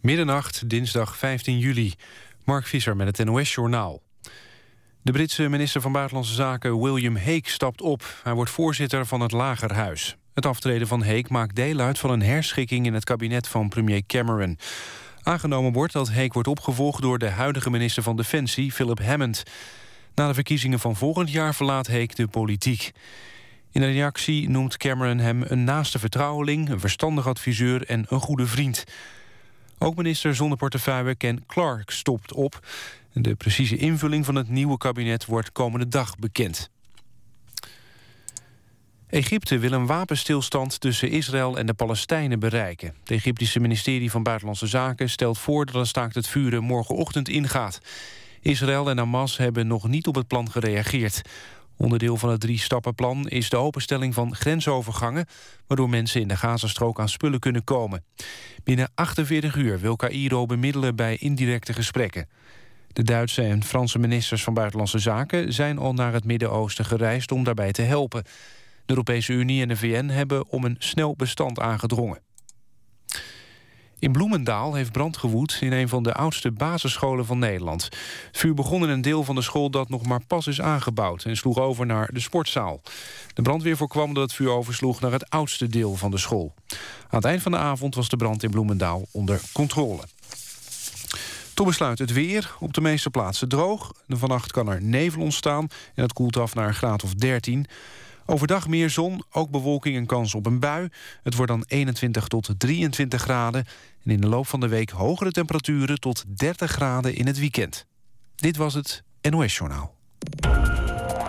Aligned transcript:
Middernacht, 0.00 0.68
dinsdag 0.68 1.16
15 1.16 1.58
juli. 1.58 1.92
Mark 2.44 2.66
Visser 2.66 2.96
met 2.96 3.16
het 3.16 3.26
NOS-journaal. 3.26 4.02
De 5.02 5.12
Britse 5.12 5.48
minister 5.48 5.80
van 5.80 5.92
Buitenlandse 5.92 6.34
Zaken 6.34 6.80
William 6.80 7.16
Hague 7.16 7.42
stapt 7.44 7.80
op. 7.80 8.20
Hij 8.22 8.34
wordt 8.34 8.50
voorzitter 8.50 9.06
van 9.06 9.20
het 9.20 9.32
Lagerhuis. 9.32 10.16
Het 10.34 10.46
aftreden 10.46 10.86
van 10.86 11.00
Hague 11.00 11.26
maakt 11.28 11.56
deel 11.56 11.78
uit 11.78 11.98
van 11.98 12.10
een 12.10 12.22
herschikking... 12.22 12.86
in 12.86 12.94
het 12.94 13.04
kabinet 13.04 13.48
van 13.48 13.68
premier 13.68 14.02
Cameron. 14.06 14.58
Aangenomen 15.22 15.72
wordt 15.72 15.92
dat 15.92 16.08
Hague 16.08 16.32
wordt 16.32 16.48
opgevolgd... 16.48 17.02
door 17.02 17.18
de 17.18 17.30
huidige 17.30 17.70
minister 17.70 18.02
van 18.02 18.16
Defensie, 18.16 18.72
Philip 18.72 19.02
Hammond. 19.02 19.42
Na 20.14 20.28
de 20.28 20.34
verkiezingen 20.34 20.80
van 20.80 20.96
volgend 20.96 21.30
jaar 21.30 21.54
verlaat 21.54 21.86
Hague 21.86 22.14
de 22.14 22.26
politiek. 22.26 22.90
In 23.72 23.82
een 23.82 23.92
reactie 23.92 24.48
noemt 24.48 24.76
Cameron 24.76 25.18
hem 25.18 25.42
een 25.46 25.64
naaste 25.64 25.98
vertrouweling... 25.98 26.68
een 26.68 26.80
verstandig 26.80 27.26
adviseur 27.26 27.86
en 27.86 28.06
een 28.08 28.20
goede 28.20 28.46
vriend... 28.46 28.84
Ook 29.82 29.96
minister 29.96 30.34
zonder 30.34 30.58
portefeuille 30.58 31.14
Ken 31.14 31.46
Clark 31.46 31.90
stopt 31.90 32.32
op. 32.32 32.66
De 33.12 33.34
precieze 33.34 33.76
invulling 33.76 34.24
van 34.24 34.34
het 34.34 34.48
nieuwe 34.48 34.76
kabinet 34.76 35.26
wordt 35.26 35.52
komende 35.52 35.88
dag 35.88 36.16
bekend. 36.16 36.70
Egypte 39.06 39.58
wil 39.58 39.72
een 39.72 39.86
wapenstilstand 39.86 40.80
tussen 40.80 41.10
Israël 41.10 41.58
en 41.58 41.66
de 41.66 41.74
Palestijnen 41.74 42.38
bereiken. 42.38 42.94
Het 43.00 43.10
Egyptische 43.10 43.60
ministerie 43.60 44.10
van 44.10 44.22
Buitenlandse 44.22 44.66
Zaken 44.66 45.10
stelt 45.10 45.38
voor... 45.38 45.66
dat 45.66 45.74
een 45.74 45.86
staakt 45.86 46.14
het 46.14 46.26
vuren 46.26 46.62
morgenochtend 46.62 47.28
ingaat. 47.28 47.80
Israël 48.40 48.90
en 48.90 48.98
Hamas 48.98 49.36
hebben 49.36 49.66
nog 49.66 49.88
niet 49.88 50.06
op 50.06 50.14
het 50.14 50.26
plan 50.26 50.50
gereageerd. 50.50 51.22
Onderdeel 51.80 52.16
van 52.16 52.30
het 52.30 52.40
drie-stappenplan 52.40 53.28
is 53.28 53.50
de 53.50 53.56
openstelling 53.56 54.14
van 54.14 54.34
grensovergangen... 54.34 55.26
waardoor 55.66 55.88
mensen 55.88 56.20
in 56.20 56.28
de 56.28 56.36
Gazastrook 56.36 57.00
aan 57.00 57.08
spullen 57.08 57.40
kunnen 57.40 57.64
komen. 57.64 58.04
Binnen 58.64 58.90
48 58.94 59.56
uur 59.56 59.80
wil 59.80 59.96
Cairo 59.96 60.46
bemiddelen 60.46 60.96
bij 60.96 61.16
indirecte 61.16 61.72
gesprekken. 61.72 62.28
De 62.92 63.02
Duitse 63.02 63.42
en 63.42 63.64
Franse 63.64 63.98
ministers 63.98 64.42
van 64.42 64.54
Buitenlandse 64.54 64.98
Zaken... 64.98 65.52
zijn 65.52 65.78
al 65.78 65.92
naar 65.92 66.12
het 66.12 66.24
Midden-Oosten 66.24 66.84
gereisd 66.84 67.32
om 67.32 67.44
daarbij 67.44 67.72
te 67.72 67.82
helpen. 67.82 68.22
De 68.22 68.30
Europese 68.86 69.32
Unie 69.32 69.62
en 69.62 69.68
de 69.68 69.76
VN 69.76 70.08
hebben 70.08 70.48
om 70.48 70.64
een 70.64 70.76
snel 70.78 71.14
bestand 71.16 71.60
aangedrongen. 71.60 72.20
In 74.00 74.12
Bloemendaal 74.12 74.74
heeft 74.74 74.92
brand 74.92 75.16
gewoed 75.16 75.58
in 75.60 75.72
een 75.72 75.88
van 75.88 76.02
de 76.02 76.14
oudste 76.14 76.50
basisscholen 76.50 77.26
van 77.26 77.38
Nederland. 77.38 77.84
Het 77.84 78.38
vuur 78.38 78.54
begon 78.54 78.82
in 78.82 78.88
een 78.88 79.00
deel 79.00 79.24
van 79.24 79.34
de 79.34 79.42
school 79.42 79.70
dat 79.70 79.88
nog 79.88 80.06
maar 80.06 80.24
pas 80.26 80.46
is 80.46 80.60
aangebouwd... 80.60 81.24
en 81.24 81.36
sloeg 81.36 81.58
over 81.58 81.86
naar 81.86 82.08
de 82.12 82.20
sportzaal. 82.20 82.80
De 83.34 83.42
brandweer 83.42 83.76
voorkwam 83.76 84.14
dat 84.14 84.22
het 84.22 84.32
vuur 84.32 84.50
oversloeg 84.50 85.00
naar 85.00 85.12
het 85.12 85.30
oudste 85.30 85.66
deel 85.66 85.96
van 85.96 86.10
de 86.10 86.18
school. 86.18 86.54
Aan 86.68 86.78
het 87.08 87.24
eind 87.24 87.42
van 87.42 87.52
de 87.52 87.58
avond 87.58 87.94
was 87.94 88.08
de 88.08 88.16
brand 88.16 88.42
in 88.42 88.50
Bloemendaal 88.50 89.06
onder 89.10 89.40
controle. 89.52 90.02
Tot 91.54 91.66
besluit 91.66 91.98
het 91.98 92.12
weer. 92.12 92.54
Op 92.60 92.74
de 92.74 92.80
meeste 92.80 93.10
plaatsen 93.10 93.48
droog. 93.48 93.92
Vannacht 94.08 94.52
kan 94.52 94.68
er 94.68 94.82
nevel 94.82 95.22
ontstaan 95.22 95.68
en 95.94 96.02
het 96.02 96.12
koelt 96.12 96.36
af 96.36 96.54
naar 96.54 96.68
een 96.68 96.74
graad 96.74 97.04
of 97.04 97.14
13. 97.14 97.66
Overdag 98.30 98.68
meer 98.68 98.90
zon, 98.90 99.22
ook 99.30 99.50
bewolking 99.50 99.96
en 99.96 100.06
kans 100.06 100.34
op 100.34 100.46
een 100.46 100.60
bui. 100.60 100.88
Het 101.22 101.34
wordt 101.34 101.50
dan 101.50 101.64
21 101.66 102.26
tot 102.26 102.54
23 102.58 103.22
graden. 103.22 103.64
En 104.04 104.10
in 104.10 104.20
de 104.20 104.26
loop 104.26 104.46
van 104.46 104.60
de 104.60 104.68
week 104.68 104.90
hogere 104.90 105.30
temperaturen 105.30 106.00
tot 106.00 106.24
30 106.38 106.70
graden 106.70 107.14
in 107.14 107.26
het 107.26 107.38
weekend. 107.38 107.86
Dit 108.36 108.56
was 108.56 108.74
het 108.74 109.02
NOS 109.30 109.56
Journaal. 109.56 109.94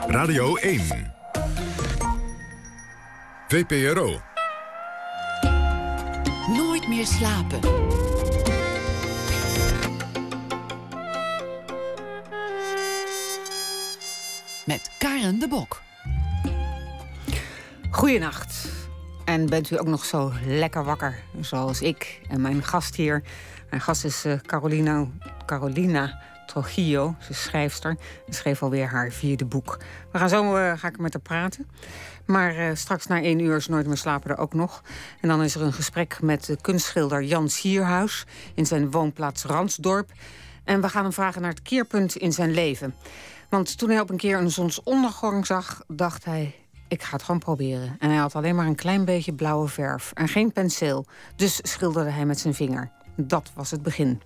Radio 0.07 0.55
1. 0.55 1.13
VPRO. 3.47 4.21
Nooit 6.47 6.87
meer 6.87 7.05
slapen. 7.05 7.59
Met 14.65 14.91
Karen 14.97 15.39
de 15.39 15.47
Bok. 15.49 15.81
Goedenacht. 17.91 18.69
En 19.25 19.45
bent 19.45 19.71
u 19.71 19.79
ook 19.79 19.87
nog 19.87 20.05
zo 20.05 20.31
lekker 20.45 20.83
wakker, 20.83 21.23
zoals 21.39 21.81
ik 21.81 22.21
en 22.29 22.41
mijn 22.41 22.63
gast 22.63 22.95
hier. 22.95 23.23
Mijn 23.69 23.81
gast 23.81 24.05
is 24.05 24.25
uh, 24.25 24.33
Carolina, 24.45 25.07
Carolina 25.45 26.21
Trujillo, 26.45 27.15
ze 27.19 27.33
schrijfster. 27.33 27.97
Ze 28.25 28.33
schreef 28.33 28.63
alweer 28.63 28.87
haar 28.87 29.11
vierde 29.11 29.45
boek. 29.45 29.77
We 30.11 30.17
gaan 30.17 30.29
zo 30.29 30.57
uh, 30.57 30.73
ga 30.77 30.87
ik 30.87 30.99
met 30.99 31.13
haar 31.13 31.21
praten. 31.21 31.67
Maar 32.25 32.55
uh, 32.55 32.69
straks 32.73 33.07
na 33.07 33.21
één 33.21 33.39
uur 33.39 33.55
is 33.55 33.67
Nooit 33.67 33.87
meer 33.87 33.97
slapen 33.97 34.29
er 34.29 34.37
ook 34.37 34.53
nog. 34.53 34.81
En 35.21 35.27
dan 35.27 35.43
is 35.43 35.55
er 35.55 35.61
een 35.61 35.73
gesprek 35.73 36.21
met 36.21 36.45
de 36.45 36.57
kunstschilder 36.61 37.23
Jan 37.23 37.49
Sierhuis... 37.49 38.25
in 38.55 38.65
zijn 38.65 38.91
woonplaats 38.91 39.43
Ransdorp. 39.43 40.11
En 40.63 40.81
we 40.81 40.89
gaan 40.89 41.03
hem 41.03 41.13
vragen 41.13 41.41
naar 41.41 41.51
het 41.51 41.61
keerpunt 41.61 42.15
in 42.15 42.33
zijn 42.33 42.51
leven. 42.51 42.95
Want 43.49 43.77
toen 43.77 43.89
hij 43.89 43.99
op 43.99 44.09
een 44.09 44.17
keer 44.17 44.37
een 44.37 44.51
zonsondergang 44.51 45.45
zag... 45.45 45.83
dacht 45.87 46.25
hij, 46.25 46.55
ik 46.91 47.03
ga 47.03 47.15
het 47.15 47.23
gewoon 47.23 47.39
proberen. 47.39 47.95
En 47.99 48.09
hij 48.09 48.17
had 48.17 48.35
alleen 48.35 48.55
maar 48.55 48.65
een 48.65 48.75
klein 48.75 49.05
beetje 49.05 49.33
blauwe 49.33 49.67
verf 49.67 50.11
en 50.13 50.27
geen 50.27 50.51
penseel. 50.51 51.05
Dus 51.35 51.59
schilderde 51.61 52.09
hij 52.09 52.25
met 52.25 52.39
zijn 52.39 52.53
vinger. 52.53 52.91
Dat 53.15 53.51
was 53.55 53.71
het 53.71 53.81
begin. 53.81 54.21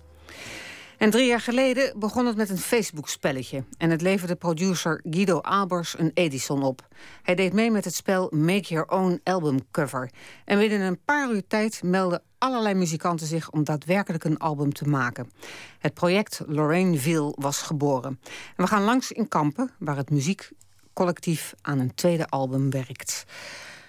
En 0.98 1.10
drie 1.10 1.26
jaar 1.26 1.40
geleden 1.40 1.98
begon 1.98 2.26
het 2.26 2.36
met 2.36 2.50
een 2.50 2.58
Facebook-spelletje. 2.58 3.64
En 3.78 3.90
het 3.90 4.00
leverde 4.00 4.36
producer 4.36 5.00
Guido 5.10 5.38
Albers 5.38 5.98
een 5.98 6.10
Edison 6.14 6.62
op. 6.62 6.88
Hij 7.22 7.34
deed 7.34 7.52
mee 7.52 7.70
met 7.70 7.84
het 7.84 7.94
spel 7.94 8.30
Make 8.30 8.68
Your 8.68 8.86
Own 8.86 9.20
Album 9.24 9.58
Cover. 9.70 10.10
En 10.44 10.58
binnen 10.58 10.80
een 10.80 11.04
paar 11.04 11.30
uur 11.30 11.46
tijd 11.46 11.82
meldden 11.82 12.22
allerlei 12.38 12.74
muzikanten 12.74 13.26
zich 13.26 13.50
om 13.50 13.64
daadwerkelijk 13.64 14.24
een 14.24 14.38
album 14.38 14.72
te 14.72 14.88
maken. 14.88 15.30
Het 15.78 15.94
project 15.94 16.42
Lorraineville 16.46 17.32
was 17.38 17.62
geboren. 17.62 18.20
En 18.56 18.64
we 18.64 18.66
gaan 18.66 18.82
langs 18.82 19.12
in 19.12 19.28
Kampen, 19.28 19.70
waar 19.78 19.96
het 19.96 20.10
muziek 20.10 20.50
collectief 20.96 21.54
aan 21.62 21.78
een 21.78 21.94
tweede 21.94 22.28
album 22.28 22.70
werkt. 22.70 23.24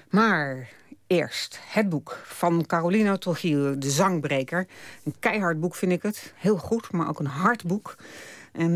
Maar 0.09 0.69
eerst 1.07 1.59
het 1.68 1.90
boek 1.90 2.19
van 2.23 2.66
Carolina 2.66 3.18
Trujillo, 3.18 3.78
De 3.78 3.90
Zangbreker. 3.90 4.68
Een 5.03 5.16
keihard 5.19 5.59
boek 5.59 5.75
vind 5.75 5.91
ik 5.91 6.03
het. 6.03 6.34
Heel 6.35 6.57
goed, 6.57 6.91
maar 6.91 7.09
ook 7.09 7.19
een 7.19 7.25
hard 7.25 7.63
boek. 7.63 7.95
En 8.51 8.72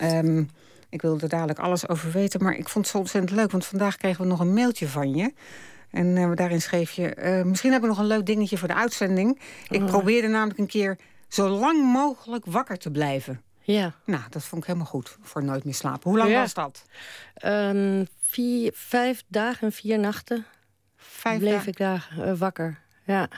uh, 0.00 0.18
um, 0.18 0.50
ik 0.88 1.02
wilde 1.02 1.22
er 1.22 1.28
dadelijk 1.28 1.58
alles 1.58 1.88
over 1.88 2.10
weten, 2.12 2.42
maar 2.42 2.56
ik 2.56 2.68
vond 2.68 2.84
het 2.84 2.94
zo 2.94 3.00
ontzettend 3.00 3.38
leuk. 3.38 3.50
Want 3.50 3.66
vandaag 3.66 3.96
kregen 3.96 4.22
we 4.22 4.28
nog 4.28 4.40
een 4.40 4.54
mailtje 4.54 4.88
van 4.88 5.14
je. 5.14 5.32
En 5.90 6.16
uh, 6.16 6.30
daarin 6.34 6.62
schreef 6.62 6.90
je, 6.90 7.16
uh, 7.16 7.44
misschien 7.44 7.70
hebben 7.70 7.90
we 7.90 7.96
nog 7.96 8.04
een 8.04 8.16
leuk 8.16 8.26
dingetje 8.26 8.58
voor 8.58 8.68
de 8.68 8.74
uitzending. 8.74 9.40
Ik 9.68 9.82
oh. 9.82 9.86
probeerde 9.86 10.28
namelijk 10.28 10.58
een 10.58 10.66
keer 10.66 10.98
zo 11.28 11.48
lang 11.48 11.92
mogelijk 11.92 12.44
wakker 12.46 12.78
te 12.78 12.90
blijven. 12.90 13.40
Ja. 13.66 13.94
Nou, 14.04 14.22
dat 14.30 14.44
vond 14.44 14.60
ik 14.60 14.66
helemaal 14.66 14.88
goed 14.88 15.16
voor 15.20 15.44
nooit 15.44 15.64
meer 15.64 15.74
slapen. 15.74 16.10
Hoe 16.10 16.18
lang 16.18 16.30
ja. 16.30 16.40
was 16.40 16.54
dat? 16.54 16.84
Um, 17.44 18.06
vier, 18.20 18.70
vijf 18.74 19.24
dagen 19.28 19.66
en 19.66 19.72
vier 19.72 19.98
nachten 19.98 20.46
vijf 20.96 21.38
bleef 21.38 21.52
dagen? 21.52 21.68
ik 21.68 21.76
daar 21.76 22.08
uh, 22.18 22.38
wakker. 22.38 22.78
Ja. 23.04 23.28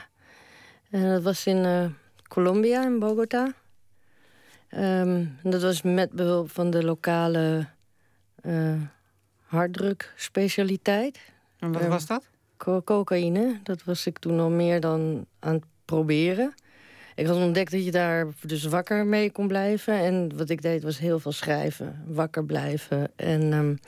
En 0.89 1.09
dat 1.09 1.23
was 1.23 1.45
in 1.45 1.63
uh, 1.63 1.85
Colombia, 2.27 2.83
in 2.83 2.99
Bogota. 2.99 3.53
Um, 4.75 5.37
dat 5.43 5.61
was 5.61 5.81
met 5.81 6.11
behulp 6.11 6.51
van 6.51 6.69
de 6.69 6.83
lokale 6.83 7.67
uh, 8.41 8.81
harddruk-specialiteit. 9.45 11.19
En 11.59 11.71
wat 11.71 11.85
was 11.85 12.05
dat? 12.05 12.23
Co 12.57 12.81
cocaïne. 12.81 13.59
Dat 13.63 13.83
was 13.83 14.05
ik 14.05 14.19
toen 14.19 14.39
al 14.39 14.49
meer 14.49 14.79
dan 14.79 15.25
aan 15.39 15.53
het 15.53 15.63
proberen. 15.85 16.53
Ik 17.19 17.25
had 17.25 17.35
ontdekt 17.35 17.71
dat 17.71 17.85
je 17.85 17.91
daar 17.91 18.27
dus 18.41 18.65
wakker 18.65 19.05
mee 19.05 19.31
kon 19.31 19.47
blijven. 19.47 19.93
En 19.93 20.37
wat 20.37 20.49
ik 20.49 20.61
deed 20.61 20.83
was 20.83 20.99
heel 20.99 21.19
veel 21.19 21.31
schrijven. 21.31 22.03
Wakker 22.07 22.45
blijven. 22.45 23.11
En 23.15 23.53
um, 23.53 23.79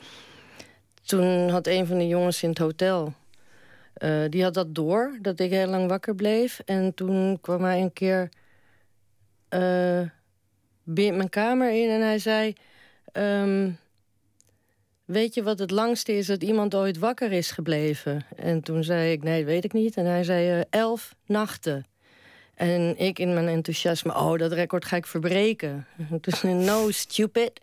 toen 1.02 1.48
had 1.48 1.66
een 1.66 1.86
van 1.86 1.98
de 1.98 2.08
jongens 2.08 2.42
in 2.42 2.48
het 2.48 2.58
hotel... 2.58 3.14
Uh, 4.02 4.24
die 4.28 4.42
had 4.42 4.54
dat 4.54 4.74
door, 4.74 5.18
dat 5.20 5.40
ik 5.40 5.50
heel 5.50 5.66
lang 5.66 5.88
wakker 5.88 6.14
bleef. 6.14 6.60
En 6.64 6.94
toen 6.94 7.40
kwam 7.40 7.64
hij 7.64 7.80
een 7.80 7.92
keer 7.92 8.28
uh, 9.50 10.00
mijn 10.84 11.28
kamer 11.28 11.70
in 11.82 11.88
en 11.88 12.00
hij 12.00 12.18
zei... 12.18 12.52
Um, 13.12 13.78
weet 15.04 15.34
je 15.34 15.42
wat 15.42 15.58
het 15.58 15.70
langste 15.70 16.16
is 16.16 16.26
dat 16.26 16.42
iemand 16.42 16.74
ooit 16.74 16.98
wakker 16.98 17.32
is 17.32 17.50
gebleven? 17.50 18.26
En 18.36 18.62
toen 18.62 18.84
zei 18.84 19.12
ik, 19.12 19.22
nee, 19.22 19.44
weet 19.44 19.64
ik 19.64 19.72
niet. 19.72 19.96
En 19.96 20.04
hij 20.04 20.24
zei, 20.24 20.58
uh, 20.58 20.62
elf 20.70 21.14
nachten. 21.26 21.86
En 22.54 22.98
ik 22.98 23.18
in 23.18 23.34
mijn 23.34 23.48
enthousiasme, 23.48 24.14
oh, 24.14 24.38
dat 24.38 24.52
record 24.52 24.84
ga 24.84 24.96
ik 24.96 25.06
verbreken. 25.06 25.86
Zei 26.22 26.54
no, 26.54 26.90
stupid. 26.90 27.60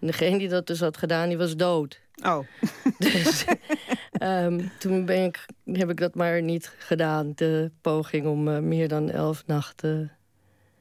En 0.00 0.06
degene 0.06 0.38
die 0.38 0.48
dat 0.48 0.66
dus 0.66 0.80
had 0.80 0.96
gedaan, 0.96 1.28
die 1.28 1.38
was 1.38 1.56
dood. 1.56 2.00
Oh. 2.24 2.38
Dus 2.98 3.44
um, 4.22 4.70
toen 4.78 5.04
ben 5.04 5.24
ik, 5.24 5.46
heb 5.72 5.90
ik 5.90 5.96
dat 5.96 6.14
maar 6.14 6.42
niet 6.42 6.72
gedaan. 6.78 7.32
De 7.34 7.70
poging 7.80 8.26
om 8.26 8.48
uh, 8.48 8.58
meer 8.58 8.88
dan 8.88 9.10
elf 9.10 9.42
nachten... 9.46 10.10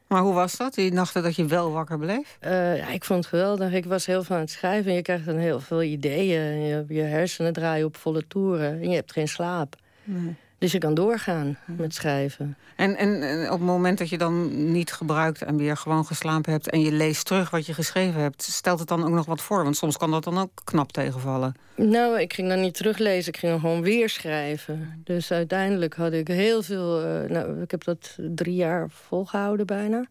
Maar 0.08 0.22
hoe 0.22 0.34
was 0.34 0.58
dat, 0.58 0.74
die 0.74 0.94
nachten 0.94 1.24
dat 1.24 1.36
je 1.36 1.46
wel 1.46 1.72
wakker 1.72 2.00
bleef? 2.00 2.38
Uh, 2.42 2.78
ja, 2.78 2.90
ik 2.90 3.04
vond 3.04 3.20
het 3.20 3.28
geweldig. 3.28 3.72
Ik 3.72 3.86
was 3.86 4.06
heel 4.06 4.24
veel 4.24 4.36
aan 4.36 4.42
het 4.42 4.52
schrijven. 4.52 4.90
En 4.90 4.96
je 4.96 5.02
krijgt 5.02 5.26
dan 5.26 5.38
heel 5.38 5.60
veel 5.60 5.84
ideeën. 5.84 6.60
Je, 6.62 6.86
je 6.88 7.02
hersenen 7.02 7.54
draaien 7.54 7.86
op 7.86 7.98
volle 7.98 8.28
toeren. 8.28 8.82
En 8.82 8.90
je 8.90 8.96
hebt 8.96 9.12
geen 9.12 9.28
slaap. 9.28 9.76
Nee. 10.04 10.36
Dus 10.58 10.72
je 10.72 10.78
kan 10.78 10.94
doorgaan 10.94 11.58
met 11.66 11.94
schrijven. 11.94 12.58
En, 12.76 12.96
en, 12.96 13.22
en, 13.22 13.46
op 13.46 13.60
het 13.60 13.68
moment 13.68 13.98
dat 13.98 14.10
je 14.10 14.18
dan 14.18 14.72
niet 14.72 14.92
gebruikt 14.92 15.42
en 15.42 15.58
weer 15.58 15.78
gewoon 15.78 16.06
geslapen 16.06 16.52
hebt... 16.52 16.70
en 16.70 16.82
je 16.82 16.92
leest 16.92 17.26
terug 17.26 17.50
wat 17.50 17.66
je 17.66 17.74
geschreven 17.74 18.22
hebt, 18.22 18.44
stelt 18.44 18.80
het 18.80 18.88
dan 18.88 19.04
ook 19.04 19.14
nog 19.14 19.26
wat 19.26 19.42
voor? 19.42 19.64
Want 19.64 19.78
soms 19.78 19.98
kan 19.98 20.12
dat 20.12 20.24
dan 20.24 20.38
ook 20.38 20.52
knap 20.64 20.92
tegenvallen. 20.92 21.56
Nou, 21.76 22.20
ik 22.20 22.34
ging 22.34 22.50
dan 22.50 22.62
niet 22.62 22.74
teruglezen, 22.74 23.34
ik 23.34 23.40
ging 23.40 23.52
dan 23.52 23.62
gewoon 23.62 23.82
weer 23.82 24.10
schrijven. 24.10 25.02
Dus 25.04 25.32
uiteindelijk 25.32 25.96
had 25.96 26.14
ik 26.14 26.28
heel 26.28 26.64
veel... 26.64 27.06
Uh, 27.06 27.30
nou, 27.30 27.62
ik 27.62 27.72
heb 27.72 27.84
dat 27.84 28.18
drie 28.18 28.56
jaar 28.56 28.90
volgehouden 28.90 29.66
bijna. 29.66 30.06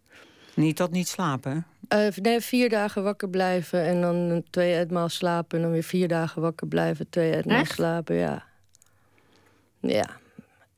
Niet 0.54 0.76
dat 0.76 0.90
niet 0.90 1.08
slapen, 1.08 1.66
uh, 1.88 2.06
nee, 2.22 2.40
vier 2.40 2.68
dagen 2.68 3.02
wakker 3.02 3.28
blijven 3.28 3.84
en 3.84 4.00
dan 4.00 4.42
twee 4.50 4.74
etmaal 4.74 5.08
slapen... 5.08 5.58
en 5.58 5.64
dan 5.64 5.72
weer 5.72 5.82
vier 5.82 6.08
dagen 6.08 6.42
wakker 6.42 6.66
blijven, 6.66 7.10
twee 7.10 7.32
etmaal 7.32 7.64
slapen, 7.64 8.16
ja. 8.16 8.44
Ja. 9.80 10.22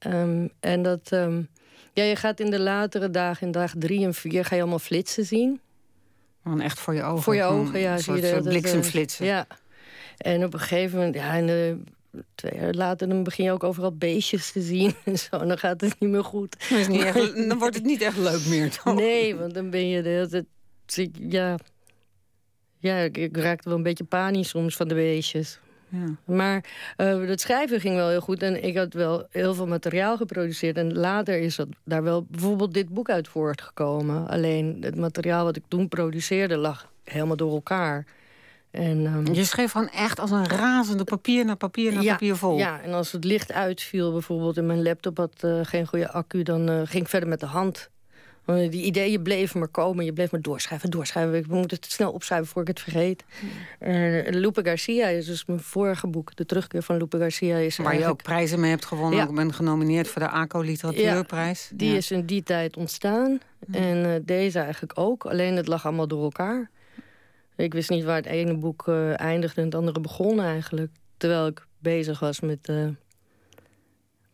Um, 0.06 0.50
en 0.60 0.82
dat... 0.82 1.10
Um, 1.12 1.48
ja, 1.92 2.02
je 2.02 2.16
gaat 2.16 2.40
in 2.40 2.50
de 2.50 2.60
latere 2.60 3.10
dagen, 3.10 3.46
in 3.46 3.52
dag 3.52 3.72
drie 3.78 4.04
en 4.04 4.14
vier, 4.14 4.44
ga 4.44 4.54
je 4.54 4.60
allemaal 4.60 4.78
flitsen 4.78 5.24
zien. 5.24 5.60
Echt 6.58 6.78
voor 6.78 6.94
je 6.94 7.02
ogen? 7.02 7.22
Voor 7.22 7.34
je 7.34 7.42
ogen, 7.42 7.78
ja. 7.78 7.98
Zie 7.98 8.14
je 8.14 8.40
bliksemflitsen. 8.42 9.26
Ja. 9.26 9.46
En 10.16 10.44
op 10.44 10.52
een 10.54 10.60
gegeven 10.60 10.98
moment, 10.98 11.14
ja, 11.14 11.36
en 11.36 11.46
de, 11.46 11.78
twee 12.34 12.54
jaar 12.54 12.72
later, 12.72 13.08
dan 13.08 13.22
begin 13.22 13.44
je 13.44 13.52
ook 13.52 13.64
overal 13.64 13.96
beestjes 13.96 14.52
te 14.52 14.60
zien 14.60 14.94
en 15.04 15.18
zo. 15.18 15.36
En 15.36 15.48
dan 15.48 15.58
gaat 15.58 15.80
het 15.80 16.00
niet 16.00 16.10
meer 16.10 16.24
goed. 16.24 16.68
Dan, 16.68 16.78
is 16.78 16.88
niet 16.88 17.02
echt, 17.02 17.48
dan 17.48 17.58
wordt 17.58 17.74
het 17.74 17.84
niet 17.84 18.00
echt 18.00 18.16
leuk 18.16 18.46
meer, 18.46 18.70
toch? 18.70 18.94
Nee, 18.94 19.36
want 19.36 19.54
dan 19.54 19.70
ben 19.70 19.88
je 19.88 20.02
de 20.02 20.08
hele 20.08 20.28
tijd... 20.86 21.10
Ja, 21.12 21.56
ja 22.78 22.96
ik, 22.96 23.16
ik 23.16 23.36
raakte 23.36 23.68
wel 23.68 23.78
een 23.78 23.84
beetje 23.84 24.04
panisch 24.04 24.48
soms 24.48 24.76
van 24.76 24.88
de 24.88 24.94
beestjes. 24.94 25.58
Ja. 25.88 26.34
Maar 26.34 26.64
uh, 26.96 27.28
het 27.28 27.40
schrijven 27.40 27.80
ging 27.80 27.94
wel 27.94 28.08
heel 28.08 28.20
goed. 28.20 28.42
En 28.42 28.64
ik 28.64 28.76
had 28.76 28.92
wel 28.92 29.26
heel 29.30 29.54
veel 29.54 29.66
materiaal 29.66 30.16
geproduceerd. 30.16 30.76
En 30.76 30.94
later 30.94 31.38
is 31.38 31.56
dat 31.56 31.68
daar 31.84 32.02
wel 32.02 32.26
bijvoorbeeld 32.28 32.74
dit 32.74 32.88
boek 32.88 33.10
uit 33.10 33.28
voortgekomen. 33.28 34.28
Alleen 34.28 34.76
het 34.80 34.96
materiaal 34.96 35.44
wat 35.44 35.56
ik 35.56 35.64
toen 35.68 35.88
produceerde 35.88 36.56
lag 36.56 36.90
helemaal 37.04 37.36
door 37.36 37.52
elkaar. 37.52 38.04
En, 38.70 39.06
um, 39.06 39.34
je 39.34 39.44
schreef 39.44 39.72
gewoon 39.72 39.88
echt 39.88 40.20
als 40.20 40.30
een 40.30 40.48
razende 40.48 41.04
papier 41.04 41.44
naar 41.44 41.56
papier 41.56 41.92
naar 41.92 42.04
papier 42.04 42.36
vol. 42.36 42.58
Ja, 42.58 42.80
en 42.80 42.92
als 42.92 43.12
het 43.12 43.24
licht 43.24 43.52
uitviel 43.52 44.12
bijvoorbeeld 44.12 44.56
en 44.56 44.66
mijn 44.66 44.82
laptop 44.82 45.16
had 45.16 45.42
uh, 45.44 45.60
geen 45.62 45.86
goede 45.86 46.10
accu... 46.10 46.42
dan 46.42 46.70
uh, 46.70 46.80
ging 46.84 47.02
ik 47.02 47.08
verder 47.08 47.28
met 47.28 47.40
de 47.40 47.46
hand 47.46 47.90
die 48.46 48.84
ideeën 48.84 49.22
bleven 49.22 49.58
maar 49.58 49.68
komen. 49.68 50.04
Je 50.04 50.12
bleef 50.12 50.30
maar 50.30 50.40
doorschrijven, 50.40 50.90
doorschrijven. 50.90 51.34
Ik 51.34 51.46
moet 51.46 51.70
het 51.70 51.84
snel 51.84 52.12
opschrijven 52.12 52.46
voor 52.46 52.62
ik 52.62 52.68
het 52.68 52.80
vergeet. 52.80 53.24
Uh, 53.80 54.28
Lupe 54.28 54.64
Garcia 54.64 55.06
is 55.06 55.26
dus 55.26 55.44
mijn 55.44 55.60
vorige 55.60 56.06
boek. 56.06 56.36
De 56.36 56.46
terugkeer 56.46 56.82
van 56.82 56.96
Lupe 56.96 57.18
Garcia 57.18 57.56
is 57.56 57.76
Waar 57.76 57.98
je 57.98 58.06
ook 58.06 58.22
prijzen 58.22 58.60
mee 58.60 58.70
hebt 58.70 58.84
gewonnen. 58.84 59.28
Ik 59.28 59.34
ben 59.34 59.54
genomineerd 59.54 60.08
voor 60.08 60.22
de 60.22 60.28
ACO 60.28 60.60
Literatuurprijs. 60.60 61.68
Ja, 61.70 61.76
die 61.76 61.96
is 61.96 62.10
in 62.10 62.26
die 62.26 62.42
tijd 62.42 62.76
ontstaan. 62.76 63.38
En 63.72 63.96
uh, 64.04 64.12
deze 64.22 64.58
eigenlijk 64.58 64.98
ook. 64.98 65.26
Alleen 65.26 65.56
het 65.56 65.66
lag 65.66 65.84
allemaal 65.84 66.08
door 66.08 66.22
elkaar. 66.22 66.70
Ik 67.56 67.72
wist 67.72 67.90
niet 67.90 68.04
waar 68.04 68.16
het 68.16 68.26
ene 68.26 68.56
boek 68.56 68.86
uh, 68.86 69.20
eindigde 69.20 69.60
en 69.60 69.66
het 69.66 69.76
andere 69.76 70.00
begon 70.00 70.40
eigenlijk. 70.40 70.90
Terwijl 71.16 71.46
ik 71.46 71.66
bezig 71.78 72.18
was 72.18 72.40
met 72.40 72.68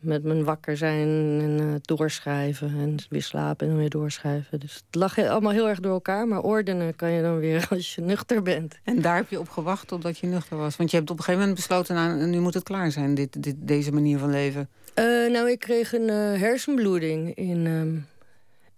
met 0.03 0.23
mijn 0.23 0.43
wakker 0.43 0.77
zijn 0.77 1.07
en 1.41 1.61
uh, 1.61 1.73
doorschrijven. 1.81 2.67
En 2.67 2.97
weer 3.09 3.23
slapen 3.23 3.65
en 3.65 3.71
dan 3.71 3.81
weer 3.81 3.89
doorschrijven. 3.89 4.59
Dus 4.59 4.73
het 4.73 4.95
lag 4.95 5.17
allemaal 5.17 5.51
heel 5.51 5.69
erg 5.69 5.79
door 5.79 5.91
elkaar. 5.91 6.27
Maar 6.27 6.41
ordenen 6.41 6.95
kan 6.95 7.11
je 7.11 7.21
dan 7.21 7.39
weer 7.39 7.67
als 7.69 7.95
je 7.95 8.01
nuchter 8.01 8.41
bent. 8.41 8.79
En 8.83 9.01
daar 9.01 9.15
heb 9.15 9.29
je 9.29 9.39
op 9.39 9.49
gewacht 9.49 9.87
totdat 9.87 10.17
je 10.17 10.27
nuchter 10.27 10.57
was? 10.57 10.75
Want 10.75 10.91
je 10.91 10.97
hebt 10.97 11.09
op 11.09 11.17
een 11.17 11.23
gegeven 11.23 11.47
moment 11.47 11.59
besloten... 11.59 11.95
Nou, 11.95 12.25
nu 12.25 12.39
moet 12.39 12.53
het 12.53 12.63
klaar 12.63 12.91
zijn, 12.91 13.15
dit, 13.15 13.43
dit 13.43 13.55
deze 13.59 13.91
manier 13.91 14.17
van 14.17 14.29
leven. 14.29 14.69
Uh, 14.99 15.31
nou, 15.31 15.49
ik 15.49 15.59
kreeg 15.59 15.93
een 15.93 16.07
uh, 16.07 16.39
hersenbloeding 16.39 17.35
in 17.35 17.65
um, 17.65 18.07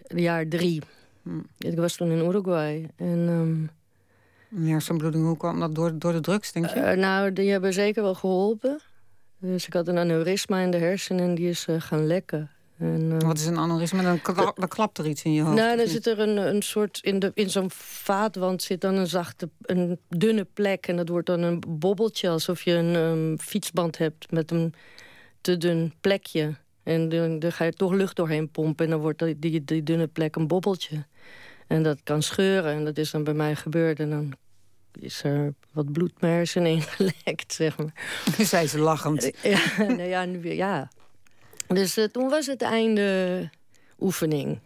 jaar 0.08 0.48
drie. 0.48 0.82
Hm. 1.24 1.40
Ik 1.58 1.78
was 1.78 1.96
toen 1.96 2.12
in 2.12 2.26
Uruguay. 2.26 2.90
En... 2.96 3.28
Um, 3.28 3.70
een 4.56 4.68
hersenbloeding, 4.68 5.26
hoe 5.26 5.38
kwam 5.38 5.60
dat? 5.60 5.76
Door, 5.76 6.00
door 6.00 6.12
de 6.12 6.20
drugs, 6.20 6.52
denk 6.52 6.66
je? 6.66 6.80
nou, 6.80 7.34
die 7.34 7.52
hebben 7.52 7.74
zeker 7.74 8.04
wel 8.04 8.16
geholpen. 8.16 8.80
Dus 9.46 9.68
ik 9.68 9.74
had 9.74 9.88
een 9.88 9.98
aneurysma 9.98 10.60
in 10.60 10.72
de 10.72 10.78
hersenen 10.78 11.26
en 11.26 11.36
die 11.36 11.50
is 11.50 11.68
uh, 11.70 11.82
gaan 11.82 12.08
lekken. 12.08 12.50
En, 12.78 13.02
uh, 13.02 13.18
Wat 13.20 13.38
is 13.38 13.46
een 13.46 13.58
aneurysma? 13.58 14.02
Dan, 14.02 14.22
klap, 14.22 14.60
dan 14.60 14.68
klapt 14.68 14.98
er 14.98 15.08
iets 15.08 15.24
in 15.24 15.34
je 15.34 15.42
hoofd. 15.42 15.56
Nou, 15.56 15.78
dan 15.78 15.88
zit 15.88 16.08
er 16.08 16.20
een, 16.20 16.38
een 16.38 16.62
soort... 16.62 17.00
In, 17.02 17.20
de, 17.20 17.32
in 17.34 17.50
zo'n 17.50 17.72
vaatwand 17.72 18.64
zit 18.64 18.82
dan 18.82 18.96
een 18.96 19.08
zachte, 19.08 19.50
een 19.62 20.00
dunne 20.10 20.48
plek. 20.54 20.88
En 20.88 20.96
dat 20.96 21.10
wordt 21.10 21.28
dan 21.28 21.42
een 21.42 21.64
bobbeltje. 21.68 22.30
Alsof 22.30 22.62
je 22.62 22.72
een 22.72 22.96
um, 22.96 23.40
fietsband 23.40 23.98
hebt 23.98 24.32
met 24.32 24.52
een 24.52 24.74
te 25.42 25.58
dun 25.58 25.94
plekje. 26.02 26.56
En 26.84 27.10
dan, 27.10 27.40
dan, 27.40 27.52
ga 27.52 27.64
je 27.64 27.74
toch 27.74 27.92
lucht 27.92 28.16
doorheen 28.16 28.52
pompen. 28.52 28.86
En 28.86 28.92
dan 28.92 29.00
wordt 29.00 29.24
die, 29.42 29.64
die 29.64 29.84
dunne 29.84 30.08
plek 30.08 30.36
een 30.36 30.48
bobbeltje. 30.48 31.06
En 31.68 31.84
dat 31.84 32.00
kan 32.04 32.22
scheuren. 32.22 32.74
En 32.74 32.86
dat 32.86 32.98
is 32.98 33.12
dan 33.12 33.24
bij 33.24 33.34
mij 33.34 33.56
gebeurd. 33.56 34.00
En 34.00 34.10
dan 34.10 34.34
is 35.00 35.24
er 35.24 35.54
wat 35.72 35.92
bloed 35.92 36.22
mijn 36.22 36.34
hersenen 36.34 36.72
ingelekt, 36.72 37.54
zeg 37.54 37.78
maar. 37.78 37.94
Zei 38.38 38.68
ze 38.68 38.80
lachend. 38.80 39.32
Ja, 39.42 39.60
nou 39.78 40.04
ja, 40.04 40.26
nu 40.26 40.54
ja. 40.54 40.90
Dus 41.68 41.98
uh, 41.98 42.06
toen 42.06 42.30
was 42.30 42.46
het 42.46 42.62
einde 42.62 43.50
oefening. 44.00 44.60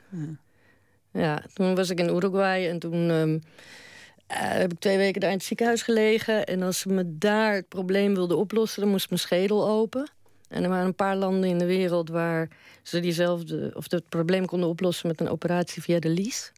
Ja. 1.12 1.22
ja. 1.22 1.44
toen 1.54 1.76
was 1.76 1.90
ik 1.90 2.00
in 2.00 2.16
Uruguay 2.16 2.68
en 2.68 2.80
toen 2.80 3.10
um, 3.10 3.34
uh, 3.34 4.38
heb 4.38 4.72
ik 4.72 4.80
twee 4.80 4.98
weken 4.98 5.22
daar 5.22 5.30
in 5.30 5.38
het 5.38 5.46
ziekenhuis 5.46 5.81
gelegen. 5.81 6.46
En 6.46 6.62
als 6.62 6.80
ze 6.80 6.90
me 6.90 7.18
daar 7.18 7.54
het 7.54 7.68
probleem 7.68 8.14
wilden 8.14 8.38
oplossen, 8.38 8.81
dan 8.81 8.90
moest 8.90 9.10
mijn 9.10 9.22
schedel 9.22 9.68
open. 9.68 10.10
En 10.50 10.64
er 10.64 10.70
waren 10.70 10.86
een 10.86 10.96
paar 10.96 11.16
landen 11.16 11.50
in 11.50 11.58
de 11.58 11.66
wereld 11.66 12.10
waar 12.10 12.50
ze 12.84 13.00
diezelfde, 13.00 13.72
of 13.74 13.92
het 13.92 14.10
probleem 14.10 14.46
konden 14.46 14.70
oplossen 14.70 15.08
met 15.08 15.22
een 15.22 15.30
operatie 15.30 15.81
via 15.81 16.00
de 16.00 16.10
lies. 16.10 16.52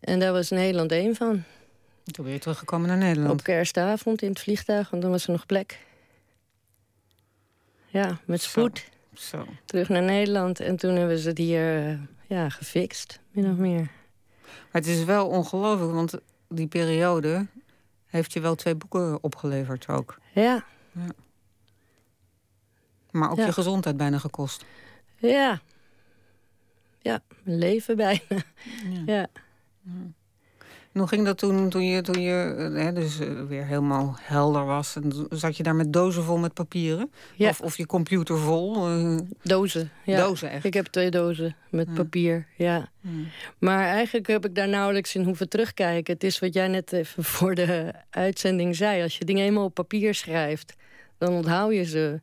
En 0.00 0.18
daar 0.18 0.32
was 0.32 0.50
Nederland 0.50 0.92
één 0.92 1.14
van. 1.14 1.42
Toen 2.10 2.24
ben 2.24 2.34
je 2.34 2.40
teruggekomen 2.40 2.88
naar 2.88 2.96
Nederland? 2.96 3.32
Op 3.32 3.42
kerstavond 3.42 4.22
in 4.22 4.28
het 4.28 4.40
vliegtuig, 4.40 4.90
want 4.90 5.02
dan 5.02 5.10
was 5.10 5.26
er 5.26 5.32
nog 5.32 5.46
plek. 5.46 5.78
Ja, 7.86 8.18
met 8.24 8.42
spoed. 8.42 8.88
Zo. 9.14 9.46
Terug 9.64 9.88
naar 9.88 10.02
Nederland. 10.02 10.60
En 10.60 10.76
toen 10.76 10.96
hebben 10.96 11.18
ze 11.18 11.28
het 11.28 11.38
hier 11.38 11.88
uh, 11.88 11.98
ja, 12.26 12.48
gefixt, 12.48 13.20
min 13.30 13.50
of 13.50 13.56
meer. 13.56 13.90
Maar 14.42 14.80
het 14.80 14.86
is 14.86 15.04
wel 15.04 15.28
ongelooflijk, 15.28 15.92
want 15.92 16.14
die 16.48 16.66
periode 16.66 17.46
heeft 18.06 18.32
je 18.32 18.40
wel 18.40 18.54
twee 18.54 18.74
boeken 18.74 19.22
opgeleverd 19.22 19.88
ook. 19.88 20.18
Ja. 20.32 20.64
ja. 20.92 21.08
Maar 23.10 23.30
ook 23.30 23.36
je 23.36 23.52
gezondheid 23.52 23.96
bijna 23.96 24.18
gekost. 24.18 24.64
Ja. 25.16 25.60
Ja, 26.98 27.22
mijn 27.42 27.58
leven 27.58 27.96
bijna. 27.96 28.20
ja. 28.90 29.02
ja. 29.06 29.28
Hoe 30.92 31.06
ging 31.06 31.24
dat 31.24 31.38
toen, 31.38 31.68
toen 31.68 31.84
je, 31.84 32.02
toen 32.02 32.22
je 32.22 32.54
eh, 32.58 32.84
hè, 32.84 32.92
dus, 32.92 33.20
uh, 33.20 33.42
weer 33.48 33.66
helemaal 33.66 34.16
helder 34.20 34.64
was? 34.64 34.96
En 34.96 35.26
zat 35.30 35.56
je 35.56 35.62
daar 35.62 35.74
met 35.74 35.92
dozen 35.92 36.22
vol 36.22 36.38
met 36.38 36.54
papieren? 36.54 37.10
Ja. 37.36 37.48
Of, 37.48 37.60
of 37.60 37.76
je 37.76 37.86
computer 37.86 38.38
vol? 38.38 38.90
Uh... 38.90 39.18
Dozen, 39.42 39.90
ja. 40.04 40.16
Dozen, 40.16 40.50
echt? 40.50 40.64
Ik 40.64 40.74
heb 40.74 40.86
twee 40.86 41.10
dozen 41.10 41.56
met 41.70 41.86
ja. 41.88 41.94
papier, 41.94 42.46
ja. 42.56 42.88
ja. 43.00 43.10
Maar 43.58 43.84
eigenlijk 43.84 44.26
heb 44.26 44.44
ik 44.44 44.54
daar 44.54 44.68
nauwelijks 44.68 45.14
in 45.14 45.24
hoeven 45.24 45.48
terugkijken. 45.48 46.14
Het 46.14 46.24
is 46.24 46.38
wat 46.38 46.54
jij 46.54 46.68
net 46.68 46.92
even 46.92 47.24
voor 47.34 47.54
de 47.54 47.92
uitzending 48.10 48.76
zei. 48.76 49.02
Als 49.02 49.18
je 49.18 49.24
dingen 49.24 49.44
eenmaal 49.44 49.64
op 49.64 49.74
papier 49.74 50.14
schrijft, 50.14 50.74
dan 51.18 51.32
onthoud 51.32 51.72
je 51.72 51.84
ze 51.84 52.20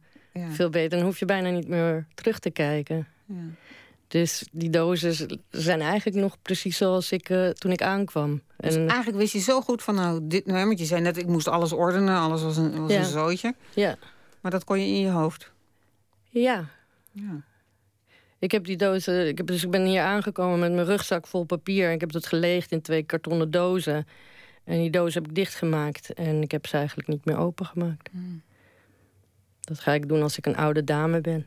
veel 0.50 0.70
beter. 0.70 0.98
Dan 0.98 1.08
hoef 1.08 1.20
je 1.20 1.26
bijna 1.26 1.50
niet 1.50 1.68
meer 1.68 2.06
terug 2.14 2.40
te 2.40 2.50
kijken. 2.50 3.08
Dus 4.08 4.48
die 4.52 4.70
dozen 4.70 5.42
zijn 5.50 5.82
eigenlijk 5.82 6.18
nog 6.18 6.38
precies 6.42 6.78
zoals 6.78 7.12
ik 7.12 7.30
uh, 7.30 7.50
toen 7.50 7.72
ik 7.72 7.82
aankwam. 7.82 8.42
Dus 8.58 8.76
en... 8.76 8.88
eigenlijk 8.88 9.18
wist 9.18 9.34
je 9.34 9.40
zo 9.40 9.62
goed 9.62 9.84
van, 9.84 9.96
nou, 9.96 10.20
dit, 10.24 10.46
nou, 10.46 10.66
want 10.66 10.80
je 10.80 10.86
zei 10.86 11.02
net, 11.02 11.18
ik 11.18 11.28
moest 11.28 11.48
alles 11.48 11.72
ordenen, 11.72 12.18
alles 12.18 12.42
was 12.42 12.58
een, 12.58 12.82
was 12.82 12.92
ja. 12.92 13.00
een 13.00 13.06
zootje. 13.06 13.56
Ja. 13.74 13.98
Maar 14.42 14.52
dat 14.52 14.64
kon 14.64 14.80
je 14.80 14.86
in 14.86 15.00
je 15.00 15.10
hoofd. 15.10 15.52
Ja. 16.30 16.66
ja. 17.12 17.42
Ik 18.40 18.52
heb 18.52 18.66
die 18.66 18.78
dozen, 18.78 19.28
ik, 19.28 19.38
heb, 19.38 19.48
dus 19.48 19.64
ik 19.64 19.72
ben 19.72 19.86
hier 19.86 20.02
aangekomen 20.02 20.60
met 20.60 20.72
mijn 20.72 20.86
rugzak 20.86 21.28
vol 21.28 21.44
papier. 21.44 21.88
En 21.88 21.94
ik 21.94 22.02
heb 22.02 22.12
dat 22.12 22.26
geleegd 22.26 22.72
in 22.72 22.82
twee 22.82 23.04
kartonnen 23.04 23.52
dozen. 23.52 24.08
En 24.64 24.78
die 24.80 24.90
dozen 24.90 25.22
heb 25.22 25.30
ik 25.30 25.36
dichtgemaakt. 25.36 26.14
En 26.14 26.42
ik 26.42 26.52
heb 26.52 26.68
ze 26.68 26.78
eigenlijk 26.78 27.08
niet 27.08 27.26
meer 27.26 27.38
opengemaakt. 27.38 28.10
Mm. 28.12 28.42
Dat 29.60 29.80
ga 29.80 29.94
ik 29.94 30.08
doen 30.08 30.22
als 30.22 30.38
ik 30.38 30.46
een 30.46 30.58
oude 30.58 30.84
dame 30.84 31.22
ben. 31.22 31.46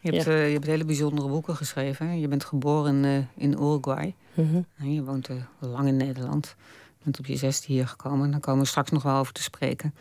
Je 0.00 0.10
hebt, 0.10 0.24
ja. 0.24 0.30
uh, 0.30 0.46
je 0.46 0.52
hebt 0.52 0.66
hele 0.66 0.84
bijzondere 0.84 1.28
boeken 1.28 1.56
geschreven. 1.56 2.20
Je 2.20 2.28
bent 2.28 2.44
geboren 2.44 3.04
uh, 3.04 3.18
in 3.36 3.52
Uruguay. 3.52 4.14
Mm 4.34 4.50
-hmm. 4.50 4.66
en 4.78 4.94
je 4.94 5.04
woont 5.04 5.28
uh, 5.28 5.36
lang 5.58 5.88
in 5.88 5.96
Nederland. 5.96 6.54
Je 6.98 7.04
bent 7.04 7.18
op 7.18 7.26
je 7.26 7.36
zesde 7.36 7.66
hier 7.66 7.88
gekomen. 7.88 8.30
Daar 8.30 8.40
komen 8.40 8.62
we 8.62 8.68
straks 8.68 8.90
nog 8.90 9.02
wel 9.02 9.16
over 9.16 9.32
te 9.32 9.42
spreken. 9.42 9.94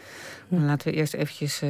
Maar 0.48 0.60
laten 0.60 0.92
we 0.92 0.98
eerst 0.98 1.14
eventjes 1.14 1.62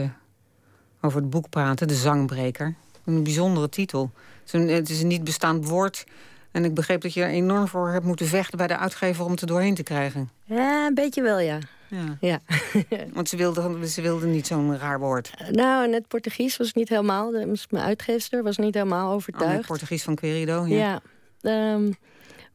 over 1.01 1.21
het 1.21 1.29
boek 1.29 1.49
praten. 1.49 1.87
De 1.87 1.95
Zangbreker. 1.95 2.75
Een 3.05 3.23
bijzondere 3.23 3.69
titel. 3.69 4.11
Het 4.43 4.53
is 4.53 4.53
een, 4.53 4.67
het 4.67 4.89
is 4.89 5.01
een 5.01 5.07
niet 5.07 5.23
bestaand 5.23 5.67
woord. 5.67 6.05
En 6.51 6.65
ik 6.65 6.73
begreep 6.73 7.01
dat 7.01 7.13
je 7.13 7.23
er 7.23 7.29
enorm 7.29 7.67
voor 7.67 7.89
hebt 7.89 8.05
moeten 8.05 8.25
vechten 8.27 8.57
bij 8.57 8.67
de 8.67 8.77
uitgever 8.77 9.25
om 9.25 9.31
het 9.31 9.41
er 9.41 9.47
doorheen 9.47 9.75
te 9.75 9.83
krijgen. 9.83 10.29
Ja, 10.43 10.85
een 10.85 10.93
beetje 10.93 11.21
wel, 11.21 11.39
ja. 11.39 11.59
Ja. 11.89 12.17
ja. 12.19 12.39
Want 13.13 13.29
ze 13.29 13.37
wilden, 13.37 13.87
ze 13.87 14.01
wilden 14.01 14.31
niet 14.31 14.47
zo'n 14.47 14.77
raar 14.77 14.99
woord. 14.99 15.31
Nou, 15.51 15.85
en 15.85 15.93
het 15.93 16.07
Portugies 16.07 16.57
was 16.57 16.73
niet 16.73 16.89
helemaal... 16.89 17.31
Mijn 17.31 17.85
uitgeefster 17.85 18.43
was 18.43 18.57
niet 18.57 18.73
helemaal 18.73 19.13
overtuigd. 19.13 19.51
Oh, 19.51 19.57
het 19.57 19.67
Portugies 19.67 20.03
van 20.03 20.15
Querido, 20.15 20.65
ja. 20.65 20.75
ja 20.75 21.01
ehm, 21.41 21.91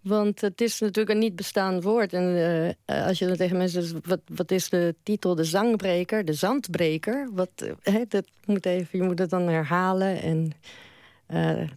want 0.02 0.40
het 0.40 0.60
is 0.60 0.80
natuurlijk 0.80 1.14
een 1.14 1.18
niet 1.18 1.36
bestaand 1.36 1.82
woord. 1.82 2.12
En 2.12 2.24
uh, 2.86 3.06
als 3.06 3.18
je 3.18 3.26
dan 3.26 3.36
tegen 3.36 3.56
mensen 3.56 3.82
zegt, 3.82 4.06
wat, 4.06 4.20
wat 4.34 4.50
is 4.50 4.68
de 4.68 4.94
titel? 5.02 5.34
De 5.34 5.44
zangbreker, 5.44 6.24
de 6.24 6.32
zandbreker. 6.32 7.28
Wat, 7.32 7.50
dat 8.08 8.24
moet 8.44 8.66
even, 8.66 8.98
je 8.98 9.04
moet 9.04 9.18
het 9.18 9.30
dan 9.30 9.48
herhalen. 9.48 10.22
En 10.22 10.52
uh, 11.28 11.68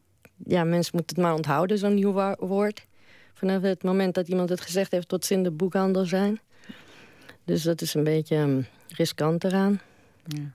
ja, 0.45 0.63
mensen 0.63 0.91
moeten 0.95 1.15
het 1.15 1.25
maar 1.25 1.35
onthouden, 1.35 1.77
zo'n 1.77 1.93
nieuw 1.93 2.35
woord. 2.39 2.85
Vanaf 3.33 3.61
het 3.61 3.83
moment 3.83 4.13
dat 4.13 4.27
iemand 4.27 4.49
het 4.49 4.61
gezegd 4.61 4.91
heeft, 4.91 5.07
tot 5.07 5.25
ze 5.25 5.33
in 5.33 5.43
de 5.43 5.51
boekhandel 5.51 6.05
zijn. 6.05 6.39
Dus 7.45 7.63
dat 7.63 7.81
is 7.81 7.93
een 7.93 8.03
beetje 8.03 8.37
um, 8.37 8.65
riskant 8.87 9.43
eraan. 9.43 9.81
Ja. 10.27 10.51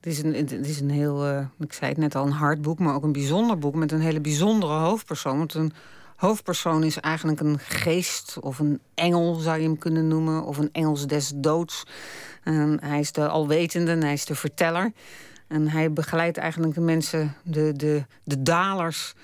Het 0.00 0.12
is 0.12 0.22
een, 0.22 0.34
het 0.34 0.66
is 0.66 0.80
een 0.80 0.90
heel, 0.90 1.28
uh, 1.28 1.46
ik 1.58 1.72
zei 1.72 1.90
het 1.90 1.98
net 1.98 2.14
al, 2.14 2.26
een 2.26 2.32
hard 2.32 2.62
boek, 2.62 2.78
maar 2.78 2.94
ook 2.94 3.02
een 3.02 3.12
bijzonder 3.12 3.58
boek 3.58 3.74
met 3.74 3.92
een 3.92 4.00
hele 4.00 4.20
bijzondere 4.20 4.72
hoofdpersoon. 4.72 5.38
Want 5.38 5.54
een 5.54 5.72
hoofdpersoon 6.16 6.84
is 6.84 7.00
eigenlijk 7.00 7.40
een 7.40 7.58
geest 7.58 8.38
of 8.40 8.58
een 8.58 8.80
engel, 8.94 9.34
zou 9.34 9.58
je 9.58 9.64
hem 9.64 9.78
kunnen 9.78 10.08
noemen, 10.08 10.44
of 10.44 10.58
een 10.58 10.68
engels 10.72 11.06
des 11.06 11.32
doods. 11.34 11.82
En 12.42 12.84
hij 12.84 13.00
is 13.00 13.12
de 13.12 13.28
alwetende 13.28 13.90
en 13.90 14.02
hij 14.02 14.12
is 14.12 14.24
de 14.24 14.34
verteller. 14.34 14.92
En 15.46 15.68
hij 15.68 15.92
begeleidt 15.92 16.36
eigenlijk 16.36 16.74
de 16.74 16.80
mensen, 16.80 17.34
de, 17.42 17.72
de, 17.72 18.04
de 18.24 18.42
dalers. 18.42 19.14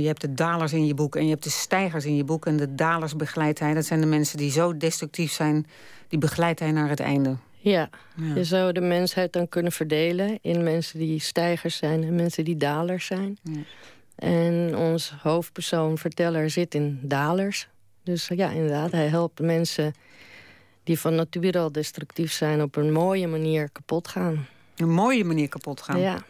Je 0.00 0.06
hebt 0.06 0.20
de 0.20 0.34
dalers 0.34 0.72
in 0.72 0.86
je 0.86 0.94
boek 0.94 1.16
en 1.16 1.24
je 1.24 1.30
hebt 1.30 1.44
de 1.44 1.50
stijgers 1.50 2.04
in 2.04 2.16
je 2.16 2.24
boek. 2.24 2.46
En 2.46 2.56
de 2.56 2.74
dalers 2.74 3.16
begeleidt 3.16 3.58
hij. 3.58 3.74
Dat 3.74 3.84
zijn 3.84 4.00
de 4.00 4.06
mensen 4.06 4.38
die 4.38 4.50
zo 4.50 4.76
destructief 4.76 5.32
zijn, 5.32 5.66
die 6.08 6.18
begeleidt 6.18 6.60
hij 6.60 6.70
naar 6.70 6.88
het 6.88 7.00
einde. 7.00 7.36
Ja, 7.58 7.90
je 8.34 8.44
zou 8.44 8.72
de 8.72 8.80
mensheid 8.80 9.32
dan 9.32 9.48
kunnen 9.48 9.72
verdelen 9.72 10.38
in 10.40 10.62
mensen 10.62 10.98
die 10.98 11.20
stijgers 11.20 11.76
zijn 11.76 12.04
en 12.04 12.14
mensen 12.14 12.44
die 12.44 12.56
dalers 12.56 13.06
zijn. 13.06 13.38
Ja. 13.42 13.60
En 14.14 14.76
ons 14.76 15.14
hoofdpersoon, 15.22 15.98
verteller, 15.98 16.50
zit 16.50 16.74
in 16.74 16.98
dalers. 17.02 17.68
Dus 18.02 18.28
ja, 18.34 18.50
inderdaad, 18.50 18.92
hij 18.92 19.06
helpt 19.06 19.40
mensen 19.40 19.94
die 20.84 20.98
van 20.98 21.14
nature 21.14 21.58
al 21.58 21.72
destructief 21.72 22.32
zijn... 22.32 22.62
op 22.62 22.76
een 22.76 22.92
mooie 22.92 23.26
manier 23.26 23.70
kapot 23.70 24.08
gaan. 24.08 24.46
Een 24.76 24.92
mooie 24.92 25.24
manier 25.24 25.48
kapot 25.48 25.80
gaan? 25.80 26.00
Ja. 26.00 26.22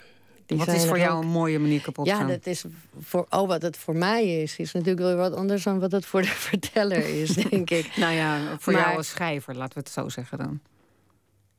Wat 0.57 0.69
is 0.69 0.87
voor 0.87 0.99
jou 0.99 1.23
een 1.23 1.31
mooie 1.31 1.59
manier 1.59 1.81
kapot 1.81 2.09
gaan? 2.09 2.27
Ja, 2.27 2.27
dat 2.27 2.47
is 2.47 2.65
voor, 3.01 3.27
oh, 3.31 3.49
wat 3.49 3.63
het 3.63 3.77
voor 3.77 3.97
mij 3.97 4.43
is, 4.43 4.57
is 4.59 4.73
natuurlijk 4.73 5.07
wel 5.07 5.17
wat 5.17 5.35
anders 5.35 5.63
dan 5.63 5.81
wat 5.81 5.93
het 5.93 6.07
voor 6.07 6.23
de 6.23 6.29
verteller 6.51 7.21
is, 7.21 7.29
denk 7.29 7.71
ik. 7.71 7.97
nou 7.97 8.15
ja, 8.15 8.59
voor 8.59 8.73
jou 8.73 8.97
als 8.97 9.09
schrijver, 9.09 9.57
laten 9.57 9.75
we 9.75 9.81
het 9.81 9.91
zo 9.91 10.09
zeggen 10.09 10.39
dan. 10.39 10.61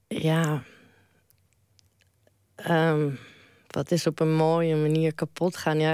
Ja. 0.08 0.64
Um, 2.70 3.18
wat 3.68 3.92
is 3.92 4.08
op 4.08 4.20
een 4.20 4.36
mooie 4.36 4.76
manier 4.76 5.14
kapot 5.14 5.58
gaan? 5.58 5.80
Ja, 5.80 5.94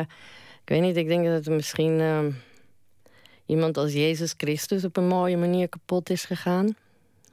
ik 0.64 0.76
weet 0.76 0.82
niet, 0.82 0.98
ik 0.98 1.08
denk 1.08 1.26
dat 1.26 1.34
het 1.34 1.50
misschien 1.50 2.00
uh, 2.00 2.20
iemand 3.46 3.78
als 3.78 3.94
Jezus 3.94 4.34
Christus 4.38 4.84
op 4.84 4.98
een 4.98 5.08
mooie 5.08 5.38
manier 5.38 5.70
kapot 5.70 6.10
is 6.10 6.26
gegaan. 6.26 6.76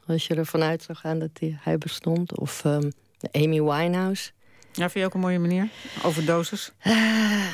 Als 0.07 0.27
je 0.27 0.35
ervan 0.35 0.63
uit 0.63 0.83
zou 0.83 0.99
gaan 0.99 1.19
dat 1.19 1.31
hij, 1.41 1.59
hij 1.61 1.79
bestond. 1.79 2.39
Of 2.39 2.65
um, 2.65 2.93
Amy 3.33 3.63
Winehouse. 3.63 4.31
Ja, 4.77 4.91
vind 4.91 4.93
je 4.93 5.05
ook 5.05 5.15
een 5.15 5.21
mooie 5.21 5.39
manier? 5.39 5.69
Overdosis? 6.03 6.73
Uh, 6.87 7.47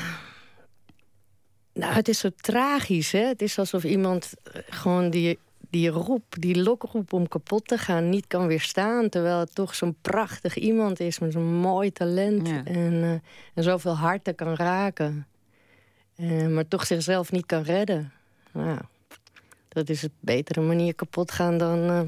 nou, 1.73 1.93
het 1.93 2.07
is 2.07 2.19
zo 2.19 2.29
tragisch, 2.35 3.11
hè? 3.11 3.25
Het 3.25 3.41
is 3.41 3.59
alsof 3.59 3.83
iemand 3.83 4.33
eh, 4.43 4.61
gewoon 4.69 5.09
die 5.09 5.39
die 5.73 5.89
roep, 5.89 6.23
die 6.29 6.63
lokroep 6.63 7.13
om 7.13 7.27
kapot 7.27 7.67
te 7.67 7.77
gaan, 7.77 8.09
niet 8.09 8.27
kan 8.27 8.47
weerstaan. 8.47 9.09
Terwijl 9.09 9.39
het 9.39 9.55
toch 9.55 9.75
zo'n 9.75 9.95
prachtig 10.01 10.55
iemand 10.55 10.99
is 10.99 11.19
met 11.19 11.31
zo'n 11.31 11.53
mooi 11.53 11.91
talent. 11.91 12.47
En, 12.65 12.93
uh, 12.93 13.11
en 13.53 13.63
zoveel 13.63 13.95
harten 13.95 14.35
kan 14.35 14.55
raken. 14.55 15.27
Uh, 16.17 16.47
maar 16.47 16.67
toch 16.67 16.85
zichzelf 16.85 17.31
niet 17.31 17.45
kan 17.45 17.61
redden. 17.61 18.11
Nou, 18.51 18.79
dat 19.67 19.89
is 19.89 20.03
een 20.03 20.13
betere 20.19 20.61
manier 20.61 20.95
kapot 20.95 21.31
gaan 21.31 21.57
dan 21.57 21.89
uh, 21.89 22.01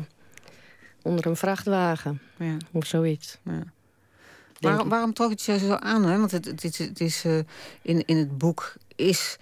onder 1.01 1.25
een 1.25 1.36
vrachtwagen. 1.36 2.22
Ja. 2.38 2.57
Of 2.72 2.86
zoiets. 2.86 3.39
Ja. 3.43 3.63
Waarom, 4.69 4.89
waarom 4.89 5.13
trok 5.13 5.29
het 5.29 5.41
je 5.41 5.60
zo 5.60 5.74
aan? 5.74 6.05
Hè? 6.05 6.17
Want 6.17 6.31
het, 6.31 6.45
het, 6.45 6.63
het, 6.63 6.77
het 6.77 7.00
is, 7.00 7.25
in, 7.81 8.05
in 8.05 8.17
het 8.17 8.38
boek 8.38 8.74
is 8.95 9.38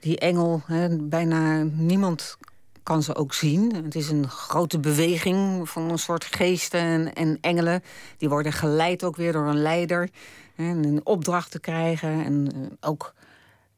die 0.00 0.18
engel, 0.18 0.62
hè, 0.66 0.96
bijna 0.96 1.62
niemand 1.62 2.38
kan 2.86 3.02
ze 3.02 3.14
ook 3.14 3.34
zien. 3.34 3.74
Het 3.74 3.94
is 3.94 4.08
een 4.08 4.28
grote 4.28 4.78
beweging 4.78 5.68
van 5.68 5.90
een 5.90 5.98
soort 5.98 6.24
geesten 6.24 6.80
en, 6.80 7.12
en 7.12 7.38
engelen. 7.40 7.82
Die 8.16 8.28
worden 8.28 8.52
geleid 8.52 9.04
ook 9.04 9.16
weer 9.16 9.32
door 9.32 9.46
een 9.46 9.62
leider. 9.62 10.08
En 10.56 10.84
een 10.84 11.00
opdracht 11.04 11.50
te 11.50 11.60
krijgen. 11.60 12.24
En 12.24 12.52
eh, 12.54 12.88
ook 12.90 13.14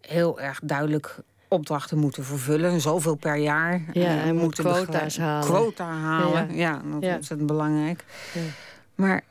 heel 0.01 0.41
erg 0.41 0.61
duidelijk 0.63 1.17
opdrachten 1.49 1.99
moeten 1.99 2.25
vervullen. 2.25 2.81
Zoveel 2.81 3.15
per 3.15 3.37
jaar. 3.37 3.83
Ja, 3.93 4.23
en 4.23 4.37
moeten 4.37 4.65
quota's 4.65 5.19
halen. 5.19 5.47
Quota 5.47 5.93
halen, 5.93 6.55
ja, 6.55 6.73
dat 6.73 7.03
is 7.03 7.15
ontzettend 7.15 7.49
belangrijk. 7.49 8.05
Ja. 8.35 8.41
Maar 8.95 9.23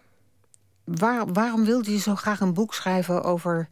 waar, 0.87 1.33
waarom 1.33 1.65
wilde 1.65 1.91
je 1.91 1.99
zo 1.99 2.15
graag 2.15 2.39
een 2.39 2.53
boek 2.53 2.73
schrijven 2.73 3.23
over 3.23 3.69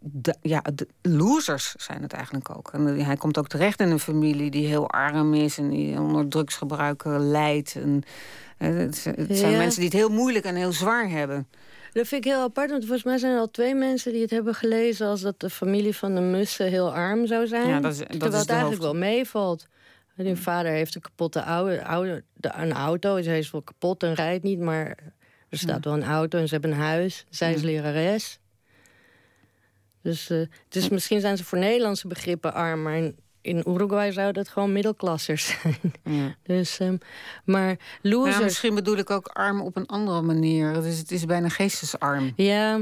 de, 0.00 0.34
ja, 0.42 0.62
de 0.74 0.88
losers 1.02 1.74
zijn 1.76 2.02
het 2.02 2.12
eigenlijk 2.12 2.56
ook. 2.56 2.70
En 2.72 3.04
hij 3.04 3.16
komt 3.16 3.38
ook 3.38 3.48
terecht 3.48 3.80
in 3.80 3.90
een 3.90 3.98
familie 3.98 4.50
die 4.50 4.66
heel 4.66 4.90
arm 4.90 5.34
is 5.34 5.58
en 5.58 5.68
die 5.68 6.00
onder 6.00 6.28
drugsgebruik 6.28 7.02
leidt. 7.04 7.74
En, 7.74 8.02
het, 8.56 8.96
zijn 9.28 9.56
mensen 9.56 9.80
die 9.80 9.88
het 9.88 9.98
heel 9.98 10.08
moeilijk 10.08 10.44
en 10.44 10.54
heel 10.54 10.72
zwaar 10.72 11.08
hebben. 11.08 11.48
Dat 11.92 12.06
vind 12.06 12.24
ik 12.24 12.32
heel 12.32 12.42
apart, 12.42 12.70
want 12.70 12.82
volgens 12.82 13.04
mij 13.04 13.18
zijn 13.18 13.32
er 13.32 13.38
al 13.38 13.50
twee 13.50 13.74
mensen 13.74 14.12
die 14.12 14.22
het 14.22 14.30
hebben 14.30 14.54
gelezen 14.54 15.06
als 15.06 15.20
dat 15.20 15.40
de 15.40 15.50
familie 15.50 15.96
van 15.96 16.14
de 16.14 16.20
mussen 16.20 16.66
heel 16.66 16.94
arm 16.94 17.26
zou 17.26 17.46
zijn. 17.46 17.68
Ja, 17.68 17.80
dat 17.80 17.92
is, 17.92 17.98
dat 17.98 18.10
terwijl 18.10 18.32
is 18.32 18.38
het 18.38 18.50
eigenlijk 18.50 18.82
wel 18.82 18.94
meevalt. 18.94 19.66
Hun 20.14 20.36
vader 20.36 20.72
heeft 20.72 20.94
een 20.94 21.00
kapotte 21.00 21.42
oude, 21.42 21.84
oude, 21.84 22.24
een 22.40 22.72
auto. 22.72 23.22
Zij 23.22 23.38
is 23.38 23.50
wel 23.50 23.62
kapot 23.62 24.02
en 24.02 24.14
rijdt 24.14 24.44
niet, 24.44 24.58
maar 24.58 24.96
er 25.54 25.60
staat 25.60 25.84
wel 25.84 25.94
een 25.94 26.04
auto 26.04 26.38
en 26.38 26.48
ze 26.48 26.52
hebben 26.52 26.70
een 26.72 26.78
huis. 26.78 27.24
Zij 27.30 27.54
is 27.54 27.62
lerares. 27.62 28.38
Dus, 30.02 30.30
uh, 30.30 30.46
dus 30.68 30.88
misschien 30.88 31.20
zijn 31.20 31.36
ze 31.36 31.44
voor 31.44 31.58
Nederlandse 31.58 32.08
begrippen 32.08 32.54
arm, 32.54 32.82
maar 32.82 32.96
in, 32.96 33.16
in 33.40 33.62
Uruguay 33.66 34.12
zou 34.12 34.32
dat 34.32 34.48
gewoon 34.48 34.72
middelklassers 34.72 35.46
zijn. 35.62 35.92
Ja. 36.04 36.34
Dus, 36.42 36.80
um, 36.80 36.98
maar 37.44 37.76
losers... 38.02 38.42
Misschien 38.42 38.74
bedoel 38.74 38.96
ik 38.96 39.10
ook 39.10 39.26
arm 39.26 39.60
op 39.60 39.76
een 39.76 39.86
andere 39.86 40.22
manier. 40.22 40.72
Dus 40.72 40.98
het 40.98 41.10
is 41.10 41.24
bijna 41.24 41.48
geestesarm. 41.48 42.32
Ja, 42.36 42.80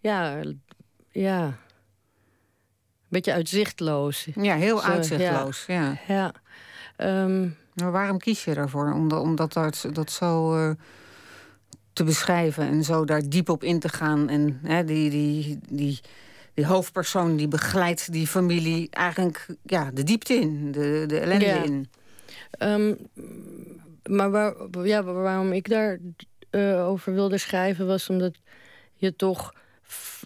ja, 0.00 0.40
ja. 1.10 1.58
Beetje 3.08 3.32
uitzichtloos. 3.32 4.28
Ja, 4.34 4.54
heel 4.54 4.82
uitzichtloos, 4.82 5.64
ja. 5.66 5.98
ja. 6.06 6.32
Um, 6.96 7.56
maar 7.74 7.92
waarom 7.92 8.18
kies 8.18 8.44
je 8.44 8.54
daarvoor? 8.54 8.92
Omdat, 8.92 9.20
omdat 9.20 9.52
dat, 9.52 9.88
dat 9.92 10.10
zo... 10.10 10.56
Uh, 10.56 10.70
te 11.98 12.04
beschrijven 12.04 12.68
en 12.68 12.84
zo 12.84 13.04
daar 13.04 13.28
diep 13.28 13.48
op 13.48 13.64
in 13.64 13.80
te 13.80 13.88
gaan. 13.88 14.28
En 14.28 14.60
hè, 14.62 14.84
die, 14.84 15.10
die, 15.10 15.58
die, 15.68 16.00
die 16.54 16.66
hoofdpersoon 16.66 17.36
die 17.36 17.48
begeleidt 17.48 18.12
die 18.12 18.26
familie 18.26 18.90
eigenlijk 18.90 19.46
ja, 19.62 19.90
de 19.90 20.02
diepte 20.02 20.34
in, 20.34 20.72
de, 20.72 21.04
de 21.06 21.18
ellende 21.18 21.44
in. 21.44 21.88
Um, 22.58 22.96
maar 24.16 24.30
waar, 24.30 24.54
ja, 24.82 25.02
waarom 25.02 25.52
ik 25.52 25.68
daar 25.68 25.98
uh, 26.50 26.88
over 26.88 27.14
wilde 27.14 27.38
schrijven 27.38 27.86
was 27.86 28.08
omdat 28.08 28.38
je 28.94 29.16
toch 29.16 29.54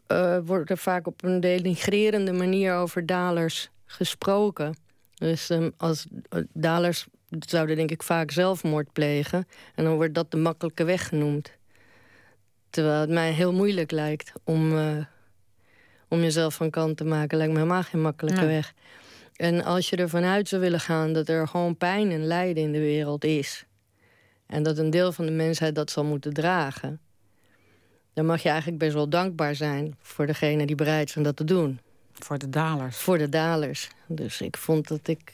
uh, 0.08 0.38
wordt 0.44 0.70
er 0.70 0.78
vaak 0.78 1.06
op 1.06 1.24
een 1.24 1.40
denigrerende 1.40 2.32
manier 2.32 2.74
over 2.74 3.06
dalers 3.06 3.70
gesproken. 3.84 4.76
Dus 5.14 5.50
um, 5.50 5.72
als 5.76 6.06
uh, 6.10 6.42
dalers 6.52 7.06
zouden 7.38 7.76
denk 7.76 7.90
ik 7.90 8.02
vaak 8.02 8.30
zelfmoord 8.30 8.92
plegen 8.92 9.46
en 9.74 9.84
dan 9.84 9.94
wordt 9.94 10.14
dat 10.14 10.30
de 10.30 10.36
makkelijke 10.36 10.84
weg 10.84 11.08
genoemd. 11.08 11.60
Terwijl 12.72 13.00
het 13.00 13.10
mij 13.10 13.32
heel 13.32 13.52
moeilijk 13.52 13.90
lijkt 13.90 14.32
om, 14.44 14.72
uh, 14.72 15.04
om 16.08 16.20
jezelf 16.20 16.54
van 16.54 16.70
kant 16.70 16.96
te 16.96 17.04
maken. 17.04 17.38
Lijkt 17.38 17.52
me 17.52 17.58
helemaal 17.58 17.82
geen 17.82 18.00
makkelijke 18.00 18.46
weg. 18.46 18.74
En 19.36 19.64
als 19.64 19.90
je 19.90 19.96
ervan 19.96 20.24
uit 20.24 20.48
zou 20.48 20.62
willen 20.62 20.80
gaan 20.80 21.12
dat 21.12 21.28
er 21.28 21.48
gewoon 21.48 21.76
pijn 21.76 22.10
en 22.10 22.26
lijden 22.26 22.62
in 22.62 22.72
de 22.72 22.78
wereld 22.78 23.24
is. 23.24 23.64
En 24.46 24.62
dat 24.62 24.78
een 24.78 24.90
deel 24.90 25.12
van 25.12 25.26
de 25.26 25.32
mensheid 25.32 25.74
dat 25.74 25.90
zal 25.90 26.04
moeten 26.04 26.32
dragen. 26.32 27.00
Dan 28.12 28.26
mag 28.26 28.42
je 28.42 28.48
eigenlijk 28.48 28.78
best 28.78 28.94
wel 28.94 29.08
dankbaar 29.08 29.54
zijn 29.54 29.96
voor 30.00 30.26
degene 30.26 30.66
die 30.66 30.76
bereid 30.76 31.10
zijn 31.10 31.24
dat 31.24 31.36
te 31.36 31.44
doen. 31.44 31.80
Voor 32.12 32.38
de 32.38 32.48
dalers. 32.48 32.96
Voor 32.96 33.18
de 33.18 33.28
dalers. 33.28 33.88
Dus 34.06 34.40
ik 34.40 34.56
vond 34.56 34.88
dat 34.88 35.08
ik. 35.08 35.32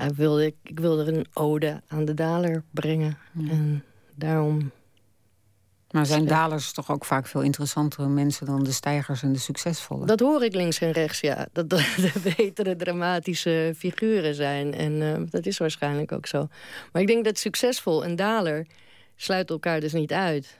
Uh, 0.00 0.06
wilde, 0.06 0.46
ik, 0.46 0.54
ik 0.62 0.80
wilde 0.80 1.12
een 1.12 1.26
ode 1.32 1.82
aan 1.88 2.04
de 2.04 2.14
daler 2.14 2.62
brengen. 2.70 3.18
En 3.48 3.84
daarom 4.14 4.70
Maar 5.94 6.06
zijn 6.06 6.26
dalers 6.26 6.72
toch 6.72 6.90
ook 6.90 7.04
vaak 7.04 7.26
veel 7.26 7.42
interessantere 7.42 8.08
mensen 8.08 8.46
dan 8.46 8.64
de 8.64 8.72
stijgers 8.72 9.22
en 9.22 9.32
de 9.32 9.38
succesvolle? 9.38 10.06
Dat 10.06 10.20
hoor 10.20 10.44
ik 10.44 10.54
links 10.54 10.78
en 10.78 10.90
rechts, 10.90 11.20
ja. 11.20 11.46
Dat 11.52 11.70
de, 11.70 12.12
betere 12.36 12.76
dramatische 12.76 13.72
figuren 13.76 14.34
zijn. 14.34 14.74
En 14.74 14.92
uh, 14.92 15.16
dat 15.30 15.46
is 15.46 15.58
waarschijnlijk 15.58 16.12
ook 16.12 16.26
zo. 16.26 16.48
Maar 16.92 17.02
ik 17.02 17.08
denk 17.08 17.24
dat 17.24 17.38
succesvol 17.38 18.04
en 18.04 18.16
daler 18.16 18.66
sluiten 19.16 19.54
elkaar 19.54 19.80
dus 19.80 19.92
niet 19.92 20.12
uit. 20.12 20.58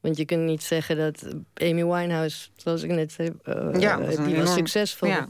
Want 0.00 0.16
je 0.16 0.24
kunt 0.24 0.42
niet 0.42 0.62
zeggen 0.62 0.96
dat 0.96 1.26
Amy 1.54 1.84
Winehouse, 1.84 2.48
zoals 2.56 2.82
ik 2.82 2.90
net 2.90 3.12
zei, 3.12 3.32
uh, 3.44 3.80
ja, 3.80 4.00
was 4.00 4.16
die 4.16 4.36
was 4.36 4.52
succesvol. 4.52 5.08
Ja. 5.08 5.28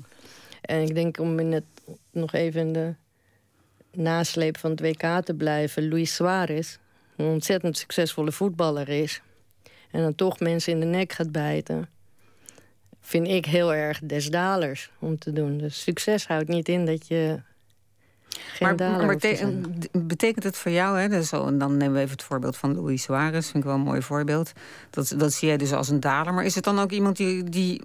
En 0.60 0.82
ik 0.82 0.94
denk 0.94 1.18
om 1.18 1.34
net 1.48 1.64
nog 2.10 2.32
even 2.32 2.60
in 2.60 2.72
de 2.72 2.94
nasleep 3.92 4.58
van 4.58 4.70
het 4.70 4.80
WK 4.80 5.24
te 5.24 5.34
blijven, 5.34 5.88
Luis 5.88 6.14
Suarez 6.14 6.76
een 7.16 7.26
ontzettend 7.26 7.78
succesvolle 7.78 8.32
voetballer 8.32 8.88
is... 8.88 9.22
en 9.90 10.02
dan 10.02 10.14
toch 10.14 10.40
mensen 10.40 10.72
in 10.72 10.80
de 10.80 10.86
nek 10.86 11.12
gaat 11.12 11.32
bijten... 11.32 11.88
vind 13.00 13.28
ik 13.28 13.46
heel 13.46 13.74
erg 13.74 14.00
desdalers 14.02 14.90
om 14.98 15.18
te 15.18 15.32
doen. 15.32 15.58
Dus 15.58 15.82
succes 15.82 16.26
houdt 16.26 16.48
niet 16.48 16.68
in 16.68 16.86
dat 16.86 17.08
je 17.08 17.40
geen 18.28 18.76
maar, 18.76 19.06
maar 19.06 19.16
betekent 20.06 20.44
het 20.44 20.56
voor 20.56 20.72
jou, 20.72 20.98
hè, 20.98 21.08
dus, 21.08 21.30
dan 21.30 21.76
nemen 21.76 21.92
we 21.92 21.98
even 21.98 22.10
het 22.10 22.22
voorbeeld 22.22 22.56
van 22.56 22.74
Louis 22.74 23.02
Suarez, 23.02 23.50
vind 23.50 23.56
ik 23.56 23.64
wel 23.64 23.74
een 23.74 23.80
mooi 23.80 24.02
voorbeeld. 24.02 24.52
Dat, 24.90 25.14
dat 25.16 25.32
zie 25.32 25.48
jij 25.48 25.56
dus 25.56 25.72
als 25.72 25.88
een 25.88 26.00
daler. 26.00 26.34
Maar 26.34 26.44
is 26.44 26.54
het 26.54 26.64
dan 26.64 26.78
ook 26.78 26.90
iemand 26.90 27.16
die, 27.16 27.44
die, 27.44 27.82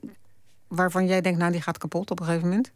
waarvan 0.67 1.07
jij 1.07 1.21
denkt, 1.21 1.39
nou 1.39 1.51
die 1.51 1.61
gaat 1.61 1.77
kapot 1.77 2.11
op 2.11 2.19
een 2.19 2.25
gegeven 2.25 2.47
moment? 2.47 2.71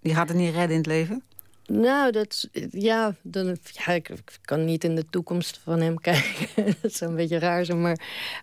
Die 0.00 0.14
gaat 0.14 0.28
het 0.28 0.36
niet 0.36 0.54
redden 0.54 0.70
in 0.70 0.76
het 0.76 0.86
leven? 0.86 1.22
Nou, 1.66 2.12
dat, 2.12 2.48
ja, 2.70 3.14
dan, 3.22 3.56
ja, 3.72 3.92
ik, 3.92 4.10
kan 4.42 4.64
niet 4.64 4.84
in 4.84 4.94
de 4.94 5.04
toekomst 5.10 5.58
van 5.58 5.80
hem 5.80 6.00
kijken. 6.10 6.74
dat 6.80 6.92
zou 6.92 7.10
een 7.10 7.16
beetje 7.16 7.38
raar 7.38 7.64
zijn. 7.64 7.80
Maar 7.80 8.00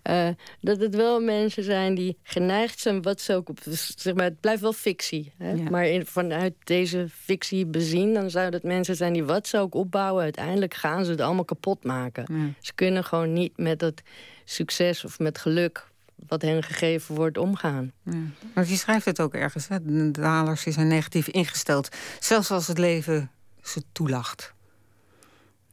uh, 0.09 0.29
dat 0.61 0.79
het 0.79 0.95
wel 0.95 1.19
mensen 1.19 1.63
zijn 1.63 1.95
die 1.95 2.17
geneigd 2.23 2.79
zijn, 2.79 3.01
wat 3.01 3.21
ze 3.21 3.33
ook 3.33 3.49
op. 3.49 3.59
Zeg 3.95 4.13
maar, 4.13 4.23
het 4.23 4.39
blijft 4.39 4.61
wel 4.61 4.73
fictie. 4.73 5.31
Hè? 5.37 5.55
Maar 5.55 5.85
in, 5.85 6.05
vanuit 6.05 6.53
deze 6.63 7.07
fictie 7.09 7.65
bezien, 7.65 8.13
dan 8.13 8.29
zouden 8.29 8.59
het 8.59 8.69
mensen 8.69 8.95
zijn 8.95 9.13
die 9.13 9.23
wat 9.23 9.47
ze 9.47 9.57
ook 9.57 9.75
opbouwen. 9.75 10.23
Uiteindelijk 10.23 10.73
gaan 10.73 11.05
ze 11.05 11.11
het 11.11 11.21
allemaal 11.21 11.45
kapot 11.45 11.83
maken. 11.83 12.55
Ze 12.59 12.73
kunnen 12.75 13.03
gewoon 13.03 13.33
niet 13.33 13.57
met 13.57 13.79
dat 13.79 14.01
succes 14.43 15.05
of 15.05 15.19
met 15.19 15.37
geluk 15.37 15.88
wat 16.27 16.41
hen 16.41 16.63
gegeven 16.63 17.15
wordt 17.15 17.37
omgaan. 17.37 17.91
Ja. 18.03 18.17
Maar 18.53 18.67
je 18.67 18.75
schrijft 18.75 19.05
het 19.05 19.19
ook 19.19 19.33
ergens. 19.33 19.67
Hè? 19.67 19.83
De 19.83 20.11
dalers 20.11 20.63
zijn 20.63 20.87
negatief 20.87 21.27
ingesteld. 21.27 21.89
Zelfs 22.19 22.51
als 22.51 22.67
het 22.67 22.77
leven 22.77 23.31
ze 23.61 23.83
toelacht. 23.91 24.53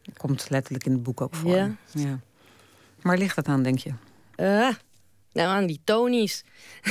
Dat 0.03 0.19
komt 0.19 0.51
letterlijk 0.51 0.85
in 0.85 0.93
het 0.93 1.03
boek 1.03 1.21
ook 1.21 1.35
voor. 1.35 1.57
Ja. 1.57 1.71
ja. 1.91 2.21
Waar 3.03 3.19
ligt 3.19 3.37
dat 3.37 3.49
aan, 3.49 3.63
denk 3.63 3.79
je? 3.79 3.93
Uh, 4.37 4.75
nou, 5.37 5.49
aan 5.49 5.67
die 5.67 5.81
Tony's. 5.85 6.45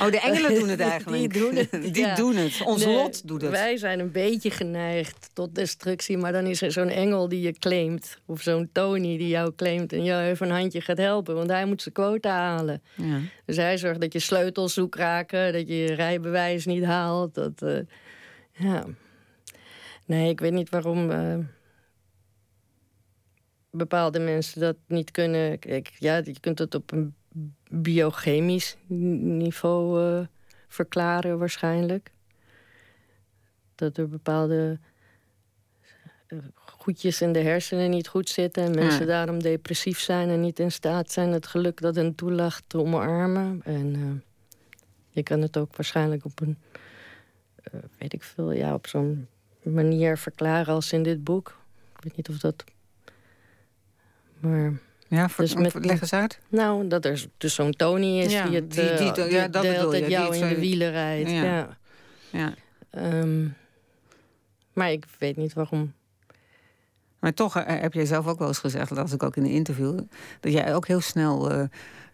oh, 0.00 0.10
de 0.10 0.20
engelen 0.22 0.54
doen 0.54 0.68
het 0.68 0.80
eigenlijk. 0.94 1.32
Die 1.32 1.42
doen 1.42 1.56
het. 1.56 1.70
die 1.94 2.12
doen 2.14 2.36
het. 2.36 2.62
Ons 2.64 2.84
lot 2.84 3.28
doet 3.28 3.42
het. 3.42 3.50
Wij 3.50 3.76
zijn 3.76 4.00
een 4.00 4.10
beetje 4.12 4.50
geneigd 4.50 5.30
tot 5.32 5.54
destructie, 5.54 6.18
maar 6.18 6.32
dan 6.32 6.46
is 6.46 6.62
er 6.62 6.72
zo'n 6.72 6.88
engel 6.88 7.28
die 7.28 7.40
je 7.40 7.52
claimt. 7.52 8.18
Of 8.26 8.40
zo'n 8.40 8.68
Tony 8.72 9.18
die 9.18 9.28
jou 9.28 9.52
claimt 9.56 9.92
en 9.92 10.04
jou 10.04 10.22
even 10.24 10.48
een 10.48 10.56
handje 10.56 10.80
gaat 10.80 10.98
helpen, 10.98 11.34
want 11.34 11.50
hij 11.50 11.64
moet 11.64 11.82
zijn 11.82 11.94
quota 11.94 12.30
halen. 12.30 12.82
Ja. 12.94 13.18
Dus 13.44 13.56
hij 13.56 13.78
zorgt 13.78 14.00
dat 14.00 14.12
je 14.12 14.18
sleutels 14.18 14.74
zoek 14.74 14.94
raken, 14.94 15.52
dat 15.52 15.68
je 15.68 15.76
je 15.76 15.94
rijbewijs 15.94 16.66
niet 16.66 16.84
haalt. 16.84 17.34
Dat, 17.34 17.62
uh, 17.62 17.78
ja. 18.52 18.84
Nee, 20.06 20.28
ik 20.28 20.40
weet 20.40 20.52
niet 20.52 20.70
waarom. 20.70 21.10
Uh, 21.10 21.34
bepaalde 23.70 24.18
mensen 24.18 24.60
dat 24.60 24.76
niet 24.86 25.10
kunnen. 25.10 25.58
Kijk, 25.58 25.88
ja, 25.98 26.16
je 26.16 26.40
kunt 26.40 26.58
het 26.58 26.74
op 26.74 26.92
een 26.92 27.14
biochemisch 27.68 28.76
niveau 28.86 30.02
uh, 30.02 30.26
verklaren 30.68 31.38
waarschijnlijk. 31.38 32.12
Dat 33.74 33.96
er 33.96 34.08
bepaalde 34.08 34.78
eh, 36.26 36.38
goedjes 36.54 37.20
in 37.20 37.32
de 37.32 37.38
hersenen 37.38 37.90
niet 37.90 38.08
goed 38.08 38.28
zitten... 38.28 38.62
en 38.62 38.74
mensen 38.74 39.06
daarom 39.06 39.42
depressief 39.42 40.00
zijn 40.00 40.28
en 40.28 40.40
niet 40.40 40.58
in 40.58 40.72
staat 40.72 41.10
zijn... 41.10 41.32
het 41.32 41.46
geluk 41.46 41.80
dat 41.80 41.94
hen 41.94 42.14
toelacht 42.14 42.64
te 42.66 42.78
omarmen. 42.78 43.60
En 43.64 43.96
uh, 43.96 44.10
je 45.10 45.22
kan 45.22 45.40
het 45.40 45.56
ook 45.56 45.76
waarschijnlijk 45.76 46.24
op 46.24 46.40
een... 46.40 46.58
weet 47.98 48.12
ik 48.12 48.22
veel, 48.22 48.52
ja, 48.52 48.74
op 48.74 48.86
zo'n 48.86 49.28
manier 49.62 50.18
verklaren 50.18 50.74
als 50.74 50.92
in 50.92 51.02
dit 51.02 51.24
boek. 51.24 51.58
Ik 51.96 52.02
weet 52.04 52.16
niet 52.16 52.28
of 52.28 52.38
dat 52.38 52.64
maar... 54.40 54.72
Ja, 55.08 55.28
voor, 55.28 55.44
dus 55.44 55.54
met, 55.54 55.84
leg 55.84 56.00
eens 56.00 56.12
uit. 56.12 56.38
Nou, 56.48 56.88
dat 56.88 57.04
er 57.04 57.24
dus 57.36 57.54
zo'n 57.54 57.72
Tony 57.72 58.20
is 58.20 58.28
die 58.28 58.36
het 58.36 58.72
die, 58.72 58.94
die, 58.94 59.12
die, 59.12 59.30
ja, 59.30 59.48
dat 59.48 59.62
de 59.62 60.04
jou 60.08 60.36
in 60.36 60.48
de 60.48 60.58
wielen 60.58 60.90
rijdt. 60.90 61.30
Ja. 61.30 61.76
ja. 62.30 62.54
Um, 62.96 63.56
maar 64.72 64.92
ik 64.92 65.04
weet 65.18 65.36
niet 65.36 65.52
waarom. 65.52 65.92
Maar 67.18 67.34
toch 67.34 67.56
eh, 67.56 67.80
heb 67.80 67.92
jij 67.92 68.04
zelf 68.04 68.26
ook 68.26 68.38
wel 68.38 68.48
eens 68.48 68.58
gezegd, 68.58 68.88
dat 68.88 68.98
was 68.98 69.12
ik 69.12 69.22
ook 69.22 69.36
in 69.36 69.44
een 69.44 69.50
interview, 69.50 70.00
dat 70.40 70.52
jij 70.52 70.74
ook 70.74 70.86
heel 70.86 71.00
snel 71.00 71.52
uh, 71.52 71.62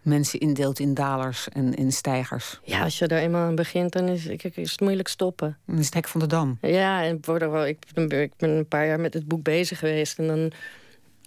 mensen 0.03 0.41
indeelt 0.41 0.79
in 0.79 0.95
dalers 0.95 1.49
en 1.49 1.75
in 1.75 1.93
stijgers. 1.93 2.61
Ja, 2.62 2.83
als 2.83 2.99
je 2.99 3.09
daar 3.09 3.21
eenmaal 3.21 3.47
aan 3.47 3.55
begint, 3.55 3.93
dan 3.93 4.09
is, 4.09 4.27
is 4.27 4.71
het 4.71 4.81
moeilijk 4.81 5.09
stoppen. 5.09 5.59
Dan 5.67 5.79
is 5.79 5.85
het 5.85 5.95
hek 5.95 6.09
van 6.09 6.21
de 6.21 6.27
dam. 6.27 6.59
Ja, 6.61 7.03
en 7.03 7.21
ik 8.09 8.37
ben 8.37 8.51
een 8.51 8.69
paar 8.69 8.87
jaar 8.87 9.01
met 9.01 9.15
het 9.15 9.27
boek 9.27 9.43
bezig 9.43 9.79
geweest 9.79 10.19
en 10.19 10.27
dan 10.27 10.53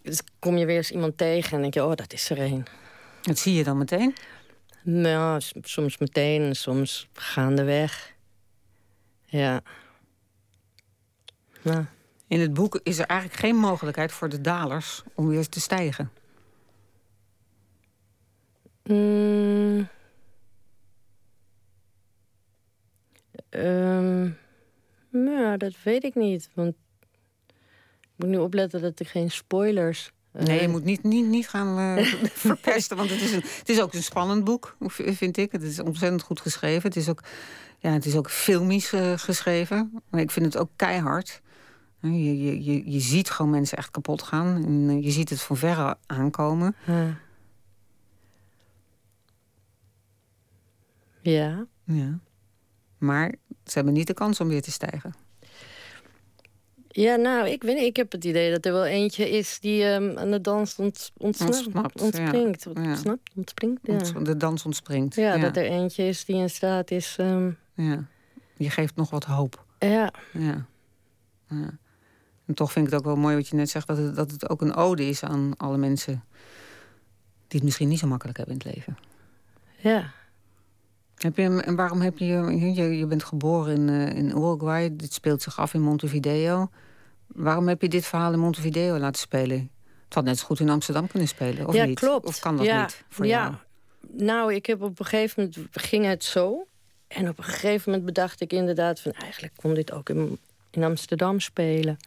dus 0.10 0.22
kom 0.40 0.58
je 0.58 0.66
weer 0.66 0.78
eens 0.78 0.92
iemand 0.92 1.18
tegen 1.18 1.56
en 1.56 1.62
denk 1.62 1.74
je, 1.74 1.84
oh, 1.84 1.96
dat 1.96 2.14
is 2.14 2.30
er 2.30 2.40
een. 2.40 2.66
Dat 3.22 3.38
zie 3.38 3.54
je 3.54 3.64
dan 3.64 3.78
meteen? 3.78 4.16
Nou, 4.84 5.42
soms 5.62 5.98
meteen 5.98 6.42
en 6.42 6.56
soms 6.56 7.08
gaandeweg. 7.14 8.14
Ja. 9.26 9.62
Nou. 11.62 11.86
In 12.28 12.40
het 12.40 12.54
boek 12.54 12.80
is 12.84 13.00
er 13.00 13.06
eigenlijk 13.06 13.40
geen 13.40 13.56
mogelijkheid 13.56 14.12
voor 14.12 14.30
de 14.30 14.42
dalers 14.42 15.04
om 15.14 15.28
weer 15.28 15.50
te 15.50 15.60
stijgen. 15.60 16.12
Mm. 18.84 19.88
Um, 23.50 24.38
nou, 25.10 25.58
dat 25.58 25.74
weet 25.84 26.04
ik 26.04 26.16
niet. 26.16 26.50
Want 26.54 26.76
moet 28.20 28.30
nu 28.30 28.38
opletten 28.38 28.82
dat 28.82 29.00
ik 29.00 29.08
geen 29.08 29.32
spoilers. 29.32 30.12
Uh... 30.34 30.44
Nee, 30.44 30.62
je 30.62 30.68
moet 30.68 30.84
niet, 30.84 31.04
niet, 31.04 31.26
niet 31.26 31.48
gaan 31.48 31.98
uh, 31.98 32.06
verpesten. 32.48 32.98
Want 32.98 33.10
het 33.10 33.22
is, 33.22 33.32
een, 33.32 33.44
het 33.60 33.70
is 33.70 33.82
ook 33.82 33.94
een 33.94 34.04
spannend 34.04 34.44
boek, 34.44 34.76
vind 34.90 35.38
ik. 35.38 35.52
Het 35.52 35.64
is 35.64 35.80
ontzettend 35.80 36.22
goed 36.22 36.42
geschreven. 36.42 36.82
Het 36.82 36.96
is 36.96 37.10
ook, 37.10 37.24
ja, 37.78 37.92
het 37.92 38.06
is 38.06 38.16
ook 38.16 38.30
filmisch 38.30 38.94
uh, 38.94 39.14
geschreven. 39.16 40.02
Maar 40.10 40.22
ik 40.22 40.32
vind 40.32 40.46
het 40.46 40.58
ook 40.58 40.70
keihard. 40.76 41.42
Je, 42.02 42.44
je, 42.44 42.64
je, 42.64 42.92
je 42.92 43.00
ziet 43.00 43.30
gewoon 43.30 43.52
mensen 43.52 43.78
echt 43.78 43.92
kapot 43.92 44.22
gaan. 44.22 44.66
En 44.66 45.02
je 45.02 45.12
ziet 45.12 45.30
het 45.30 45.42
van 45.42 45.58
verre 45.58 45.98
aankomen. 46.06 46.76
Ja. 51.22 51.66
ja. 51.84 52.20
Maar 52.98 53.36
ze 53.66 53.74
hebben 53.74 53.94
niet 53.94 54.08
de 54.08 54.14
kans 54.14 54.40
om 54.40 54.48
weer 54.48 54.62
te 54.62 54.72
stijgen. 54.72 55.14
Ja, 57.02 57.16
nou, 57.16 57.48
ik 57.48 57.64
weet 57.64 57.76
niet. 57.76 57.86
Ik 57.86 57.96
heb 57.96 58.12
het 58.12 58.26
idee 58.26 58.52
dat 58.52 58.66
er 58.66 58.74
wel 58.74 58.86
eentje 58.86 59.30
is 59.30 59.60
die 59.60 59.86
um, 59.86 60.18
aan 60.18 60.32
de 60.32 60.42
dans 60.42 60.76
ont, 60.76 61.12
ontsnapt, 61.18 62.02
ontspringt. 62.02 62.64
Ja. 62.64 62.82
Ontsnapt, 62.82 63.30
ontspringt, 63.36 63.80
ja. 63.84 64.20
De 64.20 64.38
dans 64.38 64.66
ontspringt. 64.66 65.16
Ja, 65.16 65.38
dat 65.38 65.58
er 65.58 65.66
eentje 65.66 66.08
is 66.08 66.26
die 66.26 66.36
in 66.36 66.50
staat 66.50 66.92
is... 66.92 67.18
Um... 67.20 67.58
Ja, 67.74 68.04
je 68.58 68.70
geeft 68.70 68.96
nog 68.96 69.10
wat 69.10 69.24
hoop. 69.24 69.66
Ja. 69.80 70.14
ja. 70.34 70.66
ja. 71.48 71.78
En 72.46 72.54
toch 72.54 72.72
vind 72.72 72.86
ik 72.86 72.92
het 72.92 73.02
ook 73.02 73.08
wel 73.08 73.16
mooi 73.16 73.36
wat 73.36 73.48
je 73.48 73.56
net 73.56 73.70
zegt... 73.70 73.88
dat 73.88 73.98
het, 73.98 74.16
dat 74.16 74.32
het 74.32 74.50
ook 74.50 74.62
een 74.62 74.76
ode 74.76 75.08
is 75.08 75.24
aan 75.24 75.54
alle 75.58 75.78
mensen... 75.78 76.24
die 77.48 77.60
het 77.60 77.64
misschien 77.64 77.88
niet 77.88 78.00
zo 78.00 78.08
makkelijk 78.08 78.38
hebben 78.38 78.56
in 78.60 78.62
het 78.66 78.76
leven. 78.76 78.98
Ja. 79.78 80.12
Heb 81.16 81.38
je, 81.38 81.62
en 81.62 81.76
waarom 81.76 82.02
heb 82.02 82.18
je, 82.18 82.26
je... 82.26 82.98
Je 82.98 83.06
bent 83.06 83.24
geboren 83.24 83.76
in, 83.76 83.88
uh, 83.88 84.16
in 84.16 84.30
Uruguay. 84.30 84.96
Dit 84.96 85.14
speelt 85.14 85.42
zich 85.42 85.60
af 85.60 85.74
in 85.74 85.82
Montevideo. 85.82 86.70
Waarom 87.34 87.68
heb 87.68 87.82
je 87.82 87.88
dit 87.88 88.06
verhaal 88.06 88.34
in 88.34 88.40
Montevideo 88.40 88.98
laten 88.98 89.22
spelen? 89.22 89.72
Het 90.06 90.14
had 90.14 90.24
net 90.24 90.40
zo 90.40 90.46
goed 90.46 90.60
in 90.60 90.70
Amsterdam 90.70 91.08
kunnen 91.08 91.28
spelen, 91.28 91.68
of 91.68 91.74
ja, 91.74 91.86
niet? 91.86 92.00
klopt. 92.00 92.26
Of 92.26 92.40
kan 92.40 92.58
dat 92.58 92.66
ja, 92.66 92.82
niet 92.82 93.04
voor 93.10 93.26
ja. 93.26 93.42
jou? 93.42 93.56
Nou, 94.26 94.54
ik 94.54 94.66
heb 94.66 94.82
op 94.82 95.00
een 95.00 95.06
gegeven 95.06 95.52
moment 95.56 95.68
ging 95.72 96.06
het 96.06 96.24
zo. 96.24 96.68
En 97.08 97.30
op 97.30 97.38
een 97.38 97.44
gegeven 97.44 97.92
moment 97.92 98.06
bedacht 98.06 98.42
ik 98.42 98.54
inderdaad 98.54 99.00
van... 99.00 99.12
eigenlijk 99.12 99.54
kon 99.56 99.74
dit 99.74 99.92
ook 99.92 100.10
in, 100.10 100.38
in 100.72 100.84
Amsterdam 100.84 101.40
spelen. 101.40 101.98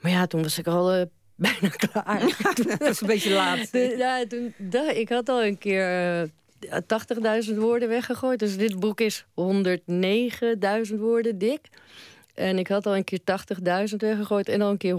Maar 0.00 0.10
ja, 0.10 0.26
toen 0.26 0.42
was 0.42 0.58
ik 0.58 0.66
al 0.66 0.96
uh, 0.96 1.02
bijna 1.34 1.68
klaar. 1.68 2.20
dat 2.78 2.80
is 2.80 3.00
een 3.00 3.06
beetje 3.06 3.32
laat. 3.32 3.68
ja, 3.72 4.26
toen, 4.26 4.54
ik 4.94 5.08
had 5.08 5.28
al 5.28 5.44
een 5.44 5.58
keer... 5.58 6.22
Uh, 6.22 6.28
80.000 7.48 7.54
woorden 7.56 7.88
weggegooid. 7.88 8.38
Dus 8.38 8.56
dit 8.56 8.80
boek 8.80 9.00
is 9.00 9.24
109.000 9.24 10.98
woorden 10.98 11.38
dik. 11.38 11.68
En 12.34 12.58
ik 12.58 12.68
had 12.68 12.86
al 12.86 12.96
een 12.96 13.04
keer 13.04 13.20
80.000 13.90 13.96
weggegooid 13.96 14.48
en 14.48 14.60
al 14.62 14.70
een 14.70 14.76
keer 14.76 14.94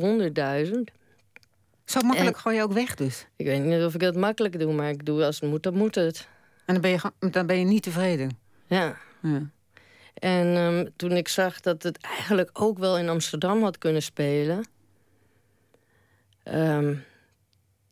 100.000. 0.66 0.72
Zo 1.86 2.02
makkelijk 2.02 2.36
En- 2.36 2.42
gooi 2.42 2.56
je 2.56 2.64
ook 2.64 2.74
weg 2.74 2.96
dus. 2.96 3.28
Ik 3.36 3.46
weet 3.46 3.64
niet 3.64 3.84
of 3.84 3.94
ik 3.94 4.00
dat 4.00 4.16
makkelijk 4.16 4.60
doe, 4.60 4.74
maar 4.74 4.90
ik 4.90 5.06
doe 5.06 5.26
als 5.26 5.40
het 5.40 5.50
moet, 5.50 5.64
dan 5.64 5.74
moet 5.74 5.96
het. 5.96 6.28
En 6.66 6.74
dan 6.74 6.82
ben 6.82 6.92
je, 6.92 7.30
dan 7.32 7.46
ben 7.46 7.60
je 7.60 7.66
niet 7.66 7.84
tevreden. 7.84 8.38
Ja. 8.68 8.98
Ja. 9.22 9.50
En 10.14 10.56
ehm, 10.56 10.86
toen 10.96 11.12
ik 11.12 11.28
zag 11.28 11.60
dat 11.60 11.84
het 11.84 11.98
eigenlijk 12.04 12.50
ook 12.54 12.78
wel 12.78 12.98
in 12.98 13.10
Amsterdam 13.10 13.64
had 13.64 13.78
kunnen 13.78 14.02
spelen. 14.02 14.66
ehm, 16.44 16.96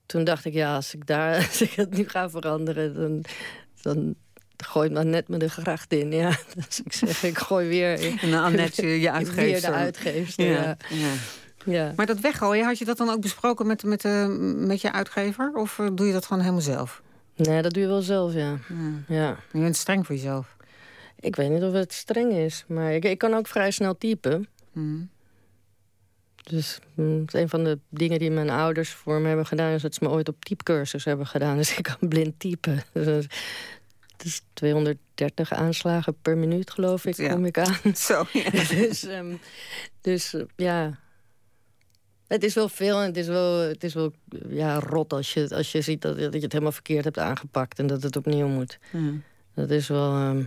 toen 0.06 0.24
dacht 0.24 0.46
ik, 0.46 0.54
ja, 0.54 0.76
als 0.76 0.94
ik 0.94 1.08
daar 1.08 1.36
als 1.48 1.62
ik 1.62 1.72
het 1.72 1.90
nu 1.98 2.10
ga 2.10 2.30
veranderen, 2.30 2.94
dan, 2.94 3.24
dan 3.82 4.16
gooi 4.64 4.90
maar 4.90 5.06
net 5.06 5.28
met 5.28 5.40
de 5.40 5.50
gracht 5.50 5.92
in. 5.94 6.12
Ja. 6.12 6.30
Dus 6.68 6.82
ik 6.84 6.94
zeg, 6.94 7.24
ik 7.24 7.38
gooi 7.38 7.68
weer, 7.68 8.20
En 8.22 8.32
dan 8.32 8.56
net 8.56 8.76
je, 8.76 8.88
je 8.88 8.98
weer 9.00 9.12
uitgeefster. 9.12 9.72
de 9.72 9.78
uitgeefster. 9.78 10.46
Ja. 10.46 10.78
Ja. 11.66 11.94
Maar 11.96 12.06
dat 12.06 12.20
weggooien, 12.20 12.66
had 12.66 12.78
je 12.78 12.86
dat 12.86 12.98
dan 12.98 13.10
ook 13.10 13.22
besproken 13.22 13.68
met, 13.68 13.84
met, 13.84 14.06
eh, 14.06 14.28
met 14.56 14.82
je 14.82 14.92
uitgever? 14.92 15.52
Of 15.54 15.80
eh, 15.80 15.88
doe 15.94 16.08
je 16.08 16.14
dat 16.14 16.26
gewoon 16.26 16.42
helemaal 16.42 16.64
zelf? 16.64 17.02
Nee, 17.36 17.62
dat 17.62 17.74
doe 17.74 17.82
je 17.82 17.90
wel 17.90 18.02
zelf, 18.02 18.34
ja. 18.34 18.58
Ja. 19.08 19.16
ja. 19.16 19.38
Je 19.52 19.60
bent 19.60 19.76
streng 19.76 20.06
voor 20.06 20.16
jezelf. 20.16 20.56
Ik 21.20 21.36
weet 21.36 21.50
niet 21.50 21.64
of 21.64 21.74
het 21.74 21.94
streng 21.94 22.32
is, 22.32 22.64
maar 22.68 22.94
ik, 22.94 23.06
ik 23.06 23.18
kan 23.18 23.34
ook 23.34 23.48
vrij 23.48 23.72
snel 23.72 23.98
typen. 23.98 24.48
Mhm. 24.72 25.02
Dus 26.44 26.80
mm, 26.94 27.22
het 27.22 27.34
een 27.34 27.50
van 27.50 27.64
de 27.64 27.80
dingen 27.90 28.20
die 28.20 28.32
mijn 28.32 28.50
ouders 28.50 28.90
voor 28.90 29.22
me 29.22 29.28
hebben 29.28 29.46
gedaan... 29.46 29.72
is 29.72 29.82
dat 29.82 29.94
ze 29.94 30.04
me 30.04 30.10
ooit 30.10 30.30
op 30.30 30.46
typecursus 30.46 31.06
hebben 31.06 31.28
gedaan. 31.28 31.58
Dus 31.64 31.78
ik 31.78 31.84
kan 31.84 32.10
blind 32.10 32.40
typen. 32.40 32.84
Dus 32.94 33.26
is 34.26 34.42
230 34.54 35.52
aanslagen 35.54 36.16
per 36.22 36.38
minuut, 36.38 36.72
geloof 36.72 37.06
ik, 37.06 37.16
Ja. 37.18 37.34
kom 37.34 37.46
ik 37.46 37.58
aan. 37.58 37.96
Zo, 37.96 38.24
ja. 38.34 38.50
dus 38.76 39.04
ehm, 39.06 39.36
dus 40.02 40.34
eh, 40.34 40.42
ja... 40.56 41.02
Het 42.28 42.44
is 42.44 42.54
wel 42.54 42.70
veel 42.70 43.00
en 43.00 43.06
het 43.06 43.18
is 43.18 43.28
wel, 43.28 43.60
het 43.60 43.84
is 43.84 43.94
wel 43.94 44.14
ja, 44.50 44.80
rot 44.80 45.14
als 45.14 45.34
je, 45.34 45.50
als 45.56 45.72
je 45.72 45.82
ziet 45.82 46.02
dat, 46.02 46.20
dat 46.20 46.34
je 46.34 46.40
het 46.40 46.52
helemaal 46.52 46.72
verkeerd 46.72 47.04
hebt 47.04 47.18
aangepakt... 47.18 47.80
en 47.80 47.88
dat 47.88 48.04
het 48.04 48.16
opnieuw 48.16 48.48
moet. 48.48 48.80
Ja. 48.92 49.12
Dat 49.54 49.70
is 49.70 49.88
wel... 49.88 50.12
ehm, 50.14 50.44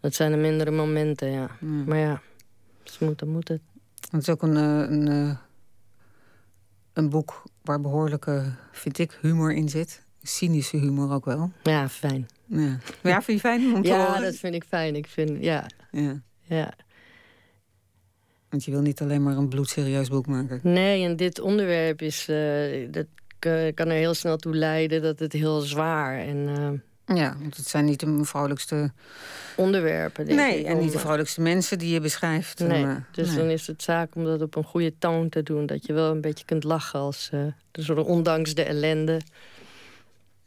dat 0.00 0.14
zijn 0.14 0.30
de 0.30 0.36
mindere 0.36 0.70
momenten, 0.70 1.30
ja. 1.30 1.50
Ja. 1.60 1.66
Maar 1.66 1.98
ja, 1.98 2.22
als 2.82 2.92
het 2.92 3.00
moet, 3.00 3.18
dan 3.18 3.28
moet 3.28 3.48
het. 3.48 3.60
Het 4.10 4.22
is 4.22 4.28
ook 4.28 4.42
een, 4.42 4.56
eh, 4.56 4.90
een, 4.90 5.08
eh, 5.08 5.36
een 6.92 7.08
boek 7.08 7.42
waar 7.62 7.80
behoorlijke, 7.80 8.52
vind 8.72 8.98
ik, 8.98 9.18
humor 9.20 9.52
in 9.52 9.68
zit. 9.68 10.06
Cynische 10.22 10.76
humor 10.76 11.12
ook 11.12 11.24
wel. 11.24 11.50
Ja, 11.62 11.88
fijn. 11.88 12.28
Ja, 12.46 12.78
ja 13.02 13.22
vind 13.22 13.40
je 13.40 13.48
fijn 13.48 13.74
om 13.74 13.82
te 13.82 13.88
Ja, 13.88 14.06
horen? 14.06 14.22
dat 14.22 14.34
vind 14.34 14.54
ik 14.54 14.64
fijn. 14.68 14.96
Ik 14.96 15.06
vind, 15.06 15.44
ja, 15.44 15.66
Ja. 15.90 16.20
ja. 16.42 16.72
Want 18.48 18.64
je 18.64 18.70
wil 18.70 18.80
niet 18.80 19.00
alleen 19.00 19.22
maar 19.22 19.36
een 19.36 19.48
bloedserieus 19.48 20.08
boek 20.08 20.26
maken. 20.26 20.60
Nee, 20.62 21.04
en 21.04 21.16
dit 21.16 21.40
onderwerp 21.40 22.02
is, 22.02 22.28
eh, 22.28 22.88
dat 22.90 23.06
kan 23.74 23.86
er 23.88 23.96
heel 23.96 24.14
snel 24.14 24.36
toe 24.36 24.54
leiden 24.54 25.02
dat 25.02 25.18
het 25.18 25.32
heel 25.32 25.60
zwaar 25.60 26.18
en 26.18 26.48
eh, 27.06 27.16
Ja, 27.16 27.36
want 27.40 27.56
het 27.56 27.66
zijn 27.68 27.84
niet 27.84 28.00
de 28.00 28.24
vrolijkste... 28.24 28.92
onderwerpen. 29.56 30.26
Denk 30.26 30.38
Nee, 30.38 30.58
ik, 30.60 30.66
en 30.66 30.78
niet 30.78 30.92
de 30.92 30.98
vrolijkste 30.98 31.40
mensen 31.40 31.78
die 31.78 31.92
je 31.92 32.00
beschrijft. 32.00 32.58
Nee, 32.58 32.84
En, 32.84 33.06
dus 33.12 33.28
nee. 33.28 33.36
dan 33.36 33.46
is 33.46 33.66
het 33.66 33.82
zaak 33.82 34.14
om 34.14 34.24
dat 34.24 34.42
op 34.42 34.56
een 34.56 34.64
goede 34.64 34.94
toon 34.98 35.28
te 35.28 35.42
doen. 35.42 35.66
Dat 35.66 35.86
je 35.86 35.92
wel 35.92 36.10
een 36.10 36.20
beetje 36.20 36.44
kunt 36.44 36.64
lachen 36.64 36.98
als, 37.00 37.28
eh 37.32 37.40
dus 37.70 37.90
ondanks 37.90 38.54
de 38.54 38.62
ellende. 38.64 39.20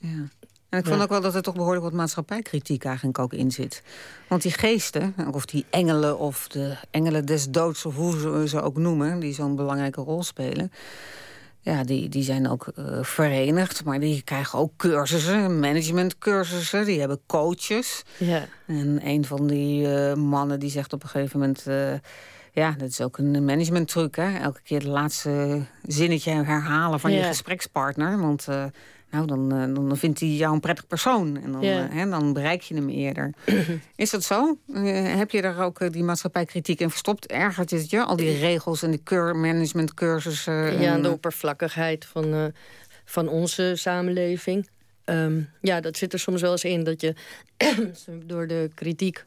Ja. 0.01 0.27
En 0.69 0.79
ik 0.79 0.85
vond 0.85 0.97
Ja. 0.97 1.03
ook 1.03 1.09
wel 1.09 1.21
dat 1.21 1.35
er 1.35 1.41
toch 1.41 1.55
behoorlijk 1.55 1.83
wat 1.83 1.93
maatschappijkritiek 1.93 2.83
eigenlijk 2.83 3.19
ook 3.19 3.33
in 3.33 3.51
zit. 3.51 3.83
Want 4.27 4.41
die 4.41 4.51
geesten, 4.51 5.15
of 5.31 5.45
die 5.45 5.65
engelen 5.69 6.19
of 6.19 6.47
de 6.47 6.77
engelen 6.91 7.25
des 7.25 7.49
doods... 7.49 7.85
of 7.85 7.95
hoe 7.95 8.19
ze 8.19 8.43
ze 8.47 8.61
ook 8.61 8.77
noemen, 8.77 9.19
die 9.19 9.33
zo'n 9.33 9.55
belangrijke 9.55 10.01
rol 10.01 10.23
spelen... 10.23 10.71
ja, 11.59 11.83
die, 11.83 12.09
die 12.09 12.23
zijn 12.23 12.49
ook 12.49 12.67
eh, 12.67 13.03
verenigd, 13.03 13.83
maar 13.83 13.99
die 13.99 14.21
krijgen 14.21 14.59
ook 14.59 14.71
cursussen, 14.77 15.59
managementcursussen. 15.59 16.85
Die 16.85 16.99
hebben 16.99 17.19
coaches. 17.27 18.03
Ja, 18.17 18.45
En 18.67 18.99
een 19.07 19.25
van 19.25 19.47
die 19.47 19.95
eh, 19.95 20.13
mannen 20.15 20.59
die 20.59 20.69
zegt 20.71 20.93
op 20.93 21.03
een 21.03 21.09
gegeven 21.09 21.39
moment... 21.39 21.67
eh, 21.67 21.93
ja, 22.53 22.71
dat 22.77 22.89
is 22.89 23.01
ook 23.01 23.17
een 23.17 23.45
managementtruc, 23.45 24.15
hè? 24.15 24.37
Elke 24.39 24.61
keer 24.61 24.77
het 24.79 24.87
laatste 24.87 25.61
zinnetje 25.83 26.31
herhalen 26.31 26.99
van 26.99 27.11
je 27.11 27.23
gesprekspartner. 27.23 28.19
Want 28.21 28.47
nou, 29.12 29.26
dan, 29.28 29.52
eh, 29.52 29.74
dan 29.74 29.97
vindt 29.97 30.19
hij 30.19 30.30
jou 30.30 30.54
een 30.54 30.60
prettig 30.60 30.88
persoon. 30.88 31.41
En 31.43 31.52
dan, 31.52 31.62
Ja. 31.62 31.88
eh, 31.89 31.95
hè, 31.95 32.10
dan 32.10 32.34
bereik 32.34 32.62
je 32.62 32.76
hem 32.76 32.89
eerder. 32.89 33.34
is 33.95 34.10
dat 34.10 34.24
zo? 34.24 34.58
Eh, 34.74 35.15
heb 35.15 35.32
je 35.32 35.41
daar 35.41 35.60
ook 35.63 35.91
die 35.93 36.04
maatschappijkritiek 36.04 36.80
in 36.80 36.89
verstopt? 36.89 37.26
Ergert 37.28 37.71
het 37.71 37.89
je? 37.89 38.04
Al 38.04 38.15
die 38.15 38.38
regels 38.39 38.84
en 38.84 38.91
die 38.91 39.02
keur 39.04 39.36
managementcursussen? 39.36 40.82
ja, 40.82 40.93
en 40.93 41.02
de 41.02 41.12
oppervlakkigheid 41.12 42.06
van, 42.06 42.54
van 43.06 43.28
onze 43.28 43.74
samenleving. 43.76 44.69
Ehm, 45.04 45.41
ja, 45.62 45.82
dat 45.82 45.97
zit 45.97 46.13
er 46.13 46.19
soms 46.19 46.41
wel 46.41 46.52
eens 46.52 46.63
in 46.63 46.84
dat 46.84 47.02
je 47.02 47.13
door 48.26 48.47
de 48.47 48.69
kritiek 48.76 49.26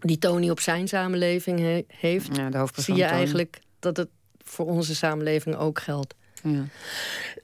die 0.00 0.18
Tony 0.18 0.50
op 0.50 0.60
zijn 0.60 0.88
samenleving 0.88 1.58
he- 1.58 1.84
heeft, 1.88 2.36
ja, 2.36 2.50
de 2.50 2.66
zie 2.74 2.94
je 2.94 3.00
Tony. 3.02 3.12
eigenlijk 3.14 3.58
dat 3.78 3.96
het 3.96 4.08
voor 4.44 4.66
onze 4.66 4.94
samenleving 4.94 5.56
ook 5.56 5.78
geldt. 5.80 6.14
Ja. 6.42 6.64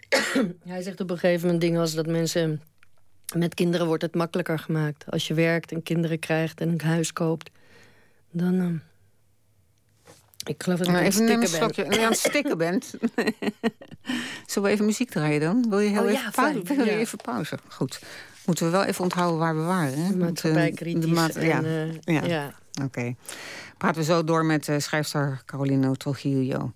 Hij 0.72 0.82
zegt 0.82 1.00
op 1.00 1.10
een 1.10 1.18
gegeven 1.18 1.42
moment 1.44 1.60
dingen 1.60 1.80
als 1.80 1.94
dat 1.94 2.06
mensen 2.06 2.60
met 3.34 3.54
kinderen 3.54 3.86
wordt 3.86 4.02
het 4.02 4.14
makkelijker 4.14 4.58
gemaakt. 4.58 5.04
Als 5.10 5.26
je 5.26 5.34
werkt 5.34 5.72
en 5.72 5.82
kinderen 5.82 6.18
krijgt 6.18 6.60
en 6.60 6.68
een 6.68 6.80
huis 6.80 7.12
koopt, 7.12 7.50
dan. 8.30 8.54
ehm, 8.60 8.76
ik 10.46 10.62
geloof 10.62 10.78
dat 10.78 10.86
ik 10.86 10.92
Nou, 10.92 11.04
aan 11.06 11.10
het 11.12 11.14
stikken 11.14 11.38
ben. 11.40 11.48
slokje. 11.48 11.84
Ja, 11.90 12.02
aan 12.04 12.10
het 12.12 12.18
stikken 12.18 12.58
bent. 12.58 12.94
Zullen 14.46 14.68
we 14.68 14.74
even 14.74 14.84
muziek 14.84 15.10
draaien 15.10 15.40
dan? 15.40 15.66
Wil 15.68 15.78
je 15.78 15.88
heel 15.88 16.02
Oh, 16.02 16.10
even, 16.10 16.22
ja, 16.22 16.30
pauze? 16.30 16.60
fijn, 16.64 16.76
Wil 16.76 16.84
je 16.86 16.90
ja. 16.92 16.96
even 16.98 17.18
pauze? 17.18 17.58
Goed. 17.68 18.00
Moeten 18.46 18.64
we 18.64 18.70
wel 18.70 18.84
even 18.84 19.02
onthouden 19.02 19.38
waar 19.38 19.56
we 19.56 19.62
waren. 19.62 19.92
Hè? 19.98 20.02
Want, 20.02 20.12
eh, 20.14 20.18
Maatschappijkritisch. 20.20 21.04
de 21.04 21.10
maat- 21.10 21.34
ja, 21.34 21.62
en, 21.62 22.00
eh, 22.04 22.14
ja. 22.14 22.24
ja. 22.24 22.54
oké. 22.84 23.14
Praten 23.78 24.00
we 24.00 24.06
zo 24.06 24.24
door 24.24 24.44
met 24.44 24.68
eh, 24.68 24.78
schrijfster 24.78 25.42
Carolino 25.44 25.94
Trujillo. 25.94 26.72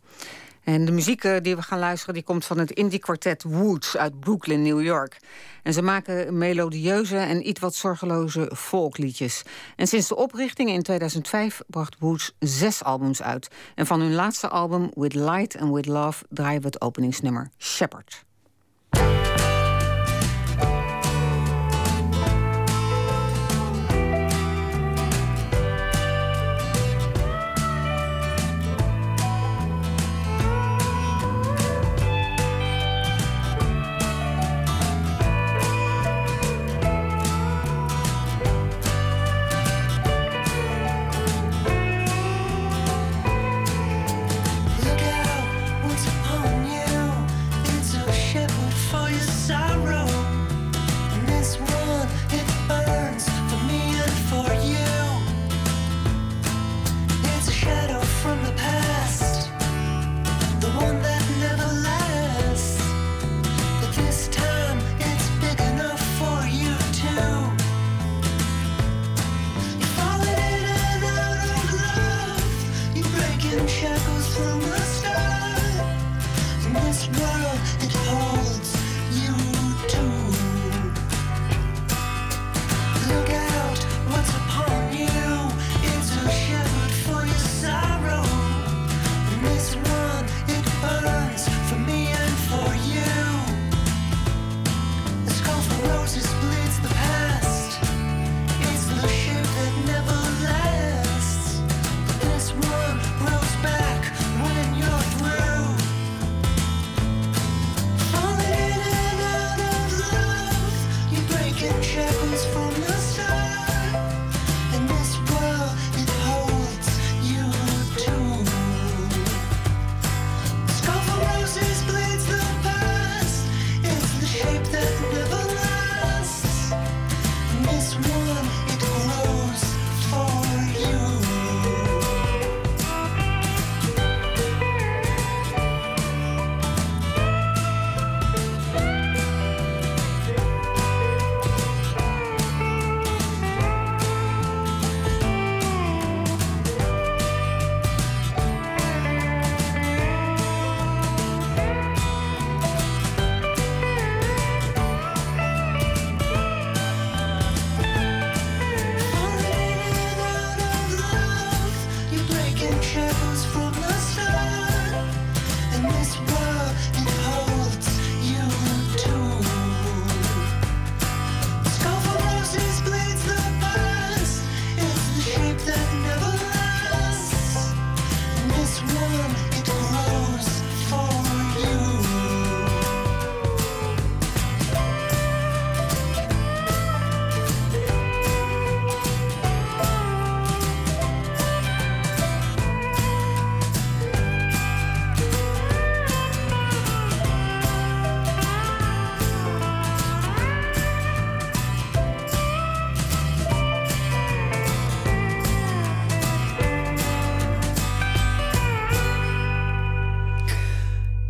En 0.64 0.84
de 0.84 0.92
muziek 0.92 1.24
eh, 1.24 1.36
die 1.42 1.56
we 1.56 1.62
gaan 1.62 1.78
luisteren... 1.78 2.14
die 2.14 2.22
komt 2.22 2.44
van 2.44 2.58
het 2.58 2.70
indie-kwartet 2.70 3.42
Woods 3.42 3.96
uit 3.96 4.20
Brooklyn, 4.20 4.62
New 4.62 4.82
York. 4.82 5.18
En 5.62 5.72
ze 5.72 5.82
maken 5.82 6.38
melodieuze 6.38 7.16
en 7.16 7.48
iets 7.48 7.60
wat 7.60 7.74
zorgeloze 7.74 8.52
folkliedjes. 8.56 9.42
En 9.76 9.86
sinds 9.86 10.08
de 10.08 10.16
oprichting 10.16 10.70
in 10.70 10.82
2005 10.82 11.60
bracht 11.66 11.96
Woods 11.98 12.34
zes 12.38 12.84
albums 12.84 13.22
uit. 13.22 13.48
En 13.74 13.86
van 13.86 14.00
hun 14.00 14.14
laatste 14.14 14.48
album 14.48 14.90
With 14.94 15.14
Light 15.14 15.58
and 15.58 15.74
With 15.74 15.86
Love... 15.86 16.24
draaien 16.28 16.60
we 16.60 16.66
het 16.66 16.80
openingsnummer 16.80 17.50
Shepherd. 17.58 18.24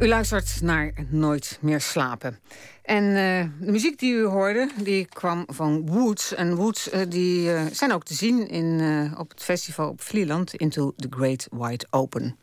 U 0.03 0.09
luistert 0.09 0.63
naar 0.63 0.93
Nooit 1.09 1.59
meer 1.61 1.81
slapen. 1.81 2.39
En 2.83 3.05
eh, 3.05 3.67
de 3.67 3.73
muziek 3.73 3.99
die 3.99 4.15
u 4.15 4.25
hoorde, 4.25 4.71
die 4.77 5.05
kwam 5.05 5.45
van 5.47 5.87
Woods. 5.87 6.35
En 6.35 6.55
Woods 6.55 6.91
eh, 6.91 7.01
die, 7.09 7.53
eh, 7.53 7.63
zijn 7.73 7.93
ook 7.93 8.05
te 8.05 8.15
zien 8.15 8.49
in, 8.49 8.81
op 9.19 9.31
het 9.31 9.43
festival 9.43 9.89
op 9.89 10.01
Vlieland... 10.01 10.55
Into 10.55 10.93
the 10.97 11.07
Great 11.11 11.49
Wide 11.51 11.87
Open. 11.91 12.37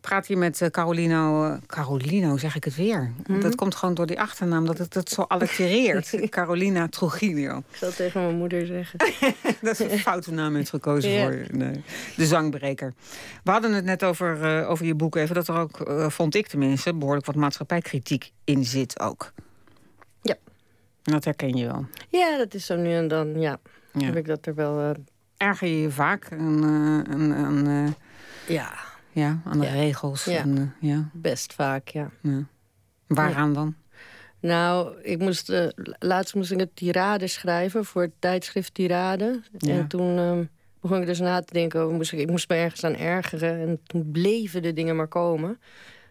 Praat 0.00 0.26
hier 0.26 0.38
met 0.38 0.60
eh, 0.62 0.68
Carolino... 0.68 1.44
eh, 1.44 1.56
Carolino, 1.66 2.36
zeg 2.36 2.56
ik 2.56 2.64
het 2.64 2.76
weer. 2.76 3.12
Dat 3.40 3.54
komt 3.54 3.74
gewoon 3.74 3.94
door 3.94 4.06
die 4.06 4.20
achternaam, 4.20 4.66
dat 4.66 4.78
het, 4.78 4.94
het 4.94 5.08
zo 5.08 5.22
allitereert. 5.22 6.14
Carolina 6.28 6.88
Trujillo. 6.88 7.58
Ik 7.58 7.76
zal 7.76 7.88
het 7.88 7.96
tegen 7.96 8.22
mijn 8.22 8.36
moeder 8.36 8.66
zeggen. 8.66 8.98
Dat 9.62 9.80
is 9.80 9.92
een 9.92 9.98
foute 9.98 10.32
naam 10.32 10.54
heeft 10.54 10.70
gekozen 10.70 11.10
Ja. 11.10 11.22
voor 11.24 11.32
je. 11.34 11.44
Nee. 11.52 11.82
De 12.16 12.26
zangbreker. 12.26 12.94
We 13.44 13.50
hadden 13.50 13.72
het 13.72 13.84
net 13.84 14.04
over, 14.04 14.58
eh, 14.58 14.70
over 14.70 14.86
je 14.86 14.94
boek 14.94 15.16
even. 15.16 15.34
Dat 15.34 15.48
er 15.48 15.56
ook, 15.56 15.90
vond 16.12 16.34
ik 16.34 16.46
tenminste, 16.46 16.94
behoorlijk 16.94 17.26
wat 17.26 17.34
maatschappijkritiek 17.34 18.32
in 18.44 18.64
zit 18.64 19.00
ook. 19.00 19.32
Ja. 20.22 20.34
Dat 21.02 21.24
herken 21.24 21.56
je 21.56 21.66
wel. 21.66 21.86
Ja, 22.08 22.36
dat 22.38 22.54
is 22.54 22.66
zo 22.66 22.76
nu 22.76 22.92
en 22.94 23.08
dan, 23.08 23.40
ja. 23.40 23.58
Ja. 23.92 24.04
Heb 24.06 24.16
ik 24.16 24.26
dat 24.26 24.46
er 24.46 24.54
wel... 24.54 24.80
eh, 24.80 24.90
Erger 25.36 25.68
je 25.68 25.80
je 25.80 25.90
vaak 25.90 26.28
aan, 26.32 26.64
aan, 27.34 27.66
eh, 27.66 27.92
ja, 28.54 28.72
ja, 29.12 29.40
aan 29.44 29.58
de 29.58 29.66
Ja. 29.66 29.72
regels? 29.72 30.24
Ja. 30.24 30.38
En, 30.38 30.56
eh, 30.80 30.88
ja, 30.90 31.08
best 31.12 31.52
vaak, 31.54 31.88
ja. 31.88 32.10
ja. 32.22 32.44
Waaraan 33.06 33.52
dan? 33.54 33.74
Nou, 34.40 35.00
ik 35.02 35.18
moest, 35.18 35.48
eh, 35.50 35.66
laatst 35.98 36.34
moest 36.34 36.50
ik 36.50 36.60
een 36.60 36.70
tirade 36.74 37.26
schrijven 37.26 37.84
voor 37.84 38.02
het 38.02 38.12
tijdschrift 38.18 38.74
Tirade. 38.74 39.40
En 39.58 39.86
toen 39.86 40.18
ehm, 40.18 40.44
begon 40.80 41.00
ik 41.00 41.06
dus 41.06 41.18
na 41.20 41.40
te 41.40 41.52
denken, 41.52 41.80
over, 41.80 41.96
moest 41.96 42.12
ik, 42.12 42.18
ik 42.18 42.30
moest 42.30 42.48
me 42.48 42.54
ergens 42.56 42.84
aan 42.84 42.96
ergeren. 42.96 43.68
En 43.68 43.80
toen 43.86 44.10
bleven 44.10 44.62
de 44.62 44.72
dingen 44.72 44.96
maar 44.96 45.08
komen. 45.08 45.58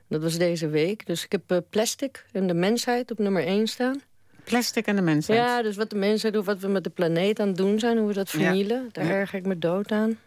Dat 0.07 0.21
was 0.21 0.37
deze 0.37 0.67
week. 0.69 1.05
Dus 1.05 1.23
ik 1.25 1.31
heb 1.31 1.51
eh, 1.51 1.57
plastic 1.69 2.25
en 2.31 2.47
de 2.47 2.53
mensheid 2.53 3.11
op 3.11 3.17
nummer 3.19 3.45
1 3.45 3.67
staan. 3.67 4.01
Plastic 4.43 4.85
en 4.87 4.95
de 4.95 5.01
mensheid. 5.01 5.39
Ja, 5.39 5.61
dus 5.61 5.75
wat 5.75 5.89
de 5.89 5.95
mensheid 5.95 6.33
doet, 6.33 6.45
wat 6.45 6.59
we 6.59 6.67
met 6.67 6.83
de 6.83 6.89
planeet 6.89 7.39
aan 7.39 7.47
het 7.47 7.57
doen 7.57 7.79
zijn, 7.79 7.97
hoe 7.97 8.07
we 8.07 8.13
dat 8.13 8.31
Ja. 8.31 8.39
vernielen. 8.39 8.89
Daar 8.91 9.05
Ja. 9.05 9.11
erger 9.11 9.39
ik 9.39 9.45
me 9.45 9.57
dood 9.59 9.91
aan. 9.91 10.17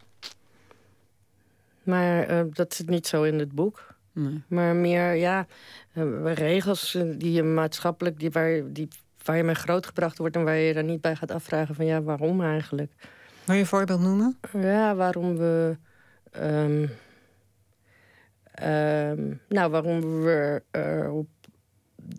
Maar 1.83 2.27
eh, 2.27 2.41
dat 2.51 2.75
zit 2.75 2.89
niet 2.89 3.07
zo 3.07 3.23
in 3.23 3.39
het 3.39 3.53
boek. 3.53 3.95
Nee. 4.13 4.43
Maar 4.47 4.77
meer, 4.77 5.15
ja, 5.15 5.47
eh, 5.93 6.33
regels 6.35 6.95
eh, 6.95 7.03
die 7.17 7.33
je 7.33 7.43
maatschappelijk, 7.43 8.19
die 8.19 8.31
waar, 8.31 8.73
die, 8.73 8.89
waar 9.25 9.37
je 9.37 9.43
mee 9.43 9.55
grootgebracht 9.55 10.19
wordt 10.19 10.37
en 10.37 10.45
waar 10.45 10.57
je 10.57 10.75
dan 10.75 10.87
niet 10.87 11.01
bij 11.01 11.17
gaat 11.17 11.31
afvragen 11.31 11.75
van 11.75 11.85
ja, 11.85 12.03
waarom 12.03 12.43
eigenlijk? 12.43 12.93
Wil 13.45 13.55
je 13.55 13.61
een 13.61 13.67
voorbeeld 13.67 14.01
noemen? 14.01 14.39
Ja, 14.53 14.95
waarom 14.95 15.37
we. 15.37 15.77
ehm, 16.31 16.87
ehm, 18.55 19.35
nou, 19.49 19.71
waarom 19.71 20.01
we 20.23 20.63
erop 20.71 21.29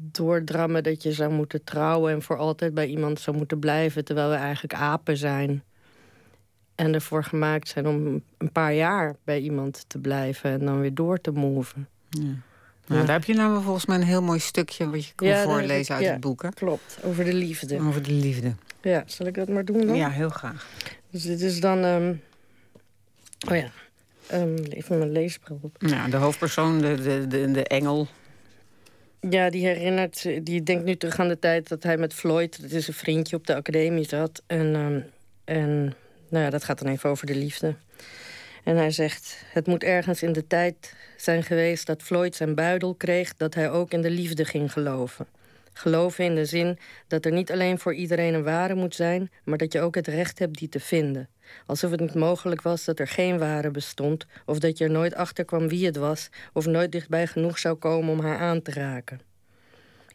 doordrammen 0.01 0.83
dat 0.83 1.03
je 1.03 1.11
zou 1.11 1.31
moeten 1.31 1.63
trouwen 1.63 2.13
en 2.13 2.21
voor 2.21 2.37
altijd 2.37 2.73
bij 2.73 2.87
iemand 2.87 3.19
zou 3.19 3.37
moeten 3.37 3.59
blijven, 3.59 4.05
terwijl 4.05 4.29
we 4.29 4.35
eigenlijk 4.35 4.73
apen 4.73 5.17
zijn. 5.17 5.63
En 6.75 6.93
ervoor 6.93 7.23
gemaakt 7.23 7.67
zijn 7.67 7.87
om 7.87 8.21
een 8.37 8.51
paar 8.51 8.73
jaar 8.73 9.15
bij 9.23 9.39
iemand 9.39 9.85
te 9.87 9.97
blijven 9.99 10.51
en 10.51 10.65
dan 10.65 10.79
weer 10.79 10.93
door 10.93 11.21
te 11.21 11.31
moven. 11.31 11.87
Nou, 12.87 13.05
daar 13.05 13.15
heb 13.15 13.23
je 13.23 13.33
nou 13.33 13.63
volgens 13.63 13.85
mij 13.85 13.95
een 13.95 14.03
heel 14.03 14.21
mooi 14.21 14.39
stukje... 14.39 14.89
wat 14.89 15.05
je 15.05 15.13
kan 15.15 15.27
Ja, 15.27 15.43
voorlezen 15.43 15.95
uit 15.95 16.03
ja. 16.03 16.11
het 16.11 16.19
boek. 16.19 16.41
Hè? 16.41 16.49
Klopt, 16.49 16.97
over 17.03 17.25
de 17.25 17.33
liefde. 17.33 17.79
Over 17.81 18.03
de 18.03 18.11
liefde. 18.11 18.53
Ja, 18.81 19.03
zal 19.05 19.25
ik 19.25 19.33
dat 19.33 19.47
maar 19.47 19.65
doen 19.65 19.87
dan? 19.87 19.95
Ja, 19.95 20.09
heel 20.09 20.29
graag. 20.29 20.67
Dus 21.09 21.23
dit 21.23 21.41
is 21.41 21.59
dan. 21.59 21.83
ehm, 21.83 22.13
Oh 23.49 23.55
ja, 23.55 23.71
Ehm, 24.27 24.55
even 24.55 24.97
mijn 24.97 25.11
leesbril 25.11 25.59
op. 25.61 25.81
Nou, 25.81 26.09
de 26.09 26.17
hoofdpersoon, 26.17 26.81
de, 26.81 27.01
de, 27.01 27.27
de, 27.27 27.51
de 27.51 27.63
engel. 27.63 28.07
Ja, 29.29 29.49
die 29.49 29.65
herinnert, 29.65 30.23
die 30.45 30.63
denkt 30.63 30.85
nu 30.85 30.95
terug 30.95 31.19
aan 31.19 31.27
de 31.27 31.39
tijd 31.39 31.67
dat 31.67 31.83
hij 31.83 31.97
met 31.97 32.13
Floyd, 32.13 32.61
dat 32.61 32.71
is 32.71 32.87
een 32.87 32.93
vriendje, 32.93 33.35
op 33.35 33.47
de 33.47 33.55
academie 33.55 34.03
zat. 34.03 34.41
En, 34.47 34.75
ehm, 34.75 34.99
en 35.57 35.93
nou 36.33 36.45
ja, 36.45 36.51
dat 36.51 36.63
gaat 36.63 36.79
dan 36.79 36.91
even 36.91 37.09
over 37.09 37.25
de 37.25 37.35
liefde. 37.35 37.75
En 38.63 38.75
hij 38.77 38.91
zegt: 38.91 39.43
Het 39.45 39.67
moet 39.67 39.83
ergens 39.83 40.23
in 40.23 40.31
de 40.31 40.47
tijd 40.47 40.95
zijn 41.17 41.43
geweest 41.43 41.85
dat 41.85 42.01
Floyd 42.01 42.35
zijn 42.35 42.55
buidel 42.55 42.95
kreeg, 42.95 43.35
dat 43.35 43.53
hij 43.53 43.71
ook 43.71 43.91
in 43.91 44.01
de 44.01 44.09
liefde 44.09 44.45
ging 44.45 44.71
geloven. 44.71 45.27
Geloven 45.73 46.25
in 46.25 46.35
de 46.35 46.45
zin 46.45 46.77
dat 47.07 47.25
er 47.25 47.31
niet 47.31 47.51
alleen 47.51 47.79
voor 47.79 47.93
iedereen 47.93 48.33
een 48.33 48.43
ware 48.43 48.75
moet 48.75 48.95
zijn, 48.95 49.31
maar 49.43 49.57
dat 49.57 49.73
je 49.73 49.81
ook 49.81 49.95
het 49.95 50.07
recht 50.07 50.39
hebt 50.39 50.57
die 50.57 50.69
te 50.69 50.79
vinden. 50.79 51.29
Alsof 51.65 51.91
het 51.91 51.99
niet 51.99 52.13
mogelijk 52.13 52.61
was 52.61 52.85
dat 52.85 52.99
er 52.99 53.07
geen 53.07 53.37
ware 53.37 53.71
bestond, 53.71 54.25
of 54.45 54.59
dat 54.59 54.77
je 54.77 54.83
er 54.83 54.91
nooit 54.91 55.15
achter 55.15 55.45
kwam 55.45 55.67
wie 55.67 55.85
het 55.85 55.95
was, 55.95 56.29
of 56.53 56.65
nooit 56.65 56.91
dichtbij 56.91 57.27
genoeg 57.27 57.57
zou 57.57 57.75
komen 57.75 58.09
om 58.09 58.19
haar 58.19 58.37
aan 58.37 58.61
te 58.61 58.71
raken. 58.71 59.21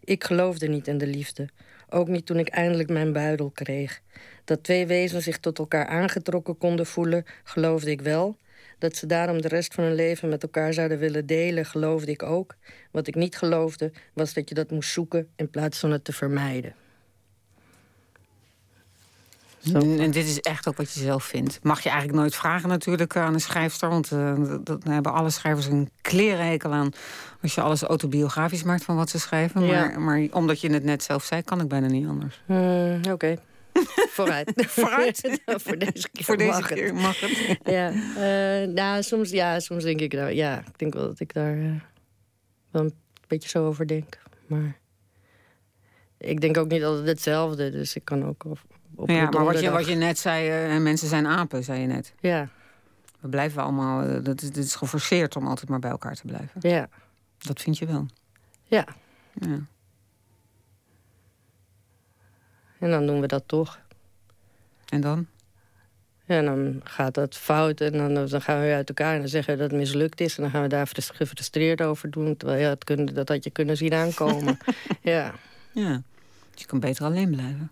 Ik 0.04 0.24
geloofde 0.24 0.68
niet 0.68 0.88
in 0.88 0.98
de 0.98 1.06
liefde, 1.06 1.48
ook 1.90 2.08
niet 2.08 2.26
toen 2.26 2.38
ik 2.38 2.48
eindelijk 2.48 2.88
mijn 2.88 3.12
buidel 3.12 3.50
kreeg. 3.50 4.00
Dat 4.44 4.62
twee 4.62 4.86
wezens 4.86 5.24
zich 5.24 5.38
tot 5.38 5.58
elkaar 5.58 5.86
aangetrokken 5.86 6.58
konden 6.58 6.86
voelen, 6.86 7.24
geloofde 7.44 7.90
ik 7.90 8.00
wel. 8.00 8.36
Dat 8.78 8.96
ze 8.96 9.06
daarom 9.06 9.42
de 9.42 9.48
rest 9.48 9.74
van 9.74 9.84
hun 9.84 9.94
leven 9.94 10.28
met 10.28 10.42
elkaar 10.42 10.72
zouden 10.72 10.98
willen 10.98 11.26
delen, 11.26 11.64
geloofde 11.64 12.10
ik 12.10 12.22
ook. 12.22 12.56
Wat 12.90 13.06
ik 13.06 13.14
niet 13.14 13.36
geloofde, 13.36 13.92
was 14.12 14.34
dat 14.34 14.48
je 14.48 14.54
dat 14.54 14.70
moest 14.70 14.90
zoeken 14.90 15.28
in 15.36 15.50
plaats 15.50 15.78
van 15.78 15.92
het 15.92 16.04
te 16.04 16.12
vermijden. 16.12 16.74
En, 19.74 19.98
en 19.98 20.10
dit 20.10 20.26
is 20.26 20.40
echt 20.40 20.68
ook 20.68 20.76
wat 20.76 20.92
je 20.92 21.00
zelf 21.00 21.24
vindt. 21.24 21.58
Mag 21.62 21.82
je 21.82 21.88
eigenlijk 21.88 22.18
nooit 22.18 22.34
vragen 22.34 22.68
natuurlijk 22.68 23.16
aan 23.16 23.34
een 23.34 23.40
schrijfster. 23.40 23.88
Want 23.88 24.12
eh, 24.12 24.34
dat, 24.60 24.84
hebben 24.84 25.12
alle 25.12 25.30
schrijvers 25.30 25.66
een 25.66 25.90
klerenhekel 26.00 26.72
aan. 26.72 26.90
Als 27.42 27.54
je 27.54 27.60
alles 27.60 27.82
autobiografisch 27.82 28.62
maakt 28.62 28.84
van 28.84 28.96
wat 28.96 29.10
ze 29.10 29.18
schrijven. 29.18 29.64
Ja. 29.64 29.88
Maar, 29.88 30.00
maar 30.00 30.26
omdat 30.30 30.60
je 30.60 30.72
het 30.72 30.84
net 30.84 31.02
zelf 31.02 31.24
zei, 31.24 31.42
kan 31.42 31.60
ik 31.60 31.68
bijna 31.68 31.86
niet 31.86 32.06
anders. 32.06 32.42
Hmm, 32.46 33.00
Oké. 33.10 33.36
Vooruit. 34.16 34.52
Vooruit? 34.66 35.40
Voor 35.64 35.78
deze 35.78 36.08
keer 36.12 36.24
Voor 36.24 36.36
deze 36.36 36.50
mag 36.50 36.68
het. 36.68 36.78
keer 36.78 36.94
mag 36.94 37.20
het. 37.20 37.58
Ja, 37.64 37.92
eh, 38.16 38.68
nou, 38.68 39.02
soms, 39.02 39.30
ja, 39.30 39.60
soms 39.60 39.84
denk 39.84 40.00
ik 40.00 40.10
daar, 40.10 40.34
ja, 40.34 40.58
ik 40.58 40.78
denk 40.78 40.94
wel 40.94 41.06
dat 41.06 41.20
ik 41.20 41.32
daar 41.32 41.58
eh, 41.58 41.70
wel 42.70 42.82
een 42.82 42.94
beetje 43.26 43.48
zo 43.48 43.66
over 43.66 43.86
denk. 43.86 44.18
Maar 44.46 44.78
ik 46.18 46.40
denk 46.40 46.56
ook 46.56 46.68
niet 46.68 46.84
altijd 46.84 47.06
hetzelfde. 47.06 47.70
Dus 47.70 47.96
ik 47.96 48.04
kan 48.04 48.26
ook 48.26 48.44
op 48.98 49.08
ja, 49.08 49.30
maar 49.30 49.44
wat 49.44 49.60
je, 49.60 49.70
wat 49.70 49.86
je 49.86 49.94
net 49.94 50.18
zei, 50.18 50.48
eh, 50.74 50.80
mensen 50.82 51.08
zijn 51.08 51.26
apen, 51.26 51.64
zei 51.64 51.80
je 51.80 51.86
net. 51.86 52.12
Ja, 52.20 52.48
We 53.20 53.28
blijven 53.28 53.62
allemaal, 53.62 54.02
eh, 54.02 54.24
dat 54.24 54.42
is, 54.42 54.50
dit 54.50 54.64
is 54.64 54.74
geforceerd 54.74 55.36
om 55.36 55.46
altijd 55.46 55.68
maar 55.68 55.78
bij 55.78 55.90
elkaar 55.90 56.14
te 56.14 56.26
blijven. 56.26 56.68
ja, 56.70 56.88
Dat 57.38 57.60
vind 57.60 57.78
je 57.78 57.86
wel. 57.86 58.06
ja. 58.64 58.86
Ja. 59.40 59.58
En 62.78 62.90
dan 62.90 63.06
doen 63.06 63.20
we 63.20 63.26
dat 63.26 63.42
toch. 63.46 63.78
En 64.88 65.00
dan? 65.00 65.26
Ja, 66.24 66.36
en 66.36 66.44
dan 66.44 66.80
gaat 66.84 67.14
dat 67.14 67.36
fout 67.36 67.80
en 67.80 67.92
dan, 67.92 68.14
dan 68.28 68.40
gaan 68.42 68.56
we 68.58 68.62
weer 68.64 68.74
uit 68.74 68.88
elkaar 68.88 69.12
en 69.14 69.18
dan 69.20 69.28
zeggen 69.28 69.52
we 69.54 69.60
dat 69.60 69.70
het 69.70 69.78
mislukt 69.80 70.20
is. 70.20 70.36
En 70.36 70.42
dan 70.42 70.50
gaan 70.52 70.62
we 70.62 70.68
daar 70.68 70.86
frus- 70.86 71.10
gefrustreerd 71.10 71.82
over 71.82 72.10
doen. 72.10 72.36
Terwijl 72.36 72.60
ja, 72.60 72.68
het 72.68 72.84
kun, 72.84 73.06
dat 73.06 73.28
had 73.28 73.44
je 73.44 73.50
kunnen 73.50 73.76
zien 73.76 73.94
aankomen. 73.94 74.58
ja. 75.02 75.34
Ja. 75.72 76.02
Je 76.54 76.66
kan 76.66 76.80
beter 76.80 77.04
alleen 77.04 77.30
blijven. 77.30 77.70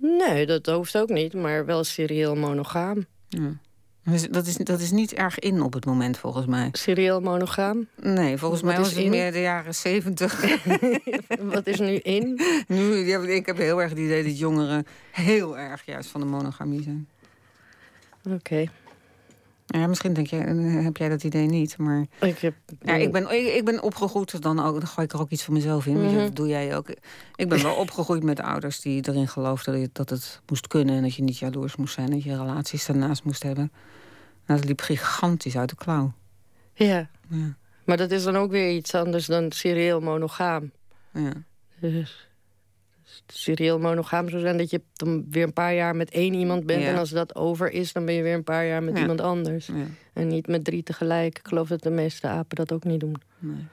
Nee, 0.00 0.46
dat 0.46 0.66
hoeft 0.66 0.96
ook 0.98 1.08
niet, 1.08 1.34
maar 1.34 1.64
wel 1.66 1.84
serieel 1.84 2.34
monogaam. 2.36 3.06
Ja. 3.28 3.52
Dus 4.04 4.28
Dat 4.28 4.46
is, 4.46 4.56
dat 4.56 4.80
is 4.80 4.90
niet 4.90 5.12
erg 5.14 5.38
in 5.38 5.62
op 5.62 5.72
het 5.72 5.84
moment, 5.84 6.18
volgens 6.18 6.46
mij. 6.46 6.68
Serieel 6.72 7.20
monogaam? 7.20 7.86
Nee, 8.02 8.36
volgens 8.36 8.60
Wat 8.60 8.70
mij 8.70 8.80
was 8.80 8.90
het 8.90 8.98
in? 8.98 9.10
meer 9.10 9.32
de 9.32 9.40
jaren 9.40 9.74
zeventig. 9.74 10.44
Wat 11.52 11.66
is 11.66 11.78
nu 11.78 11.94
in? 11.96 12.40
nu, 12.68 12.94
ja, 13.06 13.18
ik 13.20 13.46
heb 13.46 13.56
heel 13.56 13.80
erg 13.82 13.90
het 13.90 13.98
idee 13.98 14.24
dat 14.24 14.38
jongeren 14.38 14.86
heel 15.10 15.58
erg 15.58 15.82
juist 15.86 16.10
van 16.10 16.20
de 16.20 16.26
monogamie 16.26 16.82
zijn. 16.82 17.08
Oké. 18.30 18.66
Ja, 19.72 19.86
misschien 19.86 20.12
denk 20.12 20.26
jij, 20.26 20.44
eh, 20.46 20.84
heb 20.84 20.96
jij 20.96 21.08
dat 21.08 21.24
idee 21.24 21.46
niet, 21.46 21.76
maar... 21.78 22.06
Ik, 22.20 22.38
heb, 22.38 22.54
Ja, 22.80 22.94
ik, 22.94 23.12
ben, 23.12 23.22
ik, 23.30 23.54
ik 23.54 23.64
ben 23.64 23.82
opgegroeid, 23.82 24.42
dan, 24.42 24.60
ook, 24.60 24.72
dan 24.78 24.86
gooi 24.86 25.06
ik 25.06 25.12
er 25.12 25.20
ook 25.20 25.30
iets 25.30 25.42
van 25.42 25.54
mezelf 25.54 25.86
in. 25.86 26.02
Mhm. 26.02 26.14
Dat 26.16 26.36
doe 26.36 26.48
jij 26.48 26.76
ook. 26.76 26.88
Ik 27.34 27.48
ben 27.48 27.62
wel 27.62 27.74
opgegroeid 27.84 28.22
met 28.22 28.40
ouders 28.40 28.80
die 28.80 29.08
erin 29.08 29.28
geloofden 29.28 29.72
dat, 29.72 29.82
je- 29.82 29.90
dat 29.92 30.10
het 30.10 30.40
moest 30.46 30.66
kunnen... 30.66 30.94
en 30.96 31.02
dat 31.02 31.14
je 31.14 31.22
niet 31.22 31.38
jaloers 31.38 31.76
moest 31.76 31.94
zijn, 31.94 32.10
dat 32.10 32.22
je 32.22 32.36
relaties 32.36 32.86
daarnaast 32.86 33.24
moest 33.24 33.42
hebben. 33.42 33.72
Nou, 34.46 34.60
dat 34.60 34.68
liep 34.68 34.80
gigantisch 34.80 35.56
uit 35.56 35.68
de 35.68 35.76
klauw. 35.76 36.12
Ja, 36.74 37.08
Ja, 37.28 37.56
maar 37.84 37.96
dat 37.96 38.10
is 38.10 38.22
dan 38.22 38.36
ook 38.36 38.50
weer 38.50 38.74
iets 38.74 38.94
anders 38.94 39.26
dan 39.26 39.52
serieel 39.52 40.00
monogaam. 40.00 40.70
ja. 41.12 41.32
Dus 41.80 42.28
serieel 43.32 43.78
monogaam 43.78 44.28
zou 44.28 44.40
zijn 44.40 44.56
dat 44.58 44.70
je 44.70 44.80
dan 44.92 45.26
weer 45.30 45.42
een 45.42 45.52
paar 45.52 45.74
jaar 45.74 45.96
met 45.96 46.10
één 46.10 46.34
iemand 46.34 46.66
bent. 46.66 46.82
Ja. 46.82 46.88
En 46.88 46.96
als 46.98 47.10
dat 47.10 47.34
over 47.34 47.70
is, 47.70 47.92
dan 47.92 48.04
ben 48.04 48.14
je 48.14 48.22
weer 48.22 48.34
een 48.34 48.44
paar 48.44 48.66
jaar 48.66 48.82
met 48.82 48.94
Ja. 48.94 49.00
iemand 49.00 49.20
anders. 49.20 49.66
ja. 49.66 49.72
En 50.12 50.28
niet 50.28 50.46
met 50.46 50.64
drie 50.64 50.82
tegelijk. 50.82 51.38
Ik 51.38 51.48
geloof 51.48 51.68
dat 51.68 51.82
de 51.82 51.90
meeste 51.90 52.26
apen 52.26 52.56
dat 52.56 52.72
ook 52.72 52.84
niet 52.84 53.00
doen. 53.00 53.16
Nee. 53.38 53.66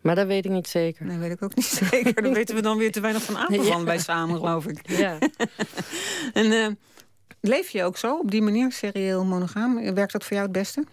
Maar 0.00 0.14
dat 0.14 0.26
weet 0.26 0.44
ik 0.44 0.50
niet 0.50 0.68
zeker. 0.68 1.06
nee, 1.06 1.18
weet 1.18 1.30
ik 1.30 1.42
ook 1.42 1.54
niet 1.54 1.64
zeker. 1.90 2.22
Daar 2.22 2.32
weten 2.32 2.54
we 2.54 2.62
dan 2.62 2.76
weer 2.78 2.92
te 2.92 3.00
weinig 3.00 3.22
van 3.22 3.36
apen 3.36 3.54
van 3.64 3.78
Ja. 3.78 3.84
bij 3.84 3.98
samen, 3.98 4.36
geloof 4.36 4.66
ik. 4.66 4.88
Ja. 4.90 5.18
En 6.32 6.52
eh, 6.52 6.66
leef 7.40 7.68
je 7.70 7.84
ook 7.84 7.96
zo, 7.96 8.16
op 8.18 8.30
die 8.30 8.42
manier, 8.42 8.72
serieel 8.72 9.24
monogaam? 9.24 9.94
Werkt 9.94 10.12
dat 10.12 10.24
voor 10.24 10.32
jou 10.36 10.42
het 10.48 10.52
beste? 10.58 10.84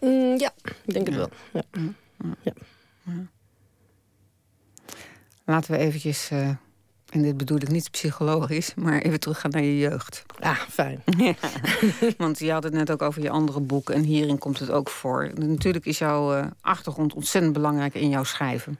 Mm, 0.00 0.38
ja, 0.38 0.52
ik 0.64 0.92
denk 0.92 1.06
het 1.06 1.16
wel. 1.16 1.30
Ja. 1.52 1.62
Laten 5.44 5.70
we 5.72 5.78
eventjes, 5.78 6.30
eh, 6.30 6.50
en 7.10 7.22
dit 7.22 7.36
bedoel 7.36 7.56
ik 7.56 7.70
niet 7.70 7.90
psychologisch... 7.90 8.74
maar 8.74 9.00
even 9.00 9.20
teruggaan 9.20 9.50
naar 9.50 9.62
je 9.62 9.78
jeugd. 9.78 10.24
Ah, 10.40 10.58
fijn. 10.58 11.02
Ja, 11.18 11.34
want 12.16 12.38
je 12.38 12.52
had 12.52 12.62
het 12.62 12.72
net 12.72 12.90
ook 12.90 13.02
over 13.02 13.22
je 13.22 13.30
andere 13.30 13.60
boek 13.60 13.90
en 13.90 14.02
hierin 14.02 14.38
komt 14.38 14.58
het 14.58 14.70
ook 14.70 14.88
voor. 14.88 15.30
Natuurlijk 15.34 15.86
is 15.86 15.98
jouw 15.98 16.34
eh, 16.34 16.46
achtergrond 16.60 17.14
ontzettend 17.14 17.52
belangrijk 17.52 17.94
in 17.94 18.08
jouw 18.08 18.24
schrijven. 18.24 18.78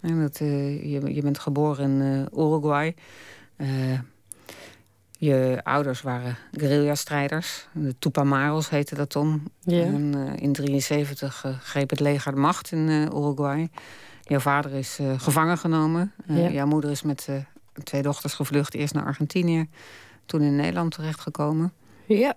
En 0.00 0.20
dat, 0.20 0.40
eh, 0.40 0.92
je, 0.92 1.14
je 1.14 1.22
bent 1.22 1.38
geboren 1.38 1.90
in 1.90 2.28
eh, 2.32 2.38
Uruguay. 2.44 2.94
Je 5.24 5.60
ouders 5.62 6.02
waren 6.02 6.36
guerrilla-strijders. 6.52 7.66
De 7.72 7.94
Tupamaros 7.98 8.68
heette 8.68 8.94
dat 8.94 9.10
toen. 9.10 9.50
Ja. 9.60 9.82
En 9.82 10.14
eh, 10.14 10.42
in 10.42 10.52
73 10.52 11.44
eh, 11.44 11.58
greep 11.58 11.90
het 11.90 12.00
leger 12.00 12.34
de 12.34 12.40
macht 12.40 12.72
in 12.72 12.88
Uruguay. 12.88 13.68
Jouw 14.24 14.38
vader 14.40 14.72
is 14.72 14.98
eh, 14.98 15.20
gevangen 15.20 15.58
genomen. 15.58 16.12
Eh, 16.26 16.42
Ja. 16.42 16.50
Jouw 16.50 16.66
moeder 16.66 16.90
is 16.90 17.02
met 17.02 17.26
eh, 17.28 17.36
twee 17.82 18.02
dochters 18.02 18.34
gevlucht. 18.34 18.74
Eerst 18.74 18.94
naar 18.94 19.04
Argentinië, 19.04 19.68
toen 20.26 20.42
in 20.42 20.56
Nederland 20.56 20.92
terechtgekomen. 20.92 21.72
Ja. 22.06 22.36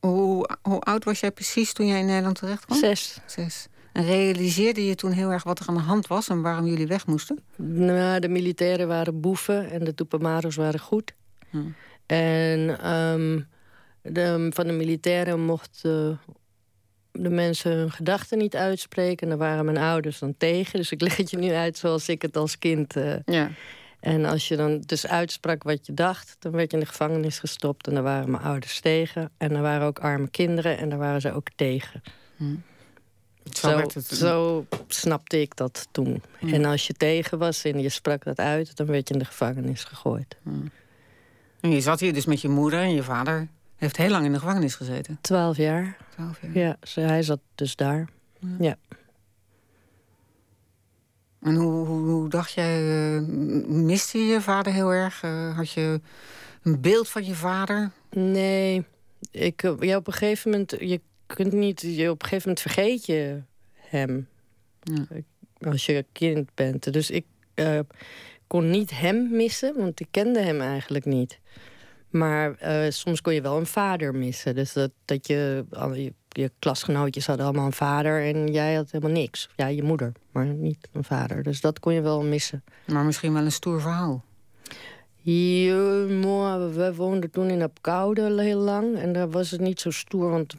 Hoe, 0.00 0.48
hoe 0.62 0.80
oud 0.80 1.04
was 1.04 1.20
jij 1.20 1.30
precies 1.32 1.72
toen 1.72 1.86
jij 1.86 1.98
in 1.98 2.06
Nederland 2.06 2.38
terecht 2.38 2.64
kwam? 2.64 2.78
Zes. 2.78 3.20
Zes. 3.26 3.66
En 3.92 4.04
realiseerde 4.04 4.84
je 4.86 4.94
toen 4.94 5.12
heel 5.12 5.30
erg 5.30 5.42
wat 5.42 5.58
er 5.58 5.68
aan 5.68 5.74
de 5.74 5.80
hand 5.80 6.06
was 6.06 6.28
en 6.28 6.42
waarom 6.42 6.66
jullie 6.66 6.86
weg 6.86 7.06
moesten? 7.06 7.38
Nou, 7.56 8.20
de 8.20 8.28
militairen 8.28 8.88
waren 8.88 9.20
boeven 9.20 9.70
en 9.70 9.84
de 9.84 9.94
Tupamaros 9.94 10.56
waren 10.56 10.80
goed. 10.80 11.14
Hm. 11.50 11.58
En 12.06 12.80
ehm, 12.80 13.40
de, 14.02 14.50
van 14.54 14.66
de 14.66 14.72
militairen 14.72 15.40
mochten 15.40 16.20
de 17.18 17.28
mensen 17.30 17.72
hun 17.72 17.90
gedachten 17.90 18.38
niet 18.38 18.56
uitspreken. 18.56 19.22
En 19.22 19.28
daar 19.28 19.48
waren 19.48 19.64
mijn 19.64 19.76
ouders 19.78 20.18
dan 20.18 20.34
tegen. 20.38 20.78
Dus 20.78 20.92
ik 20.92 21.00
leg 21.00 21.16
het 21.16 21.30
je 21.30 21.36
nu 21.38 21.52
uit 21.52 21.78
zoals 21.78 22.08
ik 22.08 22.22
het 22.22 22.36
als 22.36 22.58
kind. 22.58 22.96
eh, 22.96 23.14
Ja. 23.24 23.50
en 24.00 24.24
als 24.24 24.48
je 24.48 24.56
dan 24.56 24.80
dus 24.86 25.06
uitsprak 25.06 25.62
wat 25.62 25.86
je 25.86 25.94
dacht, 25.94 26.36
dan 26.38 26.52
werd 26.52 26.70
je 26.70 26.76
in 26.76 26.82
de 26.82 26.88
gevangenis 26.88 27.38
gestopt. 27.38 27.86
En 27.86 27.94
daar 27.94 28.02
waren 28.02 28.30
mijn 28.30 28.42
ouders 28.42 28.80
tegen. 28.80 29.30
En 29.38 29.54
er 29.54 29.62
waren 29.62 29.86
ook 29.86 29.98
arme 29.98 30.28
kinderen 30.30 30.78
en 30.78 30.88
daar 30.88 30.98
waren 30.98 31.20
ze 31.20 31.32
ook 31.32 31.48
tegen. 31.56 32.02
Zo 33.52 33.68
Zo, 33.68 33.78
het. 33.78 34.04
zo 34.06 34.66
snapte 34.88 35.40
ik 35.40 35.56
dat 35.56 35.88
toen. 35.90 36.22
Ja. 36.40 36.52
En 36.52 36.64
als 36.64 36.86
je 36.86 36.92
tegen 36.92 37.38
was 37.38 37.64
en 37.64 37.80
je 37.80 37.88
sprak 37.88 38.24
dat 38.24 38.38
uit, 38.38 38.76
dan 38.76 38.86
werd 38.86 39.08
je 39.08 39.14
in 39.14 39.20
de 39.20 39.26
gevangenis 39.26 39.84
gegooid. 39.84 40.36
En 41.60 41.70
je 41.70 41.80
zat 41.80 42.00
hier 42.00 42.12
dus 42.12 42.26
met 42.26 42.40
je 42.40 42.48
moeder 42.48 42.80
en 42.80 42.94
je 42.94 43.02
vader 43.02 43.48
heeft 43.78 43.96
heel 43.96 44.10
lang 44.10 44.24
in 44.24 44.32
de 44.32 44.38
gevangenis 44.38 44.74
gezeten. 44.74 45.18
Twaalf 45.20 45.56
jaar. 45.56 45.96
Twaalf 46.10 46.42
jaar. 46.42 46.56
Ja, 46.58 46.76
hij 47.06 47.22
zat 47.22 47.40
dus 47.54 47.76
daar. 47.76 48.08
En 51.40 51.54
hoe, 51.54 51.86
hoe, 51.86 52.10
hoe 52.10 52.28
dacht 52.28 52.52
jij, 52.52 52.78
eh, 53.16 53.20
miste 53.66 54.18
je 54.18 54.24
je 54.24 54.40
vader 54.40 54.72
heel 54.72 54.92
erg? 54.92 55.22
Eh, 55.22 55.56
had 55.56 55.70
je 55.70 56.00
een 56.62 56.80
beeld 56.80 57.08
van 57.08 57.24
je 57.24 57.34
vader? 57.34 57.90
Nee, 58.10 58.84
ik, 59.30 59.62
eh, 59.62 59.74
ja, 59.80 59.96
op 59.96 60.06
een 60.06 60.12
gegeven 60.12 60.50
moment, 60.50 60.70
je 60.78 61.00
kunt 61.26 61.52
niet, 61.52 61.80
je, 61.80 62.10
op 62.10 62.22
een 62.22 62.28
gegeven 62.28 62.48
moment 62.48 62.60
vergeet 62.60 63.06
je 63.06 63.42
hem 63.74 64.28
Ja. 64.82 65.06
als 65.70 65.86
je 65.86 66.04
kind 66.12 66.54
bent. 66.54 66.92
Dus 66.92 67.10
ik 67.10 67.24
kon 68.46 68.70
niet 68.70 68.90
hem 68.90 69.36
missen, 69.36 69.76
want 69.76 70.00
ik 70.00 70.06
kende 70.10 70.40
hem 70.40 70.60
eigenlijk 70.60 71.04
niet. 71.04 71.38
Maar 72.10 72.54
eh, 72.54 72.90
soms 72.90 73.20
kon 73.20 73.34
je 73.34 73.40
wel 73.40 73.56
een 73.56 73.66
vader 73.66 74.14
missen. 74.14 74.54
Dus 74.54 74.72
dat, 74.72 74.90
dat 75.04 75.26
je, 75.26 75.64
je, 75.70 76.12
je 76.28 76.52
klasgenootjes 76.58 77.26
hadden 77.26 77.46
allemaal 77.46 77.66
een 77.66 77.72
vader 77.72 78.22
en 78.22 78.52
jij 78.52 78.74
had 78.74 78.90
helemaal 78.90 79.16
niks. 79.16 79.48
Ja, 79.56 79.66
je 79.66 79.82
moeder, 79.82 80.12
maar 80.32 80.46
niet 80.46 80.88
een 80.92 81.04
vader. 81.04 81.42
Dus 81.42 81.60
dat 81.60 81.80
kon 81.80 81.94
je 81.94 82.00
wel 82.00 82.22
missen. 82.22 82.64
Maar 82.86 83.04
misschien 83.04 83.32
wel 83.32 83.44
een 83.44 83.52
stoer 83.52 83.80
verhaal. 83.80 84.24
Ja, 85.30 86.68
we 86.68 86.92
woonden 86.96 87.30
toen 87.30 87.48
in 87.48 87.62
Apkoude 87.62 88.42
heel 88.42 88.60
lang. 88.60 88.96
En 88.96 89.12
daar 89.12 89.30
was 89.30 89.50
het 89.50 89.60
niet 89.60 89.80
zo 89.80 89.90
stoer. 89.90 90.30
Want 90.30 90.54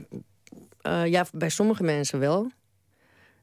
eh, 0.81 1.05
ja, 1.05 1.25
bij 1.33 1.49
sommige 1.49 1.83
mensen 1.83 2.19
wel. 2.19 2.51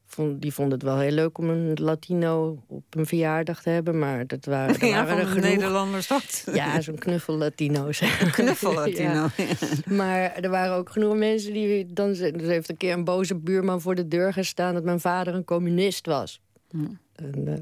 Vond, 0.09 0.43
die 0.43 0.55
vonden 0.55 0.75
het 0.75 0.83
wel 0.83 0.99
heel 0.99 1.11
leuk 1.11 1.39
om 1.39 1.49
een 1.51 1.75
Latino 1.75 2.63
op 2.67 2.85
een 2.91 3.07
verjaardag 3.07 3.63
te 3.63 3.71
hebben. 3.71 3.99
Maar 3.99 4.27
dat 4.27 4.45
waren, 4.55 4.81
er 4.81 4.91
waren 4.91 5.19
er 5.19 5.27
genoeg. 5.27 5.43
Nederlanders 5.43 6.07
dat. 6.07 6.45
Ja, 6.53 6.81
zo'n 6.81 6.99
knuffel 6.99 7.37
Latino's. 7.37 8.03
Knuffel 8.33 8.73
Ja. 8.75 8.81
Latino. 8.81 9.29
Maar 9.87 10.33
er 10.33 10.51
waren 10.51 10.77
ook 10.77 10.91
genoeg 10.91 11.17
mensen 11.17 11.53
die 11.53 11.93
dan... 11.93 12.15
Er 12.15 12.41
heeft 12.41 12.69
een 12.69 12.77
keer 12.77 12.93
een 12.93 13.05
boze 13.05 13.35
buurman 13.35 13.81
voor 13.81 13.95
de 13.95 14.09
deur 14.09 14.33
gestaan... 14.33 14.75
dat 14.75 14.85
mijn 14.85 15.01
vader 15.01 15.35
een 15.35 15.45
communist 15.45 16.07
was. 16.07 16.41
En, 17.15 17.43
eh, 17.47 17.55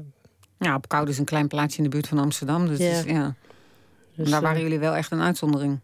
Ja, 0.57 0.75
op 0.75 0.87
Koude 0.87 1.11
is 1.11 1.17
een 1.17 1.25
klein 1.25 1.47
plaatsje 1.47 1.77
in 1.77 1.83
de 1.83 1.89
buurt 1.89 2.07
van 2.07 2.17
Amsterdam. 2.19 2.67
Dus 2.67 2.77
Ja. 2.77 2.85
ja. 2.85 3.03
ja. 3.05 3.35
dus, 4.15 4.29
daar 4.29 4.39
eh, 4.39 4.45
waren 4.45 4.61
jullie 4.61 4.79
wel 4.79 4.95
echt 4.95 5.11
een 5.11 5.21
uitzondering. 5.21 5.79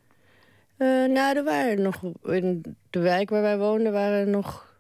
Eh, 0.78 0.88
nou, 0.88 1.38
er 1.38 1.44
waren 1.44 1.82
nog 1.82 2.02
in 2.24 2.76
de 2.90 3.00
wijk 3.00 3.30
waar 3.30 3.42
wij 3.42 3.58
woonden 3.58 3.92
waren 3.92 4.20
er 4.20 4.28
nog 4.28 4.71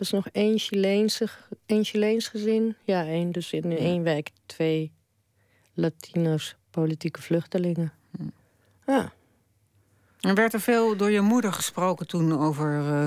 was 0.00 0.10
nog 0.10 0.28
één 0.32 0.58
Chileense, 0.58 1.28
één 1.66 1.84
Chileens 1.84 2.28
gezin. 2.28 2.76
Ja, 2.84 3.04
één. 3.04 3.32
Dus 3.32 3.52
in 3.52 3.76
één 3.78 4.02
wijk 4.02 4.30
twee 4.46 4.92
Latino's 5.74 6.56
politieke 6.70 7.22
vluchtelingen. 7.22 7.92
Ja. 8.86 9.12
Er 10.20 10.34
werd 10.34 10.52
er 10.52 10.60
veel 10.60 10.96
door 10.96 11.10
je 11.10 11.20
moeder 11.20 11.52
gesproken 11.52 12.06
toen 12.06 12.38
over 12.38 12.78
eh, 12.78 13.06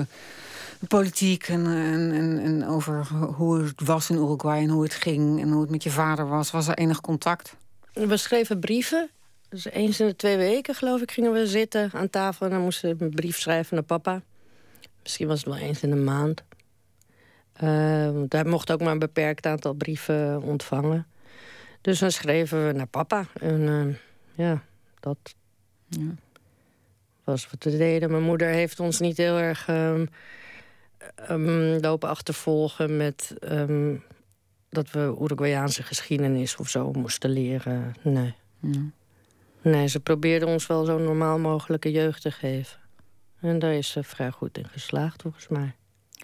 politiek 0.88 1.48
en, 1.48 1.66
en, 1.66 2.12
en, 2.12 2.38
en 2.38 2.66
over 2.66 3.06
hoe 3.08 3.62
het 3.62 3.80
was 3.84 4.10
in 4.10 4.16
Uruguay 4.16 4.62
en 4.62 4.68
hoe 4.68 4.82
het 4.82 4.94
ging 4.94 5.40
en 5.40 5.50
hoe 5.50 5.60
het 5.60 5.70
met 5.70 5.82
je 5.82 5.90
vader 5.90 6.28
was. 6.28 6.50
Was 6.50 6.68
er 6.68 6.78
enig 6.78 7.00
contact? 7.00 7.56
We 7.92 8.16
schreven 8.16 8.60
brieven. 8.60 9.10
Dus 9.48 9.64
eens 9.64 10.00
in 10.00 10.06
de 10.06 10.16
twee 10.16 10.36
weken, 10.36 10.74
geloof 10.74 11.00
ik, 11.00 11.10
gingen 11.10 11.32
we 11.32 11.46
zitten 11.46 11.90
aan 11.92 12.10
tafel... 12.10 12.46
en 12.46 12.52
dan 12.52 12.62
moesten 12.62 12.96
we 12.96 13.04
een 13.04 13.10
brief 13.10 13.38
schrijven 13.38 13.74
naar 13.74 13.84
papa. 13.84 14.22
Misschien 15.02 15.26
was 15.26 15.44
het 15.44 15.48
wel 15.48 15.56
eens 15.56 15.82
in 15.82 15.90
de 15.90 15.96
maand. 15.96 16.42
Want 18.14 18.32
hij 18.32 18.44
mocht 18.44 18.72
ook 18.72 18.80
maar 18.80 18.92
een 18.92 18.98
beperkt 18.98 19.46
aantal 19.46 19.72
brieven 19.72 20.42
ontvangen. 20.42 21.06
Dus 21.80 21.98
dan 21.98 22.10
schreven 22.10 22.66
we 22.66 22.72
naar 22.72 22.86
papa. 22.86 23.26
En 23.40 23.68
eh, 23.68 23.94
ja, 24.46 24.62
dat 25.00 25.18
Ja. 25.88 26.14
was 27.24 27.50
wat 27.50 27.64
we 27.64 27.76
deden. 27.76 28.10
Mijn 28.10 28.22
moeder 28.22 28.48
heeft 28.48 28.80
ons 28.80 29.00
niet 29.00 29.16
heel 29.16 29.38
erg 29.38 29.68
ehm, 29.68 30.06
ehm, 31.14 31.78
lopen 31.80 32.08
achtervolgen 32.08 32.96
met 32.96 33.34
ehm, 33.40 33.94
dat 34.68 34.90
we 34.90 35.16
Uruguayaanse 35.22 35.82
geschiedenis 35.82 36.56
of 36.56 36.68
zo 36.68 36.92
moesten 36.92 37.30
leren. 37.30 37.94
Nee. 38.02 38.34
Ja. 38.60 38.80
Nee, 39.62 39.86
ze 39.86 40.00
probeerde 40.00 40.46
ons 40.46 40.66
wel 40.66 40.84
zo 40.84 40.98
normaal 40.98 41.38
mogelijke 41.38 41.90
jeugd 41.90 42.22
te 42.22 42.30
geven. 42.30 42.78
En 43.40 43.58
daar 43.58 43.74
is 43.74 43.90
ze 43.90 44.02
vrij 44.02 44.30
goed 44.30 44.58
in 44.58 44.68
geslaagd, 44.68 45.22
volgens 45.22 45.48
mij. 45.48 45.74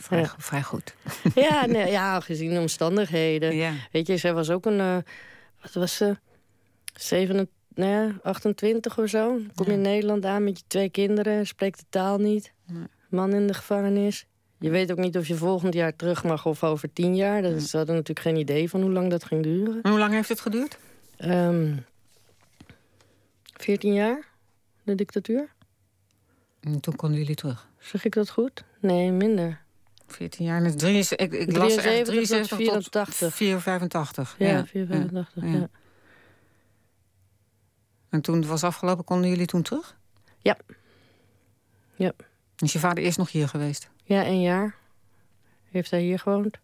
Vrij, 0.02 0.20
Ja. 0.20 0.34
vrij 0.38 0.62
goed. 0.62 0.94
ja, 1.34 1.66
nee, 1.66 1.90
ja, 1.90 2.20
gezien 2.20 2.54
de 2.54 2.60
omstandigheden. 2.60 3.56
Ja. 3.56 3.72
Weet 3.92 4.06
je, 4.06 4.16
zij 4.16 4.34
was 4.34 4.50
ook 4.50 4.66
een. 4.66 4.80
eh, 4.80 4.96
wat 5.62 5.72
was 5.72 5.96
ze? 5.96 6.16
27, 6.94 7.54
nou 7.74 7.90
ja, 7.90 8.14
28 8.22 8.98
of 8.98 9.08
zo. 9.08 9.38
Kom 9.54 9.66
je 9.66 9.72
in 9.72 9.80
Nederland 9.80 10.24
aan 10.24 10.44
met 10.44 10.58
je 10.58 10.64
twee 10.66 10.90
kinderen, 10.90 11.46
spreekt 11.46 11.78
de 11.78 11.84
taal 11.88 12.18
niet. 12.18 12.52
Nee. 12.66 12.86
Man 13.08 13.32
in 13.32 13.46
de 13.46 13.54
gevangenis. 13.54 14.26
Je 14.58 14.70
weet 14.70 14.90
ook 14.92 14.98
niet 14.98 15.16
of 15.16 15.26
je 15.26 15.34
volgend 15.34 15.74
jaar 15.74 15.96
terug 15.96 16.24
mag 16.24 16.46
of 16.46 16.64
over 16.64 16.92
tien 16.92 17.16
jaar. 17.16 17.42
Dat, 17.42 17.62
Ze 17.62 17.76
hadden 17.76 17.94
natuurlijk 17.94 18.26
geen 18.26 18.36
idee 18.36 18.68
van 18.70 18.80
hoe 18.82 18.90
lang 18.90 19.10
dat 19.10 19.24
ging 19.24 19.42
duren. 19.42 19.78
En 19.82 19.90
hoe 19.90 19.98
lang 19.98 20.12
heeft 20.12 20.28
het 20.28 20.40
geduurd? 20.40 20.78
Ehm 21.16 21.76
14 23.56 23.92
jaar, 23.94 24.24
de 24.82 24.94
dictatuur. 24.94 25.48
En 26.60 26.80
toen 26.80 26.96
konden 26.96 27.18
jullie 27.18 27.34
terug. 27.34 27.68
Zeg 27.78 28.04
ik 28.04 28.12
dat 28.14 28.30
goed? 28.30 28.64
Nee, 28.80 29.10
minder. 29.12 29.60
14 30.12 30.44
jaar. 30.46 30.60
73, 30.76 31.18
ik, 31.18 31.32
ik 31.32 31.56
las 31.56 31.76
er 31.76 31.84
echt 31.84 32.04
73 32.04 32.48
tot 32.48 32.58
73 32.58 33.14
tot 33.18 33.32
84. 33.32 33.34
485. 33.34 34.34
Ja, 34.38 34.46
ja. 34.48 34.64
485. 34.66 35.42
ja. 35.42 35.50
Ja. 35.58 35.68
En 38.08 38.20
toen 38.20 38.36
het 38.36 38.46
was 38.46 38.64
afgelopen, 38.64 39.04
konden 39.04 39.30
jullie 39.30 39.46
toen 39.46 39.62
terug? 39.62 39.96
Ja. 40.38 40.56
Ja. 41.94 42.12
Is 42.56 42.72
je 42.72 42.78
vader 42.78 43.04
eerst 43.04 43.18
nog 43.18 43.30
hier 43.32 43.48
geweest? 43.48 43.90
Ja, 44.04 44.26
een 44.26 44.40
jaar 44.40 44.74
heeft 45.70 45.90
hij 45.90 46.00
hier 46.00 46.18
gewoond. 46.18 46.58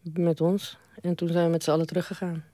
Met 0.00 0.40
ons. 0.40 0.78
En 1.00 1.14
toen 1.14 1.28
zijn 1.28 1.44
we 1.44 1.50
met 1.50 1.62
z'n 1.62 1.70
allen 1.70 1.86
teruggegaan. 1.86 2.44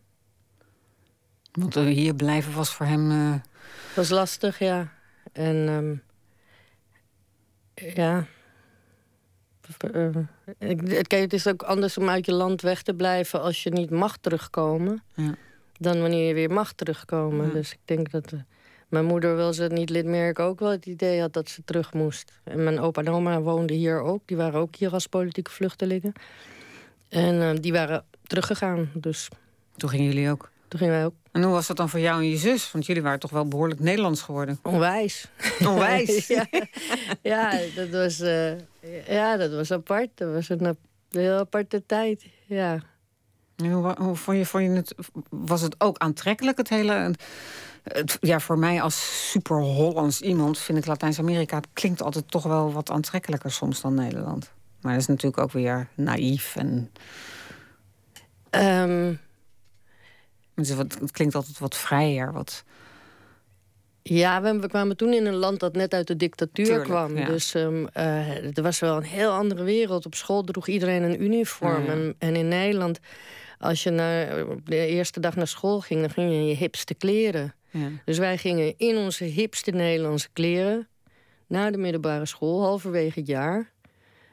Want 1.53 1.77
eh, 1.77 1.85
hier 1.85 2.15
blijven 2.15 2.53
was 2.53 2.75
voor 2.75 2.87
hem... 2.87 3.11
eh, 3.11 3.35
was 3.95 4.09
lastig, 4.09 4.59
ja. 4.59 4.93
En 5.33 5.69
ehm, 5.69 5.97
ja. 7.95 8.27
Eh, 10.59 10.77
Kijk, 11.03 11.11
het 11.23 11.33
is 11.33 11.47
ook 11.47 11.63
anders 11.63 11.99
om 11.99 12.09
uit 12.09 12.27
je 12.27 12.33
land 12.33 12.63
weg 12.63 12.83
te 12.83 12.95
blijven 12.95 13.41
als 13.43 13.63
je 13.63 13.71
niet 13.71 13.91
mag 13.91 14.17
terugkomen. 14.17 15.03
Ja. 15.15 15.35
Dan 15.79 16.01
wanneer 16.01 16.29
je 16.29 16.35
weer 16.35 16.51
mag 16.51 16.73
terugkomen. 16.73 17.47
Ja. 17.47 17.53
Dus 17.53 17.73
ik 17.73 17.79
denk 17.85 18.11
dat. 18.11 18.33
eh, 18.33 18.39
mijn 18.89 19.05
moeder 19.05 19.37
wil 19.37 19.53
ze 19.53 19.67
niet 19.67 19.91
lidmerk 19.91 20.39
ook 20.39 20.59
wel 20.61 20.71
het 20.71 20.87
idee 20.87 21.21
had 21.21 21.33
dat 21.33 21.49
ze 21.49 21.63
terug 21.65 21.93
moest. 21.93 22.33
En 22.45 22.65
mijn 22.65 22.81
opa 22.81 23.01
en 23.03 23.09
oma 23.11 23.41
woonden 23.41 23.77
hier 23.77 24.01
ook. 24.01 24.23
Die 24.25 24.37
waren 24.37 24.61
ook 24.61 24.77
hier 24.77 24.93
als 24.93 25.07
politieke 25.07 25.51
vluchtelingen. 25.51 26.13
En 27.09 27.43
eh, 27.43 27.51
die 27.61 27.73
waren 27.73 28.05
teruggegaan. 28.27 28.91
Dus 28.95 29.29
toen 29.77 29.89
gingen 29.89 30.07
jullie 30.07 30.31
ook. 30.31 30.51
toen 30.69 30.79
gingen 30.79 30.95
wij 30.95 31.05
ook 31.05 31.15
En 31.39 31.45
hoe 31.45 31.53
was 31.53 31.67
dat 31.67 31.77
dan 31.77 31.89
voor 31.89 32.01
jou 32.01 32.21
en 32.21 32.29
je 32.29 32.37
zus? 32.37 32.73
Want 32.73 32.87
jullie 32.87 33.03
waren 33.03 33.19
toch 33.19 33.31
wel 33.31 33.49
behoorlijk 33.49 33.81
Nederlands 33.81 34.23
geworden. 34.23 34.59
onwijs. 34.63 35.29
Onwijs. 35.69 36.27
ja, 36.37 36.47
ja, 37.23 37.59
dat 37.75 37.89
was, 37.89 38.21
eh, 38.21 38.59
ja, 39.09 39.37
dat 39.37 39.53
was 39.53 39.71
apart. 39.71 40.09
Dat 40.15 40.33
was 40.33 40.49
een, 40.49 40.77
heel 41.11 41.39
aparte 41.39 41.83
tijd. 41.87 42.25
Ja. 42.47 42.83
En 43.57 43.71
Hoe, 43.71 43.95
hoe 43.99 44.17
vond 44.17 44.37
je, 44.37 44.47
vond 44.47 44.65
je 44.65 44.71
het, 44.71 44.95
was 45.29 45.61
het 45.61 45.75
ook 45.81 45.99
aantrekkelijk, 45.99 46.59
het 46.59 46.69
hele... 46.69 47.15
Het, 47.83 48.17
ja, 48.21 48.41
voor 48.41 48.59
mij 48.59 48.83
als 48.83 49.31
super 49.31 49.61
Hollands 49.61 50.21
iemand 50.21 50.59
vind 50.59 50.79
ik 50.79 50.87
Latijns-Amerika... 50.87 51.61
klinkt 51.73 52.03
altijd 52.03 52.31
toch 52.31 52.43
wel 52.43 52.73
wat 52.73 52.91
aantrekkelijker 52.91 53.51
soms 53.51 53.81
dan 53.81 53.95
Nederland. 53.95 54.53
Maar 54.81 54.93
dat 54.93 55.01
is 55.01 55.07
natuurlijk 55.07 55.43
ook 55.43 55.53
weer 55.53 55.89
naïef. 55.95 56.57
En 56.57 56.91
Ehm, 58.51 59.15
wat, 60.67 60.99
het 61.01 61.11
klinkt 61.11 61.35
altijd 61.35 61.59
wat 61.59 61.77
vrijer. 61.77 62.33
Wat, 62.33 62.65
ja, 64.03 64.43
we, 64.43 64.59
we 64.59 64.69
kwamen 64.69 64.97
toen 64.97 65.13
in 65.13 65.27
een 65.27 65.35
land 65.35 65.61
dat 65.61 65.75
net 65.75 65.95
uit 65.95 66.07
de 66.07 66.17
dictatuur 66.17 66.65
Tuurlijk, 66.65 66.85
kwam. 66.85 67.17
ja. 67.17 67.27
Dus 67.27 67.55
eh, 67.55 68.57
er 68.57 68.63
was 68.63 68.79
wel 68.79 68.97
een 68.97 69.03
heel 69.03 69.31
andere 69.31 69.63
wereld. 69.63 70.07
Op 70.07 70.15
school 70.15 70.43
droeg 70.43 70.69
iedereen 70.69 71.03
een 71.03 71.23
uniform. 71.23 71.85
Ja. 71.85 71.93
En, 71.93 72.15
en 72.19 72.37
in 72.37 72.49
Nederland, 72.49 72.99
als 73.59 73.83
je 73.83 73.91
naar, 73.91 74.45
de 74.65 74.87
eerste 74.87 75.21
dag 75.21 75.37
naar 75.37 75.47
school 75.47 75.81
ging... 75.81 76.01
dan 76.01 76.11
ging 76.11 76.31
je 76.31 76.37
in 76.37 76.47
je 76.47 76.55
hipste 76.55 76.95
kleren. 76.95 77.55
ja. 77.71 77.89
Dus 78.05 78.19
wij 78.19 78.39
gingen 78.39 78.75
in 78.77 78.97
onze 78.97 79.25
hipste 79.25 79.71
Nederlandse 79.71 80.29
kleren 80.33 80.89
naar 81.47 81.73
de 81.73 81.79
middelbare 81.79 82.27
school, 82.27 82.63
halverwege 82.63 83.19
het 83.19 83.29
jaar. 83.29 83.73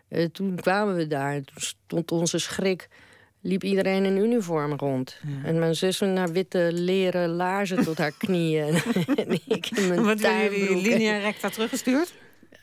Eh, 0.08 0.26
toen 0.26 0.56
kwamen 0.56 0.96
we 0.96 1.08
daar, 1.08 1.42
toen 1.42 1.62
stond 1.62 2.12
onze 2.12 2.38
schrik, 2.38 2.88
liep 3.46 3.64
iedereen 3.64 4.06
in 4.06 4.18
uniform 4.18 4.74
rond. 4.78 5.18
En 5.44 5.60
mijn 5.60 5.76
zus 5.76 6.00
naar 6.00 6.32
witte 6.32 6.70
leren 6.74 7.30
laarzen 7.30 7.84
tot 7.84 7.98
haar 7.98 8.12
knieën. 8.18 8.68
en 9.26 9.40
ik 9.48 9.70
in 9.70 9.88
mijn 9.88 10.04
Wat 10.04 10.22
hebben 10.22 10.60
jullie 10.60 10.90
linea 10.90 11.18
recta 11.18 11.50
teruggestuurd? 11.50 12.14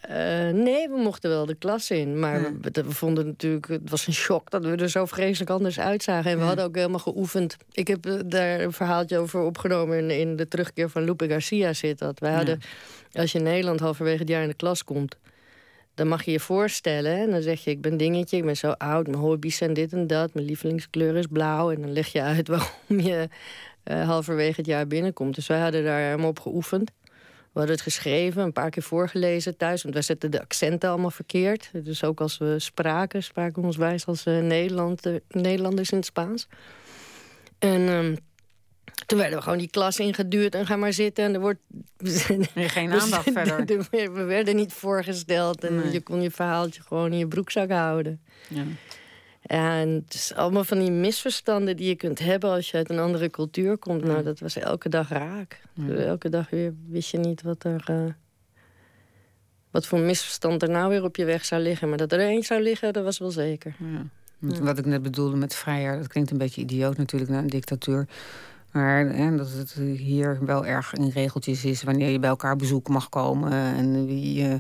Eh, 0.00 0.16
nee, 0.50 0.88
we 0.88 0.96
mochten 1.02 1.30
wel 1.30 1.46
de 1.46 1.54
klas 1.54 1.90
in. 1.90 2.18
Maar 2.18 2.40
Ja. 2.40 2.52
we, 2.60 2.82
we 2.82 2.90
vonden 2.90 3.26
natuurlijk, 3.26 3.68
het 3.68 3.90
was 3.90 4.06
een 4.06 4.12
shock 4.12 4.50
dat 4.50 4.64
we 4.64 4.76
er 4.76 4.90
zo 4.90 5.06
vreselijk 5.06 5.50
anders 5.50 5.80
uitzagen. 5.80 6.30
En 6.30 6.36
we 6.36 6.40
Ja. 6.42 6.46
hadden 6.48 6.64
ook 6.64 6.74
helemaal 6.76 6.98
geoefend. 6.98 7.56
Ik 7.72 7.88
heb 7.88 8.06
eh, 8.06 8.14
daar 8.26 8.60
een 8.60 8.72
verhaaltje 8.72 9.18
over 9.18 9.40
opgenomen 9.40 9.98
in, 9.98 10.10
in 10.10 10.36
de 10.36 10.48
terugkeer 10.48 10.88
van 10.90 11.04
Lupe 11.04 11.28
Garcia 11.28 11.72
zit 11.72 11.98
dat. 11.98 12.18
Wij 12.18 12.32
hadden, 12.32 12.60
als 13.12 13.32
je 13.32 13.38
in 13.38 13.44
Nederland 13.44 13.80
halverwege 13.80 14.18
het 14.18 14.28
jaar 14.28 14.42
in 14.42 14.48
de 14.48 14.54
klas 14.54 14.84
komt, 14.84 15.16
dan 15.95 16.09
mag 16.09 16.24
je 16.24 16.30
je 16.30 16.40
voorstellen. 16.40 17.16
En 17.16 17.30
dan 17.30 17.43
zeg 17.43 17.64
je, 17.64 17.70
ik 17.70 17.80
ben 17.80 17.97
dingetje, 17.97 18.36
ik 18.36 18.45
ben 18.45 18.57
zo 18.57 18.70
oud, 18.70 19.07
mijn 19.07 19.18
hobby's 19.18 19.57
zijn 19.57 19.72
dit 19.72 19.93
en 19.93 20.07
dat, 20.07 20.34
mijn 20.34 20.47
lievelingskleur 20.47 21.16
is 21.16 21.26
blauw. 21.26 21.70
En 21.70 21.80
dan 21.80 21.93
leg 21.93 22.09
je 22.09 22.22
uit 22.22 22.49
waarom 22.88 23.01
je 23.01 23.28
eh, 23.82 24.07
halverwege 24.07 24.55
het 24.57 24.66
jaar 24.66 24.86
binnenkomt. 24.86 25.34
Dus 25.34 25.47
wij 25.47 25.61
hadden 25.61 25.84
daar 25.84 26.01
helemaal 26.01 26.28
op 26.28 26.40
geoefend. 26.40 26.90
We 27.53 27.59
hadden 27.59 27.76
het 27.76 27.84
geschreven, 27.84 28.43
een 28.43 28.53
paar 28.53 28.70
keer 28.70 28.82
voorgelezen 28.82 29.57
thuis. 29.57 29.82
Want 29.82 29.95
wij 29.95 30.03
zetten 30.03 30.30
de 30.30 30.40
accenten 30.40 30.90
allemaal 30.90 31.11
verkeerd. 31.11 31.70
Dus 31.72 32.05
ook 32.05 32.20
als 32.20 32.38
we 32.38 32.59
spraken, 32.59 33.22
spraken 33.22 33.61
we 33.61 33.66
ons 33.66 33.76
wijs 33.76 34.07
als 34.07 34.24
eh, 34.24 34.38
Nederland, 34.38 35.07
eh, 35.07 35.14
Nederlanders 35.28 35.90
in 35.90 35.97
het 35.97 36.07
Spaans. 36.07 36.49
En 37.59 37.88
ehm, 37.88 38.16
toen 39.07 39.18
werden 39.18 39.36
we 39.38 39.42
gewoon 39.44 39.59
die 39.59 39.70
klas 39.70 39.98
ingeduurd 39.98 40.55
en 40.55 40.66
ga 40.66 40.76
maar 40.76 40.92
zitten. 40.92 41.24
En 41.24 41.34
er 41.34 41.40
wordt. 41.40 41.61
Geen 42.55 42.90
Dus 42.90 43.03
aandacht 43.03 43.30
verder. 43.32 43.66
de- 43.66 43.86
We 43.90 44.22
werden 44.24 44.57
niet 44.57 44.72
voorgesteld 44.72 45.64
en 45.64 45.76
Nee. 45.76 45.92
je 45.92 46.00
kon 46.00 46.22
je 46.22 46.30
verhaaltje 46.30 46.82
gewoon 46.82 47.12
in 47.12 47.18
je 47.18 47.28
broekzak 47.28 47.70
houden. 47.70 48.20
Ja. 48.48 48.62
En 49.42 49.88
het 49.88 50.14
is 50.14 50.34
allemaal 50.34 50.64
van 50.64 50.78
die 50.78 50.90
misverstanden 50.90 51.76
die 51.76 51.88
je 51.88 51.94
kunt 51.94 52.18
hebben 52.18 52.50
als 52.50 52.70
je 52.70 52.76
uit 52.76 52.90
een 52.90 52.98
andere 52.98 53.30
cultuur 53.30 53.76
komt. 53.78 54.05
Nou, 54.05 54.22
dat 54.22 54.38
was 54.38 54.57
elke 54.57 54.88
dag 54.88 55.09
raak. 55.09 55.61
Elke 55.96 56.28
dag 56.28 56.50
weer 56.50 56.74
wist 56.88 57.11
je 57.11 57.18
niet 57.18 57.42
wat 57.42 57.64
er. 57.64 57.82
eh, 57.86 58.05
wat 59.70 59.86
voor 59.86 59.98
misverstand 59.98 60.62
er 60.62 60.70
nou 60.70 60.88
weer 60.88 61.05
op 61.05 61.16
je 61.16 61.24
weg 61.24 61.44
zou 61.44 61.62
liggen. 61.62 61.88
Maar 61.88 61.98
dat 61.98 62.12
er 62.12 62.20
één 62.20 62.42
zou 62.42 62.62
liggen, 62.62 62.92
dat 62.92 63.05
was 63.05 63.18
wel 63.18 63.30
zeker. 63.30 63.74
Ja. 63.78 64.07
Wat 64.61 64.78
ik 64.78 64.86
net 64.86 65.03
bedoelde 65.03 65.36
met 65.36 65.55
vrijer, 65.55 65.96
dat 65.96 66.07
klinkt 66.09 66.30
een 66.30 66.38
beetje 66.38 66.61
idioot 66.61 66.96
natuurlijk 66.96 67.30
naar 67.30 67.42
een 67.42 67.48
dictatuur. 67.48 68.07
Maar 68.72 69.06
hè, 69.06 69.36
dat 69.36 69.52
het 69.52 69.72
hier 69.96 70.38
wel 70.44 70.66
erg 70.66 70.92
in 70.92 71.08
regeltjes 71.08 71.64
is 71.64 71.82
wanneer 71.82 72.10
je 72.10 72.18
bij 72.18 72.28
elkaar 72.28 72.56
bezoek 72.56 72.88
mag 72.88 73.08
komen. 73.08 73.52
En 73.52 74.06
wie. 74.06 74.42
eh, 74.42 74.54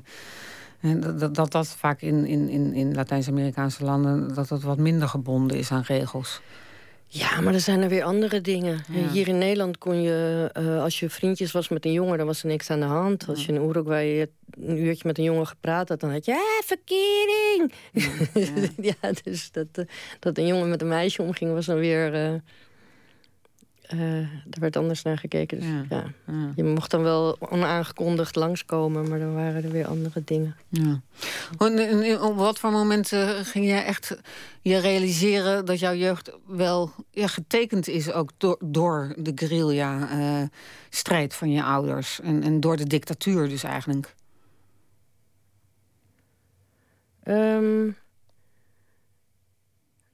en 0.82 1.00
dat, 1.00 1.20
dat, 1.20 1.34
dat 1.34 1.52
dat 1.52 1.68
vaak 1.68 2.00
in, 2.00 2.26
in, 2.26 2.74
in, 2.74 2.94
Latijns-Amerikaanse 2.94 3.84
landen 3.84 4.34
dat 4.34 4.48
dat 4.48 4.62
wat 4.62 4.78
minder 4.78 5.08
gebonden 5.08 5.58
is 5.58 5.70
aan 5.70 5.82
regels. 5.82 6.40
Ja, 7.06 7.40
maar 7.40 7.54
er 7.54 7.60
zijn 7.60 7.82
er 7.82 7.88
weer 7.88 8.02
andere 8.02 8.40
dingen. 8.40 8.84
Ja. 8.88 9.08
Hier 9.08 9.28
in 9.28 9.38
Nederland 9.38 9.78
kon 9.78 10.02
je, 10.02 10.50
eh, 10.52 10.82
als 10.82 11.00
je 11.00 11.10
vriendjes 11.10 11.52
was 11.52 11.68
met 11.68 11.84
een 11.84 11.92
jongen, 11.92 12.18
dan 12.18 12.26
was 12.26 12.42
er 12.42 12.48
niks 12.48 12.70
aan 12.70 12.80
de 12.80 12.86
hand. 12.86 13.28
Als 13.28 13.46
je 13.46 13.52
in 13.52 13.68
Uruguay 13.68 14.26
een 14.50 14.78
uurtje 14.78 15.06
met 15.06 15.18
een 15.18 15.24
jongen 15.24 15.46
gepraat 15.46 15.88
had, 15.88 16.00
dan 16.00 16.10
had 16.10 16.24
je, 16.24 16.32
ah, 16.32 16.66
verkering! 16.66 17.72
Ja, 19.00 19.12
dus 19.22 19.50
dat, 19.52 19.66
eh, 19.72 19.84
dat 20.18 20.38
een 20.38 20.46
jongen 20.46 20.68
met 20.68 20.80
een 20.80 20.88
meisje 20.88 21.22
omging, 21.22 21.52
was 21.52 21.66
dan 21.66 21.78
weer. 21.78 22.14
eh 22.14 22.34
eh, 23.82 24.18
er 24.20 24.60
werd 24.60 24.76
anders 24.76 25.02
naar 25.02 25.18
gekeken. 25.18 25.60
Dus, 25.60 25.68
Ja. 25.88 26.04
Je 26.56 26.64
mocht 26.64 26.90
dan 26.90 27.02
wel 27.02 27.36
onaangekondigd 27.40 28.36
langskomen, 28.36 29.08
maar 29.08 29.18
dan 29.18 29.34
waren 29.34 29.64
er 29.64 29.70
weer 29.70 29.86
andere 29.86 30.22
dingen. 30.24 30.56
Ja. 30.68 31.00
En- 31.58 32.20
Op 32.22 32.36
wat 32.36 32.58
voor 32.58 32.70
moment 32.72 33.12
eh, 33.12 33.30
ging 33.42 33.64
jij 33.66 33.84
echt 33.84 34.16
je 34.62 34.78
realiseren 34.78 35.64
dat 35.64 35.78
jouw 35.78 35.94
jeugd 35.94 36.30
wel 36.46 36.92
ja, 37.10 37.26
getekend 37.26 37.88
is 37.88 38.12
ook 38.12 38.30
door, 38.36 38.58
door 38.64 39.14
de 39.18 39.32
guerrilla-strijd 39.34 41.34
van 41.34 41.50
je 41.50 41.62
ouders 41.62 42.20
en, 42.20 42.42
en 42.42 42.60
door 42.60 42.76
de 42.76 42.86
dictatuur 42.86 43.48
dus 43.48 43.62
eigenlijk? 43.62 44.14
Ehm, 47.22 47.90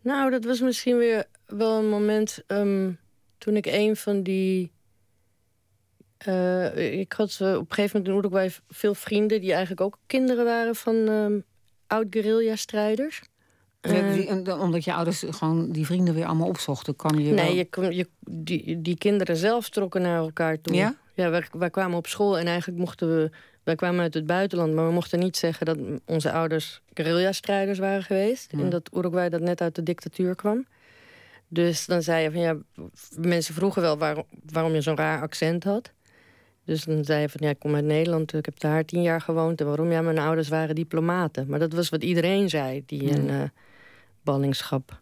Nou, 0.01 0.31
dat 0.31 0.45
was 0.45 0.61
misschien 0.61 0.97
weer 0.97 1.25
wel 1.47 1.79
een 1.79 1.89
moment 1.89 2.43
ehm, 2.47 2.91
toen 3.39 3.57
ik 3.57 3.67
een 3.67 3.97
van 3.97 4.23
die. 4.23 4.73
eh, 6.19 6.99
ik 7.01 7.13
had 7.13 7.39
eh, 7.41 7.55
op 7.55 7.61
een 7.61 7.75
gegeven 7.75 7.99
moment 7.99 8.15
in 8.15 8.31
Uruguay 8.31 8.51
veel 8.69 8.95
vrienden 8.95 9.41
die 9.41 9.51
eigenlijk 9.51 9.81
ook 9.81 9.99
kinderen 10.07 10.45
waren 10.45 10.75
van 10.75 11.09
ehm, 11.09 11.41
oud-guerrilla-strijders. 11.87 13.23
Ja, 13.81 14.59
omdat 14.59 14.85
je 14.85 14.95
ouders 14.95 15.25
gewoon 15.29 15.73
die 15.73 15.87
vrienden 15.87 16.15
weer 16.15 16.25
allemaal 16.25 16.49
opzochten, 16.49 16.97
kwam 16.97 17.19
je 17.19 17.33
nee, 17.33 17.69
wel... 17.71 17.91
je, 17.91 17.97
je, 17.97 18.09
die, 18.31 18.83
die 18.83 18.99
kinderen 18.99 19.37
zelf 19.37 19.69
trokken 19.69 20.03
naar 20.03 20.19
elkaar 20.19 20.61
toe. 20.61 20.75
Ja? 20.75 20.97
Ja, 21.15 21.31
wij, 21.31 21.45
wij 21.51 21.71
kwamen 21.71 21.97
op 21.97 22.07
school 22.07 22.39
en 22.39 22.47
eigenlijk 22.47 22.79
mochten 22.79 23.17
we. 23.17 23.31
Wij 23.63 23.77
kwamen 23.77 24.01
uit 24.01 24.15
het 24.15 24.27
buitenland, 24.27 24.75
maar 24.75 24.87
we 24.87 24.93
mochten 24.93 25.19
niet 25.19 25.37
zeggen 25.37 25.67
dat 25.67 25.79
onze 26.05 26.33
ouders 26.33 26.81
guerrilla-strijders 26.95 27.79
waren 27.79 28.03
geweest. 28.03 28.53
Ja. 28.53 28.59
En 28.59 28.71
dat 28.71 28.91
Uruguay 28.95 29.29
dat 29.29 29.41
net 29.41 29.61
uit 29.61 29.75
de 29.75 29.83
dictatuur 29.83 30.35
kwam. 30.35 30.67
Dus 31.49 31.87
dan 31.87 32.03
zei 32.03 32.23
je 32.23 32.31
van 32.31 32.41
ja, 32.41 32.57
mensen 33.17 33.55
vroegen 33.55 33.83
wel 33.83 33.99
waarom, 33.99 34.25
waarom 34.53 34.73
je 34.73 34.81
zo'n 34.81 34.97
raar 34.97 35.21
accent 35.21 35.65
had. 35.65 35.93
Dus 36.65 36.85
dan 36.85 37.05
zei 37.05 37.21
je 37.21 37.29
van 37.29 37.41
ja, 37.45 37.49
ik 37.51 37.59
kom 37.59 37.75
uit 37.75 37.85
Nederland, 37.85 38.33
ik 38.35 38.45
heb 38.45 38.61
daar 38.61 38.85
tien 38.85 39.03
jaar 39.03 39.21
gewoond. 39.21 39.61
En 39.61 39.67
waarom? 39.67 39.91
Ja, 39.91 40.01
mijn 40.03 40.19
ouders 40.19 40.49
waren 40.49 40.75
diplomaten. 40.75 41.47
Maar 41.49 41.59
dat 41.59 41.73
was 41.73 41.89
wat 41.89 42.03
iedereen 42.03 42.49
zei 42.49 42.83
die 42.87 43.03
Ja. 43.05 43.15
in 43.15 43.31
eh, 43.31 43.43
ballingschap 44.23 44.91
Ze 44.91 44.97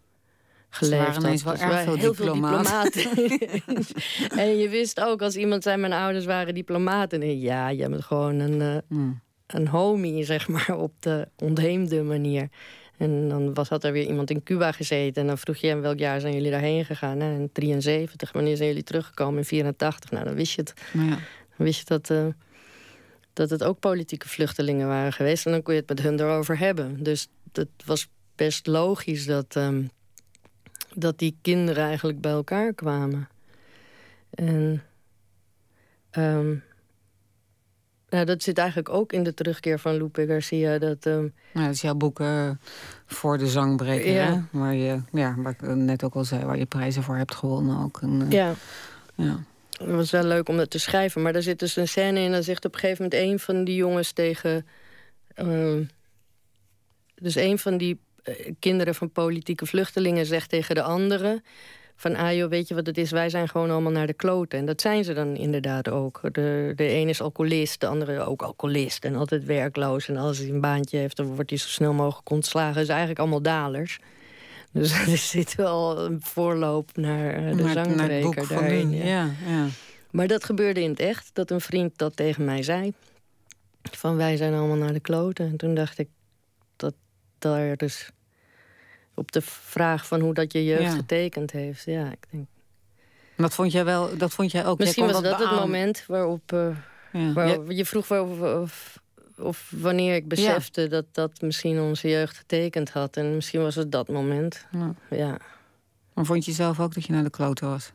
geleefd 0.69 1.05
waren 1.07 1.21
ineens 1.21 1.43
wel 1.43 1.53
had. 1.55 1.61
erg 1.61 1.73
Dus 1.75 1.83
veel 1.83 1.95
heel 1.95 2.13
veel 2.13 2.33
diplomaten. 2.33 2.91
diplomaten. 2.91 4.37
en 4.43 4.57
je 4.57 4.69
wist 4.69 4.99
ook, 5.01 5.21
als 5.21 5.35
iemand 5.35 5.63
zei 5.63 5.77
mijn 5.77 5.93
ouders 5.93 6.25
waren 6.25 6.53
diplomaten. 6.53 7.19
dan- 7.19 7.39
Ja, 7.39 7.69
je 7.69 7.89
bent 7.89 8.03
gewoon 8.03 8.39
een, 8.39 8.61
eh, 8.61 8.77
Hmm. 8.87 9.21
een 9.47 9.67
homie, 9.67 10.23
zeg 10.23 10.47
maar, 10.47 10.75
op 10.77 10.93
de 10.99 11.27
ontheemde 11.37 12.03
manier. 12.03 12.47
En 12.97 13.29
dan 13.29 13.53
was, 13.53 13.69
had 13.69 13.83
er 13.83 13.91
weer 13.91 14.07
iemand 14.07 14.29
in 14.29 14.43
Cuba 14.43 14.71
gezeten. 14.71 15.21
En 15.21 15.27
dan 15.27 15.37
vroeg 15.37 15.55
je 15.55 15.67
hem 15.67 15.81
welk 15.81 15.99
jaar 15.99 16.19
zijn 16.19 16.33
jullie 16.33 16.51
daarheen 16.51 16.85
gegaan. 16.85 17.17
Nou, 17.17 17.33
in 17.33 17.49
73. 17.51 18.31
Wanneer 18.31 18.55
zijn 18.55 18.67
jullie 18.67 18.83
teruggekomen? 18.83 19.37
In 19.37 19.45
84. 19.45 20.11
Nou, 20.11 20.25
dan 20.25 20.33
wist 20.33 20.55
je 20.55 20.61
het. 20.61 20.73
Ja. 20.93 21.07
Dan 21.57 21.65
wist 21.65 21.79
je 21.79 21.85
dat, 21.85 22.09
eh, 22.09 22.27
dat 23.33 23.49
het 23.49 23.63
ook 23.63 23.79
politieke 23.79 24.29
vluchtelingen 24.29 24.87
waren 24.87 25.13
geweest. 25.13 25.45
En 25.45 25.51
dan 25.51 25.61
kon 25.61 25.73
je 25.73 25.79
het 25.79 25.89
met 25.89 26.01
hun 26.01 26.19
erover 26.19 26.57
hebben. 26.57 27.03
Dus 27.03 27.27
het 27.51 27.69
was 27.85 28.09
best 28.35 28.67
logisch 28.67 29.25
dat, 29.25 29.55
ehm, 29.55 29.83
dat 30.93 31.19
die 31.19 31.37
kinderen 31.41 31.83
eigenlijk 31.83 32.21
bij 32.21 32.31
elkaar 32.31 32.73
kwamen. 32.73 33.29
En 34.29 34.83
ehm, 36.09 36.55
ja, 38.09 38.23
dat 38.25 38.43
zit 38.43 38.57
eigenlijk 38.57 38.89
ook 38.89 39.13
in 39.13 39.23
de 39.23 39.33
terugkeer 39.33 39.79
van 39.79 39.97
Lupe 39.97 40.25
Garcia. 40.27 40.77
Dat, 40.77 41.05
ehm, 41.05 41.27
Nou, 41.53 41.65
dat 41.65 41.73
is 41.75 41.81
jouw 41.81 41.95
boek 41.95 42.19
eh, 42.19 42.49
voor 43.05 43.37
de 43.37 43.47
zangbreker, 43.47 44.11
Ja. 44.11 44.25
hè? 44.33 44.59
Waar 44.59 44.75
je, 44.75 45.01
ja, 45.11 45.35
waar 45.37 45.51
ik 45.51 45.61
eh, 45.61 45.73
net 45.73 46.03
ook 46.03 46.13
al 46.15 46.23
zei, 46.23 46.45
waar 46.45 46.57
je 46.57 46.65
prijzen 46.65 47.03
voor 47.03 47.15
hebt 47.17 47.35
gewonnen 47.35 47.77
ook. 47.83 48.01
En, 48.01 48.21
eh, 48.21 48.31
ja, 48.31 48.53
ja. 49.15 49.39
Het 49.77 49.89
was 49.89 50.11
wel 50.11 50.23
leuk 50.23 50.49
om 50.49 50.57
dat 50.57 50.69
te 50.69 50.79
schrijven. 50.79 51.21
Maar 51.21 51.33
daar 51.33 51.41
zit 51.41 51.59
dus 51.59 51.75
een 51.75 51.87
scène 51.87 52.19
in. 52.19 52.31
Dan 52.31 52.43
zegt 52.43 52.65
op 52.65 52.73
een 52.73 52.79
gegeven 52.79 53.03
moment 53.03 53.21
een 53.23 53.39
van 53.39 53.63
die 53.63 53.75
jongens 53.75 54.11
tegen. 54.11 54.65
ehm, 55.33 55.83
dus 57.15 57.35
een 57.35 57.59
van 57.59 57.77
die 57.77 57.99
kinderen 58.59 58.95
van 58.95 59.11
politieke 59.11 59.65
vluchtelingen 59.65 60.25
zegt 60.25 60.49
tegen 60.49 60.75
de 60.75 60.81
andere. 60.81 61.41
Van, 61.99 62.15
ah 62.15 62.33
joh, 62.33 62.49
weet 62.49 62.67
je 62.67 62.75
wat 62.75 62.85
het 62.85 62.97
is? 62.97 63.11
Wij 63.11 63.29
zijn 63.29 63.49
gewoon 63.49 63.71
allemaal 63.71 63.91
naar 63.91 64.07
de 64.07 64.13
kloten. 64.13 64.59
En 64.59 64.65
dat 64.65 64.81
zijn 64.81 65.03
ze 65.03 65.13
dan 65.13 65.35
inderdaad 65.35 65.89
ook. 65.89 66.19
De, 66.31 66.73
de 66.75 66.93
een 66.93 67.09
is 67.09 67.21
alcoholist, 67.21 67.79
de 67.79 67.87
andere 67.87 68.19
ook 68.19 68.41
alcoholist. 68.41 69.05
En 69.05 69.15
altijd 69.15 69.45
werkloos. 69.45 70.07
En 70.07 70.17
als 70.17 70.37
hij 70.37 70.49
een 70.49 70.61
baantje 70.61 70.97
heeft, 70.97 71.17
dan 71.17 71.25
wordt 71.25 71.49
hij 71.49 71.59
zo 71.59 71.67
snel 71.67 71.93
mogelijk 71.93 72.29
ontslagen. 72.29 72.79
Dus 72.79 72.87
eigenlijk 72.87 73.19
allemaal 73.19 73.41
dalers. 73.41 73.99
Dus 74.71 74.91
er 75.11 75.17
zit 75.17 75.55
wel 75.55 75.99
een 76.05 76.21
voorloop 76.21 76.97
naar 76.97 77.33
eh, 77.33 77.57
de 77.57 77.67
van 77.67 77.97
daarin. 78.47 78.91
ja. 78.91 79.05
Ja, 79.05 79.31
ja. 79.47 79.67
Maar 80.11 80.27
dat 80.27 80.43
gebeurde 80.43 80.81
in 80.81 80.89
het 80.89 80.99
echt, 80.99 81.29
dat 81.33 81.51
een 81.51 81.61
vriend 81.61 81.97
dat 81.97 82.15
tegen 82.15 82.45
mij 82.45 82.63
zei. 82.63 82.93
Van 83.81 84.15
wij 84.15 84.37
zijn 84.37 84.53
allemaal 84.53 84.77
naar 84.77 84.93
de 84.93 84.99
kloten. 84.99 85.45
En 85.45 85.57
toen 85.57 85.75
dacht 85.75 85.97
ik 85.97 86.07
dat 86.75 86.93
daar 87.39 87.75
dus 87.75 88.11
op 89.17 89.31
de 89.31 89.41
vraag 89.41 90.07
van 90.07 90.19
hoe 90.21 90.33
dat 90.33 90.51
je 90.53 90.63
jeugd 90.63 90.81
Ja. 90.81 90.89
getekend 90.91 91.51
heeft. 91.51 91.83
Ja, 91.85 92.11
ik 92.11 92.25
denk. 92.29 92.45
Dat 93.37 93.53
vond 93.53 93.71
jij 93.71 93.85
wel, 93.85 94.17
dat 94.17 94.31
vond 94.31 94.51
jij 94.51 94.65
ook. 94.65 94.79
Misschien 94.79 95.05
was 95.05 95.21
dat 95.21 95.39
het 95.39 95.51
moment 95.59 96.03
waarop. 96.07 96.51
eh, 96.51 96.67
Ja. 97.11 97.57
Je 97.67 97.85
vroeg 97.85 98.07
waarover, 98.07 98.59
of, 98.61 98.99
of 99.37 99.71
wanneer 99.75 100.15
ik 100.15 100.27
besefte 100.27 100.87
dat 100.87 101.05
dat 101.11 101.41
misschien 101.41 101.79
onze 101.79 102.09
jeugd 102.09 102.37
getekend 102.37 102.89
had. 102.89 103.17
En 103.17 103.35
misschien 103.35 103.61
was 103.61 103.75
het 103.75 103.91
dat 103.91 104.07
moment. 104.07 104.65
Ja. 105.09 105.37
Maar 106.13 106.25
vond 106.25 106.45
je 106.45 106.51
zelf 106.51 106.79
ook 106.79 106.93
dat 106.93 107.05
je 107.05 107.13
naar 107.13 107.23
de 107.23 107.29
kloten 107.29 107.67
was? 107.67 107.91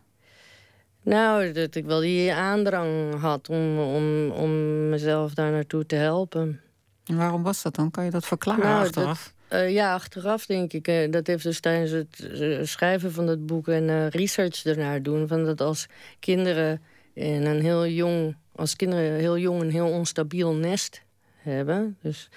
Nou, 1.03 1.53
dat 1.53 1.75
ik 1.75 1.85
wel 1.85 2.01
die 2.01 2.33
aandrang 2.33 3.21
had 3.21 3.49
om, 3.49 3.79
om, 3.79 4.31
om 4.31 4.89
mezelf 4.89 5.35
daar 5.35 5.51
naartoe 5.51 5.87
te 5.87 5.95
helpen. 5.97 6.61
En 7.05 7.17
waarom 7.17 7.43
was 7.43 7.63
dat 7.63 7.75
dan? 7.75 7.91
Kan 7.91 8.05
je 8.05 8.11
dat 8.11 8.27
verklaren 8.27 8.65
Nou, 8.65 8.81
achteraf? 8.85 9.33
Eh, 9.53 9.73
ja, 9.73 9.95
achteraf 9.95 10.47
denk 10.47 10.73
ik. 10.73 10.89
eh, 10.89 11.11
dat 11.11 11.27
heeft 11.27 11.43
dus 11.43 11.61
tijdens 11.61 11.91
het 11.91 12.41
eh, 12.41 12.59
schrijven 12.63 13.13
van 13.13 13.27
dat 13.27 13.47
boek 13.47 13.69
en 13.69 14.09
research 14.09 14.65
ernaar 14.65 15.03
doen. 15.03 15.29
Van 15.29 15.45
dat 15.45 15.61
als 15.61 15.87
kinderen 16.21 16.83
in 17.13 17.47
een 17.47 17.61
heel 17.61 17.87
jong, 17.87 18.37
als 18.55 18.77
kinderen 18.77 19.13
heel 19.13 19.39
jong 19.39 19.61
een 19.61 19.71
heel 19.71 19.89
onstabiel 19.89 20.55
nest 20.55 21.03
hebben. 21.37 21.97
Dus 22.03 22.29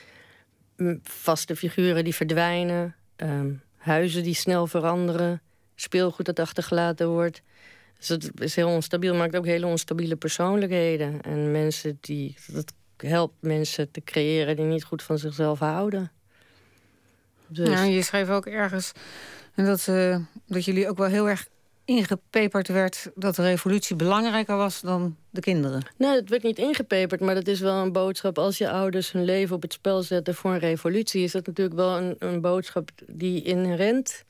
mm, 0.77 0.99
vaste 1.03 1.55
figuren 1.55 2.03
die 2.03 2.15
verdwijnen, 2.15 2.95
ehm, 3.15 3.53
huizen 3.75 4.23
die 4.23 4.35
snel 4.35 4.67
veranderen, 4.67 5.41
speelgoed 5.75 6.25
dat 6.25 6.39
achtergelaten 6.39 7.09
wordt. 7.09 7.41
Dus 7.97 8.07
het 8.07 8.31
is 8.41 8.55
heel 8.55 8.69
onstabiel, 8.69 9.15
maakt 9.15 9.35
ook 9.35 9.45
hele 9.45 9.65
onstabiele 9.65 10.15
persoonlijkheden. 10.15 11.21
En 11.21 11.51
mensen 11.51 11.97
die. 12.01 12.35
Dat 12.47 12.73
helpt 12.97 13.35
mensen 13.39 13.91
te 13.91 14.01
creëren 14.01 14.55
die 14.55 14.65
niet 14.65 14.83
goed 14.83 15.03
van 15.03 15.17
zichzelf 15.17 15.59
houden. 15.59 16.11
Dus, 17.47 17.69
Nou, 17.69 17.89
je 17.89 18.01
schreef 18.01 18.29
ook 18.29 18.45
ergens 18.45 18.91
en 19.55 19.65
dat, 19.65 19.87
eh, 19.87 20.17
dat 20.47 20.65
jullie 20.65 20.89
ook 20.89 20.97
wel 20.97 21.07
heel 21.07 21.29
erg 21.29 21.47
ingepeperd 21.85 22.67
werd 22.67 23.11
dat 23.15 23.35
de 23.35 23.41
revolutie 23.41 23.95
belangrijker 23.95 24.55
was 24.55 24.81
dan 24.81 25.15
de 25.29 25.41
kinderen. 25.41 25.81
Nou, 25.97 26.15
het 26.15 26.29
werd 26.29 26.43
niet 26.43 26.57
ingepeperd, 26.57 27.21
maar 27.21 27.35
dat 27.35 27.47
is 27.47 27.59
wel 27.59 27.81
een 27.81 27.91
boodschap. 27.91 28.37
Als 28.37 28.57
je 28.57 28.69
ouders 28.69 29.11
hun 29.11 29.23
leven 29.23 29.55
op 29.55 29.61
het 29.61 29.73
spel 29.73 30.01
zetten 30.01 30.35
voor 30.35 30.51
een 30.51 30.59
revolutie, 30.59 31.23
is 31.23 31.31
dat 31.31 31.47
natuurlijk 31.47 31.75
wel 31.75 31.97
een, 31.97 32.15
een 32.19 32.41
boodschap 32.41 32.89
die 33.07 33.43
inherent 33.43 34.23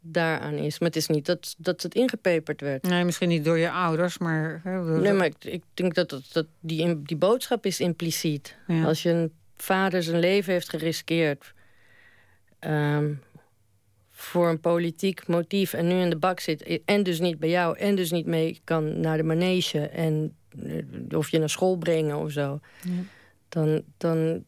daaraan 0.00 0.54
is. 0.54 0.78
Maar 0.78 0.88
het 0.88 0.96
is 0.96 1.06
niet 1.06 1.26
dat, 1.26 1.54
dat 1.58 1.82
het 1.82 1.94
ingepeperd 1.94 2.60
werd. 2.60 2.82
Nee, 2.82 3.04
misschien 3.04 3.28
niet 3.28 3.44
door 3.44 3.58
je 3.58 3.70
ouders, 3.70 4.18
maar. 4.18 4.60
hè, 4.64 4.98
Nee, 4.98 5.12
maar 5.12 5.26
ik, 5.26 5.44
ik 5.44 5.62
denk 5.74 5.94
dat, 5.94 6.10
dat, 6.10 6.22
dat 6.32 6.46
die, 6.60 7.02
die 7.02 7.16
boodschap 7.16 7.66
is 7.66 7.80
impliciet. 7.80 8.56
Ja. 8.66 8.84
Als 8.84 9.02
je 9.02 9.10
een 9.10 9.32
vader 9.56 10.02
zijn 10.02 10.18
leven 10.18 10.52
heeft 10.52 10.68
geriskeerd 10.68 11.54
ehm, 12.66 13.12
voor 14.10 14.48
een 14.48 14.60
politiek 14.60 15.26
motief 15.26 15.72
en 15.72 15.86
nu 15.86 16.00
in 16.00 16.10
de 16.10 16.16
bak 16.16 16.40
zit 16.40 16.80
en 16.84 17.02
dus 17.02 17.20
niet 17.20 17.38
bij 17.38 17.48
jou 17.48 17.78
en 17.78 17.94
dus 17.94 18.10
niet 18.10 18.26
mee 18.26 18.60
kan 18.64 19.00
naar 19.00 19.16
de 19.16 19.22
manege 19.22 19.88
en 19.88 20.36
eh, 20.62 21.18
of 21.18 21.28
je 21.28 21.38
naar 21.38 21.50
school 21.50 21.76
brengen 21.76 22.16
of 22.16 22.30
zo, 22.30 22.60
dan, 23.48 23.82
dan 23.96 24.44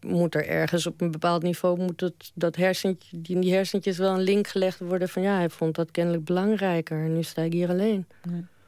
moet 0.00 0.34
er 0.34 0.48
ergens 0.48 0.86
op 0.86 1.00
een 1.00 1.10
bepaald 1.10 1.42
niveau 1.42 1.78
moet 1.78 2.00
het, 2.00 2.32
dat 2.34 2.56
hersentje, 2.56 3.20
die, 3.20 3.34
in 3.34 3.40
die 3.40 3.52
hersentjes 3.52 3.98
wel 3.98 4.14
een 4.14 4.22
link 4.22 4.46
gelegd 4.46 4.78
worden 4.78 5.08
van 5.08 5.22
ja, 5.22 5.36
hij 5.36 5.50
vond 5.50 5.74
dat 5.74 5.90
kennelijk 5.90 6.24
belangrijker 6.24 7.04
en 7.04 7.14
nu 7.14 7.22
sta 7.22 7.42
ik 7.42 7.52
hier 7.52 7.68
alleen. 7.68 8.06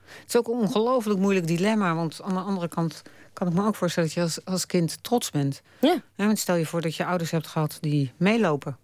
Het 0.09 0.29
is 0.29 0.37
ook 0.37 0.49
een 0.49 0.55
ongelooflijk 0.55 1.21
moeilijk 1.21 1.47
dilemma. 1.47 1.95
Want 1.95 2.23
aan 2.23 2.35
de 2.35 2.41
andere 2.41 2.69
kant 2.69 3.03
kan 3.39 3.47
ik 3.47 3.53
me 3.53 3.67
ook 3.67 3.75
voorstellen 3.75 4.09
dat 4.09 4.19
je 4.19 4.23
als, 4.25 4.45
als 4.45 4.67
kind 4.67 5.03
trots 5.03 5.31
bent. 5.31 5.63
Ja. 5.81 6.03
Ja, 6.15 6.27
want 6.27 6.39
stel 6.39 6.57
je 6.57 6.67
voor 6.67 6.81
dat 6.81 6.97
je 6.97 7.05
ouders 7.05 7.31
hebt 7.31 7.47
gehad 7.47 7.79
die 7.81 8.13
meelopen. 8.17 8.79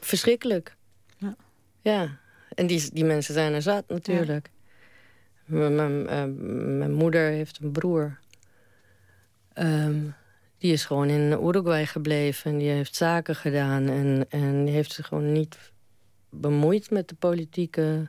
Verschrikkelijk. 0.00 0.76
Ja. 1.16 1.36
Ja, 1.80 2.18
en 2.54 2.66
die, 2.66 2.90
die 2.92 3.04
mensen 3.04 3.34
zijn 3.34 3.52
er 3.52 3.62
zat 3.62 3.88
natuurlijk. 3.88 4.50
Mijn, 5.44 5.74
mijn, 5.74 6.06
eh, 6.08 6.24
mijn 6.78 6.92
moeder 6.92 7.30
heeft 7.30 7.58
een 7.62 7.72
broer. 7.72 8.18
Ehm, 9.52 10.00
die 10.58 10.72
is 10.72 10.84
gewoon 10.84 11.08
in 11.08 11.30
Uruguay 11.30 11.86
gebleven 11.86 12.50
en 12.50 12.58
die 12.58 12.70
heeft 12.70 12.94
zaken 12.94 13.34
gedaan. 13.34 13.88
En, 13.88 14.26
en 14.28 14.64
die 14.64 14.74
heeft 14.74 14.92
zich 14.92 15.06
gewoon 15.06 15.32
niet 15.32 15.58
bemoeid 16.30 16.90
met 16.90 17.08
de 17.08 17.14
politieke 17.14 18.08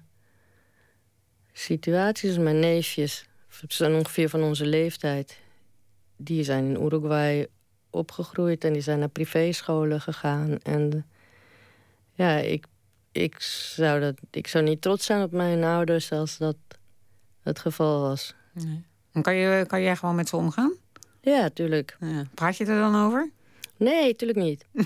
situaties. 1.54 2.38
Mijn 2.38 2.60
neefjes 2.60 3.26
ze 3.50 3.66
zijn 3.68 3.93
ongeveer 3.93 4.30
van 4.30 4.43
onze 4.43 4.66
leeftijd. 4.66 5.45
Die 6.18 6.43
zijn 6.43 6.65
in 6.65 6.84
Uruguay 6.84 7.47
opgegroeid 7.89 8.63
en 8.63 8.74
die 8.74 8.82
zijn 8.82 8.99
naar 8.99 9.09
privéscholen 9.09 10.01
gegaan. 10.01 10.57
En 10.63 11.05
ja, 12.13 12.38
ik, 12.38 12.65
ik, 13.11 13.36
zou 13.76 13.99
dat, 13.99 14.15
ik 14.32 14.47
zou 14.47 14.63
niet 14.63 14.82
trots 14.82 15.05
zijn 15.05 15.24
op 15.24 15.32
mijn 15.32 15.63
ouders 15.63 16.11
als 16.11 16.38
dat 16.38 16.55
het 17.41 17.59
geval 17.59 18.01
was. 18.01 18.36
Dan 19.11 19.22
kan, 19.22 19.36
je, 19.36 19.65
kan 19.68 19.82
jij 19.82 19.95
gewoon 19.95 20.15
met 20.15 20.30
ze 20.30 20.36
omgaan? 20.36 20.74
Ja, 21.22 21.49
tuurlijk. 21.49 21.97
Ja. 21.99 22.24
Praat 22.34 22.57
je 22.57 22.65
er 22.65 22.80
dan 22.80 22.95
over? 23.05 23.32
Nee, 23.78 24.15
tuurlijk 24.15 24.39
niet. 24.39 24.65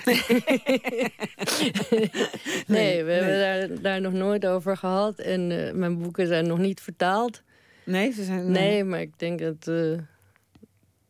nee, 2.67 3.03
we 3.03 3.11
hebben 3.11 3.39
daar, 3.39 3.82
daar 3.82 4.01
nog 4.01 4.13
nooit 4.13 4.45
over 4.45 4.77
gehad. 4.77 5.19
En 5.19 5.67
eh, 5.67 5.73
mijn 5.73 6.01
boeken 6.01 6.27
zijn 6.27 6.47
nog 6.47 6.57
niet 6.57 6.82
vertaald. 6.82 7.41
Nee, 7.84 8.11
ze 8.11 8.23
zijn, 8.23 8.51
Nee, 8.51 8.84
maar 8.84 9.01
ik 9.01 9.19
denk 9.19 9.39
dat... 9.39 9.67
eh, 9.67 9.91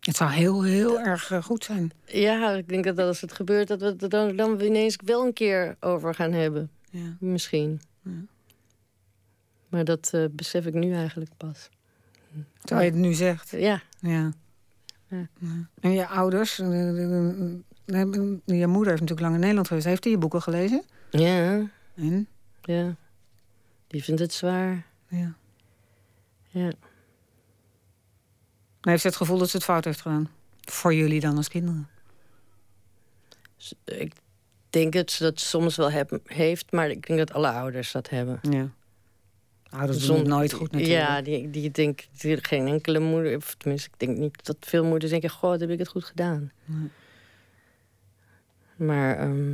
Het 0.01 0.15
zou 0.15 0.31
heel, 0.31 0.63
heel 0.63 0.99
erg 0.99 1.31
eh, 1.31 1.43
goed 1.43 1.63
zijn. 1.63 1.91
ja, 2.05 2.51
ik 2.51 2.67
denk 2.67 2.83
dat 2.83 2.97
als 2.99 3.21
het 3.21 3.33
gebeurt... 3.33 3.67
dat 3.67 3.79
we 3.79 3.85
het 3.85 4.09
dan, 4.09 4.35
dan 4.35 4.61
ineens 4.61 4.97
wel 5.05 5.25
een 5.25 5.33
keer 5.33 5.75
over 5.79 6.15
gaan 6.15 6.31
hebben. 6.31 6.71
Ja. 6.89 7.17
Misschien. 7.19 7.81
Maar 9.69 9.83
dat 9.83 10.09
eh, 10.13 10.25
besef 10.31 10.65
ik 10.65 10.73
nu 10.73 10.93
eigenlijk 10.93 11.31
pas. 11.37 11.69
Terwijl 12.61 12.87
je 12.87 12.93
het 12.93 13.01
nu 13.01 13.13
zegt. 13.13 13.49
Ja, 13.49 13.81
Ja. 13.99 14.33
Ja. 15.07 15.27
Ja. 15.39 15.69
En 15.79 15.91
je 15.91 16.07
ouders, 16.07 16.59
eh, 16.59 16.67
je 18.45 18.67
moeder 18.67 18.93
is 18.93 18.99
natuurlijk 18.99 19.19
lang 19.19 19.33
in 19.33 19.39
Nederland 19.39 19.67
geweest. 19.67 19.85
Heeft 19.85 20.03
die 20.03 20.11
je 20.11 20.17
boeken 20.17 20.41
gelezen? 20.41 20.83
ja, 21.09 21.69
En? 21.95 22.27
ja. 22.61 22.95
Die 23.87 24.03
vindt 24.03 24.21
het 24.21 24.33
zwaar. 24.33 24.85
Ja. 25.07 25.35
Ja. 26.49 26.71
Maar 28.81 28.91
heeft 28.91 29.01
ze 29.01 29.07
het 29.07 29.17
gevoel 29.17 29.37
dat 29.37 29.49
ze 29.49 29.55
het 29.55 29.65
fout 29.65 29.85
heeft 29.85 30.01
gedaan? 30.01 30.29
Voor 30.61 30.93
jullie 30.93 31.19
dan 31.19 31.37
als 31.37 31.47
kinderen? 31.47 31.89
Ik 33.85 34.13
denk 34.69 34.93
dat 34.93 35.11
ze 35.11 35.23
dat 35.23 35.39
soms 35.39 35.75
wel 35.75 35.91
heb, 35.91 36.19
heeft, 36.25 36.71
maar 36.71 36.89
ik 36.89 37.07
denk 37.07 37.19
dat 37.19 37.33
alle 37.33 37.49
ouders 37.49 37.91
dat 37.91 38.09
hebben. 38.09 38.39
Ja. 38.49 38.69
Ouders 39.69 39.97
doen 39.97 40.07
Zonder- 40.07 40.25
het 40.25 40.33
nooit 40.33 40.53
goed 40.53 40.71
natuurlijk. 40.71 40.99
Ja, 40.99 41.21
die, 41.21 41.49
die 41.49 41.71
natuurlijk 42.09 42.47
geen 42.47 42.67
enkele 42.67 42.99
moeder... 42.99 43.35
Of 43.35 43.55
tenminste, 43.57 43.89
ik 43.93 43.99
denk 43.99 44.17
niet 44.17 44.45
dat 44.45 44.57
veel 44.59 44.85
moeders 44.85 45.11
denken... 45.11 45.29
goh, 45.29 45.59
heb 45.59 45.69
ik 45.69 45.79
het 45.79 45.87
goed 45.87 46.03
gedaan. 46.03 46.51
Maar 48.75 49.17
ehm, 49.17 49.53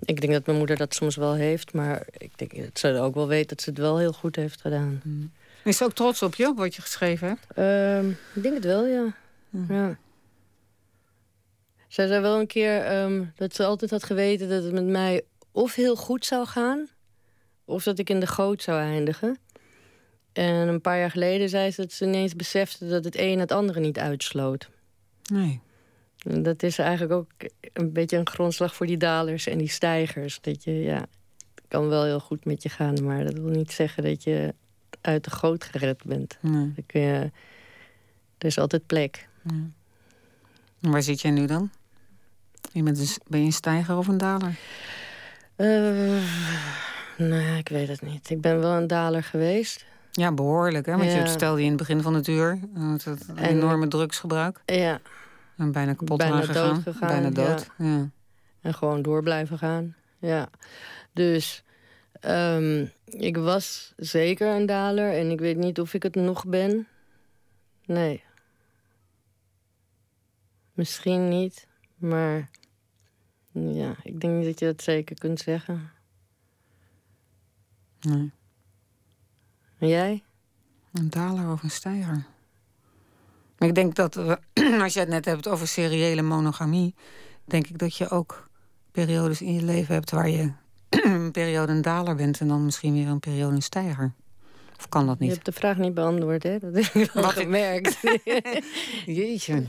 ik 0.00 0.20
denk 0.20 0.32
dat 0.32 0.46
mijn 0.46 0.58
moeder 0.58 0.76
dat 0.76 0.94
soms 0.94 1.16
wel 1.16 1.34
heeft. 1.34 1.72
Maar 1.72 2.06
ik 2.10 2.38
denk 2.38 2.56
dat 2.56 2.78
ze 2.78 2.98
ook 3.00 3.14
wel 3.14 3.28
weet 3.28 3.48
dat 3.48 3.60
ze 3.60 3.70
het 3.70 3.78
wel 3.78 3.98
heel 3.98 4.12
goed 4.12 4.36
heeft 4.36 4.60
gedaan. 4.60 5.02
Is 5.64 5.76
ze 5.76 5.84
ook 5.84 5.92
trots 5.92 6.22
op 6.22 6.34
je, 6.34 6.46
op 6.46 6.56
wat 6.56 6.74
je 6.74 6.82
geschreven 6.82 7.28
hebt? 7.28 7.46
Ehm, 7.54 8.10
ik 8.34 8.42
denk 8.42 8.54
het 8.54 8.64
wel, 8.64 8.86
ja. 8.86 9.14
ja. 9.68 9.98
Zij 11.88 12.06
zei 12.06 12.20
wel 12.20 12.40
een 12.40 12.46
keer 12.46 12.84
ehm, 12.84 13.24
dat 13.36 13.54
ze 13.54 13.64
altijd 13.64 13.90
had 13.90 14.04
geweten 14.04 14.48
dat 14.48 14.62
het 14.62 14.72
met 14.72 14.86
mij 14.86 15.22
of 15.52 15.74
heel 15.74 15.96
goed 15.96 16.24
zou 16.24 16.46
gaan, 16.46 16.88
of 17.64 17.82
dat 17.82 17.98
ik 17.98 18.10
in 18.10 18.20
de 18.20 18.26
goot 18.26 18.62
zou 18.62 18.80
eindigen. 18.80 19.38
En 20.32 20.68
een 20.68 20.80
paar 20.80 20.98
jaar 20.98 21.10
geleden 21.10 21.48
zei 21.48 21.70
ze 21.70 21.80
dat 21.80 21.92
ze 21.92 22.06
ineens 22.06 22.36
besefte 22.36 22.88
dat 22.88 23.04
het 23.04 23.18
een 23.18 23.38
het 23.38 23.52
andere 23.52 23.80
niet 23.80 23.98
uitsloot. 23.98 24.68
Nee. 25.32 25.60
En 26.18 26.42
dat 26.42 26.62
is 26.62 26.78
eigenlijk 26.78 27.12
ook 27.12 27.30
een 27.72 27.92
beetje 27.92 28.16
een 28.16 28.28
grondslag 28.28 28.74
voor 28.74 28.86
die 28.86 28.96
dalers 28.96 29.46
en 29.46 29.58
die 29.58 29.68
stijgers. 29.68 30.40
Dat 30.40 30.64
je, 30.64 30.72
ja, 30.72 31.06
het 31.54 31.64
kan 31.68 31.88
wel 31.88 32.04
heel 32.04 32.20
goed 32.20 32.44
met 32.44 32.62
je 32.62 32.68
gaan, 32.68 33.04
maar 33.04 33.24
dat 33.24 33.32
wil 33.32 33.50
niet 33.50 33.72
zeggen 33.72 34.02
dat 34.02 34.22
je 34.22 34.54
uit 35.00 35.24
de 35.24 35.30
goot 35.30 35.64
gered 35.64 36.04
bent. 36.04 36.38
nee. 36.40 36.72
Je, 36.86 37.30
er 38.38 38.46
is 38.46 38.58
altijd 38.58 38.86
plek. 38.86 39.28
En 40.80 40.90
waar 40.90 41.02
zit 41.02 41.20
jij 41.20 41.30
nu 41.30 41.46
dan? 41.46 41.70
Je 42.72 42.82
bent 42.82 43.18
ben 43.26 43.40
je 43.40 43.46
een 43.46 43.52
stijger 43.52 43.96
of 43.96 44.08
een 44.08 44.18
daler? 44.18 44.54
Eh, 45.56 46.22
nee, 47.16 47.58
ik 47.58 47.68
weet 47.68 47.88
het 47.88 48.02
niet. 48.02 48.30
Ik 48.30 48.40
ben 48.40 48.60
wel 48.60 48.70
een 48.76 48.86
daler 48.86 49.22
geweest. 49.22 49.86
Ja, 50.12 50.32
behoorlijk. 50.32 50.86
Hè? 50.86 50.92
Want 50.92 51.04
je 51.04 51.10
Ja. 51.10 51.18
het 51.18 51.28
stelde 51.30 51.58
je 51.58 51.64
in 51.64 51.70
het 51.70 51.78
begin 51.78 52.02
van 52.02 52.14
het 52.14 52.28
uur. 52.28 52.58
eh, 52.74 52.92
Het, 52.92 53.04
het 53.04 53.26
En- 53.34 53.36
enorme 53.44 53.88
drugsgebruik. 53.88 54.60
Ja, 54.66 55.00
En 55.56 55.72
bijna 55.72 55.94
kapot 55.94 56.18
Bijna 56.18 56.34
aangegaan. 56.34 56.74
dood 56.74 56.82
gegaan, 56.82 57.08
Bijna 57.08 57.30
dood. 57.30 57.66
Ja. 57.78 58.08
en 58.60 58.74
gewoon 58.74 59.02
door 59.02 59.22
blijven 59.22 59.58
gaan. 59.58 59.94
Ja. 60.18 60.48
Dus 61.12 61.62
ehm, 62.20 62.86
ik 63.04 63.36
was 63.36 63.92
zeker 63.96 64.54
een 64.54 64.66
daler 64.66 65.12
en 65.12 65.30
ik 65.30 65.40
weet 65.40 65.56
niet 65.56 65.80
of 65.80 65.94
ik 65.94 66.02
het 66.02 66.14
nog 66.14 66.46
ben. 66.46 66.86
Nee. 67.84 68.22
Misschien 70.72 71.28
niet, 71.28 71.66
maar 71.96 72.50
ja, 73.52 73.96
ik 74.02 74.20
denk 74.20 74.34
niet 74.34 74.44
dat 74.44 74.58
je 74.58 74.66
dat 74.66 74.82
zeker 74.82 75.18
kunt 75.18 75.40
zeggen. 75.40 75.90
Nee. 78.00 78.32
En 79.78 79.88
jij? 79.88 80.22
Een 80.92 81.10
daler 81.10 81.52
of 81.52 81.62
een 81.62 81.70
stijger. 81.70 82.26
Maar 83.58 83.68
ik 83.68 83.74
denk 83.74 83.94
dat, 83.94 84.14
we- 84.14 84.40
als 84.82 84.92
je 84.94 85.00
het 85.00 85.08
net 85.08 85.24
hebt 85.24 85.48
over 85.48 85.68
seriële 85.68 86.22
monogamie... 86.22 86.94
denk 87.44 87.66
ik 87.66 87.78
dat 87.78 87.96
je 87.96 88.08
ook 88.08 88.48
periodes 88.90 89.42
in 89.42 89.54
je 89.54 89.62
leven 89.62 89.94
hebt... 89.94 90.10
waar 90.10 90.28
je 90.28 90.52
een 91.04 91.30
periode 91.30 91.72
een 91.72 91.82
daler 91.82 92.14
bent... 92.14 92.40
en 92.40 92.48
dan 92.48 92.64
misschien 92.64 92.94
weer 92.94 93.06
een 93.06 93.20
periode 93.20 93.54
een 93.54 93.62
stijger. 93.62 94.12
Of 94.78 94.88
kan 94.88 95.06
dat 95.06 95.16
Je 95.18 95.24
niet? 95.24 95.32
hebt 95.32 95.44
de 95.44 95.52
vraag 95.52 95.76
niet 95.76 95.94
beantwoord, 95.94 96.42
hè? 96.42 96.58
Dat 96.58 96.74
heb 96.74 96.84
ik 96.84 97.14
ik- 97.14 97.20
gemerkt. 97.24 97.98
Jeetje. 99.06 99.62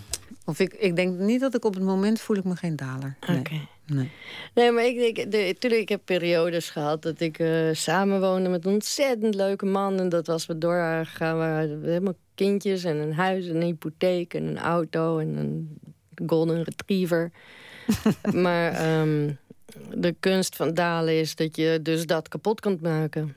Of 0.46 0.60
ik, 0.60 0.74
ik 0.74 0.96
denk 0.96 1.20
niet 1.20 1.40
dat 1.40 1.56
ik 1.56 1.66
op 1.66 1.74
het 1.74 1.84
moment 1.84 2.20
voel 2.22 2.36
ik 2.38 2.44
me 2.44 2.56
geen 2.56 2.76
daler. 2.76 3.16
Nee. 3.28 3.40
Oké. 3.40 3.60
nee. 3.86 4.12
Nee, 4.54 4.72
maar 4.72 4.86
ik, 4.86 4.98
ik, 5.18 5.32
de, 5.32 5.56
tuurlijk, 5.60 5.82
ik 5.82 5.90
heb 5.90 6.02
periodes 6.06 6.70
gehad 6.70 7.02
dat 7.02 7.20
ik 7.20 7.40
eh 7.40 7.70
samenwoonde 7.72 8.50
met 8.50 8.66
een 8.66 8.72
ontzettend 8.74 9.36
leuke 9.36 9.66
man. 9.66 10.00
En 10.00 10.10
dat 10.10 10.28
was 10.28 10.46
we 10.46 10.58
door 10.58 11.02
gegaan. 11.06 11.38
We 11.38 11.44
hadden 11.44 11.84
helemaal 11.84 12.14
kindjes 12.36 12.84
en 12.84 12.96
een 12.98 13.14
huis 13.14 13.48
en 13.48 13.56
een 13.56 13.62
hypotheek 13.62 14.34
en 14.34 14.44
een 14.48 14.58
auto 14.60 15.18
en 15.20 15.38
een 15.38 15.80
golden 16.28 16.64
retriever. 16.64 17.32
maar 18.34 18.72
ehm, 18.72 19.32
de 19.96 20.16
kunst 20.20 20.56
van 20.56 20.74
dalen 20.74 21.20
is 21.20 21.36
dat 21.36 21.56
je 21.56 21.80
dus 21.82 22.06
dat 22.06 22.28
kapot 22.28 22.60
kunt 22.60 22.82
maken. 22.82 23.36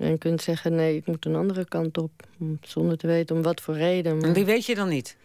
En 0.00 0.18
kunt 0.18 0.42
zeggen, 0.42 0.74
nee, 0.74 0.96
ik 0.96 1.06
moet 1.06 1.24
een 1.26 1.34
andere 1.36 1.64
kant 1.64 1.98
op. 1.98 2.10
Zonder 2.60 2.98
te 2.98 3.06
weten 3.06 3.36
om 3.36 3.42
wat 3.42 3.60
voor 3.60 3.74
reden. 3.76 4.16
maar- 4.16 4.24
En 4.28 4.32
die 4.32 4.44
weet 4.44 4.66
je 4.66 4.74
dan 4.74 4.88
niet? 4.88 5.16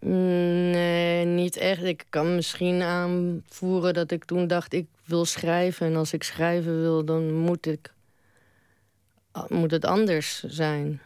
Mm, 0.00 0.70
Nee, 0.70 1.24
niet 1.24 1.56
echt. 1.56 1.82
Ik 1.82 2.04
kan 2.08 2.34
misschien 2.34 2.82
aanvoeren 2.82 3.94
dat 3.94 4.10
ik 4.10 4.24
toen 4.24 4.46
dacht, 4.46 4.72
ik 4.72 4.86
wil 5.04 5.24
schrijven. 5.24 5.86
En 5.86 5.96
als 5.96 6.12
ik 6.12 6.22
schrijven 6.22 6.80
wil, 6.80 7.04
dan 7.04 7.32
moet, 7.32 7.66
ik, 7.66 7.92
ah, 9.30 9.48
moet 9.50 9.70
het 9.70 9.84
anders 9.84 10.42
zijn. 10.42 11.00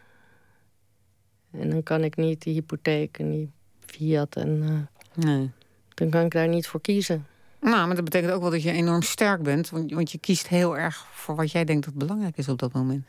En 1.51 1.71
dan 1.71 1.83
kan 1.83 2.05
ik 2.05 2.17
niet 2.17 2.43
die 2.43 2.55
hypotheek 2.55 3.19
en 3.19 3.31
die 3.31 3.51
fiat. 3.87 4.37
En 4.37 4.63
eh, 4.63 5.25
Nee. 5.25 5.51
dan 5.95 6.11
kan 6.11 6.25
ik 6.25 6.31
daar 6.31 6.49
niet 6.49 6.67
voor 6.67 6.81
kiezen. 6.81 7.27
Nou, 7.73 7.87
maar 7.87 7.95
dat 7.97 8.05
betekent 8.05 8.33
ook 8.33 8.41
wel 8.41 8.51
dat 8.51 8.63
je 8.63 8.71
enorm 8.73 9.03
sterk 9.03 9.43
bent. 9.43 9.71
Want, 9.71 9.93
want 9.93 10.11
je 10.11 10.19
kiest 10.19 10.49
heel 10.49 10.77
erg 10.79 11.07
voor 11.13 11.37
wat 11.37 11.53
jij 11.53 11.65
denkt 11.65 11.85
dat 11.85 11.95
belangrijk 11.95 12.37
is 12.37 12.49
op 12.49 12.59
dat 12.59 12.73
moment. 12.73 13.07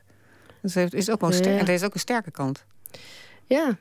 Dus 0.62 0.74
het 0.74 0.94
is 0.94 1.10
ook 1.10 1.22
wel 1.22 1.32
sterk. 1.32 1.60
Ja. 1.60 1.68
Er 1.68 1.74
is 1.74 1.84
ook 1.84 1.94
een 1.94 2.00
sterke 2.00 2.32
kant. 2.32 2.66
Ja, 3.46 3.78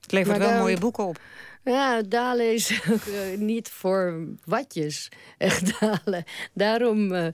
Het 0.00 0.12
levert 0.12 0.28
Maar 0.38 0.46
wel 0.46 0.48
dan- 0.56 0.58
mooie 0.66 0.78
boeken 0.78 1.04
op. 1.06 1.20
Ja, 1.64 2.02
dalen 2.02 2.54
is 2.54 2.80
ook 2.92 3.00
eh, 3.06 3.38
niet 3.38 3.68
voor 3.68 4.24
watjes. 4.44 5.08
Echt 5.38 5.72
dalen. 5.80 6.24
Daarom, 6.52 7.12
eh, 7.12 7.26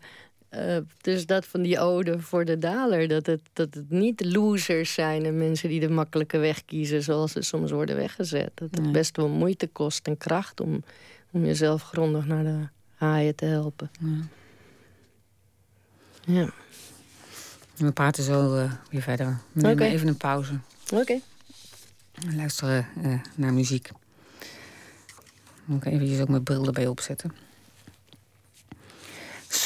eh, 0.48 0.82
dus 1.00 1.26
dat 1.26 1.46
van 1.46 1.62
die 1.62 1.78
ode 1.78 2.20
voor 2.20 2.44
de 2.44 2.58
daler. 2.58 3.08
Dat 3.08 3.26
het, 3.26 3.40
dat 3.52 3.74
het 3.74 3.90
niet 3.90 4.24
losers 4.24 4.94
zijn 4.94 5.24
en 5.24 5.36
mensen 5.38 5.68
die 5.68 5.80
de 5.80 5.90
makkelijke 5.90 6.38
weg 6.38 6.64
kiezen... 6.64 7.02
zoals 7.02 7.32
ze 7.32 7.42
soms 7.42 7.70
worden 7.70 7.96
weggezet. 7.96 8.50
Dat 8.54 8.68
het 8.70 8.82
Nee. 8.82 8.90
best 8.90 9.16
wel 9.16 9.28
moeite 9.28 9.66
kost 9.66 10.06
en 10.06 10.16
kracht 10.16 10.60
om, 10.60 10.84
om 11.34 11.44
jezelf 11.44 11.82
grondig 11.82 12.26
naar 12.26 12.44
de 12.44 12.68
haaien 12.94 13.34
te 13.34 13.44
helpen. 13.44 13.90
Ja, 16.24 16.50
We 17.76 17.92
praten 17.92 18.24
zo 18.24 18.56
eh, 18.56 18.72
weer 18.90 19.02
verder. 19.02 19.38
We 19.52 19.60
nemen 19.60 19.86
even 19.90 20.08
een 20.08 20.16
pauze. 20.16 20.58
oké. 20.92 21.20
We 22.14 22.34
luisteren 22.36 22.86
eh, 23.02 23.20
naar 23.34 23.52
muziek. 23.52 23.90
Moet 25.64 25.84
ik 25.86 25.92
eventjes 25.92 26.20
ook 26.20 26.28
mijn 26.28 26.42
bril 26.42 26.66
erbij 26.66 26.86
opzetten. 26.86 27.32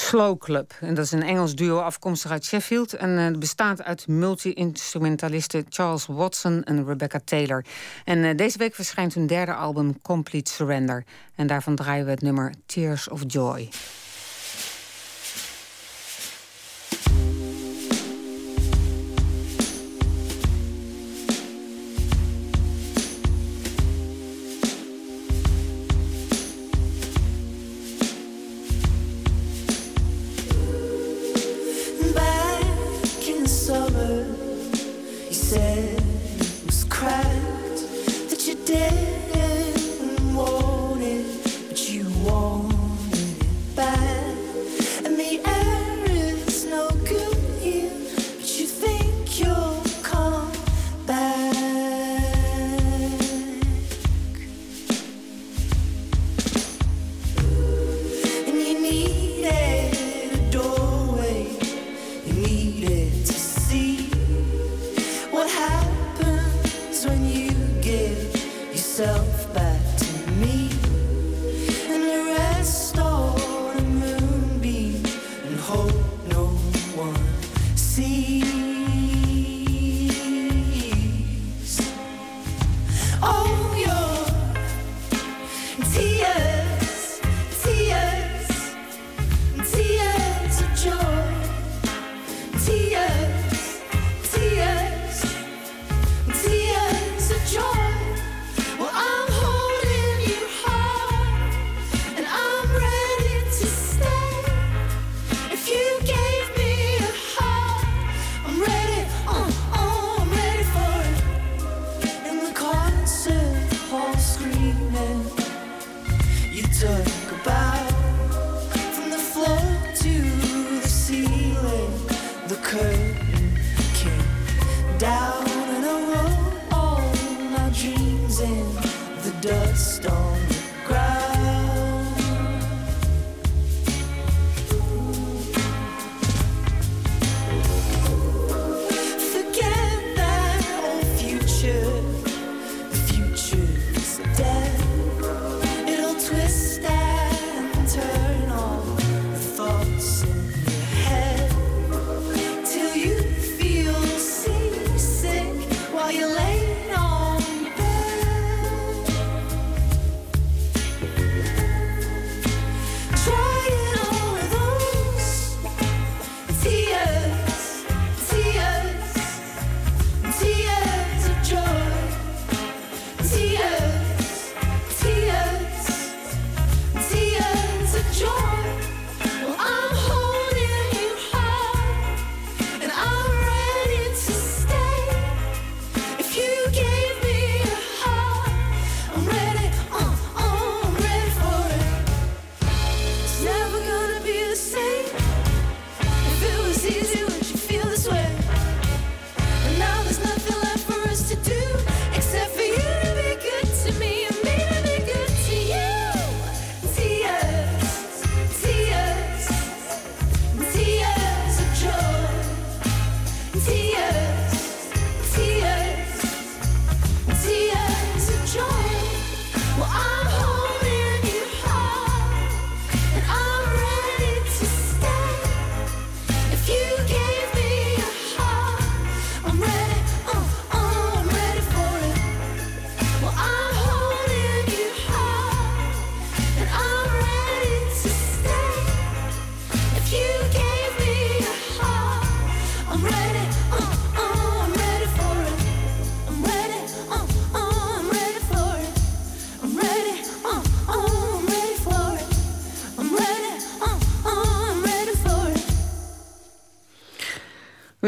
Slow 0.08 0.38
Club. 0.38 0.72
En 0.80 0.94
dat 0.94 1.04
is 1.04 1.12
een 1.12 1.22
Engels 1.22 1.54
duo 1.54 1.78
afkomstig 1.78 2.30
uit 2.30 2.44
Sheffield. 2.44 2.92
En 2.92 3.18
eh, 3.18 3.38
bestaat 3.38 3.82
uit 3.82 4.06
multi-instrumentalisten 4.06 5.66
Charles 5.68 6.06
Watson 6.06 6.64
en 6.64 6.86
Rebecca 6.86 7.20
Taylor. 7.24 7.64
En 8.04 8.24
eh, 8.24 8.36
deze 8.36 8.58
week 8.58 8.74
verschijnt 8.74 9.14
hun 9.14 9.26
derde 9.26 9.54
album 9.54 10.00
Complete 10.02 10.52
Surrender. 10.52 11.04
En 11.34 11.46
daarvan 11.46 11.74
draaien 11.74 12.04
we 12.04 12.10
het 12.10 12.22
nummer 12.22 12.54
Tears 12.66 13.08
of 13.08 13.22
Joy. 13.26 13.68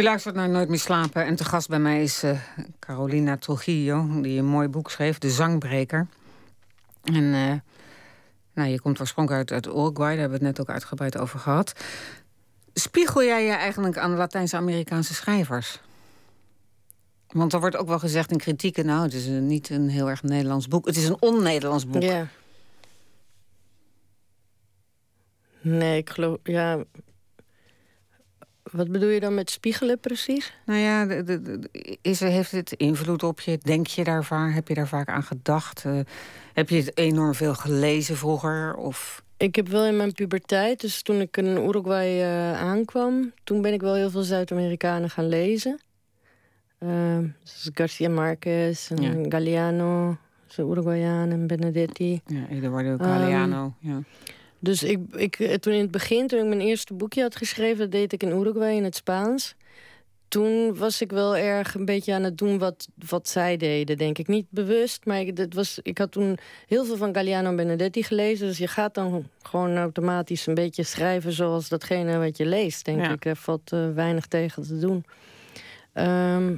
U 0.00 0.02
luistert 0.02 0.34
naar 0.34 0.48
Nooit 0.48 0.68
meer 0.68 0.78
slapen 0.78 1.24
en 1.24 1.36
te 1.36 1.44
gast 1.44 1.68
bij 1.68 1.78
mij 1.78 2.02
is 2.02 2.22
eh, 2.22 2.38
Carolina 2.78 3.36
Trujillo... 3.36 4.20
die 4.20 4.38
een 4.38 4.46
mooi 4.46 4.68
boek 4.68 4.90
schreef, 4.90 5.18
De 5.18 5.30
Zangbreker. 5.30 6.06
En 7.02 7.34
eh, 7.34 7.52
nou, 8.54 8.68
je 8.68 8.80
komt 8.80 9.00
oorspronkelijk 9.00 9.50
uit, 9.50 9.66
uit 9.66 9.74
Uruguay, 9.76 10.10
daar 10.10 10.18
hebben 10.18 10.38
we 10.38 10.46
het 10.46 10.56
net 10.56 10.60
ook 10.60 10.74
uitgebreid 10.74 11.18
over 11.18 11.38
gehad. 11.38 11.72
Spiegel 12.74 13.24
jij 13.24 13.44
je 13.44 13.52
eigenlijk 13.52 13.98
aan 13.98 14.16
Latijns-Amerikaanse 14.16 15.14
schrijvers? 15.14 15.80
Want 17.26 17.52
er 17.52 17.60
wordt 17.60 17.76
ook 17.76 17.88
wel 17.88 17.98
gezegd 17.98 18.30
in 18.30 18.38
kritieken... 18.38 18.86
nou, 18.86 19.02
het 19.02 19.14
is 19.14 19.26
niet 19.26 19.70
een 19.70 19.88
heel 19.88 20.08
erg 20.08 20.22
Nederlands 20.22 20.68
boek. 20.68 20.86
Het 20.86 20.96
is 20.96 21.08
een 21.08 21.22
on-Nederlands 21.22 21.86
boek. 21.86 22.02
Ja. 22.02 22.26
Nee, 25.60 25.98
ik 25.98 26.10
geloof... 26.10 26.38
Ja... 26.42 26.84
Wat 28.72 28.90
bedoel 28.90 29.08
je 29.08 29.20
dan 29.20 29.34
met 29.34 29.50
spiegelen 29.50 30.00
precies? 30.00 30.52
Nou 30.66 30.78
ja, 30.80 31.06
de- 31.06 31.22
de- 31.22 31.40
de- 31.42 31.98
is, 32.02 32.20
er- 32.20 32.28
heeft 32.28 32.50
het 32.52 32.72
invloed 32.72 33.22
op 33.22 33.40
je? 33.40 33.58
Denk 33.62 33.86
je 33.86 34.04
daar 34.04 34.24
vaak? 34.24 34.54
Heb 34.54 34.68
je 34.68 34.74
daar 34.74 34.88
vaak 34.88 35.08
aan 35.08 35.22
gedacht? 35.22 35.84
Eh, 35.84 35.98
heb 36.54 36.68
je 36.68 36.76
het 36.76 36.96
enorm 36.98 37.34
veel 37.34 37.54
gelezen 37.54 38.16
vroeger? 38.16 38.74
Of... 38.74 39.22
Ik 39.36 39.54
heb 39.56 39.68
wel 39.68 39.86
in 39.86 39.96
mijn 39.96 40.12
puberteit, 40.12 40.80
dus 40.80 41.02
toen 41.02 41.20
ik 41.20 41.36
in 41.36 41.46
Uruguay 41.46 42.20
eh, 42.20 42.60
aankwam... 42.60 43.32
toen 43.44 43.62
ben 43.62 43.72
ik 43.72 43.80
wel 43.80 43.94
heel 43.94 44.10
veel 44.10 44.22
Zuid-Amerikanen 44.22 45.10
gaan 45.10 45.28
lezen. 45.28 45.80
Ehm, 46.78 47.26
dus 47.42 47.70
Garcia 47.74 48.08
Marquez 48.08 48.90
en 48.90 49.02
Ja. 49.02 49.28
Galliano, 49.28 50.16
de 50.56 50.62
Uruguayan 50.62 51.30
en 51.30 51.46
Benedetti. 51.46 52.20
Ja, 52.26 52.46
Eduardo 52.50 52.96
Galeano. 53.04 53.74
ja. 53.78 54.02
Dus 54.60 54.82
ik, 54.82 54.98
ik, 55.12 55.38
eh, 55.38 55.54
toen 55.54 55.72
in 55.72 55.80
het 55.80 55.90
begin, 55.90 56.26
toen 56.26 56.38
ik 56.38 56.46
mijn 56.46 56.60
eerste 56.60 56.94
boekje 56.94 57.22
had 57.22 57.36
geschreven... 57.36 57.78
dat 57.78 57.90
deed 57.90 58.12
ik 58.12 58.22
in 58.22 58.38
Uruguay 58.40 58.74
in 58.74 58.84
het 58.84 58.96
Spaans. 58.96 59.54
Toen 60.28 60.76
was 60.76 61.00
ik 61.00 61.10
wel 61.10 61.36
erg 61.36 61.74
een 61.74 61.84
beetje 61.84 62.14
aan 62.14 62.22
het 62.22 62.38
doen 62.38 62.58
wat, 62.58 62.88
wat 63.08 63.28
zij 63.28 63.56
deden, 63.56 63.98
denk 63.98 64.18
ik. 64.18 64.28
Niet 64.28 64.46
bewust, 64.50 65.04
maar 65.04 65.20
ik, 65.20 65.36
dat 65.36 65.54
was, 65.54 65.78
ik 65.82 65.98
had 65.98 66.12
toen 66.12 66.38
heel 66.66 66.84
veel 66.84 66.96
van 66.96 67.14
Galliano 67.14 67.48
en 67.48 67.56
Benedetti 67.56 68.02
gelezen. 68.02 68.46
Dus 68.46 68.58
je 68.58 68.68
gaat 68.68 68.94
dan 68.94 69.28
gewoon 69.42 69.76
automatisch 69.76 70.46
een 70.46 70.54
beetje 70.54 70.82
schrijven 70.82 71.32
zoals 71.32 71.68
datgene 71.68 72.18
wat 72.18 72.36
je 72.36 72.46
leest, 72.46 72.84
denk 72.84 73.00
Ja. 73.00 73.10
ik. 73.12 73.24
Er 73.24 73.36
valt 73.36 73.72
eh, 73.72 73.90
weinig 73.94 74.26
tegen 74.26 74.62
te 74.62 74.78
doen. 74.78 75.04
Ehm, 75.92 76.56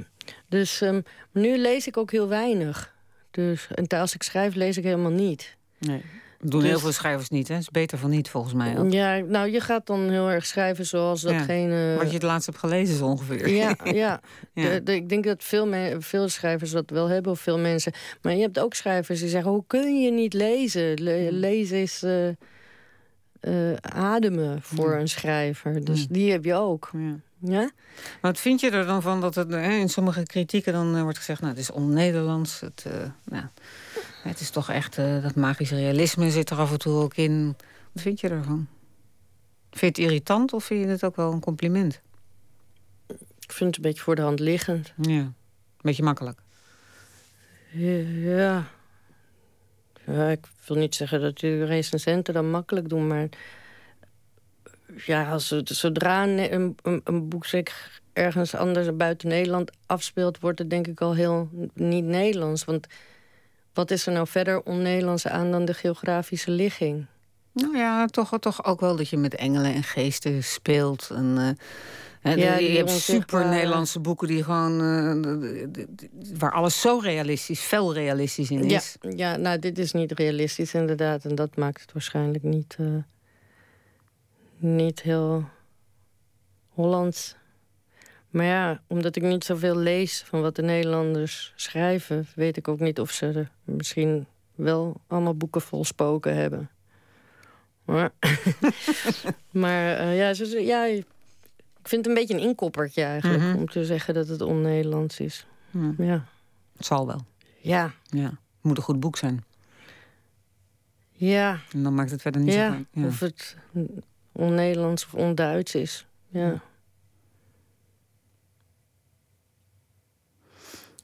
dus 0.49 0.81
ehm, 0.81 1.01
nu 1.31 1.57
lees 1.57 1.87
ik 1.87 1.97
ook 1.97 2.11
heel 2.11 2.27
weinig. 2.27 2.93
Dus, 3.31 3.67
en 3.75 3.87
als 3.87 4.13
ik 4.13 4.23
schrijf, 4.23 4.55
lees 4.55 4.77
ik 4.77 4.83
helemaal 4.83 5.11
niet. 5.11 5.55
Nee. 5.79 6.01
Doen 6.45 6.59
Dus- 6.59 6.69
heel 6.69 6.79
veel 6.79 6.91
schrijvers 6.91 7.29
niet, 7.29 7.47
hè? 7.47 7.57
Is 7.57 7.69
beter 7.69 7.97
van 7.97 8.09
niet, 8.09 8.29
volgens 8.29 8.53
mij 8.53 8.79
ook. 8.79 8.91
Ja, 8.91 9.17
nou, 9.17 9.51
je 9.51 9.59
gaat 9.59 9.85
dan 9.87 10.09
heel 10.09 10.29
erg 10.29 10.45
schrijven 10.45 10.85
zoals 10.85 11.21
Ja. 11.21 11.31
datgene... 11.31 11.95
Wat 11.97 12.07
je 12.07 12.13
het 12.13 12.23
laatst 12.23 12.45
hebt 12.45 12.57
gelezen, 12.57 12.95
zo 12.97 13.05
ongeveer. 13.05 13.49
Ja, 13.49 13.75
ja. 13.83 14.19
Ja. 14.53 14.69
De- 14.69 14.83
de- 14.83 14.95
ik 14.95 15.09
denk 15.09 15.23
dat 15.23 15.43
veel, 15.43 15.67
me- 15.67 15.95
veel 15.99 16.29
schrijvers 16.29 16.71
dat 16.71 16.89
wel 16.89 17.07
hebben, 17.07 17.31
of 17.31 17.39
veel 17.39 17.59
mensen. 17.59 17.93
Maar 18.21 18.33
je 18.33 18.41
hebt 18.41 18.59
ook 18.59 18.73
schrijvers 18.73 19.19
die 19.19 19.29
zeggen: 19.29 19.51
hoe 19.51 19.63
kun 19.67 20.01
je 20.01 20.11
niet 20.11 20.33
lezen? 20.33 21.01
Le- 21.03 21.27
lezen 21.31 21.77
is 21.81 22.03
eh, 22.03 22.27
eh, 23.39 23.73
ademen 23.81 24.61
voor 24.61 24.95
een 24.95 25.09
schrijver. 25.09 25.83
Dus 25.85 26.07
die 26.07 26.31
heb 26.31 26.45
je 26.45 26.53
ook. 26.53 26.89
Ja. 26.93 27.15
Ja? 27.45 27.69
Wat 28.21 28.39
vind 28.39 28.59
je 28.59 28.69
er 28.69 28.85
dan 28.85 29.01
van 29.01 29.21
dat 29.21 29.35
het 29.35 29.51
hè, 29.51 29.71
in 29.71 29.89
sommige 29.89 30.23
kritieken 30.23 30.73
dan 30.73 30.95
eh, 30.95 31.01
wordt 31.01 31.17
gezegd... 31.17 31.41
nou, 31.41 31.53
het 31.53 31.61
is 31.61 31.71
on-Nederlands. 31.71 32.59
Het, 32.59 32.83
eh, 32.87 32.93
nou, 33.23 33.43
het 34.29 34.39
is 34.39 34.49
toch 34.49 34.69
echt... 34.69 34.97
eh, 34.97 35.21
dat 35.23 35.35
magische 35.35 35.75
realisme 35.75 36.31
zit 36.31 36.49
er 36.49 36.57
af 36.57 36.71
en 36.71 36.77
toe 36.79 37.01
ook 37.01 37.15
in. 37.15 37.55
Wat 37.91 38.03
vind 38.03 38.19
je 38.19 38.29
ervan? 38.29 38.67
Vind 39.71 39.95
je 39.97 40.01
het 40.03 40.11
irritant 40.11 40.53
of 40.53 40.63
vind 40.63 40.83
je 40.83 40.87
het 40.87 41.03
ook 41.03 41.15
wel 41.15 41.31
een 41.31 41.39
compliment? 41.39 42.01
vind 43.53 43.75
het 43.75 43.75
een 43.75 43.91
beetje 43.91 44.03
voor 44.03 44.15
de 44.15 44.21
hand 44.21 44.39
liggend. 44.39 44.93
Ja. 45.01 45.31
Beetje 45.81 46.03
makkelijk. 46.03 46.39
Ja. 47.71 48.67
ja, 50.05 50.29
ik 50.29 50.45
wil 50.67 50.77
niet 50.77 50.95
zeggen 50.95 51.21
dat 51.21 51.37
de 51.39 51.65
recensenten 51.65 52.33
dat 52.33 52.43
makkelijk 52.43 52.89
doen, 52.89 53.07
maar 53.07 53.27
ja, 55.05 55.31
als 55.31 55.47
zodra 55.63 56.23
een, 56.23 56.53
een, 56.53 56.75
een- 56.81 57.01
een 57.03 57.29
boek 57.29 57.45
zich 57.45 58.01
ergens 58.13 58.55
anders 58.55 58.95
buiten 58.95 59.27
Nederland 59.27 59.71
afspeelt, 59.85 60.39
wordt 60.39 60.59
het 60.59 60.69
denk 60.69 60.87
ik 60.87 61.01
al 61.01 61.15
heel 61.15 61.49
niet 61.73 62.05
Nederlands. 62.05 62.65
Want 62.65 62.87
wat 63.73 63.91
is 63.91 64.05
er 64.07 64.13
nou 64.13 64.27
verder 64.27 64.61
on-Nederlands 64.63 65.27
aan 65.27 65.51
dan 65.51 65.65
de 65.65 65.73
geografische 65.73 66.51
ligging? 66.51 67.05
Nou 67.53 67.77
ja, 67.77 68.05
toch, 68.05 68.39
toch 68.39 68.65
ook 68.65 68.79
wel 68.79 68.95
dat 68.95 69.09
je 69.09 69.17
met 69.17 69.35
engelen 69.35 69.73
en 69.73 69.83
geesten 69.83 70.43
speelt. 70.43 71.09
En, 71.13 71.37
eh, 71.37 71.65
hè, 72.21 72.33
Ja, 72.33 72.55
je 72.55 72.77
hebt 72.77 72.89
super 72.89 73.45
Nederlandse 73.47 73.99
boeken 73.99 74.27
die 74.27 74.43
gewoon. 74.43 74.81
eh, 74.81 76.37
waar 76.37 76.51
alles 76.51 76.81
zo 76.81 76.97
realistisch, 76.97 77.59
veel 77.61 77.93
realistisch 77.93 78.51
in 78.51 78.63
is. 78.63 78.97
ja, 79.15 79.35
nou, 79.35 79.59
dit 79.59 79.77
is 79.77 79.91
niet 79.91 80.11
realistisch 80.11 80.73
inderdaad. 80.73 81.25
En 81.25 81.35
dat 81.35 81.55
maakt 81.55 81.81
het 81.81 81.93
waarschijnlijk 81.93 82.43
niet, 82.43 82.75
eh, 82.79 82.85
niet 84.57 85.01
heel 85.01 85.45
Hollands. 86.69 87.35
Maar 88.33 88.45
ja, 88.45 88.81
omdat 88.87 89.15
ik 89.15 89.23
niet 89.23 89.43
zoveel 89.43 89.77
lees 89.77 90.23
van 90.25 90.41
wat 90.41 90.55
de 90.55 90.61
Nederlanders 90.61 91.53
schrijven... 91.55 92.27
weet 92.35 92.57
ik 92.57 92.67
ook 92.67 92.79
niet 92.79 92.99
of 92.99 93.11
ze 93.11 93.25
er 93.27 93.51
misschien 93.63 94.25
wel 94.55 95.01
allemaal 95.07 95.35
boeken 95.35 95.61
vol 95.61 95.85
spoken 95.85 96.35
hebben. 96.35 96.69
Maar, 97.85 98.11
maar 99.63 99.95
eh, 99.97 100.17
ja, 100.17 100.33
ze, 100.33 100.45
ja, 100.65 100.85
ik 100.85 101.05
vind 101.83 102.05
het 102.05 102.07
een 102.07 102.13
beetje 102.21 102.33
een 102.33 102.47
inkoppertje 102.47 103.03
eigenlijk... 103.03 103.43
Mhm. 103.43 103.55
om 103.57 103.67
te 103.69 103.85
zeggen 103.85 104.13
dat 104.13 104.27
het 104.27 104.41
on-Nederlands 104.41 105.19
is. 105.19 105.45
Ja, 105.71 105.93
Ja, 105.97 106.25
het 106.77 106.85
zal 106.85 107.07
wel. 107.07 107.25
ja, 107.61 107.93
Ja. 108.05 108.23
Het 108.25 108.71
moet 108.71 108.77
een 108.77 108.83
goed 108.83 108.99
boek 108.99 109.17
zijn. 109.17 109.43
ja. 111.11 111.59
En 111.73 111.83
dan 111.83 111.95
maakt 111.95 112.11
het 112.11 112.21
verder 112.21 112.41
niet 112.41 112.53
Ja, 112.53 112.71
zo 112.71 112.99
ja. 113.01 113.07
of 113.07 113.19
het 113.19 113.57
on-Nederlands 114.31 115.05
of 115.05 115.13
on-Duits 115.13 115.75
is. 115.75 116.05
Ja. 116.29 116.61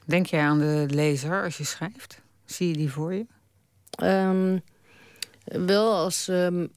Denk 0.10 0.26
jij 0.26 0.42
aan 0.42 0.60
de 0.60 0.86
lezer 0.88 1.44
als 1.44 1.58
je 1.58 1.64
schrijft? 1.64 2.22
Zie 2.46 2.68
je 2.68 2.74
die 2.74 2.92
voor 2.92 3.14
je? 3.14 3.26
Ehm, 3.90 4.58
wel 5.44 5.94
als, 5.94 6.28
ehm, 6.28 6.68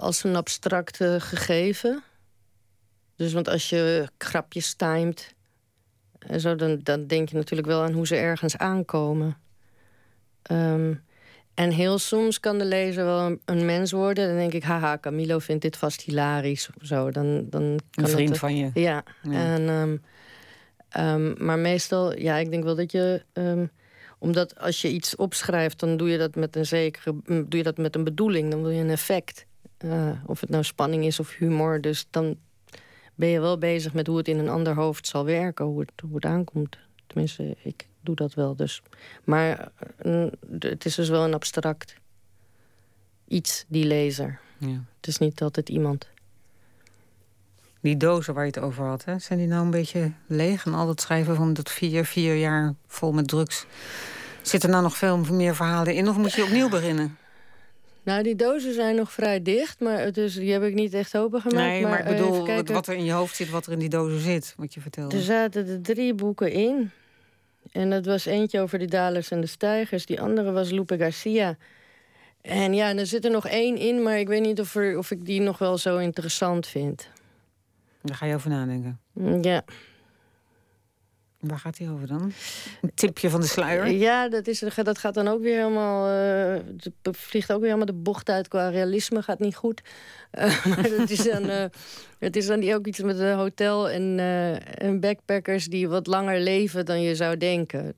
als 0.00 0.24
een 0.24 0.36
abstract 0.36 0.96
gegeven. 1.18 2.02
Dus 3.16 3.32
want 3.32 3.48
als 3.48 3.68
je 3.68 4.08
grapjes 4.18 4.74
timet... 4.74 5.34
En 6.18 6.40
zo, 6.40 6.56
dan, 6.56 6.80
dan 6.82 7.06
denk 7.06 7.28
je 7.28 7.36
natuurlijk 7.36 7.68
wel 7.68 7.82
aan 7.82 7.92
hoe 7.92 8.06
ze 8.06 8.16
ergens 8.16 8.56
aankomen. 8.56 9.36
Ehm, 10.42 10.94
en 11.54 11.70
heel 11.70 11.98
soms 11.98 12.40
kan 12.40 12.58
de 12.58 12.64
lezer 12.64 13.04
wel 13.04 13.20
een, 13.20 13.40
een 13.44 13.64
mens 13.64 13.92
worden. 13.92 14.28
Dan 14.28 14.36
denk 14.36 14.52
ik, 14.52 14.62
haha, 14.62 14.98
Camilo 14.98 15.38
vindt 15.38 15.62
dit 15.62 15.76
vast 15.76 16.00
hilarisch. 16.00 16.70
Of 16.80 16.86
zo. 16.86 17.10
Dan, 17.10 17.46
dan 17.50 17.80
kan 17.90 18.04
Een 18.04 18.10
vriend 18.10 18.38
van 18.38 18.56
je. 18.56 18.70
Ja, 18.74 19.02
Ja. 19.22 19.54
en, 19.54 20.02
ehm, 20.90 21.44
maar 21.44 21.58
meestal, 21.58 22.18
ja, 22.18 22.36
ik 22.36 22.50
denk 22.50 22.64
wel 22.64 22.74
dat 22.74 22.92
je. 22.92 23.22
ehm, 23.32 23.66
omdat 24.18 24.58
als 24.58 24.80
je 24.80 24.90
iets 24.90 25.16
opschrijft, 25.16 25.80
dan 25.80 25.96
doe 25.96 26.08
je 26.08 26.18
dat 26.18 26.34
met 26.34 26.56
een 26.56 26.66
zekere. 26.66 27.14
doe 27.24 27.56
je 27.56 27.62
dat 27.62 27.76
met 27.76 27.94
een 27.94 28.04
bedoeling, 28.04 28.50
dan 28.50 28.62
wil 28.62 28.70
je 28.70 28.80
een 28.80 28.90
effect. 28.90 29.46
Eh, 29.78 30.10
of 30.26 30.40
het 30.40 30.50
nou 30.50 30.64
spanning 30.64 31.04
is 31.04 31.20
of 31.20 31.36
humor. 31.36 31.80
Dus 31.80 32.06
dan 32.10 32.36
ben 33.14 33.28
je 33.28 33.40
wel 33.40 33.58
bezig 33.58 33.94
met 33.94 34.06
hoe 34.06 34.16
het 34.16 34.28
in 34.28 34.38
een 34.38 34.48
ander 34.48 34.74
hoofd 34.74 35.06
zal 35.06 35.24
werken, 35.24 35.64
hoe 35.64 35.80
het, 35.80 35.90
hoe 36.02 36.14
het 36.14 36.24
aankomt. 36.24 36.78
Tenminste, 37.06 37.56
ik 37.62 37.86
doe 38.00 38.14
dat 38.14 38.34
wel 38.34 38.56
dus. 38.56 38.82
Maar 39.24 39.72
eh, 39.96 40.26
het 40.60 40.84
is 40.84 40.94
dus 40.94 41.08
wel 41.08 41.24
een 41.24 41.34
abstract 41.34 41.94
iets, 43.28 43.64
die 43.68 43.84
lezer. 43.84 44.40
Ja. 44.58 44.84
Het 44.96 45.06
is 45.06 45.18
niet 45.18 45.42
altijd 45.42 45.68
iemand. 45.68 46.08
Die 47.80 47.96
dozen 47.96 48.34
waar 48.34 48.44
je 48.44 48.52
het 48.54 48.62
over 48.62 48.84
had, 48.84 49.04
hè? 49.04 49.18
zijn 49.18 49.38
die 49.38 49.48
nou 49.48 49.64
een 49.64 49.70
beetje 49.70 50.12
leeg? 50.26 50.66
En 50.66 50.74
al 50.74 50.86
dat 50.86 51.00
schrijven 51.00 51.36
van 51.36 51.52
dat 51.52 51.70
vier, 51.70 52.04
vier 52.04 52.36
jaar 52.36 52.74
vol 52.86 53.12
met 53.12 53.28
drugs. 53.28 53.66
Zit 54.42 54.62
er 54.62 54.68
nou 54.68 54.82
nog 54.82 54.96
veel 54.96 55.18
meer 55.18 55.56
verhalen 55.56 55.94
in? 55.94 56.08
Of 56.08 56.16
moet 56.16 56.32
je 56.32 56.42
opnieuw 56.42 56.68
beginnen? 56.68 57.16
Nou, 58.02 58.22
die 58.22 58.36
dozen 58.36 58.74
zijn 58.74 58.96
nog 58.96 59.12
vrij 59.12 59.42
dicht, 59.42 59.80
maar 59.80 60.16
is, 60.18 60.34
die 60.34 60.52
heb 60.52 60.62
ik 60.62 60.74
niet 60.74 60.94
echt 60.94 61.16
opengemaakt. 61.16 61.66
nee, 61.66 61.82
maar, 61.82 61.98
ik 61.98 62.04
eh, 62.04 62.10
bedoel 62.10 62.46
wat, 62.46 62.68
wat 62.68 62.86
er 62.86 62.94
in 62.94 63.04
je 63.04 63.12
hoofd 63.12 63.36
zit, 63.36 63.50
wat 63.50 63.66
er 63.66 63.72
in 63.72 63.78
die 63.78 63.88
dozen 63.88 64.20
zit. 64.20 64.54
Wat 64.56 64.74
je 64.74 64.80
vertelde. 64.80 65.16
Er 65.16 65.22
zaten 65.22 65.68
er 65.68 65.82
drie 65.82 66.14
boeken 66.14 66.52
in. 66.52 66.90
En 67.72 67.90
dat 67.90 68.06
was 68.06 68.26
eentje 68.26 68.60
over 68.60 68.78
de 68.78 68.86
dalers 68.86 69.30
en 69.30 69.40
de 69.40 69.46
stijgers. 69.46 70.06
Die 70.06 70.20
andere 70.20 70.52
was 70.52 70.70
Lupe 70.70 70.98
Garcia. 70.98 71.56
En 72.42 72.74
ja, 72.74 72.88
en 72.88 72.98
er 72.98 73.06
zit 73.06 73.24
er 73.24 73.30
nog 73.30 73.46
één 73.46 73.76
in, 73.76 74.02
maar 74.02 74.18
ik 74.18 74.28
weet 74.28 74.42
niet 74.42 74.60
of, 74.60 74.74
er, 74.74 74.98
of 74.98 75.10
ik 75.10 75.24
die 75.24 75.40
nog 75.40 75.58
wel 75.58 75.78
zo 75.78 75.98
interessant 75.98 76.66
vind. 76.66 77.08
Daar 78.02 78.16
ga 78.16 78.26
je 78.26 78.34
over 78.34 78.50
nadenken. 78.50 79.00
Mm, 79.12 79.42
Ja, 79.42 79.64
Waar 81.40 81.58
gaat 81.58 81.76
die 81.76 81.90
over 81.90 82.06
dan? 82.06 82.32
Een 82.82 82.94
tipje 82.94 83.30
van 83.30 83.40
de 83.40 83.46
sluier? 83.46 83.86
ja 83.86 84.28
dat, 84.28 84.46
is, 84.46 84.58
dat 84.76 84.98
gaat 84.98 85.14
dan 85.14 85.28
ook 85.28 85.42
weer 85.42 85.56
helemaal... 85.56 86.08
eh, 86.08 86.62
het 87.02 87.16
vliegt 87.16 87.52
ook 87.52 87.58
weer 87.60 87.66
helemaal 87.66 87.94
de 87.94 88.02
bocht 88.02 88.28
uit 88.28 88.48
qua 88.48 88.68
realisme. 88.68 89.22
Gaat 89.22 89.38
niet 89.38 89.56
goed. 89.56 89.80
Eh, 90.30 90.66
maar 90.66 90.82
het 90.84 91.10
is 91.10 91.24
dan, 91.24 91.48
eh, 91.48 91.64
het 92.18 92.36
is 92.36 92.46
dan 92.46 92.72
ook 92.72 92.86
iets 92.86 93.00
met 93.00 93.18
een 93.18 93.36
hotel 93.36 93.90
en, 93.90 94.18
eh, 94.18 94.82
en 94.86 95.00
backpackers... 95.00 95.66
die 95.66 95.88
wat 95.88 96.06
langer 96.06 96.40
leven 96.40 96.84
dan 96.84 97.02
je 97.02 97.14
zou 97.14 97.36
denken. 97.36 97.94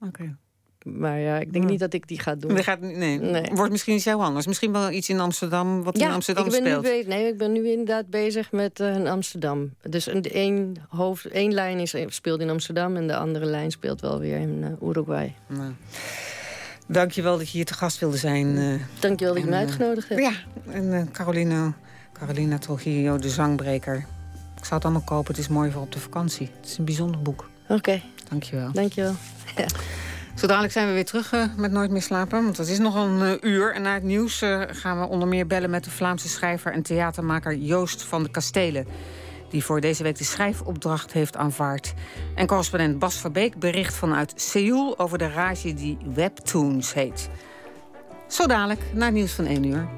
Oké. 0.00 0.36
Maar 0.84 1.18
ja, 1.18 1.38
ik 1.38 1.52
denk 1.52 1.64
Ja. 1.64 1.70
niet 1.70 1.80
dat 1.80 1.92
ik 1.92 2.08
die 2.08 2.18
ga 2.20 2.34
doen. 2.34 2.62
Gaat, 2.62 2.80
nee, 2.80 3.18
Nee. 3.18 3.50
wordt 3.54 3.70
misschien 3.70 3.94
iets 3.94 4.04
heel 4.04 4.22
anders. 4.22 4.46
Misschien 4.46 4.72
wel 4.72 4.90
iets 4.90 5.08
in 5.08 5.20
Amsterdam, 5.20 5.82
wat 5.82 5.98
in 5.98 6.10
Amsterdam 6.10 6.44
ik 6.44 6.50
ben 6.50 6.60
speelt. 6.60 6.82
Nu 6.84 6.90
bezig, 6.90 7.06
nee, 7.06 7.26
ik 7.28 7.38
ben 7.38 7.52
nu 7.52 7.68
inderdaad 7.70 8.06
bezig 8.10 8.52
met 8.52 8.80
in 8.80 9.06
Amsterdam. 9.06 9.74
Dus 9.82 10.06
een, 10.06 10.22
één, 10.22 10.76
hoofd, 10.88 11.26
één 11.26 11.52
lijn 11.52 11.78
is, 11.78 11.94
speelt 12.06 12.40
in 12.40 12.50
Amsterdam... 12.50 12.96
en 12.96 13.06
de 13.06 13.16
andere 13.16 13.44
lijn 13.44 13.70
speelt 13.70 14.00
wel 14.00 14.18
weer 14.20 14.36
in 14.38 14.58
eh, 14.80 14.88
Uruguay. 14.88 15.34
Nou. 15.46 15.72
Dank 16.88 17.10
je 17.12 17.22
wel 17.22 17.36
dat 17.38 17.46
je 17.50 17.56
hier 17.56 17.64
te 17.66 17.74
gast 17.74 17.98
wilde 17.98 18.16
zijn. 18.16 18.56
eh. 18.56 19.00
Dankjewel 19.00 19.34
dat 19.34 19.42
je 19.42 19.48
me 19.48 19.54
En, 19.56 19.60
uitgenodigd 19.60 20.08
hebt. 20.08 20.20
Ja, 20.20 20.32
en 20.72 21.08
Carolina, 21.12 21.72
Carolina 22.12 22.58
Trujillo, 22.58 23.18
De 23.18 23.28
Zangbreker. 23.28 23.96
Ik 24.56 24.64
zou 24.64 24.74
het 24.74 24.84
allemaal 24.84 25.02
kopen, 25.04 25.34
het 25.34 25.42
is 25.42 25.48
mooi 25.48 25.70
voor 25.70 25.82
op 25.82 25.92
de 25.92 25.98
vakantie. 25.98 26.50
Het 26.60 26.68
is 26.70 26.78
een 26.78 26.84
bijzonder 26.84 27.22
boek. 27.22 27.48
Oké, 27.68 28.02
Dank 28.28 28.42
je 28.42 28.56
wel. 28.56 28.72
dankjewel. 28.72 29.14
Zo 30.34 30.46
dadelijk 30.46 30.72
zijn 30.72 30.86
we 30.86 30.92
weer 30.92 31.04
terug 31.04 31.32
eh, 31.32 31.44
met 31.56 31.72
Nooit 31.72 31.90
meer 31.90 32.02
slapen. 32.02 32.44
Want 32.44 32.56
het 32.56 32.68
is 32.68 32.78
nog 32.78 32.94
een 32.94 33.22
eh, 33.22 33.50
uur. 33.50 33.74
En 33.74 33.82
na 33.82 33.94
het 33.94 34.02
nieuws 34.02 34.42
eh, 34.42 34.60
gaan 34.66 35.00
we 35.00 35.06
onder 35.06 35.28
meer 35.28 35.46
bellen 35.46 35.70
met 35.70 35.84
de 35.84 35.90
Vlaamse 35.90 36.28
schrijver 36.28 36.72
en 36.72 36.82
theatermaker 36.82 37.56
Joost 37.56 38.02
van 38.02 38.22
de 38.22 38.30
Kastelen. 38.30 38.86
Die 39.50 39.64
voor 39.64 39.80
deze 39.80 40.02
week 40.02 40.18
de 40.18 40.24
schrijfopdracht 40.24 41.12
heeft 41.12 41.36
aanvaard. 41.36 41.94
En 42.34 42.46
correspondent 42.46 42.98
Bas 42.98 43.16
Verbeek 43.16 43.58
bericht 43.58 43.94
vanuit 43.94 44.32
Seoul 44.36 44.98
over 44.98 45.18
de 45.18 45.28
rage 45.28 45.74
die 45.74 45.98
Webtoons 46.14 46.94
heet. 46.94 47.28
Zo 48.28 48.46
dadelijk, 48.46 48.80
na 48.92 49.04
het 49.04 49.14
nieuws 49.14 49.32
van 49.32 49.46
1 49.46 49.64
uur. 49.64 49.88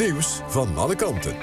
Nieuws 0.00 0.40
van 0.46 0.76
alle 0.76 0.96
kanten. 0.96 1.36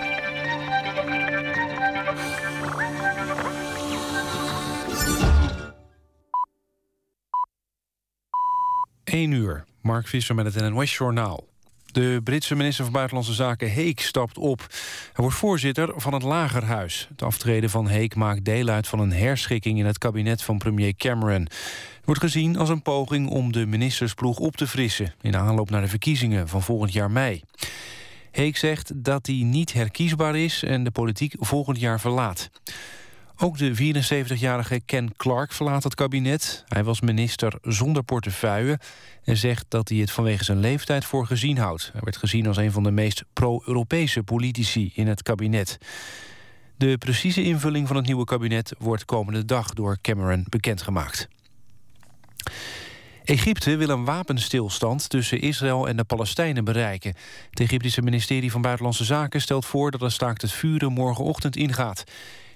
1 9.04 9.32
uur. 9.32 9.66
Mark 9.82 10.08
Visser 10.08 10.36
met 10.36 10.54
het 10.54 10.70
NOS-journaal. 10.70 11.48
De 11.86 12.22
Britse 12.24 12.56
minister 12.56 12.84
van 12.84 12.94
Buitenlandse 12.94 13.34
Zaken 13.34 13.72
Heek 13.72 14.00
stapt 14.00 14.38
op. 14.38 14.60
Hij 14.60 14.68
wordt 15.14 15.36
voorzitter 15.36 15.94
van 15.96 16.14
het 16.14 16.24
Lagerhuis. 16.24 17.08
Het 17.10 17.22
aftreden 17.22 17.70
van 17.70 17.88
Heek 17.88 18.16
maakt 18.16 18.46
deel 18.46 18.68
uit 18.68 18.88
van 18.88 19.00
een 19.00 19.14
herschikking... 19.14 19.80
in 19.80 19.86
het 19.86 19.98
kabinet 19.98 20.42
van 20.42 20.58
premier 20.58 20.96
Cameron. 20.96 21.42
Het 21.42 22.06
wordt 22.06 22.22
gezien 22.22 22.58
als 22.58 22.70
een 22.70 22.82
poging 22.82 23.30
om 23.30 23.52
de 23.52 23.66
ministersploeg 23.66 24.38
op 24.38 24.56
te 24.56 24.68
frissen... 24.68 25.14
in 25.22 25.36
aanloop 25.36 25.70
naar 25.70 25.82
de 25.82 25.88
verkiezingen 25.88 26.48
van 26.48 26.62
volgend 26.62 26.94
jaar 26.94 27.12
mei. 27.12 27.42
Heek 28.38 28.58
zegt 28.58 28.92
dat 28.96 29.26
hij 29.26 29.36
niet 29.36 29.74
herkiesbaar 29.74 30.36
is 30.36 30.64
en 30.64 30.84
de 30.84 30.92
politiek 30.92 31.34
volgend 31.38 31.80
jaar 31.80 32.00
verlaat. 32.00 32.50
Ook 33.38 33.58
de 33.58 33.76
74-jarige 33.76 34.80
Ken 34.86 35.16
Clark 35.16 35.52
verlaat 35.52 35.84
het 35.84 35.96
kabinet. 35.96 36.64
Hij 36.68 36.84
was 36.84 37.02
minister 37.02 37.58
zonder 37.62 38.04
portefeuille 38.04 38.80
en 39.24 39.38
zegt 39.38 39.66
dat 39.68 39.90
hij 39.90 39.98
het 39.98 40.12
vanwege 40.12 40.44
zijn 40.44 40.60
leeftijd 40.60 41.06
voor 41.06 41.26
gezien 41.26 41.58
houdt. 41.58 41.90
Hij 41.92 42.02
werd 42.04 42.18
gezien 42.18 42.48
als 42.48 42.58
een 42.58 42.72
van 42.72 42.84
de 42.84 42.92
meest 42.92 43.24
pro-Europese 43.34 44.24
politici 44.24 44.92
in 44.94 45.08
het 45.08 45.24
kabinet. 45.24 45.78
De 46.76 46.98
precieze 46.98 47.44
invulling 47.44 47.88
van 47.88 47.96
het 47.96 48.06
nieuwe 48.06 48.26
kabinet 48.26 48.74
wordt 48.78 49.06
komende 49.06 49.46
dag 49.46 49.74
door 49.74 49.98
Cameron 50.02 50.46
bekendgemaakt. 50.50 51.28
Egypte 53.28 53.76
wil 53.76 53.90
een 53.90 54.06
wapenstilstand 54.06 55.10
tussen 55.10 55.42
Israël 55.42 55.88
en 55.88 55.98
de 55.98 56.04
Palestijnen 56.04 56.64
bereiken. 56.64 57.14
Het 57.50 57.60
Egyptische 57.60 58.02
ministerie 58.02 58.52
van 58.52 58.62
Buitenlandse 58.62 59.04
Zaken 59.04 59.42
stelt 59.42 59.66
voor 59.66 59.92
dat 59.92 60.02
een 60.02 60.12
staakt 60.12 60.42
het 60.42 60.52
vuren 60.52 60.92
morgenochtend 60.92 61.56
ingaat. 61.56 62.04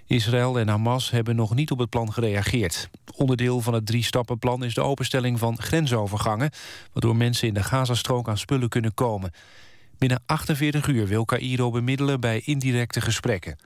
Israël 0.06 0.60
en 0.60 0.68
Hamas 0.68 1.10
hebben 1.10 1.36
nog 1.36 1.56
niet 1.56 1.72
op 1.72 1.80
het 1.80 1.90
plan 1.90 2.14
gereageerd. 2.14 2.90
Onderdeel 3.16 3.62
van 3.62 3.74
het 3.74 3.86
drie-stappenplan 3.86 4.64
is 4.64 4.74
de 4.74 4.82
openstelling 4.82 5.40
van 5.40 5.62
grensovergangen... 5.62 6.52
waardoor 6.94 7.16
mensen 7.16 7.48
in 7.48 7.54
de 7.54 7.64
Gazastrook 7.64 8.30
aan 8.30 8.38
spullen 8.38 8.70
kunnen 8.70 8.94
komen. 8.94 9.32
Binnen 9.98 10.24
48 10.26 10.88
uur 10.88 11.08
wil 11.08 11.26
Cairo 11.26 11.72
bemiddelen 11.72 12.20
bij 12.20 12.42
indirecte 12.46 13.02
gesprekken. 13.02 13.58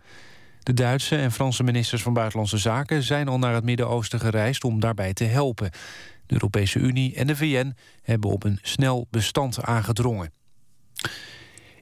De 0.66 0.74
Duitse 0.74 1.16
en 1.16 1.32
Franse 1.32 1.64
ministers 1.64 2.02
van 2.02 2.14
Buitenlandse 2.14 2.58
Zaken... 2.58 3.04
zijn 3.04 3.28
al 3.28 3.40
naar 3.40 3.54
het 3.54 3.64
Midden-Oosten 3.64 4.20
gereisd 4.20 4.64
om 4.64 4.80
daarbij 4.80 5.14
te 5.14 5.24
helpen. 5.24 5.72
De 6.26 6.34
Europese 6.34 6.80
Unie 6.80 7.16
en 7.16 7.28
de 7.28 7.36
VN 7.36 7.76
hebben 8.02 8.30
op 8.30 8.44
een 8.44 8.60
snel 8.62 9.08
bestand 9.10 9.64
aangedrongen. 9.64 10.32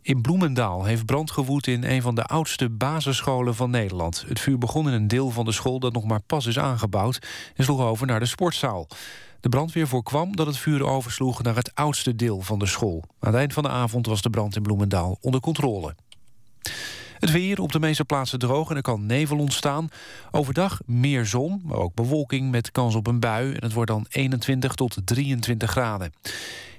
In 0.01 0.21
Bloemendaal 0.21 0.83
heeft 0.83 1.05
brand 1.05 1.31
gewoed 1.31 1.67
in 1.67 1.83
een 1.83 2.01
van 2.01 2.15
de 2.15 2.23
oudste 2.23 2.69
basisscholen 2.69 3.55
van 3.55 3.69
Nederland. 3.69 4.25
Het 4.27 4.39
vuur 4.39 4.57
begon 4.57 4.87
in 4.87 4.93
een 4.93 5.07
deel 5.07 5.29
van 5.29 5.45
de 5.45 5.51
school 5.51 5.79
dat 5.79 5.93
nog 5.93 6.03
maar 6.03 6.21
pas 6.21 6.45
is 6.45 6.59
aangebouwd... 6.59 7.27
en 7.55 7.63
sloeg 7.63 7.81
over 7.81 8.07
naar 8.07 8.19
de 8.19 8.25
sportzaal. 8.25 8.87
De 9.39 9.49
brandweer 9.49 9.87
voorkwam 9.87 10.35
dat 10.35 10.47
het 10.47 10.57
vuur 10.57 10.85
oversloeg 10.85 11.43
naar 11.43 11.55
het 11.55 11.75
oudste 11.75 12.15
deel 12.15 12.41
van 12.41 12.59
de 12.59 12.65
school. 12.65 13.03
Aan 13.19 13.29
het 13.29 13.39
eind 13.39 13.53
van 13.53 13.63
de 13.63 13.69
avond 13.69 14.05
was 14.05 14.21
de 14.21 14.29
brand 14.29 14.55
in 14.55 14.61
Bloemendaal 14.61 15.17
onder 15.21 15.41
controle. 15.41 15.95
Het 17.23 17.31
weer 17.31 17.61
op 17.61 17.71
de 17.71 17.79
meeste 17.79 18.05
plaatsen 18.05 18.39
droog 18.39 18.69
en 18.69 18.75
er 18.75 18.81
kan 18.81 19.05
nevel 19.05 19.37
ontstaan. 19.37 19.87
Overdag 20.31 20.81
meer 20.85 21.25
zon, 21.25 21.61
maar 21.65 21.77
ook 21.77 21.93
bewolking 21.93 22.51
met 22.51 22.71
kans 22.71 22.95
op 22.95 23.07
een 23.07 23.19
bui. 23.19 23.53
En 23.53 23.63
het 23.63 23.73
wordt 23.73 23.89
dan 23.89 24.05
21 24.09 24.73
tot 24.73 24.97
23 25.05 25.71
graden. 25.71 26.13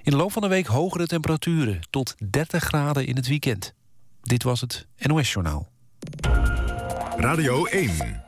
In 0.03 0.11
de 0.11 0.17
loop 0.17 0.33
van 0.33 0.43
de 0.43 0.49
week 0.49 0.67
hogere 0.67 1.07
temperaturen, 1.07 1.81
tot 1.91 2.15
30 2.31 2.65
graden 2.65 3.07
in 3.07 3.17
het 3.17 3.27
weekend. 3.27 3.75
Dit 4.23 4.43
was 4.43 4.61
het 4.61 4.87
NOS 4.99 5.33
Journaal. 5.33 5.69
Radio 7.17 7.65
1. 7.65 8.23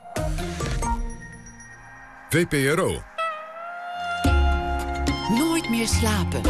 VPRO. 2.29 3.03
Nooit 5.29 5.71
meer 5.71 5.87
slapen. 5.87 6.41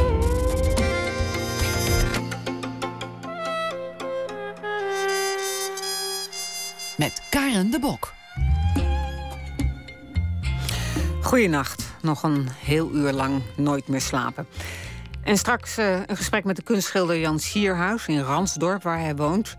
Met 6.97 7.23
Karen 7.31 7.71
de 7.71 7.79
Bok. 7.79 8.13
Goedenacht. 11.23 11.85
Nog 12.03 12.23
een 12.23 12.49
heel 12.65 12.95
uur 12.95 13.13
lang 13.13 13.43
nooit 13.57 13.89
meer 13.89 14.01
slapen. 14.01 14.47
En 15.23 15.37
straks 15.37 15.77
eh, 15.77 16.01
een 16.07 16.17
gesprek 16.17 16.45
met 16.45 16.57
de 16.57 16.63
kunstschilder 16.63 17.19
Jan 17.19 17.39
Sierhuis 17.39 18.07
in 18.07 18.21
Ransdorp, 18.21 18.83
waar 18.83 18.99
hij 18.99 19.17
woont. 19.17 19.57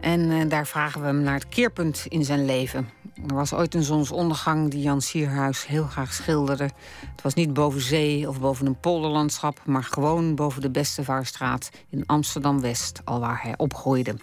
En 0.00 0.30
eh, 0.30 0.48
daar 0.48 0.66
vragen 0.66 1.00
we 1.00 1.06
hem 1.06 1.22
naar 1.22 1.34
het 1.34 1.48
keerpunt 1.48 2.04
in 2.08 2.24
zijn 2.24 2.44
leven. 2.44 2.90
Er 3.28 3.34
was 3.34 3.52
ooit 3.52 3.74
een 3.74 3.82
zonsondergang 3.82 4.70
die 4.70 4.82
Jan 4.82 5.00
Sierhuis 5.00 5.66
heel 5.66 5.84
graag 5.84 6.12
schilderde. 6.12 6.70
Het 7.10 7.22
was 7.22 7.34
niet 7.34 7.52
boven 7.52 7.80
zee 7.80 8.28
of 8.28 8.40
boven 8.40 8.66
een 8.66 8.80
polderlandschap... 8.80 9.60
maar 9.64 9.84
gewoon 9.84 10.34
boven 10.34 10.62
de 10.62 10.70
Bestevaarstraat 10.70 11.70
in 11.90 12.06
Amsterdam-West... 12.06 13.00
al 13.04 13.20
waar 13.20 13.42
hij 13.42 13.54
opgroeide. 13.56 14.14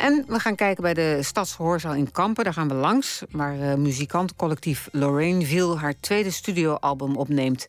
En 0.00 0.24
we 0.26 0.38
gaan 0.38 0.54
kijken 0.54 0.82
bij 0.82 0.94
de 0.94 1.18
Stadsgehoorzaal 1.22 1.94
in 1.94 2.10
Kampen. 2.10 2.44
Daar 2.44 2.52
gaan 2.52 2.68
we 2.68 2.74
langs, 2.74 3.22
waar 3.30 3.60
eh, 3.60 3.74
muzikantcollectief 3.74 4.88
Lorraineville... 4.92 5.76
haar 5.76 5.94
tweede 6.00 6.30
studioalbum 6.30 7.16
opneemt. 7.16 7.66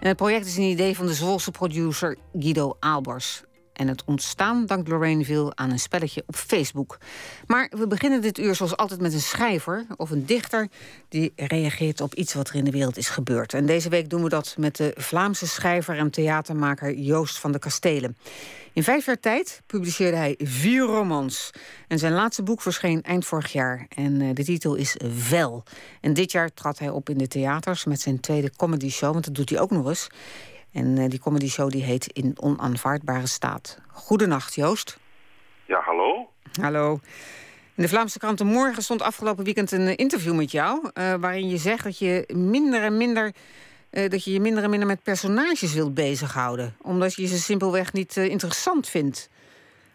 En 0.00 0.08
het 0.08 0.16
project 0.16 0.46
is 0.46 0.56
een 0.56 0.62
idee 0.62 0.96
van 0.96 1.06
de 1.06 1.14
Zwolse 1.14 1.50
producer 1.50 2.16
Guido 2.38 2.76
Aalbers. 2.80 3.42
En 3.74 3.88
het 3.88 4.04
ontstaan 4.04 4.66
dankt 4.66 4.88
Lorraineville 4.88 5.54
aan 5.54 5.70
een 5.70 5.78
spelletje 5.78 6.22
op 6.26 6.36
Facebook. 6.36 6.98
Maar 7.46 7.70
we 7.76 7.86
beginnen 7.86 8.20
dit 8.20 8.38
uur 8.38 8.54
zoals 8.54 8.76
altijd 8.76 9.00
met 9.00 9.12
een 9.12 9.20
schrijver 9.20 9.86
of 9.96 10.10
een 10.10 10.26
dichter... 10.26 10.68
die 11.08 11.32
reageert 11.36 12.00
op 12.00 12.14
iets 12.14 12.34
wat 12.34 12.48
er 12.48 12.54
in 12.54 12.64
de 12.64 12.70
wereld 12.70 12.96
is 12.96 13.08
gebeurd. 13.08 13.54
En 13.54 13.66
deze 13.66 13.88
week 13.88 14.10
doen 14.10 14.22
we 14.22 14.28
dat 14.28 14.54
met 14.58 14.76
de 14.76 14.92
Vlaamse 14.96 15.46
schrijver 15.46 15.98
en 15.98 16.10
theatermaker 16.10 16.94
Joost 16.94 17.38
van 17.38 17.52
de 17.52 17.58
Kastelen. 17.58 18.16
In 18.72 18.82
vijf 18.82 19.06
jaar 19.06 19.20
tijd 19.20 19.62
publiceerde 19.66 20.16
hij 20.16 20.34
vier 20.38 20.82
romans. 20.82 21.50
En 21.88 21.98
zijn 21.98 22.12
laatste 22.12 22.42
boek 22.42 22.60
verscheen 22.60 23.02
eind 23.02 23.24
vorig 23.24 23.52
jaar. 23.52 23.86
En 23.88 24.20
eh, 24.20 24.28
de 24.34 24.44
titel 24.44 24.74
is 24.74 24.96
Vel. 25.04 25.62
En 26.00 26.12
dit 26.12 26.32
jaar 26.32 26.54
trad 26.54 26.78
hij 26.78 26.88
op 26.88 27.08
in 27.08 27.18
de 27.18 27.28
theaters 27.28 27.84
met 27.84 28.00
zijn 28.00 28.20
tweede 28.20 28.50
comedy 28.56 28.90
show. 28.90 29.12
Want 29.12 29.24
dat 29.24 29.34
doet 29.34 29.50
hij 29.50 29.60
ook 29.60 29.70
nog 29.70 29.88
eens. 29.88 30.08
En 30.74 30.98
eh, 30.98 31.08
die 31.08 31.18
comedy 31.18 31.48
show 31.48 31.70
die 31.70 31.82
heet 31.82 32.06
In 32.06 32.34
Onaanvaardbare 32.40 33.26
Staat. 33.26 33.78
Goedenacht, 33.88 34.54
Joost. 34.54 34.98
Ja, 35.66 35.80
hallo? 35.80 36.30
Hallo. 36.60 37.00
In 37.74 37.82
de 37.82 37.88
Vlaamse 37.88 38.18
kranten 38.18 38.46
Morgen 38.46 38.82
stond 38.82 39.02
afgelopen 39.02 39.44
weekend 39.44 39.72
een 39.72 39.86
eh, 39.86 39.94
interview 39.96 40.34
met 40.34 40.50
jou... 40.50 40.90
eh, 40.92 41.14
waarin 41.14 41.48
je 41.48 41.56
zegt 41.56 41.84
dat 41.84 41.98
je 41.98 42.24
minder 42.34 42.82
en 42.82 42.96
minder... 42.96 43.32
dat 43.90 44.24
je 44.24 44.32
je 44.32 44.40
minder 44.40 44.62
en 44.62 44.70
minder 44.70 44.88
met 44.88 45.02
personages 45.02 45.74
wilt 45.74 45.94
bezighouden. 45.94 46.76
Omdat 46.82 47.14
je 47.14 47.26
ze 47.26 47.38
simpelweg 47.38 47.92
niet 47.92 48.16
interessant 48.16 48.88
vindt. 48.88 49.28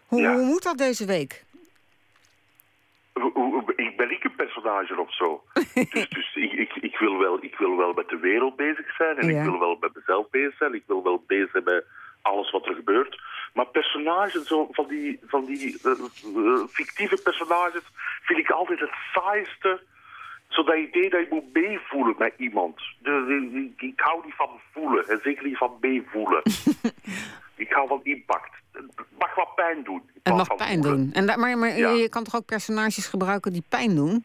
Hoe, 0.06 0.20
Ja. 0.20 0.34
hoe 0.34 0.44
moet 0.44 0.62
dat 0.62 0.78
deze 0.78 1.04
week? 1.04 1.44
Ik 3.76 3.96
ben 3.96 4.10
ik 4.10 4.24
een 4.24 4.34
personage 4.36 5.00
of 5.00 5.14
zo. 5.14 5.42
dus 5.90 6.08
dus 6.08 6.34
ik, 6.34 6.52
ik, 6.52 6.72
ik, 6.80 6.98
wil 6.98 7.18
wel, 7.18 7.38
ik 7.44 7.56
wil 7.58 7.76
wel 7.76 7.92
met 7.92 8.08
de 8.08 8.18
wereld 8.18 8.56
bezig 8.56 8.94
zijn 8.96 9.16
en 9.16 9.28
Ja. 9.28 9.38
ik 9.38 9.44
wil 9.50 9.58
wel 9.58 9.76
met 9.80 9.94
mezelf 9.94 10.30
bezig 10.30 10.56
zijn. 10.56 10.74
Ik 10.74 10.84
wil 10.86 11.02
wel 11.02 11.24
bezig 11.26 11.50
zijn 11.50 11.64
met 11.64 11.84
alles 12.22 12.50
wat 12.50 12.66
er 12.66 12.74
gebeurt. 12.74 13.20
Maar 13.54 13.66
personages, 13.66 14.46
zo, 14.46 14.68
van 14.70 14.86
die, 14.88 15.20
van 15.26 15.44
die 15.44 15.78
eh, 15.82 15.90
eh, 15.90 16.66
fictieve 16.68 17.20
personages, 17.22 17.82
vind 18.22 18.38
ik 18.38 18.50
altijd 18.50 18.80
het 18.80 18.94
saaiste. 19.14 19.80
Zo 20.48 20.62
dat 20.62 20.76
idee 20.76 21.10
dat 21.10 21.20
je 21.20 21.26
moet 21.30 21.52
meevoelen 21.52 22.14
met 22.18 22.34
iemand. 22.36 22.80
De- 22.98 23.72
ik, 23.76 23.82
ik 23.82 24.00
hou 24.00 24.24
niet 24.24 24.34
van 24.34 24.60
voelen 24.72 25.08
en 25.08 25.20
zeker 25.22 25.44
niet 25.46 25.56
van 25.56 25.76
meevoelen. 25.80 26.42
ik 27.60 27.72
hou 27.72 27.88
van 27.88 28.00
impact. 28.02 28.50
Het 28.72 28.84
mag 29.18 29.34
wat 29.34 29.54
pijn 29.54 29.82
doen. 29.84 30.10
Het 30.22 30.34
mag 30.36 30.56
pijn 30.56 30.80
doen. 30.80 31.10
En 31.12 31.24
maar 31.40 31.58
maar 31.58 31.76
Ja. 31.76 31.90
je 31.90 32.08
kan 32.08 32.24
toch 32.24 32.36
ook 32.36 32.46
personages 32.46 33.06
gebruiken 33.06 33.52
die 33.52 33.64
pijn 33.68 33.94
doen? 33.94 34.24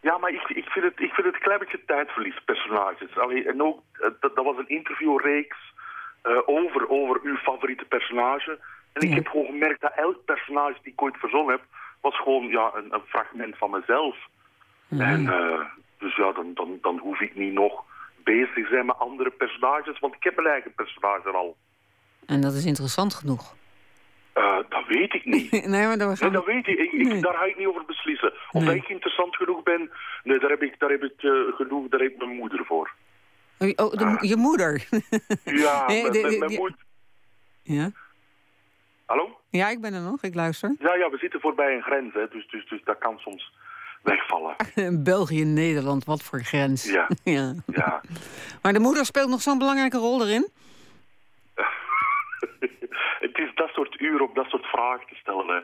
Ja, 0.00 0.18
maar 0.18 0.30
ik, 0.30 0.42
ik, 0.48 0.64
vind 0.64 0.84
het, 0.84 1.00
ik 1.00 1.12
vind 1.12 1.26
het 1.26 1.34
een 1.34 1.40
klein 1.40 1.58
beetje 1.58 1.84
tijdverlies, 1.86 2.44
personages. 2.44 3.18
Allee, 3.18 3.48
en 3.48 3.62
ook, 3.62 3.80
eh, 3.92 4.10
dat, 4.20 4.34
dat 4.36 4.44
was 4.44 4.56
een 4.58 4.68
interviewreeks 4.68 5.56
eh, 6.22 6.38
over, 6.46 6.88
over 6.88 7.20
uw 7.22 7.36
favoriete 7.36 7.84
personage. 7.84 8.58
En 8.92 9.02
ik 9.02 9.08
Ja. 9.08 9.14
heb 9.14 9.28
gewoon 9.28 9.46
gemerkt 9.46 9.80
dat 9.80 9.92
elk 9.96 10.24
personage 10.24 10.78
die 10.82 10.92
ik 10.92 11.02
ooit 11.02 11.16
verzonnen 11.16 11.54
heb, 11.54 11.64
was 12.00 12.16
gewoon 12.16 12.46
ja, 12.48 12.70
een, 12.74 12.94
een 12.94 13.06
fragment 13.06 13.56
van 13.58 13.70
mezelf. 13.70 14.16
En 14.88 15.28
eh, 15.32 15.60
dus 15.98 16.16
ja, 16.16 16.32
dan, 16.32 16.54
dan, 16.54 16.78
dan 16.82 16.98
hoef 16.98 17.20
ik 17.20 17.34
niet 17.34 17.52
nog 17.52 17.84
bezig 18.24 18.54
te 18.54 18.66
zijn 18.70 18.86
met 18.86 18.98
andere 18.98 19.30
personages, 19.30 19.98
want 19.98 20.14
ik 20.14 20.22
heb 20.22 20.36
mijn 20.36 20.48
eigen 20.48 20.74
personage 20.74 21.28
al. 21.30 21.56
En 22.26 22.40
dat 22.40 22.54
is 22.54 22.64
interessant 22.64 23.14
genoeg. 23.14 23.54
Eh, 24.32 24.56
dat 24.68 24.86
weet 24.88 25.14
ik 25.14 25.24
niet. 25.24 25.50
nee, 25.66 25.86
maar 25.86 25.98
dan 25.98 26.16
Nee, 26.20 26.30
dat 26.30 26.44
we... 26.44 26.52
weet 26.52 26.66
ik. 26.66 26.78
ik, 26.78 26.92
ik- 26.92 27.06
Nee. 27.06 27.20
Daar 27.22 27.34
ga 27.34 27.44
ik 27.44 27.58
niet 27.58 27.66
over 27.66 27.84
beslissen. 27.84 28.32
Of 28.32 28.62
Nee. 28.62 28.64
dat 28.64 28.74
ik 28.74 28.88
interessant 28.88 29.36
genoeg 29.36 29.62
ben, 29.62 29.90
nee, 30.24 30.38
daar 30.38 30.50
heb 30.50 30.62
ik, 30.62 30.78
daar 30.78 30.90
heb 30.90 31.02
ik 31.02 31.22
eh, 31.22 31.30
genoeg, 31.56 31.88
daar 31.88 32.00
heb 32.00 32.10
ik 32.12 32.18
mijn 32.18 32.36
moeder 32.36 32.64
voor. 32.66 32.90
Oh, 33.58 33.90
de- 33.90 34.18
je 34.28 34.36
moeder. 34.36 34.72
Ja, 35.44 35.84
mijn- 35.86 36.12
de- 36.12 36.20
mijn 36.20 36.32
de- 36.32 36.38
mijn 36.38 36.50
die- 36.50 36.58
moeder... 36.58 36.78
ja? 37.62 37.90
Hallo? 39.06 39.40
ja, 39.50 39.68
ik 39.68 39.80
ben 39.80 39.94
er 39.94 40.00
nog. 40.00 40.22
Ik 40.22 40.34
luister. 40.34 40.74
Ja, 40.78 40.94
ja, 40.94 41.10
we 41.10 41.16
zitten 41.18 41.40
voorbij 41.40 41.74
een 41.74 41.82
grens, 41.82 42.14
hè, 42.14 42.28
dus, 42.28 42.48
dus, 42.48 42.68
dus 42.68 42.80
dat 42.84 42.98
kan 42.98 43.18
soms 43.18 43.52
wegvallen. 44.02 44.56
België, 45.04 45.44
Nederland, 45.44 46.04
wat 46.04 46.22
voor 46.22 46.40
grens. 46.42 46.84
Ja. 46.84 47.08
ja. 47.24 47.54
Ja. 47.66 48.00
Maar 48.62 48.72
de 48.72 48.78
moeder 48.78 49.04
speelt 49.04 49.28
nog 49.28 49.42
zo'n 49.42 49.58
belangrijke 49.58 49.96
rol 49.98 50.22
erin? 50.26 50.48
het 53.26 53.38
is 53.38 53.54
dat 53.54 53.70
soort 53.72 54.00
uur 54.00 54.20
om 54.20 54.30
dat 54.34 54.48
soort 54.48 54.66
vragen 54.66 55.06
te 55.06 55.14
stellen. 55.14 55.46
Hè. 55.46 55.60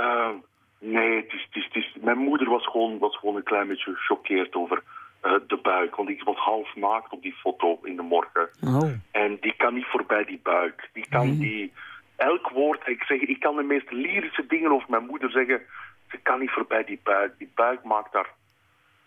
Eh, 0.00 0.30
nee, 0.78 1.16
het 1.16 1.32
is, 1.32 1.46
het 1.50 1.56
is, 1.56 1.64
het 1.64 1.76
is, 1.76 1.96
mijn 2.00 2.18
moeder 2.18 2.48
was 2.48 2.66
gewoon, 2.66 2.98
was 2.98 3.16
gewoon 3.18 3.36
een 3.36 3.42
klein 3.42 3.68
beetje 3.68 3.94
gechoqueerd 3.94 4.54
over 4.54 4.82
eh, 5.20 5.34
de 5.46 5.58
buik. 5.62 5.96
Want 5.96 6.08
ik 6.08 6.22
was 6.22 6.36
half 6.36 6.76
naakt 6.76 7.12
op 7.12 7.22
die 7.22 7.34
foto 7.34 7.78
in 7.82 7.96
de 7.96 8.02
morgen. 8.02 8.48
Oh. 8.64 8.90
En 9.10 9.38
die 9.40 9.54
kan 9.56 9.74
niet 9.74 9.86
voorbij 9.86 10.24
die 10.24 10.40
buik. 10.42 10.88
Die 10.92 11.06
kan 11.08 11.38
die... 11.38 11.72
Elk 12.16 12.48
woord, 12.48 12.88
ik, 12.88 13.02
zeg, 13.02 13.20
ik 13.20 13.40
kan 13.40 13.56
de 13.56 13.62
meest 13.62 13.90
lyrische 13.90 14.46
dingen 14.46 14.72
over 14.72 14.90
mijn 14.90 15.06
moeder 15.06 15.30
zeggen. 15.30 15.60
Ze 16.08 16.18
kan 16.22 16.40
niet 16.40 16.50
voorbij 16.50 16.84
die 16.84 17.00
buik. 17.02 17.38
Die 17.38 17.52
buik 17.54 17.84
maakt 17.84 18.12
haar 18.12 18.30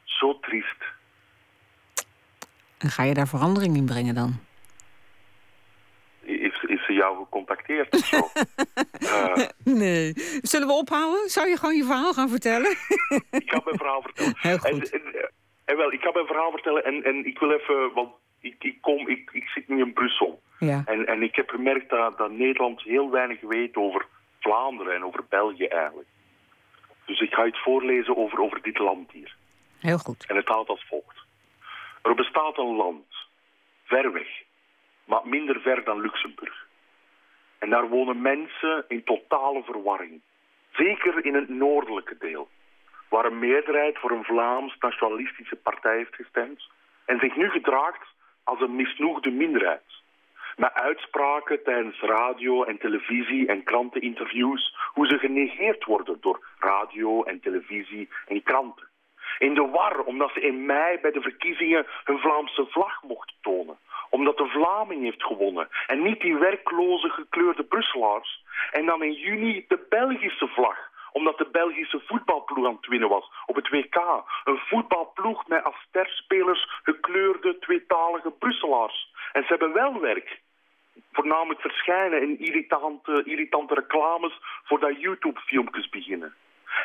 zo 0.04 0.40
triest. 0.40 0.84
En 2.78 2.90
ga 2.90 3.04
je 3.04 3.14
daar 3.14 3.28
verandering 3.28 3.76
in 3.76 3.86
brengen 3.86 4.16
dan? 4.16 4.40
Ze 6.84 6.94
jou 6.94 7.18
gecontacteerd 7.18 7.94
of 7.94 8.06
zo? 8.06 8.20
Eh, 9.14 9.48
Nee. 9.64 10.14
Zullen 10.42 10.68
we 10.68 10.74
ophouden? 10.74 11.30
Zou 11.30 11.48
je 11.48 11.58
gewoon 11.58 11.76
je 11.76 11.84
verhaal 11.84 12.14
gaan 12.14 12.30
vertellen? 12.30 12.72
ik 13.32 13.50
ga 13.52 13.62
mijn 13.66 13.78
verhaal 13.78 14.02
vertellen. 14.02 14.34
Heel 14.48 14.58
goed. 14.58 14.90
En, 14.92 15.02
en, 15.04 15.32
en 15.66 15.78
wel, 15.78 15.92
ik 15.94 16.02
ga 16.02 16.12
mijn 16.14 16.26
verhaal 16.26 16.52
vertellen 16.52 16.84
en, 16.86 17.04
en 17.04 17.26
ik 17.26 17.40
wil 17.40 17.52
even, 17.52 17.94
want 17.94 18.14
ik, 18.40 18.56
ik, 18.64 18.78
kom, 18.82 19.08
ik, 19.08 19.30
ik 19.34 19.48
zit 19.48 19.68
nu 19.68 19.80
in 19.80 19.94
Brussel. 19.94 20.42
Ja. 20.60 20.82
En, 20.86 21.06
en 21.06 21.24
ik 21.24 21.36
heb 21.36 21.50
gemerkt 21.50 21.90
dat, 21.90 22.18
dat 22.18 22.32
Nederland 22.32 22.82
heel 22.82 23.12
weinig 23.12 23.42
weet 23.42 23.76
over 23.76 24.06
Vlaanderen 24.40 24.96
en 24.96 25.06
over 25.06 25.26
België 25.30 25.66
eigenlijk. 25.66 26.08
Dus 27.06 27.20
ik 27.20 27.34
ga 27.34 27.46
het 27.46 27.58
voorlezen 27.64 28.18
over, 28.18 28.40
over 28.40 28.62
dit 28.62 28.78
land 28.78 29.12
hier. 29.12 29.36
Heel 29.80 29.98
goed. 29.98 30.26
En 30.28 30.36
het 30.36 30.48
gaat 30.48 30.68
als 30.68 30.86
volgt. 30.88 31.18
Er 32.02 32.16
bestaat 32.16 32.58
een 32.58 32.76
land, 32.76 33.06
ver 33.84 34.12
weg, 34.14 34.28
maar 35.06 35.22
minder 35.24 35.62
ver 35.62 35.84
dan 35.84 36.02
Luxemburg. 36.02 36.68
En 37.64 37.70
daar 37.70 37.90
wonen 37.90 38.22
mensen 38.22 38.86
in 38.88 39.04
totale 39.04 39.64
verwarring. 39.64 40.22
Zeker 40.72 41.26
in 41.26 41.34
het 41.34 41.50
noordelijke 41.50 42.16
deel, 42.20 42.48
waar 43.10 43.26
een 43.26 43.40
meerderheid 43.40 43.98
voor 44.00 44.12
een 44.12 44.24
Vlaams 44.24 44.76
nationalistische 44.80 45.56
partij 45.56 45.96
heeft 45.96 46.16
gestemd 46.16 46.70
en 47.06 47.20
zich 47.20 47.36
nu 47.36 47.50
gedraagt 47.50 48.08
als 48.44 48.62
een 48.62 48.76
misnoegde 48.76 49.32
minderheid. 49.32 50.02
Met 50.56 50.74
uitspraken 50.74 51.64
tijdens 51.64 52.00
radio 52.00 52.64
en 52.64 52.78
televisie 52.78 53.48
en 53.48 53.64
kranteninterviews, 53.64 54.76
hoe 54.94 55.08
ze 55.08 55.18
genegeerd 55.18 55.84
worden 55.86 56.18
door 56.22 56.46
radio 56.60 57.24
en 57.24 57.40
televisie 57.40 58.10
en 58.28 58.44
kranten. 58.44 58.88
In 59.40 59.54
de 59.54 59.68
war 59.68 60.00
omdat 60.00 60.32
ze 60.34 60.42
in 60.42 60.66
mei 60.66 61.00
bij 61.00 61.12
de 61.12 61.22
verkiezingen 61.22 61.86
hun 62.04 62.20
Vlaamse 62.20 62.66
vlag 62.66 63.04
mochten 63.04 63.36
tonen. 63.42 63.78
Omdat 64.18 64.38
de 64.38 64.48
Vlaming 64.48 65.04
heeft 65.04 65.24
gewonnen 65.24 65.68
en 65.88 66.04
niet 66.04 66.22
die 66.22 66.36
werkloze 66.36 67.10
gekleurde 67.10 67.64
Brusselaars. 67.64 68.44
En 68.72 68.86
dan 68.86 69.04
in 69.04 69.14
juni 69.14 69.66
de 69.68 69.86
Belgische 69.90 70.48
vlag 70.48 70.92
omdat 71.12 71.38
de 71.38 71.48
Belgische 71.52 72.02
voetbalploeg 72.06 72.66
aan 72.68 72.76
het 72.76 72.88
winnen 72.88 73.10
was 73.10 73.32
op 73.46 73.56
het 73.56 73.70
WK. 73.70 73.96
Een 74.44 74.58
voetbalploeg 74.58 75.48
met 75.48 75.64
als 75.64 75.76
sterspelers 75.88 76.80
gekleurde 76.84 77.60
tweetalige 77.60 78.32
Brusselaars. 78.32 79.14
En 79.32 79.42
ze 79.42 79.48
hebben 79.48 79.74
wel 79.74 80.00
werk. 80.00 80.42
Voornamelijk 81.12 81.62
verschijnen 81.62 82.22
in 82.22 82.40
irritante, 82.40 83.22
irritante 83.26 83.74
reclames 83.74 84.40
voordat 84.64 85.02
YouTube-filmpjes 85.02 85.90
beginnen. 85.90 86.34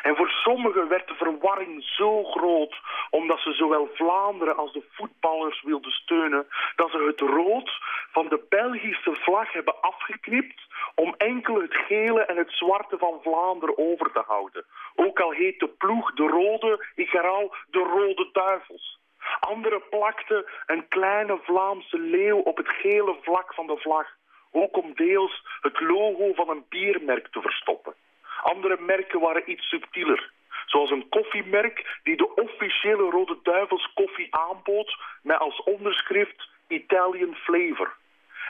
En 0.01 0.15
voor 0.15 0.29
sommigen 0.29 0.87
werd 0.87 1.07
de 1.07 1.15
verwarring 1.15 1.83
zo 1.83 2.23
groot, 2.23 2.75
omdat 3.09 3.39
ze 3.39 3.53
zowel 3.53 3.89
Vlaanderen 3.93 4.57
als 4.57 4.73
de 4.73 4.83
voetballers 4.91 5.61
wilden 5.61 5.91
steunen, 5.91 6.47
dat 6.75 6.91
ze 6.91 6.97
het 6.97 7.19
rood 7.19 7.71
van 8.11 8.27
de 8.27 8.45
Belgische 8.49 9.15
vlag 9.15 9.53
hebben 9.53 9.81
afgeknipt 9.81 10.61
om 10.95 11.13
enkel 11.17 11.61
het 11.61 11.75
gele 11.75 12.21
en 12.21 12.37
het 12.37 12.51
zwarte 12.51 12.97
van 12.97 13.19
Vlaanderen 13.21 13.77
over 13.77 14.11
te 14.11 14.23
houden. 14.27 14.65
Ook 14.95 15.19
al 15.19 15.31
heet 15.31 15.59
de 15.59 15.67
ploeg 15.67 16.13
de 16.13 16.27
rode, 16.27 16.85
ik 16.95 17.09
herhaal, 17.09 17.55
de 17.69 17.79
rode 17.79 18.29
duivels. 18.31 18.99
Anderen 19.39 19.81
plakten 19.89 20.45
een 20.65 20.87
kleine 20.87 21.39
Vlaamse 21.43 21.99
leeuw 21.99 22.37
op 22.37 22.57
het 22.57 22.69
gele 22.69 23.15
vlak 23.21 23.53
van 23.53 23.67
de 23.67 23.77
vlag, 23.77 24.07
ook 24.51 24.77
om 24.77 24.93
deels 24.93 25.43
het 25.61 25.79
logo 25.79 26.33
van 26.33 26.49
een 26.49 26.65
biermerk 26.69 27.27
te 27.27 27.41
verstoppen. 27.41 27.93
Andere 28.41 28.77
merken 28.79 29.19
waren 29.19 29.51
iets 29.51 29.69
subtieler. 29.69 30.31
Zoals 30.65 30.91
een 30.91 31.09
koffiemerk 31.09 31.99
die 32.03 32.17
de 32.17 32.35
officiële 32.35 33.09
Rode 33.09 33.39
Duivels 33.43 33.93
koffie 33.93 34.35
aanbood 34.35 34.97
met 35.21 35.37
als 35.37 35.63
onderschrift 35.63 36.49
Italian 36.67 37.35
Flavor. 37.35 37.97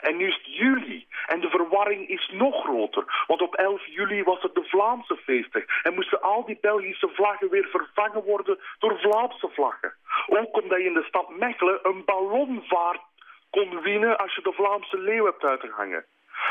En 0.00 0.16
nu 0.16 0.26
is 0.26 0.34
het 0.34 0.54
juli 0.54 1.06
en 1.26 1.40
de 1.40 1.48
verwarring 1.48 2.08
is 2.08 2.30
nog 2.32 2.62
groter. 2.64 3.24
Want 3.26 3.42
op 3.42 3.54
11 3.54 3.86
juli 3.86 4.22
was 4.22 4.42
het 4.42 4.54
de 4.54 4.64
Vlaamse 4.64 5.16
feestdag 5.16 5.62
en 5.82 5.94
moesten 5.94 6.22
al 6.22 6.44
die 6.44 6.58
Belgische 6.60 7.08
vlaggen 7.08 7.50
weer 7.50 7.68
vervangen 7.70 8.22
worden 8.22 8.58
door 8.78 8.98
Vlaamse 8.98 9.48
vlaggen. 9.52 9.94
Ook 10.26 10.62
omdat 10.62 10.78
je 10.78 10.84
in 10.84 10.94
de 10.94 11.04
stad 11.08 11.28
Mechelen 11.28 11.78
een 11.82 12.04
ballonvaart 12.04 13.00
kon 13.50 13.80
winnen 13.82 14.18
als 14.18 14.34
je 14.34 14.42
de 14.42 14.52
Vlaamse 14.52 14.98
leeuw 14.98 15.24
hebt 15.24 15.44
uitgehangen. 15.44 16.04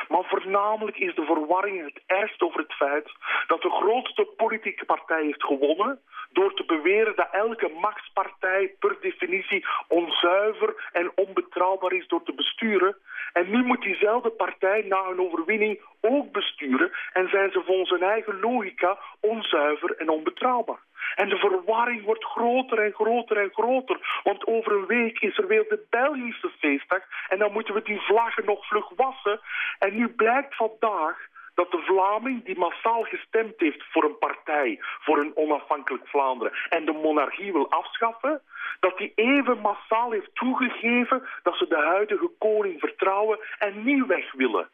Maar 0.08 0.24
voornamelijk 0.24 0.98
is 0.98 1.16
de 1.16 1.26
verwarring 1.26 1.84
het 1.84 2.04
ergst 2.06 2.42
over 2.42 2.60
het 2.60 2.74
feit 2.74 3.12
dat 3.48 3.62
de 3.62 3.70
grootste 3.70 4.28
politieke 4.38 4.86
partij 4.86 5.24
heeft 5.24 5.44
gewonnen 5.44 6.00
door 6.32 6.54
te 6.54 6.64
beweren 6.66 7.16
dat 7.16 7.28
elke 7.32 7.72
machtspartij 7.82 8.76
per 8.80 8.98
definitie 9.02 9.66
onzuiver 9.88 10.90
en 10.92 11.12
onbetrouwbaar 11.16 11.94
is 11.94 12.08
door 12.08 12.24
te 12.24 12.34
besturen. 12.34 12.98
En 13.34 13.50
nu 13.50 13.64
moet 13.64 13.82
diezelfde 13.82 14.30
partij 14.30 14.86
na 14.88 15.06
een 15.06 15.22
overwinning 15.22 15.82
ook 16.02 16.32
besturen 16.32 16.92
en 17.14 17.30
zijn 17.30 17.52
ze 17.52 17.62
volgens 17.66 17.90
hun 17.90 18.04
eigen 18.04 18.40
logica 18.40 18.98
onzuiver 19.20 19.96
en 19.98 20.10
onbetrouwbaar. 20.10 20.80
En 21.16 21.30
de 21.30 21.38
verwarring 21.38 22.04
wordt 22.04 22.24
groter 22.24 22.80
en 22.80 22.94
groter 22.94 23.38
en 23.38 23.52
groter. 23.54 24.22
Want 24.24 24.48
over 24.48 24.72
een 24.72 24.86
week 24.86 25.20
is 25.20 25.38
er 25.38 25.48
weer 25.48 25.66
de 25.70 25.86
Belgische 25.90 26.52
feestdag. 26.60 27.02
En 27.30 27.40
dan 27.40 27.52
moeten 27.52 27.74
we 27.74 27.82
die 27.82 28.00
vlaggen 28.00 28.46
nog 28.46 28.68
vlug 28.68 28.90
wassen. 28.96 29.40
En 29.80 29.96
nu 29.96 30.08
blijkt 30.08 30.56
vandaag 30.56 31.28
dat 31.60 31.72
de 31.72 31.78
Vlaming 31.78 32.46
die 32.46 32.58
massaal 32.58 33.04
gestemd 33.04 33.54
heeft 33.58 33.84
voor 33.92 34.04
een 34.04 34.18
partij, 34.18 34.78
voor 34.80 35.18
een 35.20 35.36
onafhankelijk 35.36 36.08
Vlaanderen 36.08 36.54
en 36.70 36.86
de 36.86 36.92
monarchie 36.92 37.52
wil 37.52 37.70
afschaffen, 37.70 38.42
dat 38.80 38.98
die 38.98 39.12
even 39.16 39.60
massaal 39.60 40.12
heeft 40.12 40.36
toegegeven 40.36 41.28
dat 41.44 41.58
ze 41.58 41.68
de 41.68 41.84
huidige 41.94 42.30
koning 42.38 42.80
vertrouwen 42.80 43.40
en 43.58 43.84
niet 43.84 44.06
weg 44.06 44.32
willen. 44.32 44.70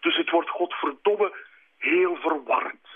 Dus 0.00 0.16
het 0.16 0.30
wordt 0.30 0.50
godverdomme 0.50 1.32
heel 1.78 2.16
verwarrend. 2.16 2.88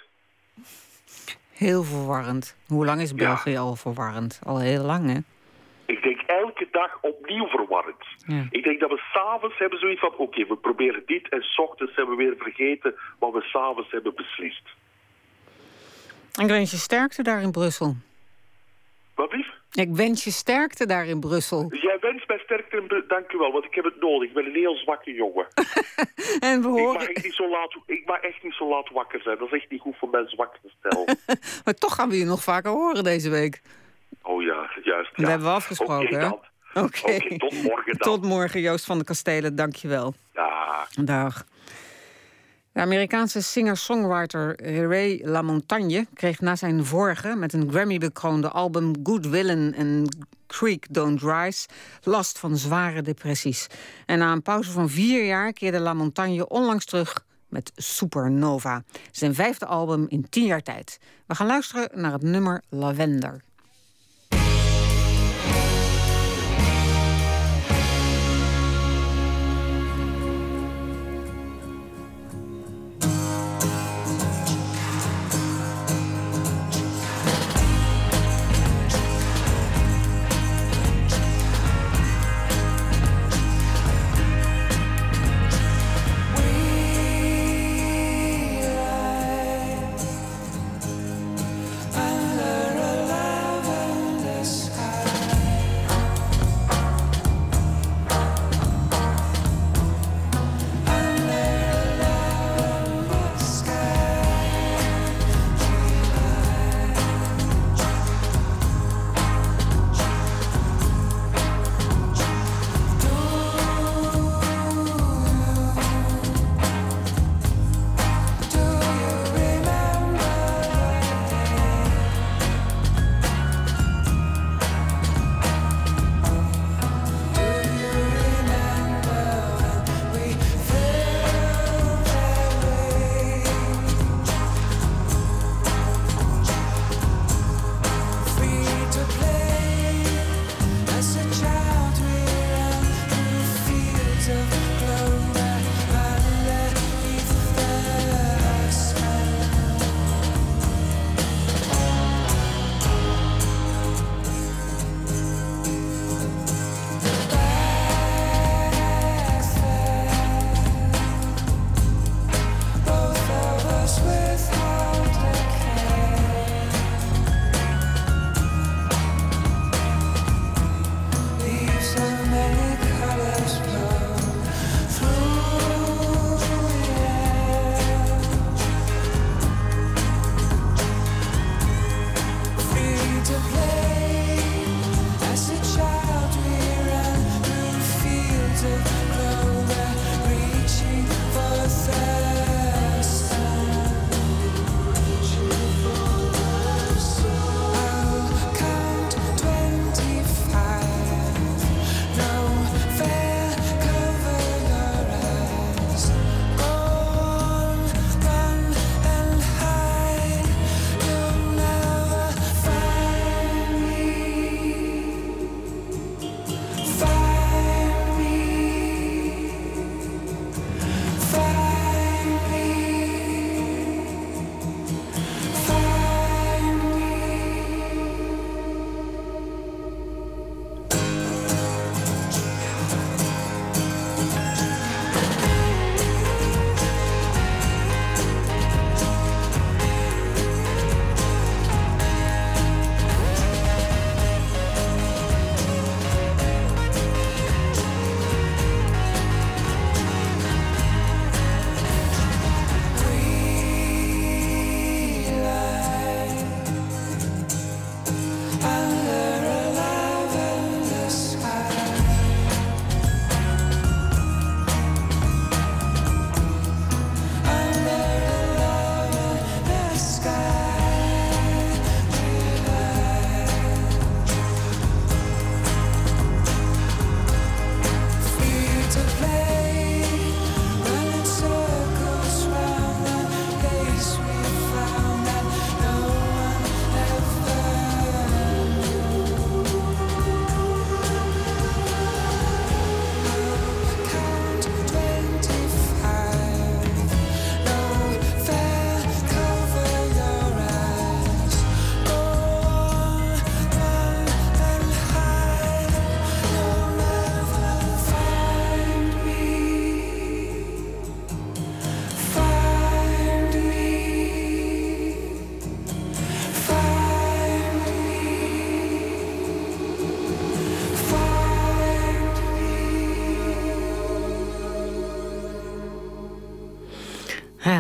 Heel 1.55 1.83
verwarrend. 1.83 2.57
Hoe 2.67 2.85
lang 2.85 3.01
is 3.01 3.15
België 3.15 3.57
al 3.57 3.77
verwarrend? 3.77 4.41
Al 4.45 4.59
heel 4.59 4.85
lang, 4.85 5.13
hè? 5.13 5.19
Ik 5.87 6.03
denk 6.03 6.21
elke 6.21 6.69
dag 6.71 6.99
opnieuw 7.01 7.47
verwarrend. 7.47 8.05
Ja. 8.27 8.47
Ik 8.51 8.65
denk 8.65 8.81
dat 8.81 8.91
we 8.91 9.03
s'avonds 9.13 9.59
hebben 9.59 9.79
zoiets 9.79 10.01
van... 10.01 10.15
oké, 10.17 10.47
we 10.47 10.57
proberen 10.57 11.03
dit 11.07 11.29
en 11.29 11.43
s 11.43 11.59
ochtends 11.59 11.97
hebben 11.97 12.17
we 12.17 12.25
weer 12.25 12.35
vergeten... 12.39 12.95
wat 13.19 13.33
we 13.33 13.41
s'avonds 13.41 13.91
hebben 13.91 14.15
beslist. 14.15 14.69
Ik 16.41 16.49
wens 16.49 16.71
je 16.71 16.77
sterkte 16.77 17.23
daar 17.23 17.43
in 17.43 17.51
Brussel. 17.51 17.97
Wat 19.15 19.33
lief? 19.33 19.49
Ik 19.75 19.89
wens 19.95 20.25
je 20.25 20.31
sterkte 20.31 20.87
daar 20.87 21.07
in 21.07 21.21
Brussel. 21.21 21.67
Jij 21.71 21.97
wenst 22.01 22.29
mij 22.29 22.39
sterkte 22.39 22.77
en 22.77 22.87
be- 22.87 23.05
dank 23.09 23.33
u 23.33 23.39
wel, 23.39 23.53
want 23.53 23.65
ik 23.65 23.75
heb 23.75 23.85
het 23.85 24.01
nodig. 24.01 24.29
Ik 24.29 24.35
ben 24.35 24.45
een 24.45 24.55
heel 24.55 24.77
zwakke 24.77 25.13
jongen. 25.13 25.47
En 26.41 26.61
we 26.63 26.69
Ik 26.69 26.73
mag, 26.75 26.81
horen... 26.81 27.09
echt 27.09 27.25
niet 27.25 27.35
zo 27.35 27.49
laat, 27.51 27.77
ik 27.87 28.03
mag 28.07 28.21
echt 28.21 28.43
niet 28.43 28.55
zo 28.55 28.69
laat 28.69 28.91
wakker 28.91 29.21
zijn. 29.23 29.39
Dat 29.39 29.47
is 29.53 29.61
echt 29.61 29.71
niet 29.71 29.81
goed 29.81 29.97
voor 29.99 30.09
mijn 30.09 30.29
zwakte 30.29 30.71
stel. 30.79 31.09
Maar 31.65 31.75
toch 31.75 31.95
gaan 31.95 32.09
we 32.09 32.19
je 32.19 32.25
nog 32.25 32.43
vaker 32.43 32.71
horen 32.71 33.05
deze 33.05 33.31
week. 33.31 33.63
oh 34.23 34.43
ja, 34.43 34.71
juist. 34.83 35.11
Dat 35.11 35.21
ja. 35.25 35.29
hebben 35.29 35.47
we 35.49 35.55
afgesproken, 35.55 36.39
Oké 36.75 37.39
tot 37.39 37.63
morgen 37.63 37.99
dan. 37.99 38.13
Tot 38.13 38.23
morgen, 38.23 38.61
Joost 38.61 38.85
van 38.85 38.99
de 38.99 39.05
Kastelen. 39.05 39.57
Dank 39.57 39.75
je 39.75 39.89
wel. 39.89 40.15
Ja. 40.35 40.87
Dag. 41.05 41.45
De 42.75 42.81
Amerikaanse 42.81 43.43
singer-songwriter 43.43 44.57
Ray 44.89 45.21
LaMontagne 45.25 46.07
kreeg 46.15 46.41
na 46.41 46.57
zijn 46.57 46.85
vorige, 46.85 47.35
met 47.35 47.53
een 47.53 47.71
Grammy-bekroonde 47.71 48.49
album 48.49 48.93
Good 49.03 49.27
Villain 49.27 49.75
en 49.75 50.09
Creek 50.47 50.87
Don't 50.91 51.23
Rise, 51.23 51.69
last 52.03 52.39
van 52.39 52.57
zware 52.57 53.03
depressies. 53.03 53.67
En 54.07 54.19
na 54.19 54.33
een 54.33 54.43
pauze 54.43 54.71
van 54.71 54.91
vier 54.91 55.25
jaar 55.25 55.53
keerde 55.53 55.79
LaMontagne 55.79 56.49
onlangs 56.49 56.85
terug 56.85 57.25
met 57.49 57.73
Supernova, 57.75 58.83
zijn 59.11 59.35
vijfde 59.35 59.67
album 59.67 60.07
in 60.09 60.29
tien 60.29 60.45
jaar 60.45 60.63
tijd. 60.63 60.99
We 61.27 61.35
gaan 61.35 61.47
luisteren 61.47 61.89
naar 62.01 62.13
het 62.13 62.23
nummer 62.23 62.63
Lavender. 62.69 63.43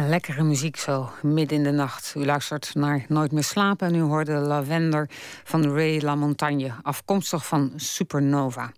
Ja, 0.05 0.11
lekkere 0.11 0.43
muziek 0.43 0.77
zo, 0.77 1.11
midden 1.23 1.59
in 1.59 1.65
de 1.65 1.71
nacht. 1.71 2.15
U 2.17 2.25
luistert 2.25 2.75
naar 2.75 3.05
Nooit 3.09 3.33
meer 3.33 3.45
slapen 3.45 3.87
en 3.87 3.95
u 3.95 4.01
hoorde 4.01 4.33
Lavender 4.33 5.09
van 5.45 5.75
Ray 5.75 6.01
LaMontagne, 6.01 6.73
afkomstig 6.83 7.47
van 7.47 7.73
Supernova. 7.77 8.73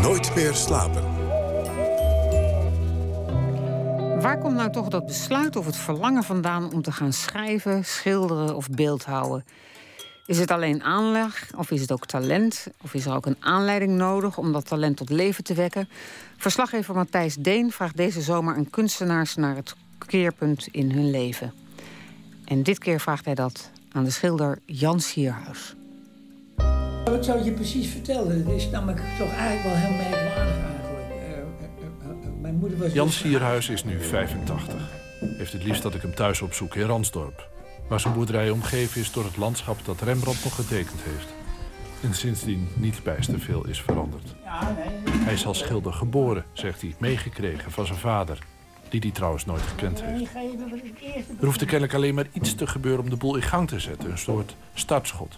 Nooit 0.00 0.34
meer 0.34 0.54
slapen. 0.54 1.02
Waar 4.20 4.38
komt 4.38 4.56
nou 4.56 4.70
toch 4.70 4.88
dat 4.88 5.06
besluit 5.06 5.56
of 5.56 5.66
het 5.66 5.76
verlangen 5.76 6.22
vandaan 6.22 6.72
om 6.72 6.82
te 6.82 6.92
gaan 6.92 7.12
schrijven, 7.12 7.84
schilderen 7.84 8.56
of 8.56 8.68
beeldhouden? 8.68 9.44
Is 10.26 10.38
het 10.38 10.50
alleen 10.50 10.82
aanleg 10.82 11.50
of 11.56 11.70
is 11.70 11.80
het 11.80 11.92
ook 11.92 12.06
talent? 12.06 12.66
Of 12.82 12.94
is 12.94 13.06
er 13.06 13.14
ook 13.14 13.26
een 13.26 13.36
aanleiding 13.40 13.92
nodig 13.92 14.38
om 14.38 14.52
dat 14.52 14.66
talent 14.66 14.96
tot 14.96 15.10
leven 15.10 15.44
te 15.44 15.54
wekken? 15.54 15.88
Verslaggever 16.36 16.94
Matthijs 16.94 17.34
Deen 17.34 17.72
vraagt 17.72 17.96
deze 17.96 18.20
zomer 18.20 18.54
aan 18.54 18.70
kunstenaars 18.70 19.34
naar 19.34 19.56
het 19.56 19.74
keerpunt 20.06 20.68
in 20.70 20.90
hun 20.90 21.10
leven. 21.10 21.52
En 22.44 22.62
dit 22.62 22.78
keer 22.78 23.00
vraagt 23.00 23.24
hij 23.24 23.34
dat 23.34 23.70
aan 23.92 24.04
de 24.04 24.10
schilder 24.10 24.58
Jan 24.64 25.00
Sierhuis. 25.00 25.74
Wat 27.04 27.24
zou 27.24 27.44
je 27.44 27.52
precies 27.52 27.88
vertellen? 27.88 28.38
Het 28.38 28.48
is 28.48 28.70
namelijk 28.70 29.00
toch 29.18 29.32
eigenlijk 29.32 29.62
wel 29.62 29.74
heel 29.74 29.96
merkwaardig 29.96 30.64
eigenlijk. 30.64 31.10
Eh, 31.10 31.38
eh, 31.38 32.10
eh, 32.10 32.40
mijn 32.40 32.54
moeder 32.54 32.78
was... 32.78 32.92
Jan 32.92 33.06
dus- 33.06 33.18
Sierhuis 33.18 33.68
is 33.68 33.84
nu 33.84 34.00
85. 34.00 34.74
Heeft 35.20 35.52
het 35.52 35.64
liefst 35.64 35.82
dat 35.82 35.94
ik 35.94 36.02
hem 36.02 36.14
thuis 36.14 36.42
opzoek 36.42 36.74
in 36.74 36.86
Ransdorp. 36.86 37.55
Waar 37.88 38.00
zijn 38.00 38.14
boerderij 38.14 38.50
omgeven 38.50 39.00
is 39.00 39.12
door 39.12 39.24
het 39.24 39.36
landschap 39.36 39.84
dat 39.84 40.00
Rembrandt 40.00 40.44
nog 40.44 40.54
getekend 40.54 41.00
heeft. 41.02 41.28
En 42.02 42.14
sindsdien 42.14 42.68
niet 42.74 43.02
bijster 43.02 43.40
veel 43.40 43.66
is 43.66 43.80
veranderd. 43.80 44.34
Hij 45.10 45.32
is 45.32 45.46
als 45.46 45.58
schilder 45.58 45.92
geboren, 45.92 46.44
zegt 46.52 46.80
hij, 46.80 46.94
meegekregen 46.98 47.70
van 47.70 47.86
zijn 47.86 47.98
vader. 47.98 48.38
Die 48.88 49.00
hij 49.00 49.10
trouwens 49.10 49.44
nooit 49.44 49.62
gekend 49.62 50.02
heeft. 50.02 50.34
Er 51.40 51.44
hoeft 51.44 51.64
kennelijk 51.64 51.94
alleen 51.94 52.14
maar 52.14 52.26
iets 52.32 52.54
te 52.54 52.66
gebeuren 52.66 53.04
om 53.04 53.10
de 53.10 53.16
boel 53.16 53.36
in 53.36 53.42
gang 53.42 53.68
te 53.68 53.80
zetten. 53.80 54.10
Een 54.10 54.18
soort 54.18 54.56
startschot. 54.74 55.36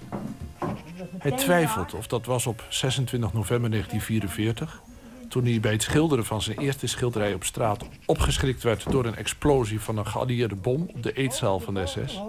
Hij 1.19 1.31
twijfelt 1.33 1.95
of 1.95 2.07
dat 2.07 2.27
was 2.27 2.47
op 2.47 2.65
26 2.69 3.33
november 3.33 3.71
1944... 3.71 4.83
toen 5.29 5.45
hij 5.45 5.61
bij 5.61 5.73
het 5.73 5.83
schilderen 5.83 6.25
van 6.25 6.43
zijn 6.43 6.59
eerste 6.59 6.87
schilderij 6.87 7.35
op 7.35 7.45
straat... 7.45 7.85
opgeschrikt 8.07 8.63
werd 8.63 8.91
door 8.91 9.05
een 9.05 9.17
explosie 9.17 9.81
van 9.81 9.99
een 9.99 10.07
geallieerde 10.07 10.55
bom... 10.55 10.91
op 10.95 11.03
de 11.03 11.13
eetzaal 11.13 11.61
van 11.61 11.75
de 11.75 11.87
SS. 11.87 12.21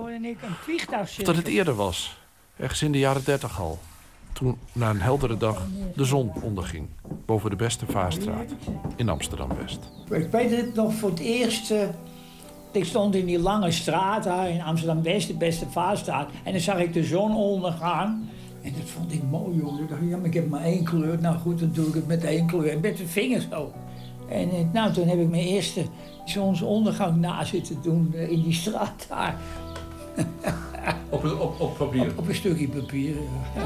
Of 0.99 1.15
dat 1.15 1.35
het 1.35 1.47
eerder 1.47 1.75
was, 1.75 2.17
ergens 2.57 2.81
in 2.81 2.91
de 2.91 2.99
jaren 2.99 3.23
30 3.23 3.59
al. 3.59 3.79
Toen 4.33 4.57
na 4.71 4.89
een 4.89 5.01
heldere 5.01 5.37
dag 5.37 5.65
de 5.95 6.05
zon 6.05 6.31
onderging... 6.41 6.87
boven 7.25 7.49
de 7.49 7.55
Beste 7.55 7.85
Vaarstraat 7.85 8.51
in 8.95 9.09
Amsterdam-West. 9.09 9.79
Ik 10.09 10.31
weet 10.31 10.51
het 10.51 10.75
nog 10.75 10.93
voor 10.93 11.09
het 11.09 11.19
eerst. 11.19 11.71
eh, 11.71 11.87
ik 12.71 12.85
stond 12.85 13.15
in 13.15 13.25
die 13.25 13.39
lange 13.39 13.71
straat 13.71 14.23
daar 14.23 14.49
in 14.49 14.61
Amsterdam-West, 14.61 15.27
de 15.27 15.33
beste 15.33 15.65
vaarstraat. 15.69 16.29
En 16.43 16.51
dan 16.51 16.61
zag 16.61 16.77
ik 16.77 16.93
de 16.93 17.03
zon 17.03 17.35
ondergaan. 17.35 18.29
En 18.69 18.75
dat 18.75 18.89
vond 18.89 19.13
ik 19.13 19.23
mooi, 19.29 19.57
jongen. 19.57 19.83
Ik 19.83 19.89
dacht, 19.89 20.01
ja, 20.01 20.17
maar 20.17 20.25
ik 20.25 20.33
heb 20.33 20.49
maar 20.49 20.63
één 20.63 20.83
kleur. 20.83 21.21
Nou 21.21 21.37
goed, 21.37 21.59
dan 21.59 21.69
doe 21.73 21.87
ik 21.87 21.93
het 21.93 22.07
met 22.07 22.23
één 22.23 22.47
kleur. 22.47 22.79
Met 22.79 22.97
de 22.97 23.07
vingers 23.07 23.47
zo. 23.49 23.71
En 24.27 24.49
eh, 24.49 24.57
nou, 24.73 24.93
toen 24.93 25.07
heb 25.07 25.19
ik 25.19 25.29
mijn 25.29 25.43
eerste 25.43 25.85
zonsondergang 26.25 27.15
na 27.15 27.43
zitten 27.43 27.77
doen 27.81 28.13
eh, 28.13 28.31
in 28.31 28.41
die 28.43 28.53
straat 28.53 29.05
daar. 29.09 29.37
Op, 31.09 31.23
op, 31.23 31.59
op 31.59 31.77
papier. 31.77 32.11
Op 32.15 32.27
een 32.27 32.35
stukje 32.35 32.67
papier. 32.67 33.15
ja. 33.55 33.61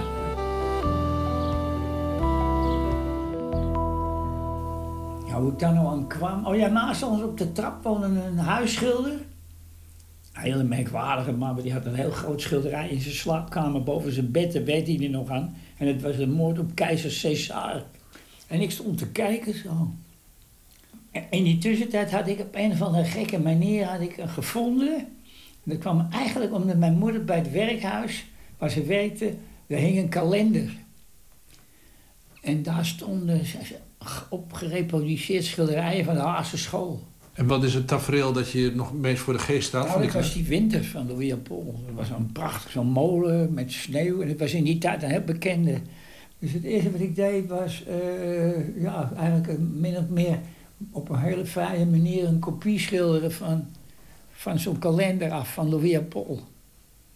Ja, 5.28 5.40
hoe 5.40 5.52
ik 5.52 5.60
daar 5.60 5.74
nou 5.74 5.88
aan 5.88 6.08
kwam. 6.08 6.46
Oh 6.46 6.56
ja, 6.56 6.68
naast 6.68 7.04
ons 7.04 7.22
op 7.22 7.38
de 7.38 7.52
trap 7.52 7.84
woonde 7.84 8.06
een 8.08 8.38
huisschilder. 8.38 9.20
Hele 10.34 10.64
merkwaardige 10.64 11.32
man, 11.32 11.54
maar 11.54 11.64
die 11.64 11.74
had 11.74 11.86
een 11.86 11.96
heel 11.96 12.12
groot 12.12 12.42
schilderij 12.42 12.90
in 12.90 13.02
zijn 13.02 13.14
slaapkamer. 13.14 13.84
Boven 13.84 14.14
zijn 14.14 14.32
bed, 14.32 14.54
daar 14.54 14.66
werd 14.66 14.88
hij 14.88 15.00
er 15.00 15.10
nog 15.10 15.30
aan. 15.30 15.56
En 15.78 15.88
het 15.88 16.02
was 16.02 16.18
een 16.18 16.32
moord 16.32 16.60
op 16.60 16.76
keizer 16.76 17.20
Caesar. 17.22 17.84
En 18.48 18.62
ik 18.62 18.72
stond 18.72 18.98
te 18.98 19.08
kijken 19.08 19.54
zo. 19.54 19.94
En 21.12 21.24
in 21.30 21.44
die 21.44 21.58
tussentijd 21.58 22.12
had 22.12 22.28
ik 22.28 22.40
op 22.40 22.56
een 22.56 22.72
of 22.72 22.82
andere 22.82 23.06
gekke 23.06 23.40
manier 23.40 23.86
had 23.86 24.02
ik 24.02 24.18
een 24.18 24.30
gevonden. 24.30 24.96
En 24.96 25.72
dat 25.72 25.78
kwam 25.78 26.08
eigenlijk 26.12 26.54
omdat 26.54 26.78
mijn 26.78 26.98
moeder 26.98 27.24
bij 27.26 27.38
het 27.38 27.52
werkhuis, 27.52 28.26
waar 28.58 28.70
ze 28.70 28.84
werkte, 28.84 29.34
er 29.68 29.78
hing 29.78 29.98
een 29.98 30.10
kalender. 30.10 30.74
En 32.42 32.64
daar 32.64 32.86
stonden 32.86 33.42
op 34.30 34.54
gereproduceerd 34.54 35.44
schilderijen 35.44 36.06
van 36.06 36.14
de 36.14 36.20
Haagse 36.20 36.58
school. 36.58 37.04
En 37.34 37.48
wat 37.48 37.64
is 37.64 37.74
het 37.74 37.88
tafereel 37.88 38.34
dat 38.34 38.52
je 38.52 38.72
nog 38.76 38.94
meest 38.94 39.22
voor 39.22 39.34
de 39.34 39.40
geest 39.40 39.68
staat? 39.68 39.88
Nou, 39.88 40.02
dat 40.02 40.12
was 40.14 40.34
die 40.34 40.44
winter 40.44 40.84
van 40.84 41.08
Louis 41.08 41.32
en 41.32 41.42
Paul. 41.42 41.80
Dat 41.86 41.96
was 41.96 42.08
zo'n 42.08 42.30
prachtig, 42.32 42.72
zo'n 42.72 42.88
molen 42.88 43.54
met 43.54 43.72
sneeuw. 43.72 44.22
En 44.22 44.28
het 44.28 44.40
was 44.40 44.54
in 44.54 44.64
die 44.64 44.78
tijd 44.78 45.04
een 45.04 45.10
heel 45.10 45.22
bekende. 45.22 45.78
Dus 46.40 46.52
het 46.52 46.64
eerste 46.64 46.92
wat 46.92 47.02
ik 47.02 47.16
deed 47.16 47.48
was, 47.48 47.84
eh, 47.86 48.82
ja, 48.82 49.12
eigenlijk 49.18 49.48
een 49.48 49.80
min 49.80 49.98
of 49.98 50.08
meer 50.10 50.40
op 50.92 51.10
een 51.10 51.20
hele 51.20 51.46
vrije 51.46 51.86
manier 51.86 52.28
een 52.28 52.40
kopie 52.40 52.80
schilderen 52.80 53.32
van, 53.32 53.66
van 54.32 54.60
zo'n 54.60 54.80
kalender 54.80 55.32
af 55.32 55.54
van 55.54 55.70
Louis 55.70 55.92
en 55.94 56.08
Paul. 56.08 56.40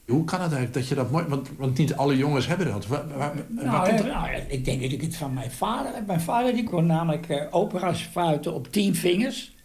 Hoe 0.07 0.23
kan 0.23 0.41
het 0.41 0.52
eigenlijk 0.52 0.73
dat 0.73 0.88
je 0.88 0.95
dat 0.95 1.11
mooi... 1.11 1.26
Want, 1.27 1.49
want 1.57 1.77
niet 1.77 1.94
alle 1.95 2.18
jongens 2.18 2.48
hebben 2.48 2.68
dat. 2.68 2.88
Waar, 2.88 3.06
Nou, 3.48 3.91
dat- 3.98 4.06
nou 4.06 4.30
ik 4.48 4.65
denk 4.65 4.81
dat 4.81 4.91
ik 4.91 5.02
het 5.02 5.15
van 5.15 5.34
mijn 5.34 5.52
vader 5.52 5.94
heb. 5.95 6.07
Mijn 6.07 6.22
vader 6.22 6.53
die 6.53 6.64
kon 6.64 6.85
namelijk 6.85 7.30
eh, 7.30 7.44
opera's 7.52 8.02
fluiten 8.02 8.53
op 8.53 8.72
tien 8.72 8.95
vingers. 8.95 9.56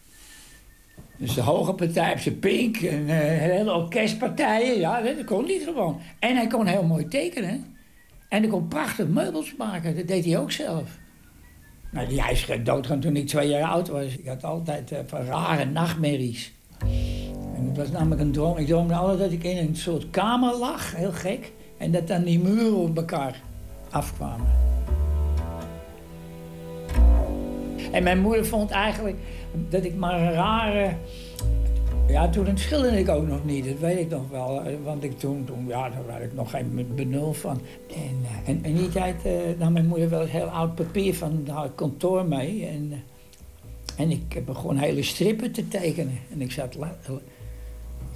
Dus 1.23 1.35
de 1.35 1.41
hoge 1.41 1.73
partij 1.73 2.13
op 2.13 2.19
zijn 2.19 2.39
pink 2.39 2.77
en 2.77 3.09
eh, 3.09 3.17
hele 3.19 3.75
orkestpartijen. 3.75 4.79
Ja, 4.79 5.01
dat 5.01 5.25
kon 5.25 5.45
hij 5.45 5.59
gewoon. 5.65 6.01
En 6.19 6.37
hij 6.37 6.47
kon 6.47 6.67
heel 6.67 6.83
mooi 6.83 7.09
tekenen. 7.09 7.77
En 8.29 8.41
hij 8.41 8.51
kon 8.51 8.69
prachtig 8.69 9.07
meubels 9.07 9.57
maken. 9.57 9.97
Dat 9.97 10.07
deed 10.07 10.25
hij 10.25 10.39
ook 10.39 10.51
zelf. 10.51 10.99
Nou, 11.91 12.21
hij 12.21 12.33
is 12.33 12.47
doodgaan 12.65 13.01
toen 13.01 13.17
ik 13.17 13.27
twee 13.27 13.49
jaar 13.49 13.71
oud 13.71 13.89
was. 13.89 14.17
Ik 14.17 14.27
had 14.27 14.45
altijd 14.45 14.93
van 15.07 15.25
rare 15.25 15.65
nachtmerries. 15.65 16.53
En 17.57 17.67
het 17.67 17.77
was 17.77 17.91
namelijk 17.91 18.21
een 18.21 18.33
droom. 18.33 18.57
Ik 18.57 18.67
droomde 18.67 18.95
altijd 18.95 19.19
dat 19.19 19.33
ik 19.33 19.45
in 19.45 19.57
een 19.57 19.77
soort 19.77 20.11
kamer 20.11 20.57
lag, 20.57 20.97
heel 20.97 21.13
gek. 21.13 21.53
En 21.79 21.91
dat 21.91 22.09
dan 22.09 22.23
die 22.23 22.39
muren 22.39 22.77
op 22.77 22.97
elkaar 22.97 23.41
afkwamen. 23.91 24.47
En 27.93 28.03
mijn 28.03 28.21
moeder 28.21 28.47
vond 28.47 28.71
eigenlijk 28.71 29.17
dat 29.69 29.85
ik 29.85 29.95
maar 29.95 30.21
een 30.21 30.33
rare... 30.33 30.97
Ja, 32.09 32.29
toen 32.29 32.59
schilderde 32.59 32.99
ik 32.99 33.09
ook 33.09 33.27
nog 33.27 33.45
niet, 33.45 33.65
dat 33.65 33.79
weet 33.79 33.99
ik 33.99 34.09
nog 34.09 34.29
wel. 34.31 34.63
Want 34.85 35.05
ik 35.05 35.19
toen, 35.19 35.45
toen 35.45 35.67
ja, 35.67 35.89
daar 35.89 36.03
had 36.13 36.21
ik 36.21 36.35
nog 36.35 36.51
geen 36.51 36.89
benul 36.95 37.33
van. 37.33 37.61
En, 37.95 38.19
eh, 38.23 38.49
en 38.49 38.65
in 38.65 38.77
die 38.77 38.89
tijd 38.89 39.25
eh, 39.25 39.33
nam 39.59 39.73
mijn 39.73 39.87
moeder 39.87 40.09
wel 40.09 40.21
eens 40.21 40.31
heel 40.31 40.47
oud 40.47 40.75
papier 40.75 41.15
van 41.15 41.49
haar 41.51 41.71
kantoor 41.71 42.27
mee. 42.27 42.67
En, 42.67 42.93
eh, 42.93 42.99
en 44.05 44.11
ik 44.11 44.45
begon 44.45 44.77
hele 44.77 45.03
strippen 45.03 45.53
te 45.53 45.69
tekenen. 45.69 46.19
En 46.33 46.41
ik 46.41 46.53
zat 46.53 46.75
lu- 46.75 47.19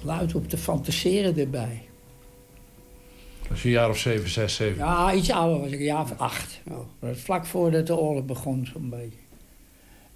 luid 0.03 0.35
op 0.35 0.49
te 0.49 0.57
fantaseren 0.57 1.37
erbij. 1.37 1.81
Als 3.49 3.61
je 3.61 3.67
een 3.67 3.73
jaar 3.73 3.89
of 3.89 3.97
zeven, 3.97 4.29
zes, 4.29 4.55
zeven... 4.55 4.77
Ja, 4.77 5.13
iets 5.13 5.31
ouder 5.31 5.59
was 5.59 5.71
ik, 5.71 5.79
een 5.79 5.85
jaar 5.85 6.01
of 6.01 6.13
acht. 6.17 6.61
Nou, 6.65 7.15
vlak 7.15 7.45
voordat 7.45 7.87
de 7.87 7.97
oorlog 7.97 8.25
begon, 8.25 8.67
zo'n 8.73 8.89
beetje. 8.89 9.26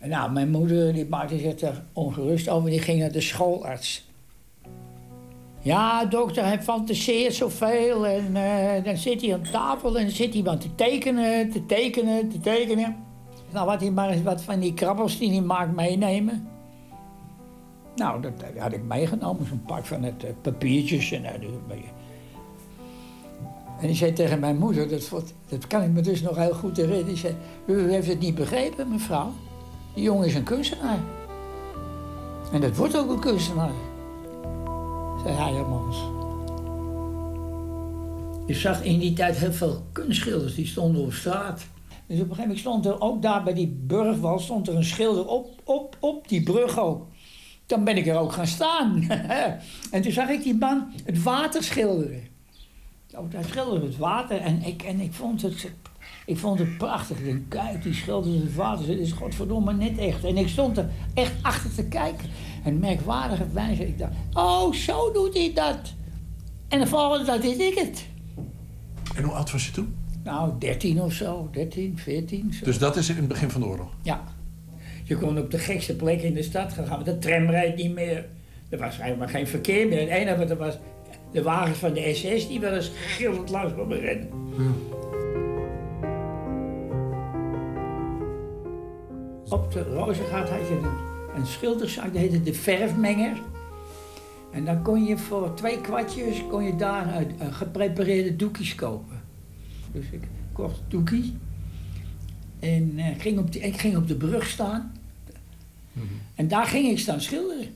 Nou, 0.03 0.31
mijn 0.31 0.49
moeder 0.49 0.93
die 0.93 1.05
maakte 1.05 1.37
zich 1.37 1.61
er 1.61 1.83
ongerust 1.93 2.49
over, 2.49 2.69
die 2.69 2.79
ging 2.79 2.99
naar 2.99 3.11
de 3.11 3.21
schoolarts. 3.21 4.09
Ja, 5.59 6.05
dokter, 6.05 6.45
hij 6.45 6.61
fantaseert 6.61 7.33
zoveel 7.33 8.07
en 8.07 8.35
eh, 8.35 8.83
dan 8.83 8.97
zit 8.97 9.21
hij 9.21 9.33
aan 9.33 9.47
tafel 9.51 9.97
en 9.97 10.03
dan 10.05 10.15
zit 10.15 10.33
hij 10.33 10.43
maar 10.43 10.57
te 10.57 10.75
tekenen, 10.75 11.49
te 11.49 11.65
tekenen, 11.65 12.29
te 12.29 12.39
tekenen. 12.39 12.95
Nou, 13.51 13.65
wat 13.65 13.81
hij 13.81 13.91
maar 13.91 14.23
wat 14.23 14.41
van 14.41 14.59
die 14.59 14.73
krabbels 14.73 15.17
die 15.17 15.31
hij 15.31 15.41
maakt 15.41 15.75
meenemen. 15.75 16.47
Nou, 17.95 18.21
dat, 18.21 18.33
had 18.57 18.73
ik 18.73 18.83
meegenomen, 18.83 19.47
zo'n 19.47 19.63
pak 19.65 19.85
van 19.85 20.03
het 20.03 20.23
eh, 20.23 20.31
papiertjes 20.41 21.11
en 21.11 21.23
uh, 21.23 21.29
en 23.81 23.87
die 23.87 23.95
zei 23.95 24.13
tegen 24.13 24.39
mijn 24.39 24.57
moeder, 24.57 24.89
dat, 24.89 25.33
dat 25.49 25.67
kan 25.67 25.83
ik 25.83 25.89
me 25.89 26.01
dus 26.01 26.21
nog 26.21 26.35
heel 26.35 26.53
goed 26.53 26.77
herinneren. 26.77 27.07
Die 27.07 27.17
zei, 27.17 27.35
u 27.65 27.91
heeft 27.91 28.07
het 28.07 28.19
niet 28.19 28.35
begrepen, 28.35 28.89
mevrouw. 28.89 29.31
Die 29.93 30.03
jongen 30.03 30.27
is 30.27 30.35
een 30.35 30.43
kunstenaar. 30.43 30.99
En 32.51 32.61
dat 32.61 32.75
wordt 32.75 32.97
ook 32.97 33.09
een 33.09 33.19
kunstenaar. 33.19 33.71
Zei 35.23 35.35
Heijermans. 35.35 35.97
Je 38.47 38.53
zag 38.53 38.83
in 38.83 38.99
die 38.99 39.13
tijd 39.13 39.37
heel 39.37 39.53
veel 39.53 39.83
kunstschilders, 39.91 40.55
die 40.55 40.65
stonden 40.65 41.01
op 41.01 41.13
straat. 41.13 41.65
Dus 42.07 42.19
op 42.19 42.29
een 42.29 42.35
gegeven 42.35 42.41
moment 42.41 42.59
stond 42.59 42.85
er 42.85 43.01
ook 43.01 43.21
daar 43.21 43.43
bij 43.43 43.53
die 43.53 43.67
burgwal 43.67 44.39
stond 44.39 44.67
er 44.67 44.75
een 44.75 44.83
schilder 44.83 45.27
op, 45.27 45.61
op, 45.63 45.97
op 45.99 46.27
die 46.27 46.43
brug 46.43 46.79
ook. 46.79 47.07
Dan 47.65 47.83
ben 47.83 47.97
ik 47.97 48.07
er 48.07 48.17
ook 48.17 48.31
gaan 48.31 48.47
staan. 48.47 49.07
en 49.91 50.01
toen 50.01 50.11
zag 50.11 50.29
ik 50.29 50.43
die 50.43 50.55
man 50.55 50.91
het 51.05 51.23
water 51.23 51.63
schilderen. 51.63 52.23
Hij 53.29 53.43
schilderde 53.43 53.85
het 53.85 53.97
water 53.97 54.37
en 54.37 54.63
ik, 54.63 54.83
en 54.83 54.99
ik 54.99 55.13
vond 55.13 55.41
het 55.41 55.71
Ik 56.25 56.37
vond 56.37 56.59
het 56.59 56.77
prachtig. 56.77 57.17
Ik 57.17 57.25
denk, 57.25 57.49
kijk, 57.49 57.83
die 57.83 57.93
schilders 57.93 58.35
en 58.35 58.51
vaders, 58.51 58.87
het 58.87 58.99
is 58.99 59.11
godverdomme 59.11 59.73
net 59.73 59.97
echt. 59.97 60.23
En 60.23 60.37
ik 60.37 60.47
stond 60.47 60.77
er 60.77 60.89
echt 61.13 61.33
achter 61.41 61.75
te 61.75 61.83
kijken. 61.83 62.29
En 62.63 62.79
merkwaardige 62.79 63.47
wijze, 63.53 63.87
ik 63.87 63.97
dacht, 63.97 64.13
oh, 64.33 64.73
zo 64.73 65.11
doet 65.11 65.33
hij 65.33 65.51
dat. 65.53 65.93
En 66.67 66.79
de 66.79 66.87
volgende 66.87 67.25
dag 67.25 67.39
deed 67.41 67.59
ik 67.59 67.77
het. 67.77 68.05
En 69.15 69.23
hoe 69.23 69.33
oud 69.33 69.51
was 69.51 69.65
je 69.65 69.71
toen? 69.71 69.95
Nou, 70.23 70.51
13 70.59 71.01
of 71.01 71.13
zo, 71.13 71.49
13, 71.51 71.97
14. 71.97 72.53
Zo. 72.53 72.65
Dus 72.65 72.77
dat 72.77 72.95
is 72.95 73.09
in 73.09 73.15
het 73.15 73.27
begin 73.27 73.49
van 73.49 73.61
de 73.61 73.67
oorlog. 73.67 73.93
Ja. 74.01 74.23
Je 75.03 75.17
kon 75.17 75.37
op 75.37 75.51
de 75.51 75.57
gekste 75.57 75.95
plek 75.95 76.21
in 76.21 76.33
de 76.33 76.43
stad 76.43 76.73
gaan, 76.73 76.87
want 76.87 77.05
de 77.05 77.17
tram 77.17 77.49
rijdt 77.49 77.77
niet 77.77 77.93
meer. 77.93 78.25
Er 78.69 78.77
was 78.77 79.01
helemaal 79.01 79.27
geen 79.27 79.47
verkeer 79.47 79.87
meer. 79.87 79.99
Het 79.99 80.09
enige 80.09 80.37
wat 80.37 80.49
er 80.49 80.57
was, 80.57 80.77
de 81.31 81.41
wagens 81.41 81.77
van 81.77 81.93
de 81.93 82.13
SS 82.13 82.47
die 82.47 82.59
wel 82.59 82.73
eens 82.73 82.91
gillend 82.95 83.49
langs 83.49 83.73
kwamen 83.73 83.99
rennen. 83.99 84.29
Op 89.51 89.71
de 89.71 89.83
Rozengaat 89.83 90.49
had 90.49 90.67
je 90.67 90.73
een, 90.73 91.39
een 91.39 91.45
schilderszaak, 91.45 92.11
die 92.11 92.19
heette 92.19 92.41
de 92.41 92.53
verfmenger. 92.53 93.41
En 94.51 94.65
dan 94.65 94.81
kon 94.81 95.03
je 95.03 95.17
voor 95.17 95.53
twee 95.53 95.81
kwartjes 95.81 96.43
kon 96.49 96.63
je 96.63 96.75
daar 96.75 97.13
eh, 97.13 97.21
eh, 97.21 97.53
geprepareerde 97.53 98.35
doekjes 98.35 98.75
kopen. 98.75 99.21
Dus 99.91 100.05
ik 100.11 100.21
kocht 100.53 100.81
doekie. 100.87 101.33
En 102.59 102.93
eh, 102.95 103.05
ging 103.17 103.39
op 103.39 103.51
de, 103.51 103.59
ik 103.59 103.79
ging 103.79 103.97
op 103.97 104.07
de 104.07 104.15
brug 104.15 104.47
staan. 104.47 104.93
En 106.35 106.47
daar 106.47 106.65
ging 106.65 106.89
ik 106.89 106.99
staan 106.99 107.21
schilderen. 107.21 107.67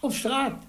Op 0.00 0.12
straat. 0.12 0.62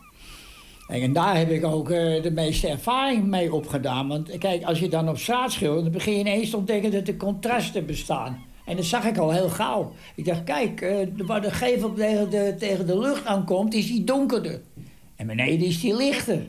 En 0.88 1.14
daar 1.14 1.38
heb 1.38 1.50
ik 1.50 1.66
ook 1.66 1.88
de 1.88 2.32
meeste 2.34 2.68
ervaring 2.68 3.26
mee 3.26 3.54
opgedaan. 3.54 4.08
Want 4.08 4.38
kijk, 4.38 4.64
als 4.64 4.80
je 4.80 4.90
dan 4.90 5.10
op 5.10 5.18
straat 5.18 5.52
schildert, 5.52 5.84
dan 5.84 5.92
begin 5.92 6.14
je 6.14 6.20
ineens 6.20 6.50
te 6.50 6.58
ontdekken 6.58 6.92
dat 6.92 7.08
er 7.08 7.18
contrasten 7.18 7.86
bestaan. 7.86 8.48
En 8.70 8.76
dat 8.76 8.86
zag 8.86 9.06
ik 9.06 9.18
al 9.18 9.32
heel 9.32 9.50
gauw. 9.50 9.94
Ik 10.16 10.26
dacht, 10.26 10.44
kijk, 10.44 10.82
eh, 10.82 11.08
waar 11.18 11.42
de 11.42 11.52
gevel 11.52 11.94
tegen 11.94 12.30
de, 12.30 12.56
tegen 12.60 12.88
de 12.88 13.00
lucht 13.00 13.26
aankomt, 13.26 13.74
is 13.74 13.88
die 13.88 14.04
donkerder. 14.04 14.62
En 15.16 15.28
beneden 15.28 15.68
is 15.68 15.82
die 15.82 15.96
lichter. 15.96 16.46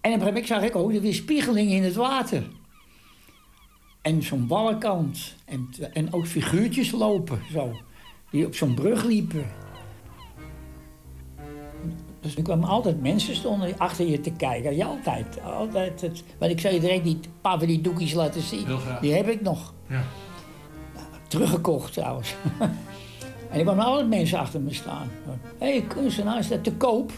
En 0.00 0.12
op 0.12 0.20
een 0.20 0.26
gegeven 0.26 0.46
zag 0.46 0.62
ik 0.62 0.76
ook 0.76 0.92
de 0.92 1.00
weerspiegeling 1.00 1.70
in 1.70 1.82
het 1.82 1.94
water. 1.94 2.42
En 4.02 4.22
zo'n 4.22 4.48
wallenkant. 4.48 5.34
En, 5.44 5.68
en 5.92 6.12
ook 6.12 6.26
figuurtjes 6.26 6.90
lopen, 6.90 7.40
zo. 7.52 7.80
Die 8.30 8.46
op 8.46 8.54
zo'n 8.54 8.74
brug 8.74 9.04
liepen. 9.04 9.46
Dus 12.20 12.36
er 12.36 12.42
kwamen 12.42 12.68
altijd 12.68 13.02
mensen 13.02 13.34
stonden 13.34 13.78
achter 13.78 14.06
je 14.06 14.20
te 14.20 14.32
kijken. 14.32 14.76
Ja, 14.76 14.86
altijd. 14.86 15.42
altijd 15.42 16.00
het, 16.00 16.24
maar 16.38 16.50
ik 16.50 16.60
zou 16.60 16.74
je 16.74 16.80
direct 16.80 17.04
die 17.04 17.20
paar 17.40 17.58
van 17.58 17.66
die 17.66 17.80
doekjes 17.80 18.12
laten 18.12 18.42
zien. 18.42 18.66
Die 19.00 19.12
heb 19.12 19.28
ik 19.28 19.40
nog. 19.40 19.74
Ja. 19.88 20.04
Teruggekocht 21.28 21.92
trouwens. 21.92 22.34
en 23.50 23.58
er 23.58 23.62
kwamen 23.62 23.84
altijd 23.84 24.08
mensen 24.08 24.38
achter 24.38 24.60
me 24.60 24.74
staan. 24.74 25.10
Hé, 25.58 25.70
hey, 25.70 25.82
kunstenaar, 25.82 26.38
is 26.38 26.48
dat 26.48 26.64
te 26.64 26.72
koop? 26.72 27.12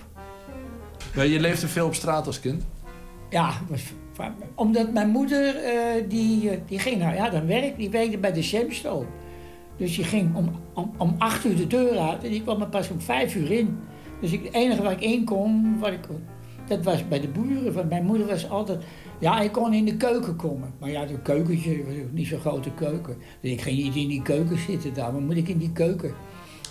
Je 1.14 1.40
leefde 1.40 1.68
veel 1.68 1.86
op 1.86 1.94
straat 1.94 2.26
als 2.26 2.40
kind. 2.40 2.64
Ja, 3.30 3.52
omdat 4.54 4.92
mijn 4.92 5.08
moeder, 5.08 5.56
eh, 5.56 6.04
die, 6.08 6.50
eh, 6.50 6.58
die 6.66 6.78
ging 6.78 6.98
naar 6.98 7.14
ja, 7.14 7.28
dan 7.28 7.46
werk, 7.46 7.76
die 7.76 7.90
werkte 7.90 8.18
bij 8.18 8.32
de 8.32 8.42
Shemstone. 8.42 9.06
Dus 9.76 9.96
die 9.96 10.04
ging 10.04 10.34
om, 10.34 10.50
om, 10.74 10.92
om 10.96 11.14
acht 11.18 11.44
uur 11.44 11.56
de 11.56 11.66
deur 11.66 11.98
uit 11.98 12.24
en 12.24 12.30
die 12.30 12.42
kwam 12.42 12.60
er 12.60 12.68
pas 12.68 12.90
om 12.90 13.00
vijf 13.00 13.34
uur 13.34 13.50
in. 13.50 13.78
Dus 14.20 14.32
ik, 14.32 14.44
het 14.44 14.54
enige 14.54 14.82
waar 14.82 14.92
ik 14.92 15.00
in 15.00 15.24
kon, 15.24 15.78
waar 15.78 15.92
ik, 15.92 16.06
dat 16.66 16.84
was 16.84 17.08
bij 17.08 17.20
de 17.20 17.28
boeren. 17.28 17.72
Want 17.72 17.88
mijn 17.88 18.04
moeder 18.04 18.26
was 18.26 18.50
altijd, 18.50 18.82
ja, 19.20 19.40
ik 19.40 19.52
kon 19.52 19.74
in 19.74 19.84
de 19.84 19.96
keuken 19.96 20.36
komen. 20.36 20.72
Maar 20.78 20.90
ja, 20.90 21.04
dat 21.04 21.22
keukentje 21.22 21.84
was 21.84 21.94
ook 21.94 22.12
niet 22.12 22.26
zo'n 22.26 22.40
grote 22.40 22.70
keuken. 22.70 23.16
Dus 23.40 23.50
ik 23.50 23.60
ging 23.60 23.76
niet 23.76 23.96
in 23.96 24.08
die 24.08 24.22
keuken 24.22 24.58
zitten 24.58 24.94
daar, 24.94 25.12
maar 25.12 25.22
moet 25.22 25.36
ik 25.36 25.48
in 25.48 25.58
die 25.58 25.72
keuken. 25.72 26.14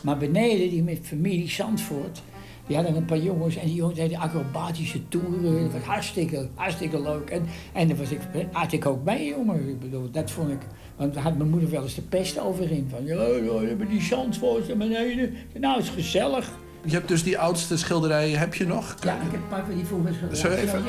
Maar 0.03 0.17
beneden, 0.17 0.69
die 0.69 0.83
met 0.83 0.99
familie 1.01 1.49
Zandvoort, 1.49 2.21
die 2.67 2.75
hadden 2.75 2.95
een 2.95 3.05
paar 3.05 3.17
jongens 3.17 3.55
en 3.55 3.65
die 3.65 3.75
jongens 3.75 3.97
deden 3.97 4.19
acrobatische 4.19 5.07
toeren. 5.07 5.63
Dat 5.63 5.71
was 5.71 5.81
hartstikke, 5.81 6.47
hartstikke 6.53 7.01
leuk. 7.01 7.29
En, 7.29 7.45
en 7.73 7.87
daar 7.87 7.97
was 7.97 8.11
ik, 8.11 8.19
had 8.51 8.71
ik 8.71 8.85
ook 8.85 9.03
bij, 9.03 9.27
jongen. 9.27 9.69
Ik 9.69 9.79
bedoel, 9.79 10.11
dat 10.11 10.31
vond 10.31 10.49
ik, 10.49 10.61
want 10.95 11.13
daar 11.13 11.23
had 11.23 11.37
mijn 11.37 11.49
moeder 11.49 11.69
wel 11.69 11.83
eens 11.83 11.95
de 11.95 12.01
pest 12.01 12.39
over 12.39 12.71
in. 12.71 12.87
Van, 12.89 13.05
ja, 13.05 13.21
ja, 13.23 13.67
hebben 13.67 13.89
die 13.89 14.01
Zandvoort 14.01 14.67
naar 14.67 14.77
beneden. 14.77 15.33
Nou, 15.59 15.75
het 15.75 15.83
is 15.83 15.89
gezellig. 15.89 16.51
Je 16.85 16.91
hebt 16.91 17.07
dus 17.07 17.23
die 17.23 17.37
oudste 17.37 17.77
schilderijen, 17.77 18.39
heb 18.39 18.53
je 18.53 18.65
nog? 18.65 18.95
Ja, 19.03 19.15
ik 19.15 19.31
heb 19.31 19.41
een 19.41 19.47
paar 19.47 19.65
van 19.65 19.75
die 19.75 19.85
vroeger 19.85 20.15
we 20.21 20.57
even-? 20.57 20.83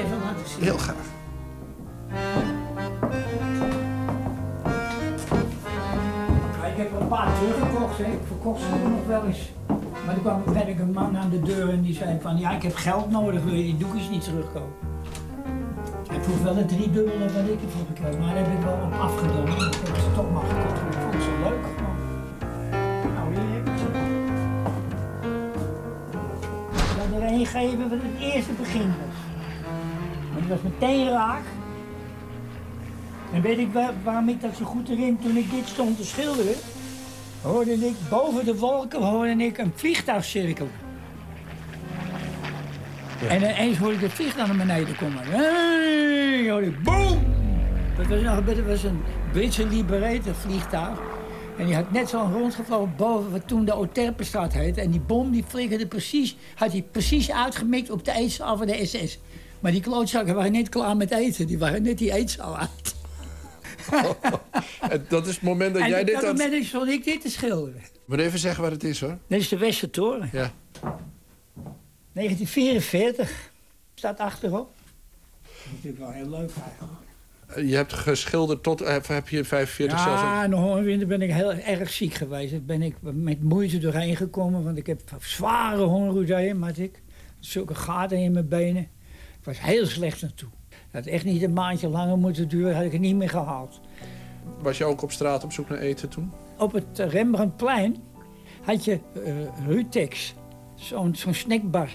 Heel 0.60 0.78
graag. 0.78 1.19
Ik 6.66 6.86
heb 6.86 7.00
een 7.00 7.08
paar 7.08 7.28
teruggekocht, 7.38 7.98
hè. 7.98 8.04
ik 8.04 8.18
verkocht 8.26 8.60
ze 8.60 8.88
nog 8.88 9.06
wel 9.06 9.24
eens. 9.26 9.50
Maar 10.06 10.14
er 10.14 10.20
kwam 10.20 10.42
gegeven 10.46 10.54
moment 10.54 10.80
een 10.80 10.92
man 10.92 11.16
aan 11.22 11.30
de 11.30 11.40
deur 11.40 11.68
en 11.68 11.82
die 11.82 11.94
zei 11.94 12.18
van... 12.20 12.38
ja, 12.38 12.50
ik 12.50 12.62
heb 12.62 12.74
geld 12.74 13.10
nodig, 13.10 13.42
wil 13.42 13.54
je 13.54 13.62
die 13.62 13.76
doekjes 13.76 14.08
niet 14.08 14.24
terugkopen? 14.24 14.88
Hij 16.08 16.20
vroeg 16.20 16.42
wel 16.42 16.56
een 16.56 16.66
driedubbele 16.66 17.18
wat 17.18 17.48
ik 17.48 17.62
ervoor 17.62 17.86
gekregen, 17.86 18.20
maar 18.20 18.34
daar 18.34 18.44
heb 18.44 18.58
ik 18.58 18.64
wel 18.64 18.78
op 18.84 18.92
afgedongen. 19.00 19.66
Ik 19.66 19.74
heb 19.86 19.96
ze 19.96 20.12
toch 20.14 20.32
maar 20.32 20.42
gekocht, 20.42 20.80
ik 20.80 20.98
vond 21.02 21.22
zo 21.22 21.30
leuk. 21.42 21.66
Nou, 23.14 23.34
hier 23.34 23.54
heb 23.54 23.68
ik 23.68 23.78
ze. 23.78 23.86
Ik 27.02 27.20
er 27.20 27.92
een 27.92 28.12
het 28.12 28.34
eerste 28.34 28.52
begin. 28.52 28.88
Maar 30.32 30.40
die 30.40 30.48
was 30.48 30.62
meteen 30.62 31.08
raak. 31.08 31.42
En 33.32 33.42
weet 33.42 33.58
ik 33.58 33.72
waar- 33.72 33.94
waarom 34.04 34.28
ik 34.28 34.40
dat 34.40 34.56
zo 34.56 34.64
goed 34.64 34.88
erin, 34.88 35.18
toen 35.22 35.36
ik 35.36 35.50
dit 35.50 35.68
stond 35.68 35.96
te 35.96 36.04
schilderen, 36.04 36.54
hoorde 37.42 37.72
ik 37.72 37.94
boven 38.10 38.44
de 38.44 38.56
wolken 38.56 39.02
hoorde 39.02 39.44
ik 39.44 39.58
een 39.58 39.72
vliegtuig 39.74 40.24
cirkelen. 40.24 40.72
En 43.28 43.36
ineens 43.36 43.78
hoorde 43.78 43.94
ik 43.94 44.00
het 44.00 44.12
vliegtuig 44.12 44.46
naar 44.48 44.56
beneden 44.56 44.96
komen. 44.96 45.22
Hey, 45.24 46.50
hoorde 46.50 46.66
ik 46.66 46.82
boom! 46.82 47.18
Dat 47.96 48.06
was, 48.06 48.20
nog, 48.20 48.44
dat 48.44 48.58
was 48.66 48.82
een 48.82 49.00
Britse 49.32 49.66
Liberator 49.66 50.34
vliegtuig. 50.34 50.98
En 51.58 51.66
die 51.66 51.74
had 51.74 51.90
net 51.92 52.08
zo 52.08 52.30
rondgevlogen 52.32 52.92
boven 52.96 53.30
wat 53.30 53.48
toen 53.48 53.64
de 53.64 53.74
Oterpenstraat 53.74 54.52
heette. 54.52 54.80
En 54.80 54.90
die 54.90 55.00
bom 55.00 55.30
die 55.30 55.44
flikkerde 55.48 55.86
precies, 55.86 56.36
had 56.54 56.72
hij 56.72 56.84
precies 56.90 57.30
uitgemikt 57.32 57.90
op 57.90 58.04
de 58.04 58.12
eetzaal 58.12 58.56
van 58.56 58.66
de 58.66 58.86
SS. 58.86 59.18
Maar 59.60 59.72
die 59.72 59.80
klootzakken 59.80 60.34
waren 60.34 60.52
net 60.52 60.68
klaar 60.68 60.96
met 60.96 61.10
eten. 61.10 61.46
Die 61.46 61.58
waren 61.58 61.82
net 61.82 61.98
die 61.98 62.12
eetzaal 62.12 62.56
uit. 62.56 62.94
Dat 65.08 65.26
is 65.26 65.34
het 65.34 65.42
moment 65.42 65.74
dat 65.74 65.82
en 65.82 65.88
jij 65.88 66.00
op 66.00 66.06
dit 66.06 66.14
dat 66.14 66.24
aan... 66.24 66.36
moment 66.36 66.64
stond 66.64 66.88
ik 66.88 67.04
dit 67.04 67.20
te 67.20 67.30
schilderen. 67.30 67.82
Moet 68.04 68.18
even 68.18 68.38
zeggen 68.38 68.62
waar 68.62 68.70
het 68.70 68.84
is 68.84 69.00
hoor. 69.00 69.18
Dit 69.26 69.40
is 69.40 69.48
de 69.48 69.58
Westertoren. 69.58 70.30
Ja. 70.32 70.52
1944. 72.12 73.50
Staat 73.94 74.18
achterop. 74.18 74.72
Dat 75.42 75.52
is 75.64 75.70
natuurlijk 75.72 76.02
wel 76.02 76.10
heel 76.10 76.28
leuk 76.30 76.50
eigenlijk. 76.64 77.08
Je 77.68 77.76
hebt 77.76 77.92
geschilderd 77.92 78.62
tot, 78.62 78.80
eh, 78.80 78.96
heb 79.02 79.28
je 79.28 79.44
45 79.44 80.00
zelfs? 80.00 80.22
Ja, 80.22 80.38
ook? 80.38 80.44
in 80.44 80.50
de 80.50 80.56
hongerwinter 80.56 81.06
ben 81.06 81.22
ik 81.22 81.32
heel 81.32 81.52
erg 81.52 81.90
ziek 81.90 82.14
geweest. 82.14 82.50
Daar 82.50 82.62
ben 82.62 82.82
ik 82.82 82.94
met 83.00 83.42
moeite 83.42 83.78
doorheen 83.78 84.16
gekomen. 84.16 84.64
Want 84.64 84.76
ik 84.76 84.86
heb 84.86 85.00
zware 85.20 85.82
hongerroedeeën, 85.82 86.62
had 86.62 86.78
ik. 86.78 87.02
Zulke 87.38 87.74
gaten 87.74 88.18
in 88.18 88.32
mijn 88.32 88.48
benen. 88.48 88.82
Ik 89.38 89.44
was 89.44 89.60
heel 89.60 89.86
slecht 89.86 90.22
naartoe. 90.22 90.48
Dat 90.90 91.04
had 91.04 91.12
echt 91.12 91.24
niet 91.24 91.42
een 91.42 91.52
maandje 91.52 91.88
langer 91.88 92.18
moeten 92.18 92.48
duren, 92.48 92.74
had 92.74 92.84
ik 92.84 92.92
het 92.92 93.00
niet 93.00 93.16
meer 93.16 93.28
gehaald. 93.28 93.80
Was 94.62 94.78
je 94.78 94.84
ook 94.84 95.02
op 95.02 95.12
straat 95.12 95.44
op 95.44 95.52
zoek 95.52 95.68
naar 95.68 95.78
eten 95.78 96.08
toen? 96.08 96.32
Op 96.58 96.72
het 96.72 96.98
Rembrandtplein 96.98 97.96
had 98.62 98.84
je 98.84 98.98
eh 99.24 99.66
Rutex, 99.66 100.34
zo'n 100.74 101.14
zo'n 101.14 101.34
snackbar. 101.34 101.88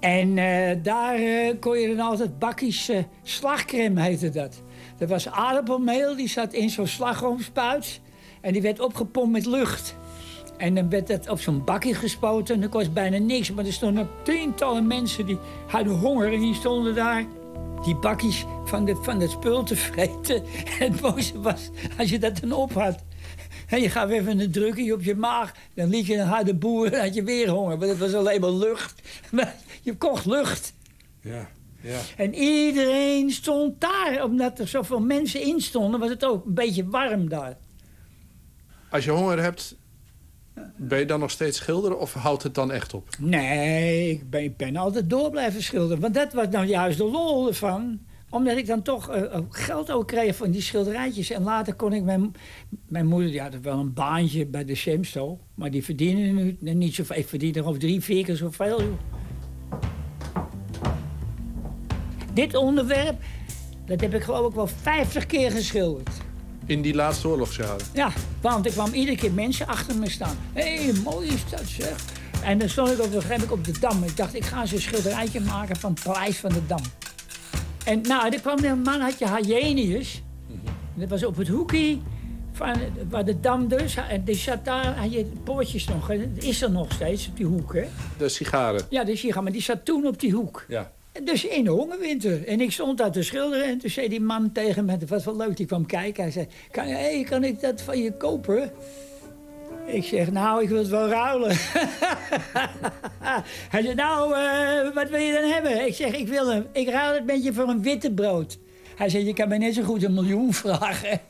En 0.00 0.38
eh, 0.38 0.76
daar 0.82 1.14
eh, 1.14 1.54
kon 1.60 1.78
je 1.78 1.96
dan 1.96 2.06
altijd 2.06 2.38
bakjes 2.38 2.90
slagcrème, 3.22 4.00
heette 4.00 4.30
dat. 4.30 4.62
Dat 4.96 5.08
was 5.08 5.28
aardappelmeel, 5.28 6.16
die 6.16 6.28
zat 6.28 6.52
in 6.52 6.70
zo'n 6.70 6.86
slagroomspuit. 6.86 8.00
En 8.40 8.52
die 8.52 8.62
werd 8.62 8.80
opgepompt 8.80 9.32
met 9.32 9.46
lucht. 9.46 9.96
En 10.58 10.74
dan 10.74 10.90
werd 10.90 11.06
dat 11.06 11.28
op 11.28 11.40
zo'n 11.40 11.64
bakje 11.64 11.94
gespoten 11.94 12.54
en 12.54 12.60
dat 12.60 12.70
kost 12.70 12.92
bijna 12.92 13.18
niks. 13.18 13.52
Maar 13.52 13.66
er 13.66 13.72
stonden 13.72 14.08
tientallen 14.22 14.86
mensen 14.86 15.26
die 15.26 15.38
hadden 15.66 15.92
honger 15.92 16.32
en 16.32 16.40
die 16.40 16.54
stonden 16.54 16.94
daar 16.94 17.24
die 17.84 17.96
bakjes 17.96 18.44
van, 18.64 18.84
de, 18.84 18.96
van 18.96 19.20
het 19.20 19.30
spul 19.30 19.62
te 19.62 19.76
vreten. 19.76 20.42
En 20.80 20.92
het 20.92 21.00
mooiste 21.00 21.40
was, 21.40 21.70
als 21.98 22.10
je 22.10 22.18
dat 22.18 22.40
dan 22.40 22.52
op 22.52 22.72
had... 22.72 23.04
en 23.68 23.80
je 23.80 23.90
gaf 23.90 24.10
even 24.10 24.40
een 24.40 24.50
drukje 24.50 24.92
op 24.92 25.02
je 25.02 25.14
maag... 25.14 25.52
dan 25.74 25.88
liet 25.88 26.06
je 26.06 26.16
een 26.16 26.26
harde 26.26 26.54
boer 26.54 26.92
en 26.92 27.00
had 27.00 27.14
je 27.14 27.22
weer 27.22 27.48
honger. 27.48 27.78
Want 27.78 27.90
het 27.90 28.00
was 28.00 28.14
alleen 28.14 28.40
maar 28.40 28.50
lucht. 28.50 29.02
Maar 29.30 29.54
je 29.82 29.96
kocht 29.96 30.26
lucht. 30.26 30.74
Ja. 31.20 31.50
ja. 31.80 31.98
En 32.16 32.34
iedereen 32.34 33.30
stond 33.30 33.80
daar. 33.80 34.24
Omdat 34.24 34.58
er 34.58 34.68
zoveel 34.68 35.00
mensen 35.00 35.40
in 35.40 35.60
stonden, 35.60 36.00
was 36.00 36.08
het 36.08 36.24
ook 36.24 36.46
een 36.46 36.54
beetje 36.54 36.88
warm 36.88 37.28
daar. 37.28 37.56
Als 38.90 39.04
je 39.04 39.10
honger 39.10 39.42
hebt, 39.42 39.76
ben 40.76 40.98
je 40.98 41.04
dan 41.04 41.20
nog 41.20 41.30
steeds 41.30 41.56
schilderen 41.56 42.00
of 42.00 42.12
houdt 42.12 42.42
het 42.42 42.54
dan 42.54 42.72
echt 42.72 42.94
op? 42.94 43.08
Nee, 43.18 44.10
ik 44.30 44.56
ben, 44.56 44.76
altijd 44.76 45.10
door 45.10 45.30
blijven 45.30 45.62
schilderen. 45.62 46.00
Want 46.00 46.14
dat 46.14 46.32
was 46.32 46.48
nou 46.48 46.66
juist 46.66 46.98
de 46.98 47.04
lol 47.04 47.48
ervan. 47.48 47.98
Omdat 48.30 48.56
ik 48.56 48.66
dan 48.66 48.82
toch 48.82 49.10
eh, 49.10 49.36
ook 49.36 49.56
geld 49.56 49.90
ook 49.90 50.06
kreeg 50.06 50.36
van 50.36 50.50
die 50.50 50.60
schilderijtjes. 50.60 51.30
En 51.30 51.42
later 51.42 51.74
kon 51.74 51.92
ik 51.92 52.02
mijn, 52.02 52.32
mijn 52.88 53.06
moeder, 53.06 53.30
die 53.30 53.40
had 53.40 53.60
wel 53.62 53.78
een 53.78 53.92
baantje 53.92 54.46
bij 54.46 54.64
de 54.64 54.74
Semsto. 54.74 55.38
Maar 55.54 55.70
die 55.70 55.84
verdienen 55.84 56.56
nu 56.60 56.74
niet 56.74 56.94
zoveel. 56.94 57.16
Ik 57.16 57.28
verdien 57.28 57.54
er 57.54 57.66
over 57.66 57.80
drie, 57.80 58.00
vier 58.00 58.24
keer 58.24 58.36
zoveel. 58.36 58.80
Dit 62.34 62.54
onderwerp, 62.54 63.22
dat 63.86 64.00
heb 64.00 64.14
ik 64.14 64.22
geloof 64.22 64.48
ik 64.48 64.54
wel 64.54 64.66
50 64.66 65.26
keer 65.26 65.50
geschilderd. 65.50 66.10
In 66.68 66.82
die 66.82 66.94
laatste 66.94 67.28
oorlogsjaren. 67.28 67.86
Ja, 67.92 68.12
want 68.40 68.66
er 68.66 68.72
kwam 68.72 68.92
iedere 68.92 69.16
keer 69.16 69.32
mensen 69.32 69.66
achter 69.66 69.96
me 69.96 70.10
staan. 70.10 70.36
Hé, 70.52 70.84
hey, 70.84 70.92
mooi 71.04 71.28
is 71.28 71.50
dat 71.50 71.62
zeg. 71.66 71.96
En 72.44 72.58
dan 72.58 72.68
stond 72.68 72.88
ik 72.88 72.98
op 72.98 73.04
een 73.04 73.12
gegeven 73.12 73.30
moment 73.30 73.50
op 73.50 73.64
de 73.64 73.80
Dam. 73.80 74.02
Ik 74.02 74.16
dacht, 74.16 74.34
ik 74.34 74.44
ga 74.44 74.60
eens 74.60 74.72
een 74.72 74.80
schilderijtje 74.80 75.40
maken 75.40 75.76
van 75.76 75.92
het 75.92 76.02
paleis 76.02 76.36
van 76.36 76.52
de 76.52 76.66
Dam. 76.66 76.82
En 77.84 78.00
nou, 78.00 78.32
er 78.32 78.40
kwam 78.40 78.64
een 78.64 78.82
man, 78.82 79.00
had 79.00 79.18
je 79.18 79.38
Hyenius. 79.44 80.22
Dat 80.94 81.08
was 81.08 81.24
op 81.24 81.36
het 81.36 81.48
hoekje 81.48 81.98
van 82.52 82.74
waar 83.08 83.24
de 83.24 83.40
Dam 83.40 83.68
dus. 83.68 83.96
En 83.96 84.24
die 84.24 84.34
zat 84.34 84.64
daar, 84.64 84.96
had 84.98 85.12
je 85.12 85.24
poortjes 85.44 85.84
nog. 85.84 86.06
Dat 86.06 86.44
is 86.44 86.62
er 86.62 86.70
nog 86.70 86.92
steeds, 86.92 87.28
op 87.28 87.36
die 87.36 87.46
hoek, 87.46 87.74
hè. 87.74 87.84
De 88.18 88.28
sigaren. 88.28 88.82
Ja, 88.90 89.04
de 89.04 89.16
sigaar, 89.16 89.42
maar 89.42 89.52
die 89.52 89.62
zat 89.62 89.84
toen 89.84 90.06
op 90.06 90.20
die 90.20 90.32
hoek. 90.32 90.64
Ja. 90.68 90.92
Dus 91.24 91.44
in 91.44 91.64
de 91.64 91.70
hongerwinter. 91.70 92.46
En 92.46 92.60
ik 92.60 92.72
stond 92.72 92.98
daar 92.98 93.12
te 93.12 93.22
schilderen 93.22 93.66
en 93.66 93.78
toen 93.78 93.90
zei 93.90 94.08
die 94.08 94.20
man 94.20 94.52
tegen 94.52 94.84
me, 94.84 94.96
dat 94.96 95.08
was 95.08 95.24
wel 95.24 95.36
leuk, 95.36 95.56
die 95.56 95.66
kwam 95.66 95.86
kijken. 95.86 96.22
Hij 96.22 96.32
zei, 96.32 96.46
kan, 96.70 96.86
hey, 96.86 97.26
kan 97.28 97.44
ik 97.44 97.60
dat 97.60 97.80
van 97.80 98.02
je 98.02 98.12
kopen? 98.12 98.72
Ik 99.86 100.04
zeg, 100.04 100.30
nou, 100.30 100.62
ik 100.62 100.68
wil 100.68 100.78
het 100.78 100.88
wel 100.88 101.08
ruilen. 101.08 101.56
Hij 103.70 103.82
zei, 103.82 103.94
nou, 103.94 104.34
eh, 104.34 104.94
wat 104.94 105.08
wil 105.08 105.20
je 105.20 105.32
dan 105.32 105.50
hebben? 105.50 105.86
Ik 105.86 105.94
zeg, 105.94 106.12
ik 106.12 106.28
wil 106.28 106.48
hem. 106.48 106.66
Ik 106.72 106.88
ruil 106.88 107.14
het 107.14 107.24
met 107.24 107.44
je 107.44 107.52
voor 107.52 107.68
een 107.68 107.82
witte 107.82 108.12
brood. 108.12 108.58
Hij 108.96 109.08
zei, 109.08 109.24
je 109.24 109.32
kan 109.32 109.48
mij 109.48 109.58
net 109.58 109.74
zo 109.74 109.82
goed 109.82 110.02
een 110.02 110.14
miljoen 110.14 110.52
vragen. 110.62 111.20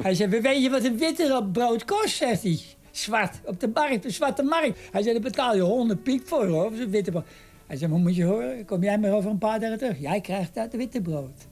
Hij 0.00 0.14
zei, 0.14 0.40
weet 0.40 0.62
je 0.62 0.70
wat 0.70 0.84
een 0.84 0.98
witte 0.98 1.48
brood 1.52 1.84
kost, 1.84 2.16
zegt 2.16 2.42
hij. 2.42 2.60
Zwart, 2.90 3.34
op 3.44 3.60
de 3.60 3.70
markt, 3.74 4.02
de 4.02 4.10
zwarte 4.10 4.42
markt. 4.42 4.78
Hij 4.92 5.02
zei, 5.02 5.14
daar 5.14 5.22
betaal 5.22 5.54
je 5.54 5.60
100 5.60 6.02
piek 6.02 6.26
voor, 6.26 6.46
hoor, 6.46 6.72
zo'n 6.76 6.90
witte 6.90 7.10
brood. 7.10 7.26
Hij 7.66 7.76
zei, 7.76 7.90
maar 7.90 8.00
moet 8.00 8.16
je 8.16 8.24
horen, 8.24 8.64
kom 8.64 8.82
jij 8.82 8.98
maar 8.98 9.12
over 9.12 9.30
een 9.30 9.38
paar 9.38 9.60
dagen 9.60 9.78
terug. 9.78 9.98
Jij 9.98 10.20
krijgt 10.20 10.54
dat 10.54 10.72
witte 10.72 11.00
brood. 11.00 11.46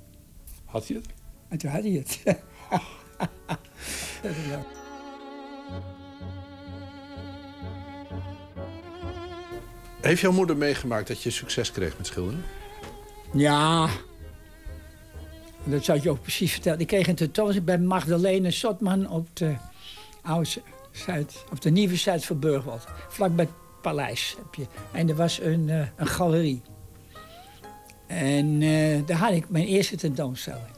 Had 0.65 0.87
je 0.87 0.95
het? 0.95 1.07
En 1.49 1.59
toen 1.59 1.71
had 1.71 1.83
hij 1.83 1.91
het. 1.91 2.21
Dat 4.23 4.31
is 4.31 4.47
leuk. 4.49 4.67
Heeft 10.01 10.21
jouw 10.21 10.33
moeder 10.33 10.57
meegemaakt 10.57 11.09
dat 11.09 11.23
je 11.23 11.31
succes 11.31 11.73
kreeg 11.73 11.97
met 11.97 12.07
schilderen? 12.07 12.45
Ja. 13.33 13.89
Dat 15.65 15.85
zou 15.85 16.01
je 16.03 16.11
ook 16.11 16.23
precies 16.23 16.53
vertellen. 16.53 16.81
Ik 16.81 16.87
kreeg 16.87 17.07
een 17.07 17.15
tentoonstelling 17.15 17.65
bij 17.65 17.79
Magdalene 17.79 18.51
Sotman 18.51 19.11
op 19.11 19.37
de, 19.37 19.55
oude 20.23 20.49
Zuid, 20.91 21.45
op 21.51 21.61
de 21.61 21.71
nieuwe 21.71 21.97
Zuid 21.97 22.25
van 22.25 22.39
Burgwald. 22.39 22.87
Vlak 23.09 23.37
bij 23.37 23.49
paleis 23.85 24.37
heb 24.39 24.55
je. 24.55 24.67
En 24.93 25.09
er 25.09 25.15
was 25.15 25.41
een, 25.41 25.69
eh, 25.69 25.87
een 25.97 26.07
galerie. 26.07 26.63
En 28.07 28.63
eh, 28.63 29.07
daar 29.07 29.17
had 29.17 29.33
ik 29.33 29.49
mijn 29.49 29.67
eerste 29.67 29.97
tentoonstelling. 29.97 30.77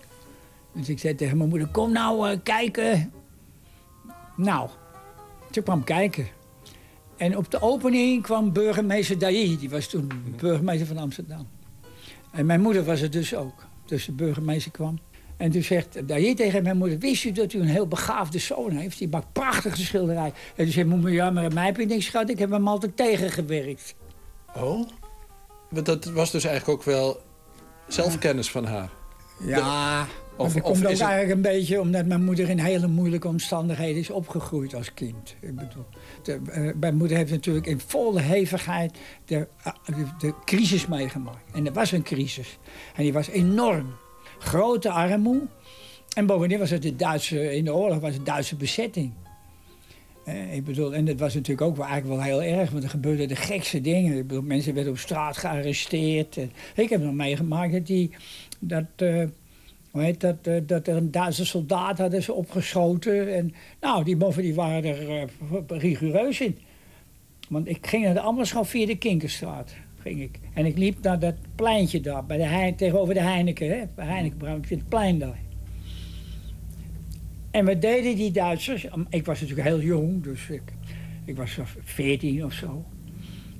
Dus 0.73 0.89
ik 0.89 0.99
zei 0.99 1.15
tegen 1.15 1.37
mijn 1.37 1.49
moeder, 1.49 1.69
kom 1.69 1.93
nou 1.93 2.31
eh, 2.31 2.39
kijken. 2.43 3.13
Nou, 4.37 4.69
ze 5.51 5.63
kwam 5.63 5.85
kijken. 5.85 6.27
En 7.17 7.37
op 7.37 7.51
de 7.51 7.61
opening 7.61 8.23
kwam 8.23 8.53
burgemeester 8.53 9.19
Dailly. 9.19 9.59
Die 9.59 9.71
was 9.71 9.87
toen 9.87 10.09
burgemeester 10.41 10.87
van 10.87 10.99
Amsterdam. 10.99 11.49
En 12.33 12.47
mijn 12.47 12.61
moeder 12.61 12.85
was 12.85 13.01
er 13.01 13.11
dus 13.11 13.35
ook. 13.35 13.67
Dus 13.85 14.05
de 14.05 14.13
burgemeester 14.13 14.71
kwam. 14.71 14.99
En 15.37 15.51
toen 15.51 15.63
zegt 15.63 16.09
Dailly 16.09 16.35
tegen 16.35 16.63
mijn 16.63 16.77
moeder... 16.77 16.99
wist 16.99 17.25
u 17.25 17.33
dat 17.33 17.53
u 17.53 17.61
een 17.61 17.67
heel 17.69 17.87
begaafde 17.87 18.39
zoon 18.39 18.71
heeft? 18.71 18.99
Die 18.99 19.09
maakt 19.09 19.33
prachtige 19.33 19.77
schilderij. 19.83 20.33
En 20.57 20.65
toen 20.65 20.73
zei 20.73 20.85
mijn 20.87 21.01
moeder... 21.01 21.17
ja, 21.19 21.31
maar 21.31 21.53
mij 21.53 21.65
heb 21.67 21.77
je 21.77 21.87
niks 21.87 22.09
gehad. 22.09 22.31
Ik 22.31 22.39
heb 22.39 22.51
hem 22.51 22.69
altijd 22.69 22.97
tegengewerkt. 22.97 23.95
Oh? 24.55 24.89
Want 25.71 25.87
dat 25.87 26.05
was 26.05 26.31
dus 26.31 26.45
eigenlijk 26.45 26.79
ook 26.81 26.87
wel 26.87 27.21
zelfkennis 27.89 28.51
van 28.51 28.65
haar. 28.65 28.91
Ja, 29.41 30.03
Of- 30.03 30.47
of, 30.47 30.53
dat 30.53 30.63
komt 30.63 30.85
ook 30.85 30.91
het- 30.91 31.01
eigenlijk 31.01 31.31
een 31.33 31.43
beetje 31.53 31.81
omdat 31.81 32.07
mijn 32.07 32.25
moeder 32.25 32.49
in 32.49 32.59
hele 32.59 32.87
moeilijke 32.87 33.29
omstandigheden 33.29 34.01
is 34.01 34.11
opgegroeid 34.11 34.75
als 34.75 34.95
kind. 34.95 35.35
Ik 35.41 35.55
bedoel, 35.57 35.85
de, 36.23 36.41
eh, 36.51 36.71
mijn 36.81 36.97
moeder 36.97 37.17
heeft 37.17 37.31
natuurlijk 37.31 37.67
in 37.67 37.81
volle 37.87 38.21
hevigheid 38.21 38.97
de, 39.25 39.49
ah, 39.63 39.75
de, 39.87 40.05
de 40.19 40.35
crisis 40.45 40.87
meegemaakt. 40.87 41.53
En 41.55 41.67
er 41.67 41.73
was 41.73 41.93
een 41.93 42.03
crisis. 42.03 42.59
En 42.95 43.03
die 43.03 43.13
was 43.13 43.29
enorm. 43.29 43.87
Grote 44.39 44.91
armoede. 44.91 45.47
En 46.15 46.27
bovendien 46.27 46.59
was 46.59 46.71
het 46.71 46.83
de 46.83 46.97
Duitse, 46.97 47.57
in 47.57 47.65
de 47.65 47.75
oorlog 47.75 47.99
was 47.99 48.15
het 48.15 48.27
Duitse 48.27 48.57
bezetting. 48.57 49.13
Ik 50.51 50.65
bedoel, 50.65 50.95
en 50.95 51.05
dat 51.05 51.19
was 51.19 51.35
natuurlijk 51.35 51.67
ook 51.67 51.77
wel, 51.77 51.87
eigenlijk 51.87 52.21
wel 52.21 52.41
heel 52.41 52.59
erg, 52.59 52.71
want 52.71 52.85
er 52.85 52.91
gebeurden 52.91 53.29
de 53.29 53.37
gekste 53.37 53.81
dingen. 53.81 54.19
Ik 54.19 54.27
bedoel, 54.27 54.43
mensen 54.43 54.75
werden 54.75 54.93
op 54.93 54.99
straat 54.99 55.37
gearresteerd. 55.37 56.39
Ik 56.75 56.89
heb 56.89 57.03
nog 57.03 57.15
meegemaakt 57.15 57.73
dat 57.73 58.09
dat, 58.59 58.85
eh, 58.97 59.25
hoe 59.91 60.03
heet 60.03 60.21
dat, 60.21 60.37
eh, 60.43 60.61
dat 60.67 60.87
er 60.87 60.97
een 60.97 61.11
Duitse 61.11 61.47
soldaat 61.47 61.99
hadden 61.99 62.35
opgeschoten. 62.35 63.35
En 63.35 63.55
nou, 63.81 64.05
die 64.05 64.17
moffen 64.17 64.43
die 64.43 64.55
waren 64.55 64.85
er 64.85 65.11
eh, 65.11 65.29
rigoureus 65.69 66.41
in. 66.41 66.59
Want 67.49 67.69
ik 67.69 67.87
ging 67.87 68.05
naar 68.05 68.15
de 68.15 68.21
Ammerschool 68.21 68.65
via 68.65 68.87
de 68.87 68.99
Kinkerstraat. 68.99 69.75
Ik. 70.07 70.41
En 70.55 70.67
ik 70.67 70.77
liep 70.77 71.03
naar 71.03 71.19
dat 71.19 71.35
pleintje 71.55 72.01
daar, 72.01 72.27
bij 72.27 72.37
de 72.37 72.45
Hein, 72.45 72.77
tegenover 72.77 73.15
de 73.15 73.21
Heineken. 73.21 73.71
Hè, 73.71 73.85
bij 73.95 74.33
het 74.69 74.89
plein 74.89 75.19
daar. 75.19 75.39
En 77.51 77.65
wat 77.65 77.81
deden 77.81 78.17
die 78.17 78.31
Duitsers? 78.31 78.87
Ik 79.09 79.25
was 79.27 79.41
natuurlijk 79.41 79.69
heel 79.69 79.81
jong, 79.81 80.23
dus 80.23 80.49
ik, 80.49 80.63
ik 81.25 81.37
was 81.37 81.59
14 81.85 82.45
of 82.45 82.53
zo. 82.53 82.85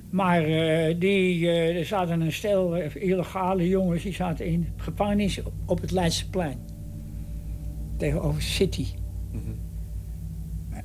Maar 0.09 0.43
eh, 0.43 0.95
die, 0.99 1.47
eh, 1.49 1.77
er 1.77 1.85
zaten 1.85 2.21
een 2.21 2.31
stel 2.31 2.77
eh, 2.77 2.95
illegale 2.95 3.67
jongens, 3.67 4.03
die 4.03 4.13
zaten 4.13 4.45
in 4.45 4.67
gevangenis 4.75 5.41
op 5.65 5.81
het 5.81 5.91
Leidseplein. 5.91 6.59
Tegenover 7.97 8.41
City. 8.41 8.85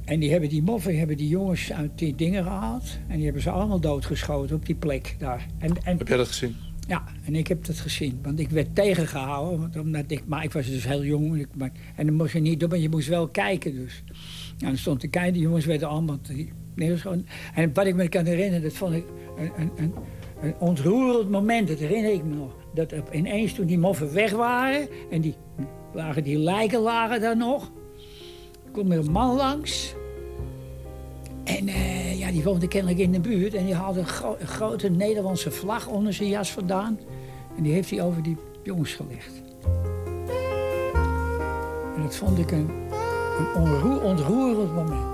En 0.04 0.20
die 0.20 0.30
hebben 0.30 0.48
die 0.48 0.62
moffen, 0.62 0.98
hebben 0.98 1.16
die 1.16 1.28
jongens 1.28 1.72
uit 1.72 1.90
die 1.98 2.14
dingen 2.14 2.42
gehaald. 2.42 2.84
En 3.08 3.14
die 3.16 3.24
hebben 3.24 3.42
ze 3.42 3.50
allemaal 3.50 3.80
doodgeschoten 3.80 4.56
op 4.56 4.66
die 4.66 4.74
plek 4.74 5.14
daar. 5.18 5.46
En, 5.58 5.74
en, 5.84 5.98
Heb 5.98 6.08
jij 6.08 6.16
dat 6.16 6.28
gezien? 6.28 6.56
ja, 6.88 7.04
en 7.24 7.34
ik 7.34 7.46
heb 7.46 7.64
dat 7.64 7.78
gezien. 7.78 8.18
Want 8.22 8.38
ik 8.40 8.50
werd 8.50 8.74
tegengehouden. 8.74 9.80
Omdat 9.80 10.04
ik, 10.10 10.22
maar 10.26 10.44
ik 10.44 10.52
was 10.52 10.66
dus 10.66 10.84
heel 10.86 11.04
jong. 11.04 11.38
Ik, 11.38 11.48
maar, 11.54 11.70
en 11.96 12.06
dan 12.06 12.14
moest 12.14 12.32
je 12.32 12.40
niet 12.40 12.60
doen, 12.60 12.68
maar 12.68 12.78
je 12.78 12.88
moest 12.88 13.08
wel 13.08 13.28
kijken 13.28 13.74
dus. 13.74 14.02
Ja, 14.58 14.66
dan 14.66 14.76
stond 14.76 15.00
te 15.00 15.08
kijken, 15.08 15.32
die 15.32 15.42
jongens 15.42 15.64
werden 15.64 15.88
allemaal... 15.88 16.18
die- 16.22 16.52
Nee, 16.74 16.96
gewoon, 16.96 17.26
en 17.54 17.70
wat 17.74 17.86
ik 17.86 17.94
me 17.94 18.08
kan 18.08 18.24
herinneren, 18.24 18.62
dat 18.62 18.72
vond 18.72 18.94
ik 18.94 19.04
een, 19.38 19.50
een, 19.56 19.70
een, 19.76 19.94
een 20.42 20.54
ontroerend 20.58 21.30
moment. 21.30 21.68
Dat 21.68 21.78
herinner 21.78 22.12
ik 22.12 22.24
me 22.24 22.34
nog. 22.34 22.56
Dat 22.74 22.94
ineens 23.12 23.52
toen 23.52 23.66
die 23.66 23.78
moffen 23.78 24.12
weg 24.14 24.32
waren... 24.32 24.88
en 25.10 25.20
die, 25.20 25.34
lagen, 25.94 26.22
die 26.24 26.38
lijken 26.38 26.80
lagen 26.80 27.20
daar 27.20 27.36
nog... 27.36 27.72
kwam 28.72 28.92
er 28.92 28.98
een 28.98 29.10
man 29.10 29.36
langs... 29.36 29.94
En 31.44 31.68
eh, 31.68 32.18
ja, 32.18 32.30
die 32.30 32.42
woonde 32.42 32.68
kennelijk 32.68 33.00
in 33.00 33.12
de 33.12 33.20
buurt. 33.20 33.54
En 33.54 33.64
die 33.64 33.74
haalde 33.74 34.00
een, 34.00 34.06
gro- 34.06 34.36
een 34.38 34.46
grote 34.46 34.88
Nederlandse 34.90 35.50
vlag 35.50 35.86
onder 35.86 36.12
zijn 36.12 36.28
jas 36.28 36.50
vandaan. 36.50 36.98
En 37.56 37.62
die 37.62 37.72
heeft 37.72 37.90
hij 37.90 38.02
over 38.02 38.22
die 38.22 38.36
jongens 38.62 38.94
gelegd. 38.94 39.42
En 41.96 42.02
dat 42.02 42.16
vond 42.16 42.38
ik 42.38 42.50
een, 42.50 42.70
een 43.54 44.00
ontroerend 44.02 44.74
moment. 44.74 45.10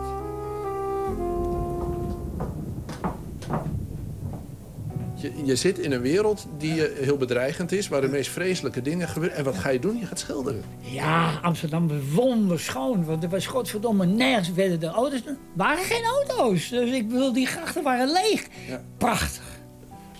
Je, 5.21 5.33
je 5.45 5.57
zit 5.57 5.79
in 5.79 5.93
een 5.93 6.01
wereld 6.01 6.47
die 6.59 6.83
heel 6.83 7.17
bedreigend 7.17 7.73
is, 7.73 7.89
waar 7.89 8.01
de 8.01 8.09
meest 8.09 8.31
vreselijke 8.31 8.83
dingen 8.83 9.09
gebeuren. 9.09 9.39
En 9.39 9.45
wat 9.45 9.57
ga 9.57 9.69
je 9.69 9.79
doen? 9.79 9.99
Je 9.99 10.07
gaat 10.07 10.19
schilderen. 10.19 10.63
Ja, 10.81 11.39
Amsterdam 11.43 11.89
was 11.89 11.99
wonderschoon. 12.13 13.05
Want 13.05 13.23
er 13.23 13.29
was 13.29 13.47
godverdomme 13.47 14.07
nergens 14.07 14.53
werden 14.53 14.81
de 14.81 14.87
auto's. 14.87 15.27
Er 15.27 15.37
waren 15.55 15.85
geen 15.85 16.05
auto's. 16.05 16.69
Dus 16.69 16.91
ik 16.91 17.09
bedoel, 17.09 17.33
die 17.33 17.47
grachten 17.47 17.83
waren 17.83 18.13
leeg. 18.13 18.47
Ja. 18.69 18.83
Prachtig. 18.99 19.45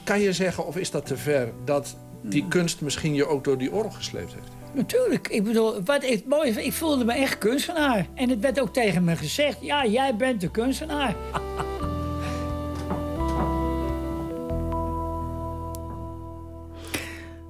Kan 0.05 0.21
je 0.21 0.33
zeggen, 0.33 0.67
of 0.67 0.77
is 0.77 0.91
dat 0.91 1.07
te 1.07 1.17
ver, 1.17 1.53
dat 1.65 1.97
die 2.23 2.49
kunst 2.49 2.81
misschien 2.81 3.15
je 3.15 3.27
ook 3.27 3.45
door 3.45 3.59
die 3.59 3.73
oorlog 3.73 3.97
gesleept 3.97 4.35
heeft? 4.35 4.49
Natuurlijk. 4.73 5.29
Ik 5.29 5.45
bedoel, 5.45 5.83
wat 5.83 6.05
ik 6.05 6.27
mooi 6.27 6.51
ik 6.51 6.73
voelde 6.73 7.05
me 7.05 7.13
echt 7.13 7.39
kunstenaar. 7.39 8.07
En 8.15 8.29
het 8.29 8.41
werd 8.41 8.61
ook 8.61 8.73
tegen 8.73 9.05
me 9.05 9.17
gezegd, 9.17 9.59
ja, 9.61 9.87
jij 9.87 10.17
bent 10.17 10.41
de 10.41 10.51
kunstenaar. 10.51 11.15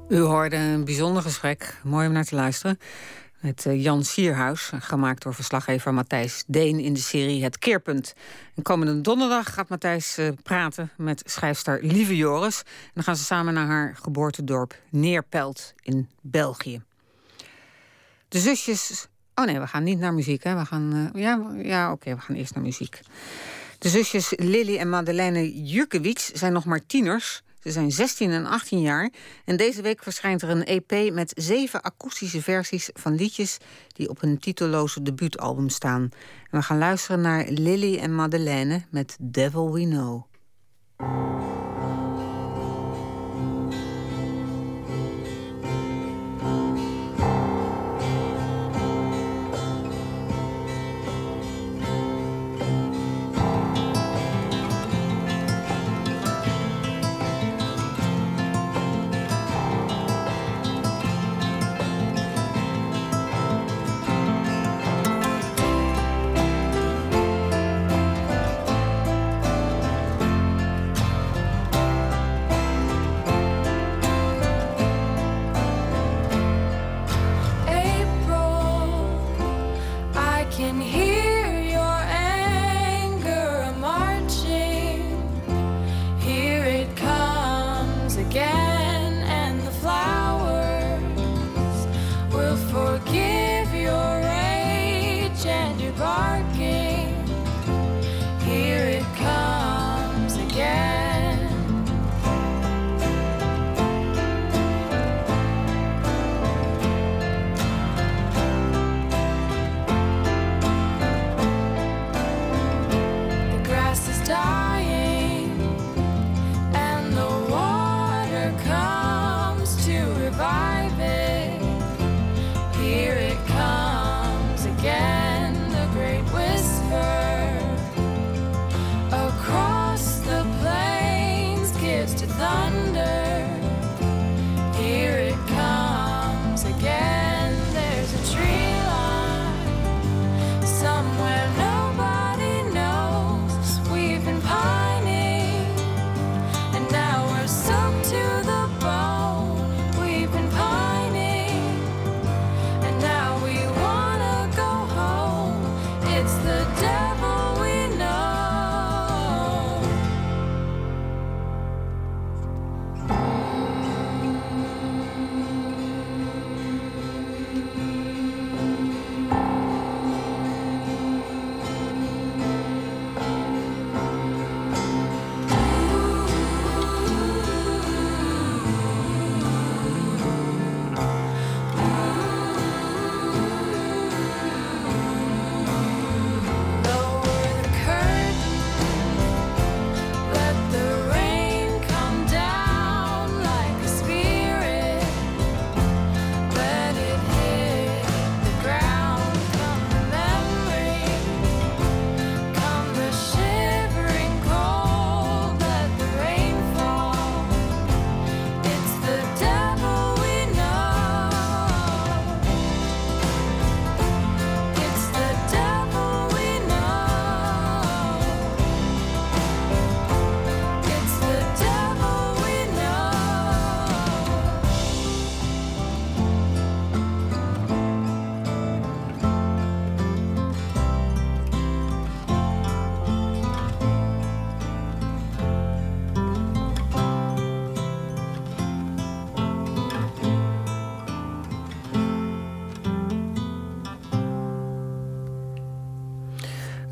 U 0.08 0.18
hoorde 0.18 0.56
een 0.56 0.84
bijzonder 0.84 1.22
gesprek, 1.22 1.80
mooi 1.84 2.06
om 2.06 2.12
naar 2.12 2.24
te 2.24 2.34
luisteren. 2.34 2.78
Met 3.40 3.66
eh, 3.66 3.82
Jan 3.82 4.04
Sierhuis, 4.04 4.70
gemaakt 4.78 5.22
door 5.22 5.34
verslaggever 5.34 5.94
Matthijs 5.94 6.44
Deen 6.46 6.80
in 6.80 6.92
de 6.92 7.00
serie 7.00 7.42
Het 7.42 7.58
Keerpunt. 7.58 8.14
En 8.54 8.62
komende 8.62 9.00
donderdag 9.00 9.54
gaat 9.54 9.68
Matthijs 9.68 10.18
eh, 10.18 10.28
praten 10.42 10.90
met 10.96 11.22
schrijfster 11.24 11.78
Lieve 11.82 12.16
Joris. 12.16 12.58
En 12.58 12.90
dan 12.94 13.04
gaan 13.04 13.16
ze 13.16 13.24
samen 13.24 13.54
naar 13.54 13.66
haar 13.66 13.96
geboortedorp 14.00 14.74
Neerpelt 14.90 15.74
in 15.82 16.08
België. 16.20 16.82
De 18.28 18.38
zusjes... 18.38 19.08
Oh 19.34 19.44
nee, 19.44 19.60
we 19.60 19.66
gaan 19.66 19.82
niet 19.82 19.98
naar 19.98 20.14
muziek, 20.14 20.44
hè. 20.44 20.54
We 20.58 20.64
gaan... 20.64 21.10
eh, 21.14 21.22
ja, 21.22 21.50
ja 21.56 21.92
oké, 21.92 22.14
we 22.14 22.20
gaan 22.20 22.36
eerst 22.36 22.54
naar 22.54 22.64
muziek. 22.64 23.00
De 23.78 23.88
zusjes 23.88 24.32
Lily 24.36 24.76
en 24.76 24.88
Madeleine 24.88 25.62
Jurkewicz 25.62 26.30
zijn 26.32 26.52
nog 26.52 26.64
maar 26.64 26.86
tieners. 26.86 27.42
Ze 27.62 27.70
zijn 27.70 27.92
16 27.92 28.30
en 28.30 28.46
18 28.46 28.80
jaar. 28.80 29.10
En 29.44 29.56
deze 29.56 29.82
week 29.82 30.02
verschijnt 30.02 30.42
er 30.42 30.48
een 30.48 30.64
EP 30.64 31.12
met 31.12 31.32
zeven 31.36 31.82
akoestische 31.82 32.42
versies 32.42 32.90
van 32.94 33.14
liedjes... 33.14 33.58
die 33.86 34.08
op 34.08 34.20
hun 34.20 34.38
titelloze 34.38 35.02
debuutalbum 35.02 35.68
staan. 35.68 36.08
We 36.50 36.62
gaan 36.62 36.78
luisteren 36.78 37.20
naar 37.20 37.46
Lily 37.48 37.98
en 37.98 38.14
Madeleine 38.14 38.82
met 38.90 39.16
Devil 39.20 39.72
We 39.72 39.80
Know. 39.80 40.26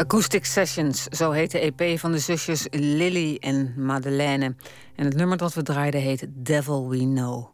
Acoustic 0.07 0.45
Sessions, 0.45 1.05
zo 1.05 1.31
heet 1.31 1.51
de 1.51 1.73
EP 1.75 1.99
van 1.99 2.13
de 2.13 2.19
zusjes 2.19 2.67
Lily 2.71 3.37
en 3.41 3.75
Madeleine. 3.77 4.55
En 4.97 5.05
het 5.05 5.15
nummer 5.15 5.37
dat 5.37 5.55
we 5.55 5.63
draaiden 5.63 6.01
heet 6.01 6.27
Devil 6.29 6.89
We 6.89 6.99
Know. 6.99 7.47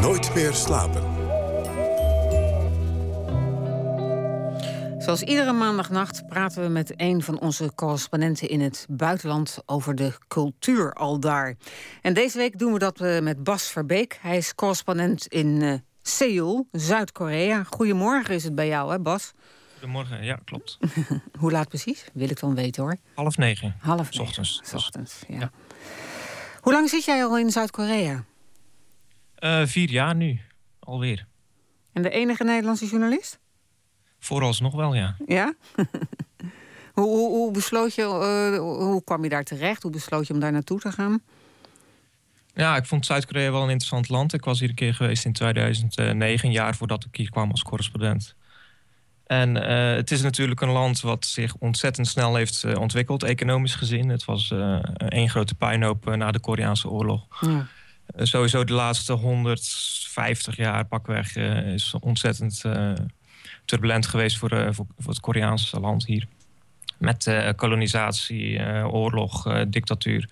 Nooit 0.00 0.34
meer 0.34 0.52
slapen. 0.52 1.02
Zoals 4.98 5.22
iedere 5.22 5.52
maandagnacht 5.52 6.26
praten 6.26 6.62
we 6.62 6.68
met 6.68 6.92
een 6.96 7.22
van 7.22 7.40
onze 7.40 7.74
correspondenten 7.74 8.48
in 8.48 8.60
het 8.60 8.86
buitenland 8.88 9.58
over 9.66 9.94
de 9.94 10.12
cultuur 10.28 10.92
al 10.92 11.20
daar. 11.20 11.56
En 12.02 12.14
deze 12.14 12.38
week 12.38 12.58
doen 12.58 12.72
we 12.72 12.78
dat 12.78 13.00
eh, 13.00 13.20
met 13.20 13.44
Bas 13.44 13.70
Verbeek. 13.70 14.18
Hij 14.20 14.36
is 14.36 14.54
correspondent 14.54 15.26
in 15.26 15.62
eh, 15.62 15.74
Seoul, 16.02 16.68
Zuid-Korea. 16.72 17.62
Goedemorgen 17.62 18.34
is 18.34 18.44
het 18.44 18.54
bij 18.54 18.68
jou, 18.68 18.90
hè 18.90 19.00
Bas? 19.00 19.32
Goedemorgen, 19.80 20.24
ja, 20.24 20.38
klopt. 20.44 20.78
Hoe 21.40 21.50
laat 21.50 21.68
precies? 21.68 22.04
Wil 22.12 22.30
ik 22.30 22.40
dan 22.40 22.54
weten 22.54 22.82
hoor. 22.82 22.96
Half 23.14 23.36
negen. 23.36 23.76
Half 23.80 24.06
S 24.06 24.10
negen. 24.10 24.20
ochtends. 24.20 24.60
S 24.64 24.72
ochtends, 24.72 25.22
ja. 25.28 25.38
ja. 25.38 25.50
Hoe 26.60 26.72
lang 26.72 26.88
zit 26.88 27.04
jij 27.04 27.24
al 27.24 27.38
in 27.38 27.50
Zuid-Korea? 27.50 28.24
Eh, 29.34 29.62
vier 29.66 29.90
jaar 29.90 30.14
nu, 30.14 30.40
alweer. 30.78 31.26
En 31.92 32.02
de 32.02 32.10
enige 32.10 32.44
Nederlandse 32.44 32.86
journalist? 32.86 33.38
Vooralsnog 34.18 34.74
wel, 34.74 34.94
ja. 34.94 35.16
Ja? 35.26 35.54
hoe, 36.94 37.04
hoe, 37.04 37.28
hoe 37.28 37.52
besloot 37.52 37.94
je, 37.94 38.02
eh, 38.02 38.58
hoe 38.58 39.04
kwam 39.04 39.22
je 39.22 39.28
daar 39.28 39.44
terecht? 39.44 39.82
Hoe 39.82 39.92
besloot 39.92 40.26
je 40.26 40.32
om 40.32 40.40
daar 40.40 40.52
naartoe 40.52 40.80
te 40.80 40.92
gaan? 40.92 41.22
Ja, 42.54 42.76
ik 42.76 42.86
vond 42.86 43.06
Zuid-Korea 43.06 43.50
wel 43.50 43.62
een 43.62 43.68
interessant 43.68 44.08
land. 44.08 44.32
Ik 44.32 44.44
was 44.44 44.60
hier 44.60 44.68
een 44.68 44.74
keer 44.74 44.94
geweest 44.94 45.24
in 45.24 45.32
2009, 45.32 46.48
een 46.48 46.54
jaar 46.54 46.76
voordat 46.76 47.04
ik 47.04 47.16
hier 47.16 47.30
kwam 47.30 47.50
als 47.50 47.62
correspondent. 47.62 48.34
En 49.30 49.68
eh, 49.68 49.96
het 49.96 50.10
is 50.10 50.22
natuurlijk 50.22 50.60
een 50.60 50.70
land 50.70 51.00
wat 51.00 51.26
zich 51.26 51.54
ontzettend 51.58 52.08
snel 52.08 52.34
heeft 52.34 52.64
eh, 52.64 52.80
ontwikkeld, 52.80 53.22
economisch 53.22 53.74
gezien. 53.74 54.08
Het 54.08 54.24
was 54.24 54.50
eh 54.50 54.78
één 55.08 55.30
grote 55.30 55.54
puinhoop 55.54 56.16
na 56.16 56.30
de 56.30 56.38
Koreaanse 56.38 56.88
oorlog. 56.88 57.26
Ja. 57.40 57.66
Sowieso 58.16 58.64
de 58.64 58.72
laatste 58.72 59.12
150 59.12 60.56
jaar 60.56 60.84
pakweg 60.84 61.36
is 61.66 61.94
ontzettend 62.00 62.62
turbulent 63.64 64.06
geweest 64.06 64.38
voor, 64.38 64.74
voor, 64.74 64.86
voor 64.98 65.12
het 65.12 65.20
Koreaanse 65.20 65.80
land 65.80 66.06
hier. 66.06 66.26
Met 66.98 67.52
kolonisatie, 67.56 68.60
oorlog, 68.86 69.64
dictatuur. 69.68 70.28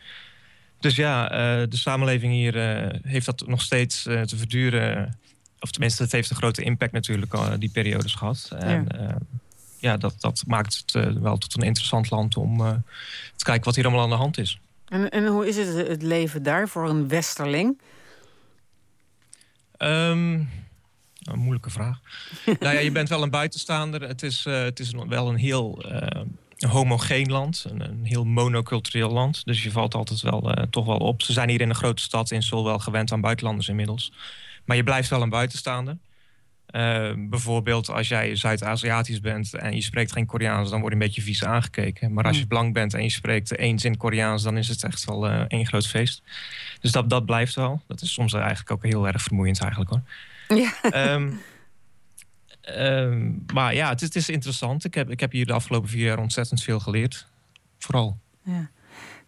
Dus 0.81 0.97
ja, 0.97 1.29
de 1.67 1.77
samenleving 1.77 2.33
hier 2.33 2.55
heeft 3.03 3.27
dat 3.27 3.47
nog 3.47 3.63
steeds 3.63 4.03
te 4.03 4.37
verduren. 4.37 5.19
Of 5.61 5.71
tenminste, 5.71 6.03
het 6.03 6.13
heeft 6.13 6.31
een 6.31 6.37
grote 6.37 6.63
impact 6.63 6.93
natuurlijk 6.93 7.35
al 7.35 7.59
die 7.59 7.71
periodes 7.71 8.15
gehad. 8.15 8.51
En 8.59 8.87
ja, 8.99 9.19
ja 9.79 9.97
dat, 9.97 10.15
dat 10.21 10.43
maakt 10.47 10.77
het 10.77 10.95
eh, 10.95 11.13
wel 11.13 11.37
tot 11.39 11.57
een 11.57 11.67
interessant 11.67 12.11
land 12.11 12.37
om 12.37 12.61
eh, 12.61 12.73
te 13.37 13.45
kijken 13.45 13.65
wat 13.65 13.75
hier 13.75 13.85
allemaal 13.85 14.03
aan 14.03 14.11
de 14.11 14.17
hand 14.17 14.39
is. 14.39 14.59
En, 14.89 15.11
en 15.11 15.27
hoe 15.27 15.49
is 15.49 15.57
het, 15.57 15.89
het 15.89 16.03
leven 16.03 16.43
daar 16.43 16.69
voor 16.69 16.89
een 16.89 17.09
westerling? 17.09 17.79
Ehm, 19.77 20.33
een 21.23 21.39
moeilijke 21.39 21.71
vraag. 21.71 22.01
nou 22.61 22.75
ja, 22.75 22.81
je 22.81 22.93
bent 22.93 23.09
wel 23.09 23.23
een 23.23 23.31
buitenstaander. 23.31 24.03
Het 24.03 24.23
is, 24.23 24.47
eh, 24.47 24.63
het 24.63 24.81
is 24.81 24.93
wel 25.09 25.29
een 25.29 25.37
heel 25.37 25.83
eh, 25.83 26.21
homogeen 26.69 27.31
land. 27.31 27.65
Een, 27.69 27.81
een 27.81 28.05
heel 28.05 28.25
monocultureel 28.25 29.11
land. 29.11 29.45
Dus 29.45 29.63
je 29.63 29.71
valt 29.71 29.95
altijd 29.95 30.21
wel 30.21 30.53
eh, 30.53 30.63
toch 30.71 30.87
wel 30.87 30.99
op. 30.99 31.23
Ze 31.23 31.33
zijn 31.33 31.49
hier 31.49 31.61
in 31.61 31.69
een 31.69 31.75
grote 31.75 32.03
stad 32.03 32.31
in 32.31 32.43
Seoul 32.43 32.65
wel 32.65 32.79
gewend 32.79 33.13
aan 33.13 33.21
buitenlanders 33.21 33.69
inmiddels. 33.69 34.13
Maar 34.69 34.77
je 34.77 34.83
blijft 34.83 35.09
wel 35.09 35.23
een 35.23 35.29
buitenstaander. 35.29 35.99
Eh, 36.67 37.13
bijvoorbeeld 37.17 37.89
als 37.91 38.09
jij 38.09 38.37
Zuid-Aziatisch 38.37 39.21
bent 39.21 39.55
en 39.55 39.75
je 39.75 39.81
spreekt 39.81 40.13
geen 40.13 40.27
Koreaans, 40.27 40.71
dan 40.71 40.81
word 40.81 40.93
je 40.93 40.99
een 40.99 41.07
beetje 41.07 41.23
vies 41.23 41.45
aangekeken. 41.45 42.13
Maar 42.13 42.25
als 42.25 42.35
je 42.35 42.41
Hmm. 42.41 42.49
blank 42.49 42.73
bent 42.75 42.95
en 42.95 43.03
je 43.03 43.11
spreekt 43.11 43.57
één 43.57 43.79
zin 43.79 43.97
Koreaans, 43.97 44.43
dan 44.43 44.57
is 44.57 44.69
het 44.69 44.85
echt 44.85 45.05
wel 45.05 45.29
eh, 45.29 45.45
één 45.49 45.67
groot 45.67 45.87
feest. 45.87 46.23
Dus 46.81 46.93
dat, 46.93 47.11
dat 47.11 47.27
blijft 47.27 47.55
wel. 47.55 47.83
Dat 47.87 48.01
is 48.03 48.13
soms 48.13 48.33
eigenlijk 48.33 48.71
ook 48.71 48.83
heel 48.83 49.07
erg 49.07 49.23
vermoeiend 49.23 49.61
eigenlijk 49.61 49.91
hoor. 49.91 50.03
Ja. 50.59 50.73
Ehm, 50.91 51.33
ehm, 52.61 53.31
maar 53.55 53.75
ja, 53.75 53.89
het 53.89 54.01
is, 54.01 54.07
het 54.07 54.17
is 54.17 54.29
interessant. 54.29 54.85
Ik 54.85 54.95
heb, 54.95 55.11
ik 55.11 55.21
heb 55.21 55.33
hier 55.33 55.47
de 55.47 55.53
afgelopen 55.53 55.89
vier 55.89 56.05
jaar 56.05 56.19
ontzettend 56.19 56.63
veel 56.63 56.81
geleerd. 56.81 57.27
Vooral. 57.79 58.19
Ja. 58.45 58.71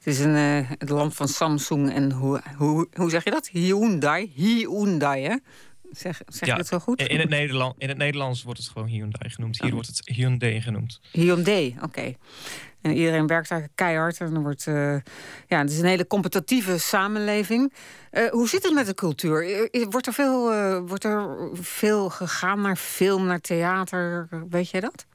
Het 0.00 0.14
is 0.14 0.18
een, 0.18 0.34
eh, 0.34 0.70
het 0.78 0.88
land 0.88 1.14
van 1.14 1.28
Samsung 1.28 1.92
en 1.92 2.12
hoe, 2.12 2.40
hoe, 2.56 2.88
hoe 2.92 3.10
zeg 3.10 3.24
je 3.24 3.30
dat? 3.30 3.48
Hyundai. 3.48 4.32
Hyundai, 4.34 5.24
hè? 5.24 5.36
Zeg, 5.90 6.20
zeg 6.26 6.48
je 6.48 6.54
het 6.54 6.66
zo 6.66 6.78
goed? 6.78 7.02
In, 7.02 7.20
het 7.20 7.28
Nederland, 7.28 7.74
in 7.78 7.88
het 7.88 7.98
Nederlands 7.98 8.42
wordt 8.42 8.58
het 8.58 8.68
gewoon 8.68 8.88
Hyundai 8.88 9.30
genoemd. 9.30 9.62
Hier 9.62 9.72
wordt 9.72 9.86
het 9.86 10.02
Hyundai 10.04 10.60
genoemd. 10.60 11.00
Hyundai, 11.12 11.76
oké. 11.82 12.14
En 12.80 12.92
iedereen 12.96 13.26
werkt 13.26 13.48
daar 13.48 13.68
keihard. 13.74 14.20
En 14.20 14.34
er 14.34 14.42
wordt, 14.42 14.66
eh, 14.66 14.96
ja, 15.46 15.58
het 15.58 15.70
is 15.70 15.78
een 15.78 15.84
hele 15.84 16.06
competitieve 16.06 16.78
samenleving. 16.78 17.72
Eh, 18.10 18.30
hoe 18.30 18.48
zit 18.48 18.62
het 18.62 18.74
met 18.74 18.86
de 18.86 18.94
cultuur? 18.94 19.68
Wordt 19.90 20.06
er, 20.06 20.12
veel, 20.12 20.52
wordt 20.86 21.04
er 21.04 21.50
veel 21.52 22.10
gegaan 22.10 22.60
naar 22.60 22.76
film, 22.76 23.26
naar 23.26 23.40
theater? 23.40 24.28
Weet 24.48 24.70
jij 24.70 24.80
dat? 24.80 25.06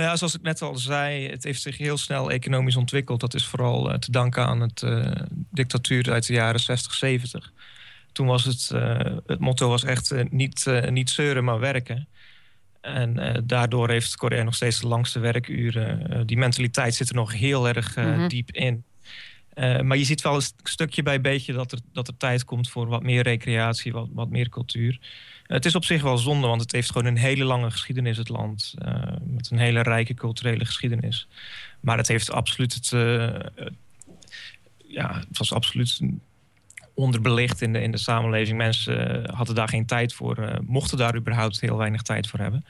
Nou 0.00 0.12
ja, 0.12 0.18
zoals 0.18 0.34
ik 0.34 0.42
net 0.42 0.62
al 0.62 0.76
zei, 0.76 1.28
het 1.28 1.44
heeft 1.44 1.62
zich 1.62 1.78
heel 1.78 1.96
snel 1.96 2.30
economisch 2.30 2.76
ontwikkeld. 2.76 3.20
Dat 3.20 3.34
is 3.34 3.46
vooral 3.46 3.92
eh, 3.92 3.98
te 3.98 4.10
danken 4.10 4.46
aan 4.46 4.60
het 4.60 4.82
eh, 4.82 5.12
dictatuur 5.50 6.10
uit 6.12 6.26
de 6.26 6.32
jaren 6.32 6.60
60, 6.60 6.94
70. 6.94 7.52
Toen 8.12 8.26
was 8.26 8.44
het, 8.44 8.70
eh, 8.70 9.16
het 9.26 9.38
motto 9.38 9.68
was 9.68 9.84
echt 9.84 10.14
niet, 10.30 10.66
niet 10.90 11.10
zeuren, 11.10 11.44
maar 11.44 11.58
werken. 11.58 12.08
En 12.80 13.42
daardoor 13.46 13.90
heeft 13.90 14.16
Korea 14.16 14.42
nog 14.42 14.54
steeds 14.54 14.80
de 14.80 14.86
langste 14.86 15.18
werkuren. 15.18 16.26
Die 16.26 16.36
mentaliteit 16.36 16.94
zit 16.94 17.08
er 17.08 17.14
nog 17.14 17.32
heel 17.32 17.68
erg 17.68 17.96
Mhm. 17.96 18.28
diep 18.28 18.50
in. 18.50 18.84
Maar 19.54 19.96
je 19.96 20.04
ziet 20.04 20.22
wel 20.22 20.34
een 20.34 20.42
st- 20.42 20.54
stukje 20.62 21.02
bij 21.02 21.20
beetje 21.20 21.52
dat 21.52 21.72
er, 21.72 21.78
dat 21.92 22.08
er 22.08 22.16
tijd 22.16 22.44
komt 22.44 22.68
voor 22.68 22.86
wat 22.86 23.02
meer 23.02 23.22
recreatie, 23.22 23.92
wat, 23.92 24.08
wat 24.12 24.30
meer 24.30 24.48
cultuur. 24.48 24.98
Het 25.50 25.64
is 25.64 25.74
op 25.74 25.84
zich 25.84 26.02
wel 26.02 26.18
zonde, 26.18 26.46
want 26.46 26.60
het 26.60 26.72
heeft 26.72 26.92
gewoon 26.92 27.06
een 27.06 27.16
hele 27.16 27.44
lange 27.44 27.70
geschiedenis, 27.70 28.16
het 28.16 28.28
land. 28.28 28.74
eh, 28.78 29.02
met 29.24 29.50
een 29.50 29.58
hele 29.58 29.82
rijke 29.82 30.14
culturele 30.14 30.64
geschiedenis. 30.64 31.28
Maar 31.80 31.96
het 31.96 32.08
heeft 32.08 32.30
absoluut 32.30 32.74
het. 32.74 32.92
eh, 32.92 33.66
ja, 34.76 35.14
het 35.28 35.38
was 35.38 35.52
absoluut 35.52 36.00
onderbelicht 36.94 37.60
in 37.60 37.72
de, 37.72 37.82
in 37.82 37.90
de 37.90 37.98
samenleving. 37.98 38.56
Mensen 38.56 39.24
eh, 39.24 39.34
hadden 39.34 39.54
daar 39.54 39.68
geen 39.68 39.86
tijd 39.86 40.14
voor, 40.14 40.58
mochten 40.66 40.98
daar 40.98 41.16
überhaupt 41.16 41.60
heel 41.60 41.76
weinig 41.76 42.02
tijd 42.02 42.26
voor 42.26 42.38
hebben. 42.38 42.64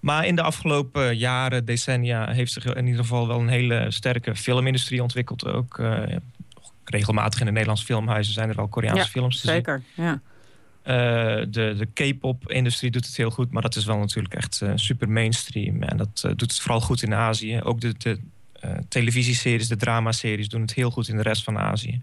Maar 0.00 0.26
in 0.26 0.36
de 0.36 0.42
afgelopen 0.42 1.16
jaren, 1.16 1.64
decennia, 1.64 2.30
heeft 2.30 2.52
zich 2.52 2.64
in 2.64 2.86
ieder 2.86 3.00
geval 3.00 3.28
wel 3.28 3.40
een 3.40 3.48
hele 3.48 3.90
sterke 3.90 4.36
filmindustrie 4.36 5.02
ontwikkeld. 5.02 5.46
Ook 5.46 5.80
regelmatig 6.84 7.40
in 7.40 7.46
de 7.46 7.52
Nederlandse 7.52 7.84
filmhuizen 7.84 8.34
zijn 8.34 8.48
er 8.48 8.56
wel 8.56 8.68
Koreaanse 8.68 9.04
ja, 9.04 9.10
films 9.10 9.40
te 9.40 9.46
zien. 9.46 9.54
zeker. 9.54 9.82
Ja. 9.94 10.20
Eh, 10.82 10.94
de 11.48 11.74
de 11.78 11.86
K-pop-industrie 11.94 12.90
doet 12.90 13.06
het 13.06 13.16
heel 13.16 13.30
goed, 13.30 13.50
maar 13.50 13.62
dat 13.62 13.76
is 13.76 13.84
wel 13.84 13.98
natuurlijk 13.98 14.34
echt 14.34 14.62
eh, 14.62 14.72
super 14.74 15.08
mainstream. 15.08 15.82
En 15.82 15.96
dat 15.96 16.22
eh, 16.24 16.30
doet 16.30 16.50
het 16.50 16.60
vooral 16.60 16.80
goed 16.80 17.02
in 17.02 17.14
Azië. 17.14 17.60
Ook 17.62 17.80
de, 17.80 17.94
de 17.98 18.18
televisieseries, 18.88 19.68
de 19.68 19.76
dramaseries 19.76 20.48
doen 20.48 20.60
het 20.60 20.74
heel 20.74 20.90
goed 20.90 21.08
in 21.08 21.16
de 21.16 21.22
rest 21.22 21.44
van 21.44 21.58
Azië. 21.58 22.00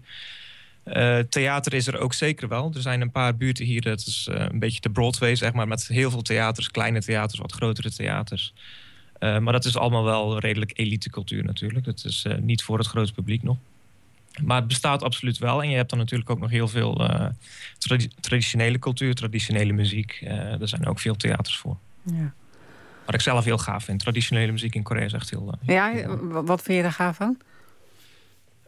Theater 1.28 1.74
is 1.74 1.86
er 1.86 1.98
ook 1.98 2.14
zeker 2.14 2.48
wel. 2.48 2.72
Er 2.74 2.80
zijn 2.80 3.00
een 3.00 3.10
paar 3.10 3.36
buurten 3.36 3.64
hier, 3.64 3.80
dat 3.80 3.98
is 3.98 4.28
een 4.30 4.58
beetje 4.58 4.80
de 4.80 4.90
Broadway, 4.90 5.34
zeg 5.34 5.52
maar, 5.52 5.68
met 5.68 5.86
heel 5.86 6.10
veel 6.10 6.22
theaters, 6.22 6.70
kleine 6.70 7.00
theaters, 7.00 7.40
wat 7.40 7.52
grotere 7.52 7.90
theaters. 7.90 8.52
Maar 9.18 9.52
dat 9.52 9.64
is 9.64 9.76
allemaal 9.76 10.04
wel 10.04 10.38
redelijk 10.38 10.72
elite 10.74 11.10
cultuur 11.10 11.44
natuurlijk. 11.44 11.84
Dat 11.84 12.04
is 12.04 12.26
niet 12.40 12.62
voor 12.62 12.78
het 12.78 12.86
grote 12.86 13.12
publiek 13.12 13.42
nog. 13.42 13.56
Maar 14.44 14.56
het 14.56 14.68
bestaat 14.68 15.02
absoluut 15.02 15.38
wel. 15.38 15.62
En 15.62 15.70
je 15.70 15.76
hebt 15.76 15.90
dan 15.90 15.98
natuurlijk 15.98 16.30
ook 16.30 16.38
nog 16.40 16.50
heel 16.50 16.68
veel 16.68 17.08
eh, 17.08 17.26
tradi- 17.78 18.10
traditionele 18.20 18.78
cultuur, 18.78 19.14
traditionele 19.14 19.72
muziek. 19.72 20.18
Eh, 20.24 20.60
er 20.60 20.68
zijn 20.68 20.86
ook 20.86 20.98
veel 21.00 21.14
theaters 21.16 21.56
voor. 21.58 21.76
Ja. 22.02 22.32
Wat 23.04 23.14
ik 23.14 23.20
zelf 23.20 23.44
heel 23.44 23.58
gaaf 23.58 23.84
vind. 23.84 24.00
Traditionele 24.00 24.52
muziek 24.52 24.74
in 24.74 24.82
Korea 24.82 25.04
is 25.04 25.12
echt 25.12 25.30
heel... 25.30 25.54
eh, 25.66 25.74
Ja, 25.74 26.06
wat 26.42 26.62
vind 26.62 26.76
je 26.76 26.82
daar 26.82 26.92
gaaf 26.92 27.16
van? 27.16 27.38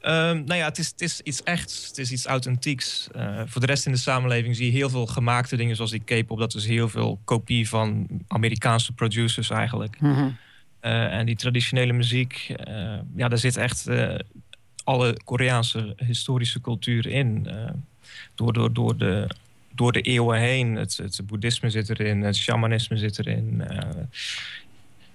Ehm, 0.01 0.45
nou 0.45 0.55
ja, 0.55 0.65
het 0.65 0.79
is, 0.79 0.89
het 0.89 1.01
is 1.01 1.21
iets 1.21 1.43
echts. 1.43 1.87
Het 1.87 1.99
is 1.99 2.13
iets 2.13 2.27
authentieks. 2.27 3.09
Voor 3.47 3.61
de 3.61 3.67
rest 3.67 3.87
in 3.87 3.93
de 3.93 3.99
samenleving 3.99 4.57
zie 4.57 4.67
je 4.67 4.73
heel 4.73 4.91
veel 4.91 5.07
gemaakte 5.07 5.57
dingen 5.57 5.77
zoals 5.77 5.91
die 5.91 6.03
K-pop. 6.05 6.39
Dat 6.39 6.55
is 6.55 6.67
heel 6.67 6.89
veel 6.89 7.21
kopie 7.25 7.69
van 7.69 8.07
Amerikaanse 8.29 8.93
producers 8.93 9.51
eigenlijk. 9.51 10.01
Mhm. 10.01 10.29
En 10.81 11.27
die 11.27 11.37
traditionele 11.37 11.93
muziek, 11.93 12.55
ja, 13.17 13.29
daar 13.29 13.39
zit 13.39 13.57
echt 13.57 13.87
alle 14.85 15.17
Koreaanse 15.25 15.93
historische 15.97 16.61
cultuur 16.61 17.07
in. 17.07 17.47
Eh, 17.47 17.71
door, 18.35 18.53
door, 18.53 18.73
door, 18.73 18.97
de, 18.97 19.29
door 19.75 19.93
de 19.93 20.01
eeuwen 20.01 20.39
heen. 20.39 20.75
Het, 20.77 20.97
het 20.97 21.21
boeddhisme 21.27 21.71
zit 21.71 21.89
erin, 21.91 22.23
het 22.23 22.37
shamanisme 22.37 22.97
zit 22.97 23.19
erin. 23.19 23.61
eh, 23.69 23.89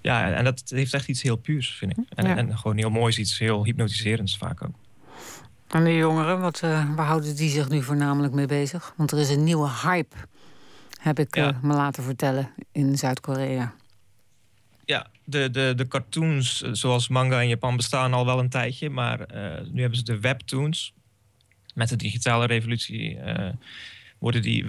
ja, 0.00 0.32
en 0.32 0.44
dat 0.44 0.62
heeft 0.66 0.94
echt 0.94 1.08
iets 1.08 1.22
heel 1.22 1.36
puurs, 1.36 1.70
vind 1.76 1.98
ik. 1.98 2.04
En, 2.14 2.26
Ja. 2.26 2.36
en 2.36 2.58
gewoon 2.58 2.76
heel 2.76 2.90
moois, 2.90 3.18
iets 3.18 3.38
heel 3.38 3.64
hypnotiserends 3.64 4.36
vaak 4.36 4.62
ook. 4.64 4.74
En 5.68 5.84
de 5.84 5.94
jongeren, 5.94 6.40
wat, 6.40 6.60
eh, 6.62 6.94
waar 6.94 7.06
houden 7.06 7.36
die 7.36 7.50
zich 7.50 7.68
nu 7.68 7.82
voornamelijk 7.82 8.32
mee 8.34 8.46
bezig? 8.46 8.92
Want 8.96 9.12
er 9.12 9.18
is 9.18 9.28
een 9.28 9.44
nieuwe 9.44 9.68
hype, 9.82 10.16
heb 11.00 11.18
ik 11.18 11.34
Ja. 11.36 11.58
me 11.62 11.74
laten 11.74 12.02
vertellen, 12.02 12.50
in 12.72 12.98
Zuid-Korea. 12.98 13.74
Ja, 14.88 15.06
de, 15.24 15.50
de, 15.50 15.72
de 15.76 15.88
cartoons 15.88 16.62
eh, 16.62 16.70
zoals 16.72 17.08
manga 17.08 17.40
in 17.40 17.48
Japan 17.48 17.76
bestaan 17.76 18.12
al 18.14 18.24
wel 18.24 18.38
een 18.38 18.48
tijdje. 18.48 18.90
Maar 18.90 19.20
eh, 19.20 19.66
nu 19.70 19.80
hebben 19.80 19.98
ze 19.98 20.04
de 20.04 20.20
webtoons. 20.20 20.92
Met 21.74 21.88
de 21.88 21.96
digitale 21.96 22.46
revolutie 22.46 23.18
eh, 23.18 23.52
worden 24.18 24.42
die 24.42 24.66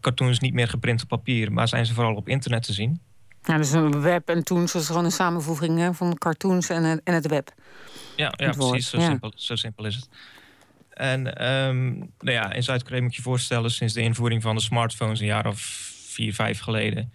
cartoons 0.00 0.38
niet 0.38 0.52
meer 0.54 0.68
geprint 0.68 1.02
op 1.02 1.08
papier. 1.08 1.52
Maar 1.52 1.68
zijn 1.68 1.86
ze 1.86 1.94
vooral 1.94 2.14
op 2.14 2.28
internet 2.28 2.62
te 2.62 2.72
zien. 2.72 3.00
Ja, 3.44 3.56
dus 3.56 3.72
een 3.72 4.00
web 4.00 4.28
en 4.28 4.44
toons, 4.44 4.74
is 4.74 4.86
gewoon 4.86 5.04
een 5.04 5.10
samenvoeging 5.12 5.78
hè, 5.78 5.94
van 5.94 6.18
cartoons 6.18 6.68
en, 6.68 6.82
het- 6.84 7.00
en 7.04 7.14
het 7.14 7.26
web. 7.26 7.52
Ja, 8.16 8.32
ja 8.36 8.46
Het 8.46 8.56
precies. 8.56 8.90
Zo, 8.90 8.98
ja. 8.98 9.04
simpel, 9.06 9.32
zo 9.36 9.56
simpel 9.56 9.84
is 9.84 9.94
het. 9.94 10.08
En 10.90 11.36
ehm, 11.36 11.88
nou 11.98 12.08
ja, 12.38 12.52
in 12.52 12.62
Zuid-Korea 12.62 13.00
moet 13.02 13.10
je 13.10 13.16
je 13.16 13.22
voorstellen... 13.22 13.70
sinds 13.70 13.94
de 13.94 14.00
invoering 14.00 14.42
van 14.42 14.54
de 14.54 14.60
smartphones 14.62 15.20
een 15.20 15.26
jaar 15.26 15.46
of 15.46 15.60
vier, 16.08 16.34
vijf 16.34 16.58
geleden... 16.60 17.12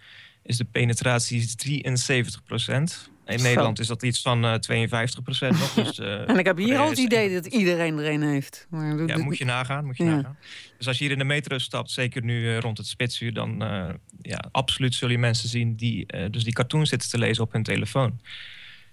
is 0.50 0.56
de 0.56 0.64
penetratie 0.64 1.56
73 1.56 2.42
procent. 2.44 3.10
In 3.26 3.38
Zo. 3.38 3.44
Nederland 3.44 3.78
is 3.78 3.86
dat 3.86 4.02
iets 4.02 4.22
van 4.22 4.44
eh 4.44 4.54
52 4.54 5.22
procent 5.22 5.58
nog. 5.58 5.72
Dus, 5.74 5.98
eh, 5.98 6.28
En 6.30 6.38
ik 6.38 6.46
heb 6.46 6.56
hier 6.56 6.78
al 6.78 6.88
het 6.88 6.98
idee 6.98 7.32
dat 7.34 7.46
iedereen 7.46 7.98
er 7.98 8.12
een 8.12 8.22
heeft. 8.22 8.66
Maar 8.70 9.06
Ja, 9.06 9.18
moet 9.18 9.38
je 9.38 9.44
nagaan. 9.44 9.84
Moet 9.84 9.96
je 9.96 10.04
Ja. 10.04 10.14
nagaan. 10.14 10.36
Dus 10.78 10.86
als 10.86 10.98
je 10.98 11.02
hier 11.04 11.12
in 11.12 11.18
de 11.18 11.24
metro 11.24 11.58
stapt, 11.58 11.90
zeker 11.90 12.22
nu 12.24 12.48
eh, 12.48 12.58
rond 12.58 12.78
het 12.78 12.86
spitsuur, 12.86 13.32
dan 13.34 13.62
eh, 13.62 13.88
ja, 14.22 14.44
absoluut 14.50 14.94
zul 14.94 15.08
je 15.08 15.18
mensen 15.18 15.48
zien 15.48 15.76
die 15.76 16.06
eh, 16.06 16.30
dus 16.30 16.44
die 16.44 16.52
cartoons 16.52 16.88
zitten 16.88 17.10
te 17.10 17.18
lezen 17.18 17.44
op 17.44 17.52
hun 17.52 17.62
telefoon. 17.62 18.20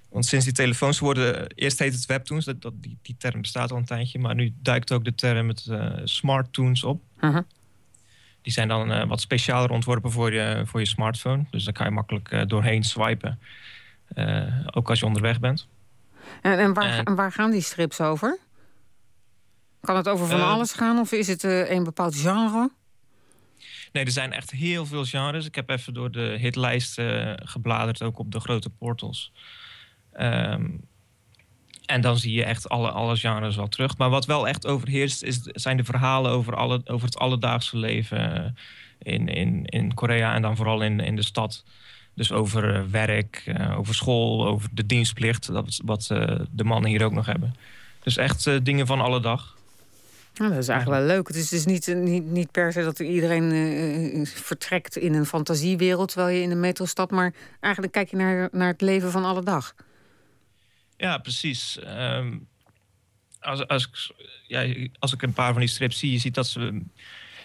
Want 0.10 0.26
sinds 0.26 0.46
die 0.46 0.54
telefoons 0.54 1.00
worden, 1.00 1.48
eerst 1.56 1.80
heet 1.80 1.94
het 1.94 2.06
webtoons, 2.06 2.46
dat, 2.46 2.62
dat, 2.62 2.74
die, 2.76 2.98
die 3.02 3.16
term 3.18 3.42
bestaat 3.42 3.72
al 3.72 3.78
een 3.78 3.86
tijdje, 3.86 4.20
maar 4.20 4.36
nu 4.36 4.54
duikt 4.62 4.92
ook 4.92 5.04
de 5.06 5.16
term 5.16 5.48
het 5.48 5.66
eh 5.70 5.92
smarttoons 6.04 6.84
op. 6.84 7.02
Mhm. 7.20 7.42
Die 8.48 8.56
zijn 8.56 8.68
dan 8.68 8.92
eh, 8.92 9.08
wat 9.08 9.22
specialer 9.22 9.70
ontworpen 9.70 10.12
voor 10.12 10.34
je, 10.34 10.62
voor 10.66 10.80
je 10.80 10.86
smartphone. 10.86 11.46
Dus 11.52 11.64
daar 11.64 11.74
kan 11.74 11.86
je 11.86 11.92
makkelijk 11.92 12.32
eh, 12.32 12.42
doorheen 12.46 12.84
swipen. 12.84 13.40
Eh, 14.14 14.44
ook 14.72 14.90
als 14.90 15.00
je 15.00 15.06
onderweg 15.06 15.40
bent. 15.40 15.68
En, 16.42 16.60
en, 16.60 16.74
waar, 16.74 17.06
En- 17.06 17.16
waar 17.16 17.32
gaan 17.32 17.52
die 17.52 17.62
strips 17.62 18.02
over? 18.02 18.38
Kan 19.82 19.96
het 19.96 20.10
over 20.10 20.28
van 20.28 20.42
alles 20.48 20.74
gaan 20.74 20.98
of 21.00 21.12
is 21.12 21.28
het 21.28 21.44
een 21.44 21.84
bepaald 21.84 22.16
genre? 22.16 22.72
Nee, 23.92 24.06
er 24.06 24.12
zijn 24.12 24.32
echt 24.34 24.52
heel 24.52 24.86
veel 24.86 25.06
genres. 25.06 25.46
Ik 25.46 25.56
heb 25.56 25.70
even 25.70 25.94
door 25.94 26.12
de 26.12 26.36
hitlijst 26.40 26.98
eh, 26.98 27.34
gebladerd, 27.36 28.04
ook 28.04 28.20
op 28.20 28.32
de 28.32 28.40
grote 28.40 28.70
portals. 28.70 29.32
Ehm, 30.14 30.68
en 31.88 32.02
dan 32.02 32.18
zie 32.18 32.34
je 32.34 32.44
echt 32.44 32.70
alle, 32.70 32.92
alle 32.92 33.16
genres 33.16 33.56
wel 33.56 33.68
terug. 33.68 33.98
Maar 33.98 34.10
wat 34.10 34.26
wel 34.26 34.48
echt 34.48 34.68
overheerst, 34.68 35.24
is, 35.24 35.40
zijn 35.44 35.78
de 35.78 35.84
verhalen 35.84 36.32
over, 36.32 36.56
alle, 36.56 36.82
over 36.86 37.06
het 37.06 37.18
alledaagse 37.18 37.78
leven 37.78 38.36
eh, 38.36 38.52
in, 39.14 39.28
in, 39.28 39.66
in 39.66 39.94
Korea 39.94 40.34
en 40.34 40.42
dan 40.42 40.56
vooral 40.56 40.82
in, 40.82 41.00
in 41.00 41.16
de 41.16 41.24
stad. 41.24 41.64
Dus 42.14 42.32
over 42.32 42.76
eh, 42.76 42.82
werk, 42.92 43.44
eh, 43.46 43.78
over 43.78 43.96
school, 43.96 44.48
over 44.48 44.70
de 44.72 44.86
dienstplicht, 44.86 45.54
dat 45.54 45.82
wat 45.86 46.06
de 46.52 46.64
mannen 46.64 46.90
hier 46.90 47.04
ook 47.04 47.14
nog 47.14 47.26
hebben. 47.26 47.56
Dus 48.04 48.18
echt 48.18 48.66
dingen 48.66 48.88
van 48.88 49.02
alle 49.02 49.20
dag. 49.20 49.56
Nou, 50.34 50.50
dat 50.52 50.62
is 50.62 50.68
eigenlijk 50.68 51.00
wel 51.00 51.16
leuk. 51.16 51.28
Het 51.28 51.36
is 51.36 51.50
dus 51.50 51.66
niet, 51.66 51.88
niet, 51.96 52.26
niet 52.26 52.52
per 52.52 52.72
se 52.72 52.84
dat 52.84 53.00
iedereen 53.00 54.28
vertrekt 54.28 54.98
in 54.98 55.14
een 55.14 55.26
fantasiewereld 55.26 56.12
terwijl 56.12 56.36
je 56.36 56.42
in 56.42 56.50
de 56.50 56.56
metro 56.56 56.86
stapt, 56.86 57.12
maar 57.12 57.34
eigenlijk 57.60 57.94
kijk 57.94 58.10
je 58.10 58.18
naar, 58.18 58.50
naar 58.52 58.68
het 58.68 58.82
leven 58.82 59.12
van 59.12 59.26
alle 59.26 59.44
dag. 59.44 59.76
Ja, 60.98 61.18
precies. 61.18 61.80
Ehm, 61.80 62.38
als, 63.40 63.68
als, 63.68 63.88
ik, 63.88 64.16
ja, 64.48 64.90
als 65.00 65.14
ik 65.14 65.22
een 65.22 65.34
paar 65.34 65.52
van 65.52 65.62
die 65.62 65.70
strips 65.70 66.00
zie, 66.00 66.12
je 66.12 66.18
ziet 66.18 66.36
dat 66.36 66.48
ze 66.48 66.82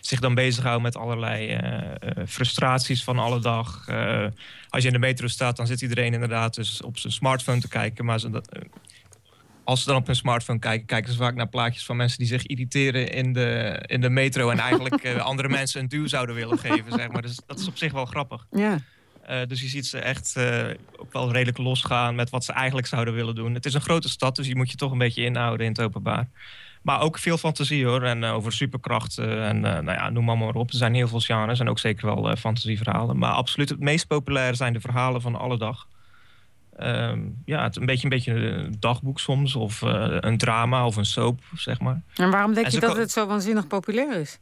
zich 0.01 0.21
dan 0.21 0.35
bezighouden 0.35 0.83
met 0.83 0.97
allerlei 0.97 1.49
eh, 1.49 1.81
eh, 1.81 2.27
frustraties 2.27 3.05
van 3.05 3.19
alle 3.19 3.41
dag. 3.41 3.89
Eh, 3.89 4.27
als 4.69 4.83
je 4.83 4.89
in 4.89 4.95
de 4.95 5.07
metro 5.07 5.27
staat, 5.27 5.57
dan 5.57 5.67
zit 5.67 5.81
iedereen 5.81 6.13
inderdaad 6.13 6.55
dus 6.55 6.83
op 6.83 6.99
zijn 6.99 7.13
smartphone 7.13 7.61
te 7.61 7.69
kijken. 7.69 8.05
Maar 8.05 8.21
ze, 8.21 8.43
als 9.65 9.81
ze 9.81 9.87
dan 9.87 9.97
op 9.97 10.07
hun 10.07 10.17
smartphone 10.17 10.59
kijken, 10.59 10.87
kijken 10.87 11.13
ze 11.13 11.19
vaak 11.19 11.35
naar 11.35 11.49
plaatjes 11.49 11.85
van 11.85 11.97
mensen 11.97 12.19
die 12.19 12.27
zich 12.27 12.47
irriteren 12.47 13.13
in 13.13 13.33
de, 13.33 13.83
in 13.87 14.01
de 14.01 14.11
metro. 14.11 14.51
En 14.51 14.59
eigenlijk 14.59 15.17
andere 15.19 15.49
mensen 15.59 15.81
een 15.81 15.89
duw 15.89 16.07
zouden 16.07 16.35
willen 16.35 16.59
geven, 16.59 16.93
zeg 16.93 17.09
maar. 17.09 17.23
Dus 17.23 17.41
dat 17.47 17.59
is 17.59 17.69
op 17.69 17.77
zich 17.77 17.93
wel 17.93 18.07
grappig. 18.07 18.47
Ja. 18.51 18.81
Eh, 19.23 19.41
dus 19.47 19.61
je 19.61 19.69
ziet 19.69 19.87
ze 19.87 19.99
echt 19.99 20.37
eh, 20.37 20.69
ook 20.97 21.13
wel 21.13 21.33
redelijk 21.33 21.59
losgaan 21.59 22.15
met 22.15 22.31
wat 22.31 22.45
ze 22.45 22.53
eigenlijk 22.53 22.87
zouden 22.87 23.15
willen 23.15 23.35
doen. 23.35 23.55
Het 23.55 23.67
is 23.67 23.75
een 23.75 23.81
grote 23.81 24.09
stad, 24.09 24.37
dus 24.37 24.47
je 24.47 24.57
moet 24.57 24.71
je 24.71 24.77
toch 24.77 24.93
een 24.93 24.99
beetje 24.99 25.25
inhouden 25.25 25.67
in 25.67 25.73
het 25.73 25.81
openbaar. 25.81 26.29
Maar 26.83 27.01
ook 27.01 27.19
veel 27.19 27.39
fantasie 27.39 27.87
hoor. 27.87 28.03
En 28.03 28.25
eh, 28.25 28.35
over 28.35 28.53
superkrachten 28.53 29.43
en 29.43 29.61
nou 29.61 29.93
ja, 29.93 30.11
noem 30.11 30.25
maar, 30.25 30.39
maar 30.39 30.55
op. 30.55 30.71
Er 30.71 30.77
zijn 30.77 30.95
heel 30.95 31.09
veel 31.09 31.21
genres 31.21 31.61
en 31.61 31.69
ook 31.69 31.79
zeker 31.79 32.15
wel 32.15 32.37
fantasieverhalen. 32.37 33.19
Maar 33.19 33.33
absoluut 33.33 33.69
het 33.69 33.81
meest 33.81 34.07
populaire 34.07 34.57
zijn 34.57 34.73
de 34.73 34.81
verhalen 34.81 35.21
van 35.21 35.35
alle 35.35 35.59
dag. 35.59 35.87
Ehm, 36.77 37.21
ja, 37.45 37.63
het 37.63 37.77
een 37.77 37.87
beetje, 37.87 38.05
een 38.05 38.11
beetje 38.11 38.33
een 38.33 38.77
dagboek 38.79 39.21
soms. 39.21 39.55
Of 39.55 39.81
een 39.81 40.39
drama 40.39 40.87
of 40.87 40.97
een 40.97 41.05
soap, 41.05 41.41
zeg 41.55 41.81
maar. 41.81 42.03
En 42.15 42.31
waarom 42.31 42.55
denk 42.55 42.67
En 42.67 42.73
je 42.73 42.81
dat 42.81 42.97
het 42.97 43.11
zo 43.11 43.27
waanzinnig 43.27 43.67
populair 43.67 44.21
is? 44.21 44.39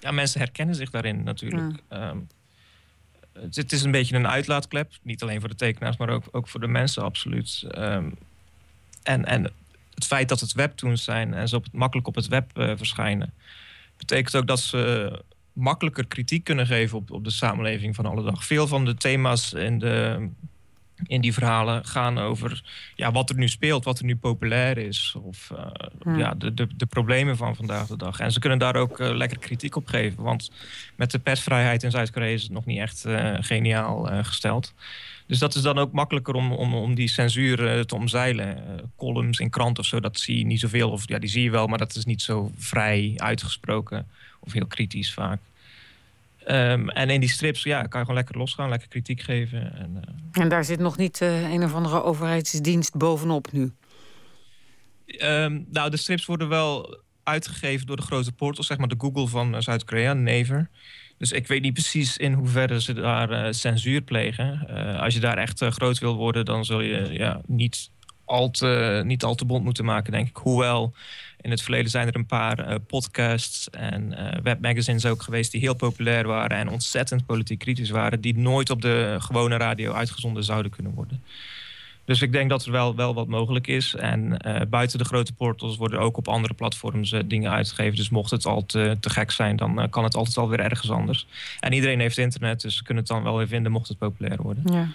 Ja, 0.00 0.10
mensen 0.10 0.40
herkennen 0.40 0.74
zich 0.74 0.90
daarin 0.90 1.22
natuurlijk. 1.22 1.82
Ehm, 1.88 2.18
het 3.50 3.72
is 3.72 3.82
een 3.82 3.90
beetje 3.90 4.16
een 4.16 4.28
uitlaatklep. 4.28 4.92
Niet 5.02 5.22
alleen 5.22 5.40
voor 5.40 5.48
de 5.48 5.54
tekenaars, 5.54 5.96
maar 5.96 6.08
ook, 6.08 6.24
ook 6.30 6.48
voor 6.48 6.60
de 6.60 6.66
mensen, 6.66 7.02
absoluut. 7.02 7.64
Ehm, 7.70 8.10
en, 9.02 9.24
en 9.24 9.50
het 9.94 10.06
feit 10.06 10.28
dat 10.28 10.40
het 10.40 10.52
webtoons 10.52 11.04
zijn 11.04 11.34
en 11.34 11.48
ze 11.48 11.60
makkelijk 11.72 12.06
op 12.06 12.14
het 12.14 12.28
web 12.28 12.58
eh, 12.58 12.72
verschijnen... 12.76 13.32
betekent 13.96 14.36
ook 14.36 14.46
dat 14.46 14.60
ze 14.60 15.22
makkelijker 15.52 16.06
kritiek 16.06 16.44
kunnen 16.44 16.66
geven 16.66 16.98
op, 16.98 17.10
op 17.10 17.24
de 17.24 17.30
samenleving 17.30 17.94
van 17.94 18.06
alle 18.06 18.22
dag. 18.22 18.44
Veel 18.44 18.66
van 18.66 18.84
de 18.84 18.94
thema's 18.94 19.52
in, 19.52 19.78
de, 19.78 20.28
in 21.02 21.20
die 21.20 21.32
verhalen 21.32 21.84
gaan 21.84 22.18
over 22.18 22.62
ja, 22.94 23.12
wat 23.12 23.30
er 23.30 23.36
nu 23.36 23.48
speelt, 23.48 23.84
wat 23.84 23.98
er 23.98 24.04
nu 24.04 24.16
populair 24.16 24.78
is. 24.78 25.14
Of 25.22 25.50
eh, 25.50 26.18
ja, 26.18 26.34
de, 26.34 26.54
de, 26.54 26.68
de 26.76 26.86
problemen 26.86 27.36
van 27.36 27.56
vandaag 27.56 27.86
de 27.86 27.96
dag. 27.96 28.20
En 28.20 28.32
ze 28.32 28.38
kunnen 28.38 28.58
daar 28.58 28.76
ook 28.76 29.00
eh, 29.00 29.14
lekker 29.14 29.38
kritiek 29.38 29.76
op 29.76 29.86
geven. 29.86 30.22
Want 30.22 30.50
met 30.96 31.10
de 31.10 31.18
persvrijheid 31.18 31.82
in 31.82 31.90
Zuid-Korea 31.90 32.28
is 32.28 32.42
het 32.42 32.52
nog 32.52 32.64
niet 32.64 32.78
echt 32.78 33.04
eh, 33.04 33.34
geniaal 33.40 34.08
gesteld. 34.22 34.74
Dus 35.26 35.38
dat 35.38 35.54
is 35.54 35.62
dan 35.62 35.78
ook 35.78 35.92
makkelijker 35.92 36.34
om, 36.34 36.52
om, 36.52 36.74
om 36.74 36.94
die 36.94 37.08
censuur 37.08 37.86
te 37.86 37.94
omzeilen. 37.94 38.62
Columns 38.96 39.38
in 39.38 39.50
kranten 39.50 39.82
of 39.82 39.88
zo, 39.88 40.00
dat 40.00 40.18
zie 40.18 40.38
je 40.38 40.44
niet 40.46 40.60
zoveel. 40.60 40.90
Of 40.90 41.08
ja, 41.08 41.18
die 41.18 41.28
zie 41.28 41.42
je 41.42 41.50
wel, 41.50 41.66
maar 41.66 41.78
dat 41.78 41.94
is 41.94 42.04
niet 42.04 42.22
zo 42.22 42.52
vrij 42.56 43.12
uitgesproken. 43.16 44.06
Of 44.40 44.52
heel 44.52 44.66
kritisch 44.66 45.12
vaak. 45.12 45.40
Ehm, 46.44 46.88
en 46.88 47.10
in 47.10 47.20
die 47.20 47.28
strips 47.28 47.62
ja, 47.62 47.82
kan 47.82 48.00
je 48.00 48.06
gewoon 48.06 48.14
lekker 48.14 48.38
losgaan, 48.38 48.68
lekker 48.68 48.88
kritiek 48.88 49.20
geven. 49.20 49.74
En, 49.78 50.04
eh, 50.32 50.42
En 50.42 50.48
daar 50.48 50.64
zit 50.64 50.78
nog 50.78 50.96
niet 50.96 51.20
eh, 51.20 51.52
een 51.52 51.64
of 51.64 51.74
andere 51.74 52.02
overheidsdienst 52.02 52.96
bovenop 52.96 53.52
nu. 53.52 53.72
Ehm, 55.06 55.60
nou, 55.70 55.90
de 55.90 55.96
strips 55.96 56.26
worden 56.26 56.48
wel 56.48 56.98
uitgegeven 57.22 57.86
door 57.86 57.96
de 57.96 58.02
grote 58.02 58.32
portals, 58.32 58.66
zeg 58.66 58.78
maar 58.78 58.88
de 58.88 58.94
Google 58.98 59.26
van 59.26 59.54
eh, 59.54 59.60
Zuid-Korea, 59.60 60.12
Naver. 60.12 60.70
Dus 61.18 61.32
ik 61.32 61.46
weet 61.46 61.62
niet 61.62 61.72
precies 61.72 62.16
in 62.16 62.32
hoeverre 62.32 62.80
ze 62.80 62.92
daar 62.92 63.54
censuur 63.54 64.00
plegen. 64.00 64.66
Als 65.00 65.14
je 65.14 65.20
daar 65.20 65.38
echt 65.38 65.64
groot 65.64 65.98
wil 65.98 66.14
worden, 66.14 66.44
dan 66.44 66.64
zul 66.64 66.80
je 66.80 67.12
ja, 67.12 67.40
niet, 67.46 67.90
al 68.24 68.50
te, 68.50 69.02
niet 69.04 69.24
al 69.24 69.34
te 69.34 69.44
bond 69.44 69.64
moeten 69.64 69.84
maken, 69.84 70.12
denk 70.12 70.28
ik. 70.28 70.36
Hoewel, 70.36 70.94
in 71.44 71.50
het 71.50 71.62
verleden 71.62 71.90
zijn 71.90 72.08
er 72.08 72.16
een 72.16 72.26
paar 72.26 72.58
eh, 72.58 72.76
podcasts 72.86 73.70
en 73.70 74.12
eh, 74.16 74.40
webmagazines 74.42 75.06
ook 75.06 75.22
geweest 75.22 75.52
die 75.52 75.60
heel 75.60 75.74
populair 75.74 76.26
waren 76.26 76.56
en 76.56 76.68
ontzettend 76.68 77.26
politiek 77.26 77.58
kritisch 77.58 77.90
waren, 77.90 78.20
die 78.20 78.38
nooit 78.38 78.70
op 78.70 78.82
de 78.82 79.16
gewone 79.18 79.56
radio 79.56 79.92
uitgezonden 79.92 80.44
zouden 80.44 80.70
kunnen 80.70 80.94
worden. 80.94 81.22
Dus 82.04 82.22
ik 82.22 82.32
denk 82.32 82.50
dat 82.50 82.64
er 82.64 82.72
wel, 82.72 82.96
wel 82.96 83.14
wat 83.14 83.28
mogelijk 83.28 83.66
is. 83.66 83.94
En 83.94 84.38
eh, 84.38 84.66
buiten 84.68 84.98
de 84.98 85.04
grote 85.04 85.32
portals 85.32 85.76
worden 85.76 86.00
ook 86.00 86.16
op 86.16 86.28
andere 86.28 86.54
platforms 86.54 87.14
dingen 87.26 87.50
uitgegeven. 87.50 87.96
Dus 87.96 88.10
mocht 88.10 88.30
het 88.30 88.46
al 88.46 88.66
te, 88.66 88.96
te 89.00 89.10
gek 89.10 89.30
zijn, 89.30 89.56
dan 89.56 89.86
kan 89.90 90.04
het 90.04 90.16
altijd 90.16 90.36
wel 90.36 90.48
weer 90.48 90.60
ergens 90.60 90.90
anders. 90.90 91.26
En 91.60 91.72
iedereen 91.72 92.00
heeft 92.00 92.18
internet, 92.18 92.60
dus 92.60 92.76
ze 92.76 92.82
kunnen 92.82 93.02
het 93.02 93.12
dan 93.12 93.22
wel 93.22 93.36
weer 93.36 93.48
vinden 93.48 93.72
mocht 93.72 93.88
het 93.88 93.98
populair 93.98 94.42
worden. 94.42 94.62
Ja. 94.72 94.88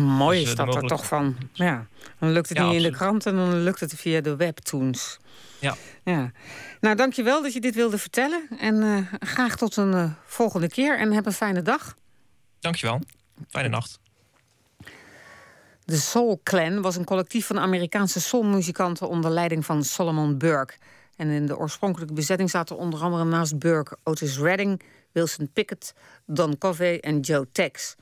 Mooi 0.00 0.40
Dus, 0.40 0.48
is 0.48 0.54
dat 0.54 0.74
er 0.74 0.82
toch 0.82 1.06
van. 1.06 1.36
Ja. 1.52 1.86
Dan 2.18 2.32
lukt 2.32 2.48
het 2.48 2.58
Ja, 2.58 2.66
niet 2.66 2.76
in 2.76 2.82
de 2.82 2.96
krant 2.96 3.26
en 3.26 3.36
dan 3.36 3.62
lukt 3.62 3.80
het 3.80 3.94
via 3.94 4.20
de 4.20 4.36
webtoons. 4.36 5.18
Ja. 5.64 5.76
Ja. 6.04 6.30
Nou, 6.80 6.96
dankjewel 6.96 7.42
dat 7.42 7.52
je 7.52 7.60
dit 7.60 7.74
wilde 7.74 7.98
vertellen. 7.98 8.48
En 8.58 8.82
eh, 8.82 9.28
graag 9.28 9.56
tot 9.56 9.76
een 9.76 9.94
eh, 9.94 10.10
volgende 10.24 10.68
keer. 10.68 10.98
En 10.98 11.12
heb 11.12 11.26
een 11.26 11.32
fijne 11.32 11.62
dag. 11.62 11.96
Dankjewel. 12.60 13.00
Fijne 13.48 13.68
nacht. 13.68 13.98
De 15.84 15.96
Soul 15.96 16.40
Clan 16.42 16.82
was 16.82 16.96
een 16.96 17.04
collectief 17.04 17.46
van 17.46 17.58
Amerikaanse 17.58 18.20
soulmuzikanten 18.20 19.08
onder 19.08 19.30
leiding 19.30 19.64
van 19.64 19.84
Solomon 19.84 20.38
Burke. 20.38 20.74
En 21.16 21.28
in 21.28 21.46
de 21.46 21.56
oorspronkelijke 21.56 22.14
bezetting 22.14 22.50
zaten 22.50 22.76
onder 22.76 23.00
andere 23.00 23.24
naast 23.24 23.58
Burke 23.58 23.96
Otis 24.02 24.38
Redding, 24.38 24.82
Wilson 25.12 25.50
Pickett, 25.52 25.94
Don 26.26 26.58
Covey 26.58 27.00
en 27.00 27.20
Joe 27.20 27.46
Tex. 27.52 27.94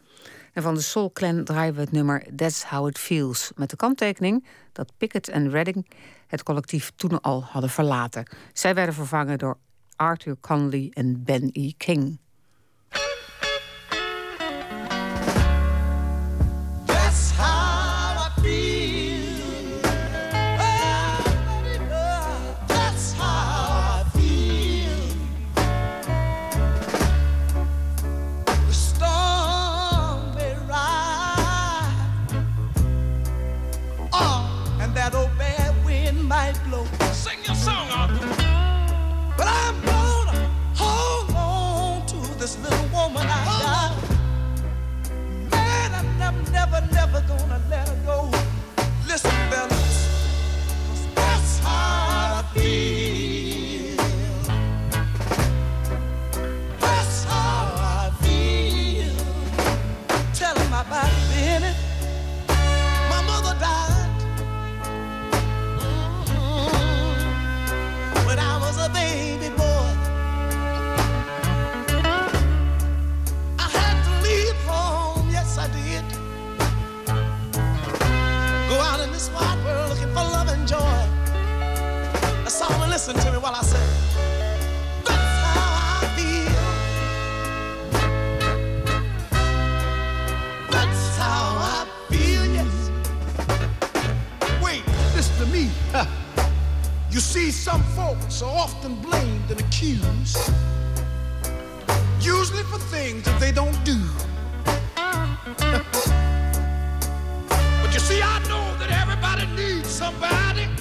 En 0.53 0.63
van 0.63 0.75
de 0.75 0.81
Soul 0.81 1.13
Clan 1.13 1.45
draaien 1.45 1.75
we 1.75 1.81
het 1.81 1.93
nummer 1.93 2.25
That's 2.37 2.65
How 2.65 2.89
It 2.89 2.99
Feels. 2.99 3.51
Met 3.55 3.71
de 3.71 3.77
kanttekening 3.77 4.47
dat 4.73 4.93
Pickett 4.97 5.29
en 5.29 5.51
Redding 5.51 5.87
het 6.33 6.43
collectief 6.43 6.93
toen 6.97 7.21
al 7.21 7.45
hadden 7.45 7.71
verlaten. 7.71 8.27
Zij 8.53 8.75
werden 8.75 8.95
vervangen 8.95 9.39
door 9.39 9.59
Arthur 9.97 10.37
Conley 10.41 10.91
en 10.93 11.25
Ben 11.25 11.49
E. 11.53 11.73
King. 11.77 12.19
Listen 83.05 83.25
to 83.25 83.33
me 83.33 83.39
while 83.39 83.53
I 83.53 83.63
say, 83.63 83.85
That's 85.05 85.41
how 85.43 85.99
I 85.99 86.07
feel. 86.15 86.55
That's 90.71 91.17
how 91.17 91.47
I 91.59 91.85
feel, 92.11 92.47
yes. 92.47 92.91
Wait, 94.63 94.83
listen 95.17 95.37
to 95.45 95.53
me. 95.53 95.71
You 97.11 97.21
see, 97.21 97.51
some 97.51 97.83
folks 97.95 98.41
are 98.41 98.57
often 98.57 98.95
blamed 99.03 99.51
and 99.51 99.61
accused, 99.61 100.51
usually 102.23 102.63
for 102.63 102.79
things 102.79 103.23
that 103.25 103.39
they 103.39 103.53
don't 103.53 103.85
do. 103.85 104.01
but 107.83 107.93
you 107.93 108.01
see, 108.01 108.23
I 108.23 108.39
know 108.49 108.75
that 108.79 108.91
everybody 108.93 109.45
needs 109.55 109.91
somebody. 109.91 110.72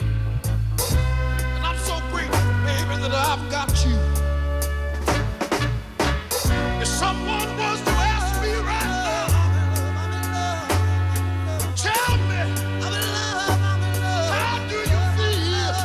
Baby, 2.92 3.02
that 3.04 3.14
I've 3.14 3.50
got 3.50 3.86
you. 3.86 3.96
If 6.82 6.88
someone 6.88 7.48
to 7.86 7.92
ask 7.92 8.42
me 8.42 8.54
right 8.70 8.88
now, 8.88 9.28
tell 11.76 12.18
me, 12.30 12.42
do 14.70 14.76
you 14.76 15.02
feel? 15.16 15.76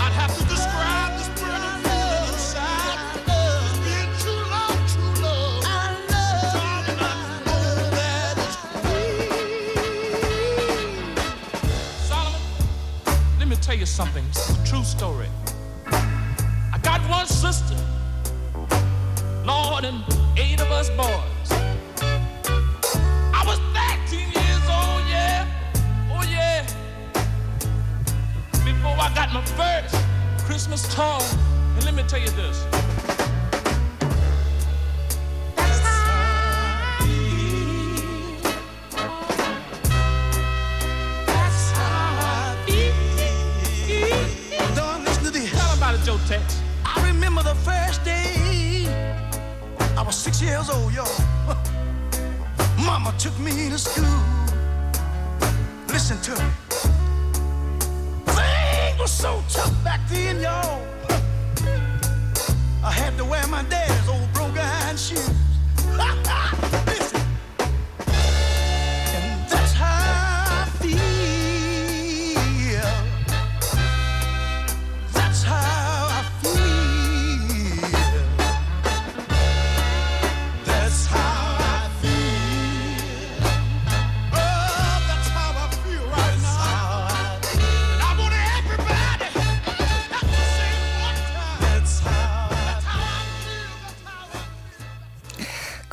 I'd 0.00 0.12
have 0.12 0.32
to 0.36 0.44
describe 0.44 1.12
this 1.18 1.28
love, 1.42 1.84
I 1.84 2.66
let 13.38 13.48
me 13.48 13.56
tell 13.56 13.76
you 13.76 13.86
something. 13.86 14.24
True 14.64 14.84
story. 14.84 15.28
Got 17.02 17.10
one 17.10 17.26
sister, 17.26 17.76
Lord, 19.44 19.84
and 19.84 20.04
eight 20.36 20.60
of 20.60 20.70
us 20.70 20.88
boys. 20.90 21.50
I 23.34 23.42
was 23.46 23.58
13 24.08 24.30
years 24.30 24.64
old, 24.68 25.02
yeah. 25.08 25.46
Oh, 26.10 26.22
yeah. 26.28 26.66
Before 28.64 28.96
I 28.98 29.12
got 29.14 29.32
my 29.32 29.44
first 29.44 29.96
Christmas 30.44 30.94
toy. 30.94 31.18
And 31.76 31.84
let 31.84 31.94
me 31.94 32.02
tell 32.04 32.20
you 32.20 32.30
this. 32.30 32.91
Took 53.22 53.38
me 53.38 53.68
to 53.70 53.78
school. 53.78 54.18
Listen 55.86 56.20
to 56.22 56.42
me. 56.42 56.61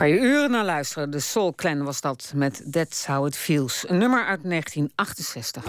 Je 0.10 0.19
uren 0.19 0.52
naar 0.52 0.65
luisteren. 0.65 1.11
De 1.11 1.19
Soul 1.19 1.56
Clan 1.56 1.84
was 1.84 2.02
dat 2.02 2.31
met 2.36 2.64
That's 2.72 3.06
How 3.06 3.26
It 3.26 3.38
Feels. 3.38 3.86
Een 3.88 3.98
nummer 3.98 4.26
uit 4.26 4.44
1968. 4.44 5.64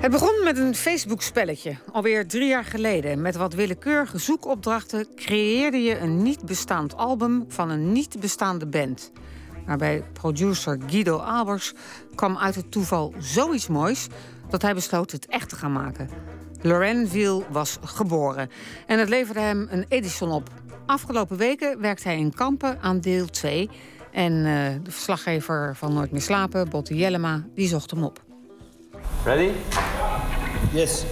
Het 0.00 0.10
begon 0.10 0.44
met 0.44 0.58
een 0.58 0.74
Facebook-spelletje, 0.74 1.76
alweer 1.92 2.26
drie 2.28 2.48
jaar 2.48 2.64
geleden. 2.64 3.20
Met 3.20 3.36
wat 3.36 3.54
willekeurige 3.54 4.18
zoekopdrachten 4.18 5.06
creëerde 5.14 5.82
je 5.82 5.98
een 5.98 6.22
niet 6.22 6.44
bestaand 6.44 6.96
album 6.96 7.44
van 7.48 7.70
een 7.70 7.92
niet 7.92 8.20
bestaande 8.20 8.66
band. 8.66 9.12
Maar 9.66 9.76
bij 9.76 10.02
producer 10.12 10.78
Guido 10.86 11.16
Albers 11.16 11.72
kwam 12.14 12.38
uit 12.38 12.54
het 12.54 12.70
toeval 12.70 13.14
zoiets 13.18 13.66
moois 13.66 14.06
dat 14.48 14.62
hij 14.62 14.74
besloot 14.74 15.10
het 15.10 15.26
echt 15.26 15.48
te 15.48 15.56
gaan 15.56 15.72
maken. 15.72 16.35
Lorenville 16.62 17.44
was 17.48 17.78
geboren 17.84 18.50
en 18.86 18.98
het 18.98 19.08
leverde 19.08 19.40
hem 19.40 19.66
een 19.70 19.84
Edison 19.88 20.30
op. 20.30 20.48
Afgelopen 20.86 21.36
weken 21.36 21.80
werkte 21.80 22.08
hij 22.08 22.18
in 22.18 22.34
Kampen 22.34 22.78
aan 22.80 23.00
deel 23.00 23.26
2. 23.26 23.70
En 24.12 24.32
eh, 24.32 24.84
de 24.84 24.90
verslaggever 24.90 25.76
van 25.76 25.94
Nooit 25.94 26.10
meer 26.10 26.20
slapen, 26.22 26.68
Botte 26.68 26.94
Jellema, 26.94 27.44
die 27.54 27.68
zocht 27.68 27.90
hem 27.90 28.04
op. 28.04 28.22
Ready? 29.24 29.50
Yes. 30.72 31.04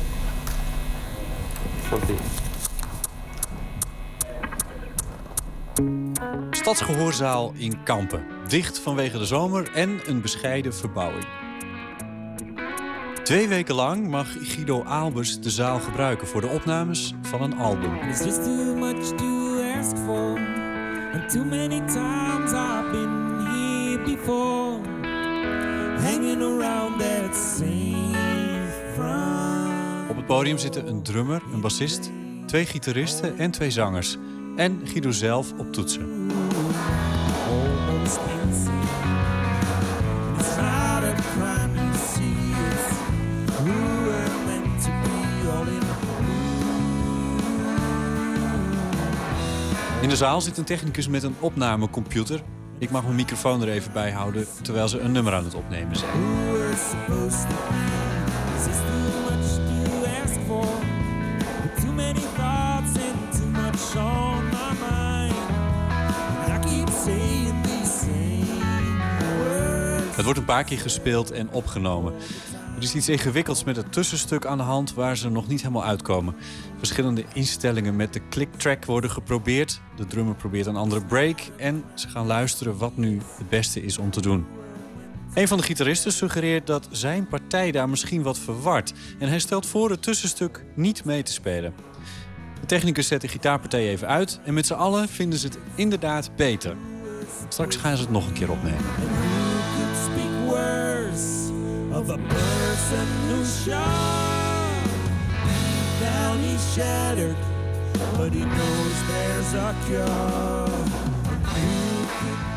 Komt-ie. 1.90 2.16
Stadsgehoorzaal 6.50 7.52
in 7.56 7.82
Kampen. 7.82 8.26
Dicht 8.48 8.78
vanwege 8.78 9.18
de 9.18 9.24
zomer 9.24 9.70
en 9.74 10.00
een 10.06 10.20
bescheiden 10.20 10.74
verbouwing. 10.74 11.43
Twee 13.24 13.48
weken 13.48 13.74
lang 13.74 14.08
mag 14.08 14.28
Guido 14.40 14.82
Aalbers 14.82 15.40
de 15.40 15.50
zaal 15.50 15.80
gebruiken 15.80 16.26
voor 16.26 16.40
de 16.40 16.46
opnames 16.46 17.14
van 17.22 17.42
een 17.42 17.56
album. 17.56 17.94
It's 17.94 18.24
just 18.24 18.44
too 18.44 18.74
much 18.74 19.06
to 19.16 19.62
ask 19.78 19.96
for. 19.96 20.38
And 21.12 21.30
too 21.30 21.44
many 21.44 21.80
times 21.80 22.52
I've 22.52 22.90
been 22.90 23.46
here 23.46 24.02
before. 24.04 24.80
Hanging 26.00 26.42
around 26.42 27.00
that 27.00 27.36
same 27.58 28.66
front. 28.94 30.10
Op 30.10 30.16
het 30.16 30.26
podium 30.26 30.58
zitten 30.58 30.88
een 30.88 31.02
drummer, 31.02 31.42
een 31.52 31.60
bassist, 31.60 32.10
twee 32.46 32.66
gitaristen 32.66 33.38
en 33.38 33.50
twee 33.50 33.70
zangers. 33.70 34.16
En 34.56 34.80
Guido 34.84 35.10
zelf 35.10 35.52
op 35.58 35.72
toetsen. 35.72 36.30
In 50.04 50.10
de 50.10 50.16
zaal 50.16 50.40
zit 50.40 50.58
een 50.58 50.64
technicus 50.64 51.08
met 51.08 51.22
een 51.22 51.34
opnamecomputer. 51.40 52.42
Ik 52.78 52.90
mag 52.90 53.02
mijn 53.02 53.14
microfoon 53.14 53.62
er 53.62 53.68
even 53.68 53.92
bij 53.92 54.10
houden 54.10 54.46
terwijl 54.62 54.88
ze 54.88 55.00
een 55.00 55.12
nummer 55.12 55.34
aan 55.34 55.44
het 55.44 55.54
opnemen 55.54 55.96
zijn. 55.96 56.10
Het 70.14 70.24
wordt 70.24 70.38
een 70.38 70.44
paar 70.44 70.64
keer 70.64 70.78
gespeeld 70.78 71.30
en 71.30 71.50
opgenomen. 71.50 72.14
Er 72.76 72.82
is 72.82 72.94
iets 72.94 73.08
ingewikkelds 73.08 73.64
met 73.64 73.76
het 73.76 73.92
tussenstuk 73.92 74.46
aan 74.46 74.58
de 74.58 74.64
hand 74.64 74.94
waar 74.94 75.16
ze 75.16 75.30
nog 75.30 75.48
niet 75.48 75.60
helemaal 75.60 75.84
uitkomen. 75.84 76.34
Verschillende 76.78 77.24
instellingen 77.32 77.96
met 77.96 78.12
de 78.12 78.20
click-track 78.30 78.84
worden 78.84 79.10
geprobeerd. 79.10 79.80
De 79.96 80.06
drummer 80.06 80.34
probeert 80.34 80.66
een 80.66 80.76
andere 80.76 81.04
break 81.04 81.40
en 81.56 81.84
ze 81.94 82.08
gaan 82.08 82.26
luisteren 82.26 82.78
wat 82.78 82.96
nu 82.96 83.20
het 83.36 83.48
beste 83.48 83.82
is 83.82 83.98
om 83.98 84.10
te 84.10 84.20
doen. 84.20 84.46
Een 85.34 85.48
van 85.48 85.58
de 85.58 85.64
gitaristen 85.64 86.12
suggereert 86.12 86.66
dat 86.66 86.88
zijn 86.90 87.26
partij 87.26 87.70
daar 87.70 87.88
misschien 87.88 88.22
wat 88.22 88.38
verward. 88.38 88.92
En 89.18 89.28
hij 89.28 89.38
stelt 89.38 89.66
voor 89.66 89.90
het 89.90 90.02
tussenstuk 90.02 90.64
niet 90.74 91.04
mee 91.04 91.22
te 91.22 91.32
spelen. 91.32 91.74
De 92.60 92.66
technicus 92.66 93.06
zet 93.06 93.20
de 93.20 93.28
gitaarpartij 93.28 93.88
even 93.88 94.08
uit 94.08 94.40
en 94.44 94.54
met 94.54 94.66
z'n 94.66 94.72
allen 94.72 95.08
vinden 95.08 95.38
ze 95.38 95.46
het 95.46 95.58
inderdaad 95.74 96.36
beter. 96.36 96.76
Straks 97.48 97.76
gaan 97.76 97.96
ze 97.96 98.02
het 98.02 98.12
nog 98.12 98.26
een 98.26 98.32
keer 98.32 98.50
opnemen. 98.50 98.84
Of 101.94 102.10
a 102.10 102.16
person 102.16 103.06
sharp. 103.64 104.84
Deep 105.44 106.00
down 106.00 106.38
he's 106.38 106.72
shattered, 106.72 107.36
but 108.16 108.32
he 108.32 108.44
knows 108.44 109.06
there's 109.06 109.54
a 109.54 109.74
cure. 109.86 110.68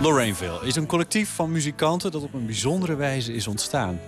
Lorraineville 0.01 0.59
is 0.63 0.75
een 0.75 0.85
collectief 0.85 1.29
van 1.29 1.51
muzikanten 1.51 2.11
dat 2.11 2.23
op 2.23 2.33
een 2.33 2.45
bijzondere 2.45 2.95
wijze 2.95 3.33
is 3.33 3.47
ontstaan. 3.47 3.99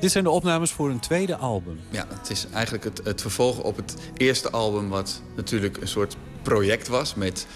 Dit 0.00 0.12
zijn 0.12 0.24
de 0.24 0.30
opnames 0.30 0.70
voor 0.70 0.90
een 0.90 1.00
tweede 1.00 1.36
album. 1.36 1.80
Ja, 1.90 2.06
het 2.18 2.30
is 2.30 2.46
eigenlijk 2.52 2.84
het, 2.84 3.00
het 3.04 3.20
vervolg 3.20 3.58
op 3.58 3.76
het 3.76 3.96
eerste 4.16 4.50
album... 4.50 4.88
wat 4.88 5.22
natuurlijk 5.36 5.76
een 5.76 5.88
soort 5.88 6.16
project 6.42 6.88
was 6.88 7.14
met... 7.14 7.46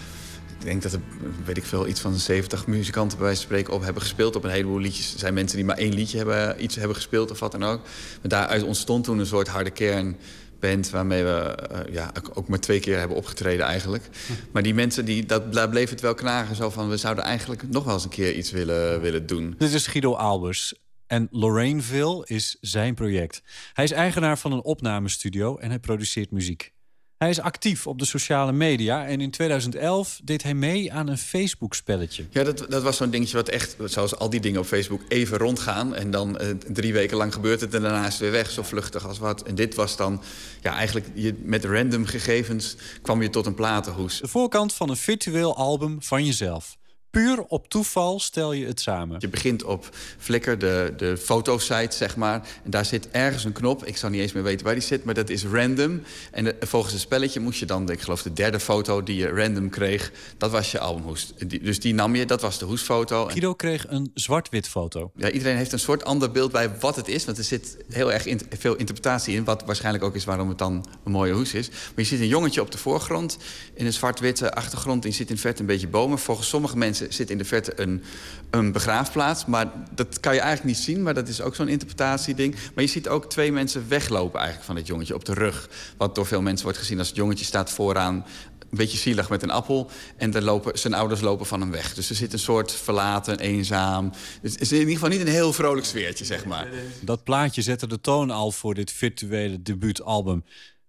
Ik 0.67 0.73
denk 0.81 0.91
dat 0.91 0.93
er, 0.93 1.07
weet 1.45 1.57
ik 1.57 1.65
veel, 1.65 1.87
iets 1.87 1.99
van 1.99 2.13
70 2.15 2.67
muzikanten 2.67 3.17
bij 3.17 3.25
wijze 3.27 3.41
van 3.41 3.49
spreken 3.49 3.73
op 3.73 3.83
hebben 3.83 4.01
gespeeld 4.01 4.35
op 4.35 4.43
een 4.43 4.49
heleboel 4.49 4.79
liedjes. 4.79 5.13
Er 5.13 5.19
zijn 5.19 5.33
mensen 5.33 5.57
die 5.57 5.65
maar 5.65 5.77
één 5.77 5.93
liedje 5.93 6.17
hebben, 6.17 6.63
iets 6.63 6.75
hebben 6.75 6.95
gespeeld 6.95 7.31
of 7.31 7.39
wat 7.39 7.51
dan 7.51 7.63
ook. 7.63 7.81
Maar 8.21 8.29
daaruit 8.29 8.63
ontstond 8.63 9.03
toen 9.03 9.19
een 9.19 9.25
soort 9.25 9.47
harde 9.47 9.69
kernband 9.69 10.89
waarmee 10.89 11.23
we 11.23 11.29
eh, 11.29 11.93
ja, 11.93 12.11
ook- 12.17 12.31
ook 12.33 12.47
maar 12.47 12.59
twee 12.59 12.79
keer 12.79 12.97
hebben 12.99 13.17
opgetreden 13.17 13.65
eigenlijk. 13.65 14.09
Maar 14.51 14.63
die 14.63 14.73
mensen, 14.73 15.05
die, 15.05 15.25
dat, 15.25 15.53
daar 15.53 15.69
bleef 15.69 15.89
het 15.89 16.01
wel 16.01 16.13
knagen. 16.13 16.55
Zo 16.55 16.69
van, 16.69 16.89
we 16.89 16.97
zouden 16.97 17.23
eigenlijk 17.23 17.69
nog 17.69 17.83
wel 17.83 17.93
eens 17.93 18.03
een 18.03 18.09
keer 18.09 18.33
iets 18.35 18.51
willen, 18.51 19.01
willen 19.01 19.25
doen. 19.25 19.55
Dit 19.57 19.73
is 19.73 19.87
Guido 19.87 20.13
Albers. 20.13 20.73
En 21.07 21.27
Lorraineville 21.31 22.25
is 22.25 22.57
zijn 22.61 22.95
project. 22.95 23.41
Hij 23.73 23.83
is 23.83 23.91
eigenaar 23.91 24.37
van 24.37 24.51
een 24.51 24.63
opnamestudio 24.63 25.57
en 25.57 25.69
hij 25.69 25.79
produceert 25.79 26.31
muziek. 26.31 26.75
Hij 27.17 27.29
is 27.29 27.39
actief 27.39 27.87
op 27.87 27.99
de 27.99 28.05
sociale 28.05 28.51
media 28.51 29.05
en 29.05 29.21
in 29.21 29.31
2011 29.31 30.19
deed 30.23 30.43
hij 30.43 30.53
mee 30.53 30.93
aan 30.93 31.07
een 31.07 31.17
Facebook-spelletje. 31.17 32.25
Ja, 32.29 32.43
dat, 32.43 32.65
dat 32.69 32.83
was 32.83 32.97
zo'n 32.97 33.09
dingetje 33.09 33.35
wat 33.35 33.49
echt, 33.49 33.75
zoals 33.85 34.15
al 34.15 34.29
die 34.29 34.39
dingen 34.39 34.59
op 34.59 34.65
Facebook, 34.65 35.01
even 35.07 35.37
rondgaan. 35.37 35.95
En 35.95 36.11
dan 36.11 36.37
eh, 36.37 36.49
drie 36.49 36.93
weken 36.93 37.17
lang 37.17 37.33
gebeurt 37.33 37.61
het 37.61 37.73
en 37.73 37.81
daarna 37.81 38.05
is 38.05 38.11
het 38.11 38.21
weer 38.21 38.31
weg, 38.31 38.51
zo 38.51 38.63
vluchtig 38.63 39.07
als 39.07 39.19
wat. 39.19 39.43
En 39.43 39.55
dit 39.55 39.75
was 39.75 39.97
dan, 39.97 40.21
ja, 40.61 40.73
eigenlijk 40.73 41.05
je, 41.13 41.33
met 41.43 41.65
random 41.65 42.05
gegevens 42.05 42.75
kwam 43.01 43.21
je 43.21 43.29
tot 43.29 43.45
een 43.45 43.55
platenhoes. 43.55 44.19
De 44.19 44.27
voorkant 44.27 44.73
van 44.73 44.89
een 44.89 44.97
virtueel 44.97 45.55
album 45.55 45.97
van 46.01 46.25
jezelf. 46.25 46.77
Puur 47.17 47.43
op 47.47 47.69
toeval 47.69 48.19
stel 48.19 48.53
je 48.53 48.65
het 48.65 48.79
samen. 48.79 49.15
Je 49.19 49.27
begint 49.27 49.63
op 49.63 49.89
Flickr, 50.17 50.57
de, 50.57 50.93
de 50.97 51.17
fotosite, 51.17 51.95
zeg 51.95 52.15
maar. 52.15 52.47
En 52.63 52.69
daar 52.71 52.85
zit 52.85 53.09
ergens 53.11 53.43
een 53.43 53.51
knop. 53.51 53.85
Ik 53.85 53.97
zou 53.97 54.11
niet 54.11 54.21
eens 54.21 54.31
meer 54.31 54.43
weten 54.43 54.65
waar 54.65 54.73
die 54.73 54.83
zit, 54.83 55.03
maar 55.03 55.13
dat 55.13 55.29
is 55.29 55.45
random. 55.45 56.01
En 56.31 56.45
eh, 56.61 56.67
volgens 56.67 56.93
het 56.93 57.01
spelletje 57.01 57.39
moest 57.39 57.59
je 57.59 57.65
dan, 57.65 57.89
ik 57.91 58.01
geloof 58.01 58.21
de 58.21 58.33
derde 58.33 58.59
foto 58.59 59.03
die 59.03 59.15
je 59.15 59.27
random 59.29 59.69
kreeg... 59.69 60.11
dat 60.37 60.51
was 60.51 60.71
je 60.71 60.79
albumhoes. 60.79 61.33
Die- 61.47 61.59
Dus 61.63 61.79
die 61.79 61.93
nam 61.93 62.15
je, 62.15 62.25
dat 62.25 62.41
was 62.41 62.57
de 62.59 62.65
hoesfoto. 62.65 63.25
Guido 63.27 63.53
kreeg 63.53 63.85
een 63.87 64.11
zwart-wit 64.13 64.67
foto. 64.67 65.11
Ja, 65.15 65.29
iedereen 65.31 65.57
heeft 65.57 65.71
een 65.71 65.79
soort 65.79 66.03
ander 66.03 66.31
beeld 66.31 66.51
bij 66.51 66.79
wat 66.79 66.95
het 66.95 67.07
is. 67.07 67.25
Want 67.25 67.37
er 67.37 67.43
zit 67.43 67.77
heel 67.89 68.13
erg 68.13 68.25
in- 68.25 68.41
veel 68.59 68.75
interpretatie 68.75 69.35
in. 69.35 69.43
Wat 69.43 69.63
waarschijnlijk 69.65 70.03
ook 70.03 70.15
is 70.15 70.25
waarom 70.25 70.49
het 70.49 70.57
dan 70.57 70.85
een 71.03 71.11
mooie 71.11 71.33
hoes 71.33 71.53
is. 71.53 71.69
Maar 71.69 71.79
je 71.95 72.03
ziet 72.03 72.19
een 72.19 72.27
jongetje 72.27 72.61
op 72.61 72.71
de 72.71 72.77
voorgrond. 72.77 73.37
In 73.73 73.85
een 73.85 73.93
zwart-witte 73.93 74.53
achtergrond. 74.53 75.03
En 75.03 75.09
je 75.09 75.15
ziet 75.15 75.29
in 75.29 75.37
verte 75.37 75.61
een 75.61 75.67
beetje 75.67 75.87
bomen. 75.87 76.19
Volgens 76.19 76.47
sommige 76.47 76.77
mensen 76.77 77.06
zit 77.09 77.29
in 77.29 77.37
de 77.37 77.45
verte 77.45 77.81
een, 77.81 78.03
een 78.49 78.71
begraafplaats. 78.71 79.45
Maar 79.45 79.71
dat 79.95 80.19
kan 80.19 80.33
je 80.33 80.39
eigenlijk 80.39 80.75
niet 80.75 80.85
zien. 80.85 81.03
Maar 81.03 81.13
dat 81.13 81.27
is 81.27 81.41
ook 81.41 81.55
zo'n 81.55 81.67
interpretatieding. 81.67 82.55
Maar 82.75 82.83
je 82.83 82.89
ziet 82.89 83.07
ook 83.07 83.29
twee 83.29 83.51
mensen 83.51 83.85
weglopen 83.87 84.39
eigenlijk 84.39 84.67
van 84.67 84.75
het 84.75 84.87
jongetje 84.87 85.15
op 85.15 85.25
de 85.25 85.33
rug. 85.33 85.69
Wat 85.97 86.15
door 86.15 86.25
veel 86.25 86.41
mensen 86.41 86.63
wordt 86.63 86.79
gezien 86.79 86.99
als 86.99 87.07
het 87.07 87.17
jongetje 87.17 87.45
staat 87.45 87.71
vooraan 87.71 88.25
een 88.69 88.77
beetje 88.77 88.97
zielig 88.97 89.29
met 89.29 89.43
een 89.43 89.49
appel. 89.49 89.89
En 90.17 90.31
dan 90.31 90.43
lopen, 90.43 90.79
zijn 90.79 90.93
ouders 90.93 91.21
lopen 91.21 91.45
van 91.45 91.61
hem 91.61 91.71
weg. 91.71 91.93
Dus 91.93 92.09
er 92.09 92.15
zit 92.15 92.33
een 92.33 92.39
soort 92.39 92.71
verlaten, 92.71 93.39
eenzaam. 93.39 94.11
Het 94.41 94.61
is 94.61 94.71
in 94.71 94.77
ieder 94.77 94.93
geval 94.93 95.09
niet 95.09 95.21
een 95.21 95.27
heel 95.27 95.53
vrolijk 95.53 95.85
sfeertje, 95.85 96.25
zeg 96.25 96.45
maar. 96.45 96.67
Dat 97.01 97.23
plaatje 97.23 97.61
zette 97.61 97.87
de 97.87 98.01
toon 98.01 98.31
al 98.31 98.51
voor 98.51 98.73
dit 98.73 98.91
virtuele 98.91 99.61
debuutalbum. 99.61 100.43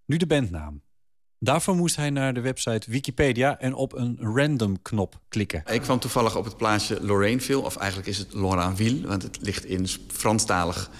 Nu 0.05 0.17
de 0.17 0.27
bandnaam. 0.27 0.83
Daarvoor 1.41 1.77
moest 1.77 1.97
hij 1.97 2.11
naar 2.11 2.35
de 2.35 2.41
website 2.41 2.91
Wikipedia 2.91 3.59
en 3.59 3.75
op 3.75 3.93
een 3.93 4.19
random-knop 4.21 5.19
klikken. 5.29 5.63
Ik 5.67 5.81
kwam 5.81 5.99
toevallig 5.99 6.37
op 6.37 6.45
het 6.45 6.57
plaatsje 6.57 7.05
Lorraineville. 7.05 7.61
Of 7.61 7.77
eigenlijk 7.77 8.09
is 8.09 8.19
het 8.19 8.33
Lorainville, 8.33 9.07
want 9.07 9.23
het 9.23 9.39
ligt 9.41 9.65
in 9.65 9.87
Franstalig 10.13 10.91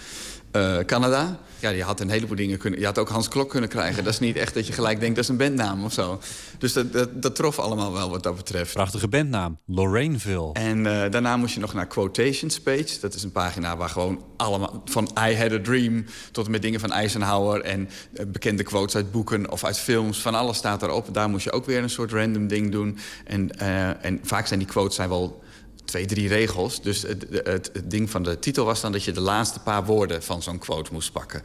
eh, 0.51 0.79
Canada. 0.79 1.39
Ja, 1.61 1.69
je 1.71 1.83
had 1.83 2.01
een 2.01 2.11
heleboel 2.11 2.37
dingen 2.37 2.59
kunnen... 2.59 2.81
Je 2.81 2.87
had 2.87 2.99
ook 2.99 3.09
Hans 3.09 3.29
Klok 3.29 3.51
kunnen 3.51 3.69
krijgen. 3.69 4.05
Dat 4.05 4.13
is 4.13 4.19
niet 4.19 4.37
echt 4.37 4.55
dat 4.55 4.67
je 4.67 4.73
gelijk 4.73 5.01
denkt, 5.01 5.15
dat 5.15 5.25
is 5.25 5.31
een 5.31 5.37
bandnaam 5.37 5.85
of 5.85 5.93
zo. 5.93 6.21
Dus 6.59 6.73
dat, 6.73 6.93
dat, 6.93 7.23
dat 7.23 7.35
trof 7.35 7.59
allemaal 7.59 7.93
wel 7.93 8.11
wat 8.11 8.23
dat 8.23 8.37
betreft. 8.37 8.73
Prachtige 8.73 9.09
bandnaam, 9.09 9.59
Lorraineville. 9.67 10.53
En 10.53 10.87
eh, 10.87 11.11
daarna 11.11 11.37
moest 11.37 11.55
je 11.55 11.61
nog 11.61 11.75
naar 11.75 11.87
Quotations 11.87 12.61
Page. 12.61 13.01
Dat 13.01 13.15
is 13.15 13.23
een 13.23 13.33
pagina 13.33 13.77
waar 13.77 13.89
gewoon 13.89 14.25
allemaal... 14.37 14.83
van 14.85 15.11
I 15.29 15.37
Had 15.37 15.53
a 15.53 15.61
Dream 15.61 16.05
tot 16.33 16.45
en 16.45 16.51
met 16.51 16.63
dingen 16.63 16.81
van 16.81 16.93
Eisenhower... 16.93 17.61
en 17.61 17.89
eh, 18.15 18.27
bekende 18.27 18.63
quotes 18.63 18.97
uit 18.97 19.13
boeken 19.13 19.51
of 19.51 19.65
uit 19.65 19.79
films. 19.79 20.21
Van 20.21 20.35
alles 20.35 20.57
staat 20.57 20.81
daarop. 20.81 21.15
Daar 21.15 21.29
moest 21.29 21.45
je 21.45 21.53
ook 21.53 21.65
weer 21.65 21.83
een 21.83 21.91
soort 21.91 22.13
random 22.13 22.47
ding 22.47 22.73
doen. 22.73 22.99
En, 23.25 23.59
eh, 23.59 24.05
en 24.05 24.21
vaak 24.23 24.47
zijn 24.47 24.59
die 24.59 24.69
quotes 24.69 24.95
zijn 24.95 25.09
wel 25.09 25.43
twee, 25.89 26.07
drie 26.07 26.29
regels. 26.29 26.83
Dus 26.83 27.03
het, 27.03 27.27
het, 27.31 27.71
het 27.73 27.91
ding 27.91 28.11
van 28.11 28.23
de 28.23 28.39
titel 28.39 28.65
was 28.65 28.81
dan 28.81 28.93
dat 28.93 29.05
je 29.05 29.13
de 29.13 29.21
laatste 29.21 29.61
paar 29.61 29.85
woorden 29.85 30.23
van 30.23 30.43
zo'n 30.43 30.59
quote 30.59 30.93
moest 30.93 31.13
pakken. 31.13 31.43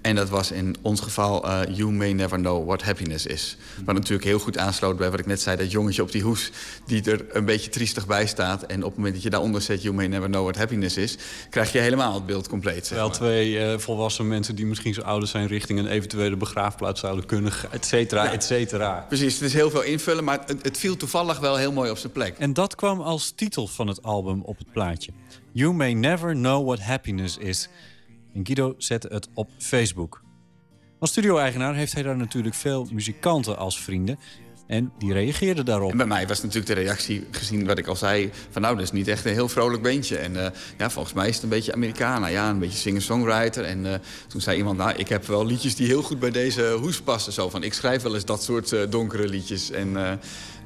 En 0.00 0.14
dat 0.14 0.28
was 0.28 0.50
in 0.50 0.76
ons 0.82 1.00
geval 1.00 1.44
eh, 1.44 1.76
You 1.76 1.92
may 1.92 2.12
never 2.12 2.38
know 2.38 2.66
what 2.66 2.82
happiness 2.82 3.26
is. 3.26 3.56
Wat 3.84 3.94
natuurlijk 3.94 4.24
heel 4.24 4.38
goed 4.38 4.58
aansloot 4.58 4.96
bij 4.96 5.10
wat 5.10 5.18
ik 5.18 5.26
net 5.26 5.40
zei... 5.40 5.56
dat 5.56 5.70
jongetje 5.70 6.02
op 6.02 6.12
die 6.12 6.22
hoes 6.22 6.50
die 6.86 7.10
er 7.10 7.24
een 7.32 7.44
beetje 7.44 7.70
triestig 7.70 8.06
bij 8.06 8.26
staat... 8.26 8.62
en 8.62 8.78
op 8.78 8.88
het 8.88 8.96
moment 8.96 9.14
dat 9.14 9.22
je 9.22 9.30
daaronder 9.30 9.62
zet 9.62 9.82
You 9.82 9.94
may 9.94 10.06
never 10.06 10.28
know 10.28 10.42
what 10.42 10.56
happiness 10.56 10.96
is... 10.96 11.16
krijg 11.50 11.72
je 11.72 11.78
helemaal 11.78 12.14
het 12.14 12.26
beeld 12.26 12.48
compleet. 12.48 12.86
Zeg 12.86 12.98
maar. 12.98 13.10
twee 13.10 13.58
eh, 13.58 13.78
volwassen 13.78 14.28
mensen 14.28 14.54
die 14.54 14.66
misschien 14.66 14.94
zo 14.94 15.00
oud 15.00 15.28
zijn... 15.28 15.46
richting 15.46 15.78
een 15.78 15.86
eventuele 15.86 16.36
begraafplaats 16.36 17.00
zouden 17.00 17.26
kunnen, 17.26 17.52
et 17.70 17.86
cetera, 17.86 18.32
et 18.32 18.44
cetera. 18.44 19.04
Precies, 19.08 19.34
het 19.34 19.42
is 19.42 19.52
heel 19.52 19.70
veel 19.70 19.82
invullen, 19.82 20.24
maar 20.24 20.42
het, 20.46 20.62
het 20.62 20.78
viel 20.78 20.96
toevallig 20.96 21.38
wel 21.38 21.56
heel 21.56 21.72
mooi 21.72 21.90
op 21.90 21.98
zijn 21.98 22.12
plek. 22.12 22.38
En 22.38 22.52
dat 22.52 22.74
kwam 22.74 23.00
als 23.00 23.32
titel 23.36 23.66
van 23.66 23.79
het 23.86 24.02
album 24.02 24.42
op 24.42 24.58
het 24.58 24.72
plaatje. 24.72 25.12
You 25.52 25.74
may 25.74 25.92
never 25.92 26.32
know 26.32 26.66
what 26.66 26.80
happiness 26.80 27.36
is. 27.36 27.68
En 28.34 28.46
Guido 28.46 28.74
zette 28.78 29.08
het 29.08 29.28
op 29.34 29.50
Facebook. 29.58 30.22
Als 30.98 31.10
studio-eigenaar 31.10 31.74
heeft 31.74 31.92
hij 31.92 32.02
daar 32.02 32.16
natuurlijk 32.16 32.54
veel 32.54 32.88
muzikanten 32.92 33.58
als 33.58 33.80
vrienden. 33.80 34.18
En 34.70 34.92
die 34.98 35.12
reageerden 35.12 35.64
daarop. 35.64 35.92
Bij 35.96 36.06
mij 36.06 36.26
was 36.26 36.42
natuurlijk 36.42 36.66
de 36.66 36.80
reactie, 36.80 37.26
gezien 37.30 37.66
wat 37.66 37.78
ik 37.78 37.86
al 37.86 37.96
zei... 37.96 38.30
van 38.50 38.62
nou, 38.62 38.74
dat 38.74 38.84
is 38.84 38.92
niet 38.92 39.08
echt 39.08 39.24
een 39.24 39.32
heel 39.32 39.48
vrolijk 39.48 39.82
beentje. 39.82 40.16
En 40.16 40.44
eh, 40.44 40.50
ja, 40.78 40.90
volgens 40.90 41.14
mij 41.14 41.28
is 41.28 41.34
het 41.34 41.42
een 41.42 41.48
beetje 41.48 41.72
Americana. 41.72 42.26
Ja, 42.26 42.50
een 42.50 42.58
beetje 42.58 42.78
singer-songwriter. 42.78 43.64
En 43.64 43.86
eh, 43.92 43.98
toen 44.28 44.40
zei 44.40 44.56
iemand, 44.56 44.78
nou, 44.78 44.92
ik 44.96 45.08
heb 45.08 45.26
wel 45.26 45.46
liedjes 45.46 45.76
die 45.76 45.86
heel 45.86 46.02
goed 46.02 46.18
bij 46.18 46.30
deze 46.30 46.76
hoes 46.80 47.00
passen. 47.00 47.32
Zo 47.32 47.48
van, 47.48 47.62
ik 47.62 47.72
schrijf 47.72 48.02
wel 48.02 48.14
eens 48.14 48.24
dat 48.24 48.42
soort 48.42 48.72
eh, 48.72 48.80
donkere 48.90 49.28
liedjes. 49.28 49.70
En, 49.70 50.18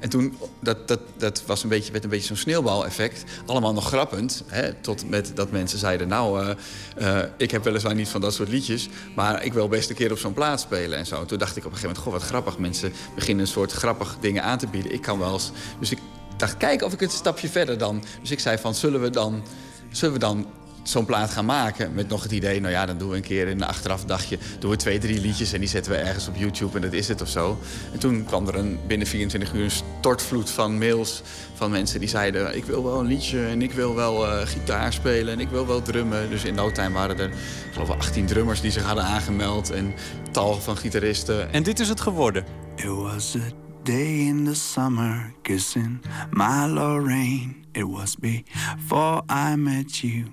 en 0.05 0.11
toen, 0.11 0.37
dat, 0.61 0.89
dat, 0.89 1.01
dat 1.17 1.43
was 1.47 1.63
een 1.63 1.69
beetje, 1.69 1.93
werd 1.93 2.05
een 2.05 2.11
beetje 2.11 2.27
zo'n 2.27 2.37
sneeuwbaleffect. 2.37 3.25
Allemaal 3.47 3.73
nog 3.73 3.87
grappend. 3.87 4.45
Hè, 4.47 4.73
tot 4.73 5.09
met 5.09 5.33
dat 5.35 5.51
mensen 5.51 5.79
zeiden, 5.79 6.09
nou, 6.09 6.55
eh, 6.97 7.21
eh, 7.21 7.29
ik 7.37 7.51
heb 7.51 7.65
weliswaar 7.65 7.95
niet 7.95 8.09
van 8.09 8.21
dat 8.21 8.35
soort 8.35 8.49
liedjes... 8.49 8.89
maar 9.15 9.45
ik 9.45 9.53
wil 9.53 9.69
best 9.69 9.91
een 9.91 9.97
keer 9.97 10.11
op 10.11 10.19
zo'n 10.19 10.33
plaat 10.33 10.61
spelen 10.61 10.99
en 10.99 11.07
zo. 11.07 11.21
En 11.21 11.27
toen 11.27 11.39
dacht 11.39 11.57
ik 11.57 11.65
op 11.65 11.73
een 11.73 11.77
gegeven 11.77 11.97
moment, 11.97 12.05
goh, 12.05 12.13
wat 12.13 12.23
grappig. 12.23 12.59
Mensen 12.59 12.93
beginnen 13.15 13.45
een 13.45 13.51
soort 13.51 13.73
grappig 13.73 14.17
dingen 14.21 14.43
aan 14.43 14.59
te 14.59 14.67
bieden. 14.67 14.93
Ik 14.93 15.03
kan 15.03 15.19
wel 15.19 15.33
eens... 15.33 15.51
Dus 15.79 15.91
ik 15.91 15.99
dacht, 16.37 16.57
kijk 16.57 16.83
of 16.83 16.93
ik 16.93 17.01
het 17.01 17.11
een 17.11 17.17
stapje 17.17 17.49
verder 17.49 17.79
dan... 17.79 18.05
Dus 18.21 18.31
ik 18.31 18.41
zei 18.41 18.59
van, 18.59 18.75
zullen 18.75 19.01
we 19.01 19.11
dan, 19.11 19.43
zullen 19.91 20.15
we 20.15 20.21
dan 20.21 20.47
zo'n 20.89 21.05
plaat 21.05 21.31
gaan 21.31 21.45
maken? 21.45 21.95
Met 21.95 22.09
nog 22.09 22.23
het 22.23 22.33
idee, 22.33 22.61
nou 22.61 22.73
ja, 22.73 22.87
dan 22.87 22.99
doen 22.99 23.11
we 23.11 23.17
een 23.17 23.23
keer 23.23 23.49
in 23.49 23.61
een 23.61 23.69
achteraf 23.69 24.05
dagje... 24.05 24.39
doen 24.59 24.71
we 24.71 24.77
twee, 24.77 24.99
drie 24.99 25.21
liedjes 25.21 25.53
en 25.53 25.61
die 25.61 25.69
zetten 25.69 25.93
we 25.93 25.99
ergens 25.99 26.29
op 26.29 26.37
YouTube 26.37 26.77
en 26.77 26.83
dat 26.83 26.93
is 26.93 27.09
het 27.09 27.21
of 27.21 27.29
zo. 27.29 27.59
En 27.93 27.99
toen 27.99 28.25
kwam 28.25 28.49
er 28.49 28.55
een, 28.55 28.79
binnen 28.87 29.07
24 29.07 29.53
uur 29.53 29.65
een 29.65 29.71
stortvloed 29.71 30.51
van 30.51 30.79
mails 30.79 31.23
van 31.55 31.71
mensen 31.71 32.01
die 32.01 32.09
zeiden... 32.09 32.57
ik 32.57 32.65
wil 32.65 32.85
wel 32.85 32.99
een 32.99 33.07
liedje 33.07 33.47
en 33.47 33.63
ik 33.63 33.73
wil 33.73 33.95
wel 33.95 34.27
eh, 34.27 34.47
gitaar 34.47 34.93
spelen 34.93 35.33
en 35.33 35.41
ik 35.41 35.49
wil 35.49 35.67
wel 35.67 35.83
drummen. 35.83 36.31
Dus 36.31 36.45
in 36.45 36.55
no 36.55 36.73
time 36.73 36.93
waren 36.93 37.19
er, 37.19 37.29
ik 37.29 37.73
geloof 37.73 37.89
wel 37.89 37.97
18 37.97 38.27
drummers 38.27 38.61
die 38.61 38.71
zich 38.71 38.83
hadden 38.83 39.05
aangemeld... 39.05 39.71
en 39.71 39.95
tal 40.31 40.61
van 40.61 40.77
gitaristen. 40.77 41.53
En 41.53 41.63
dit 41.63 41.81
is 41.81 41.89
het 41.89 42.01
geworden. 42.01 42.45
It 42.77 42.87
was 42.87 43.37
a 43.37 43.64
day 43.85 44.27
in 44.27 44.45
the 44.47 44.55
summer, 44.55 45.35
kissing 45.45 46.01
my 46.31 46.67
Lorraine. 46.67 47.67
It 47.75 47.85
was 47.85 48.17
before 48.17 49.23
I 49.29 49.57
met 49.57 50.03
you, 50.03 50.33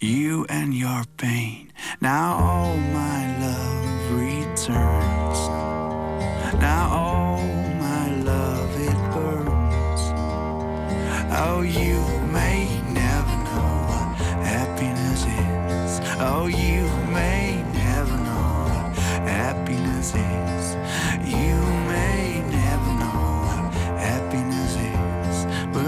you 0.00 0.44
and 0.50 0.74
your 0.74 1.04
pain. 1.16 1.72
Now 2.02 2.34
all 2.34 2.76
my 2.76 3.20
love 3.40 4.20
returns. 4.20 5.38
Now 6.60 6.90
all 6.92 7.42
my 7.86 8.14
love 8.22 8.70
it 8.78 8.98
burns. 9.14 10.02
Oh, 11.32 11.62
you 11.62 12.00
may 12.30 12.66
never 12.92 13.36
know 13.48 13.72
what 13.88 14.44
happiness 14.44 15.24
is. 15.24 16.00
Oh, 16.20 16.48
you 16.48 16.79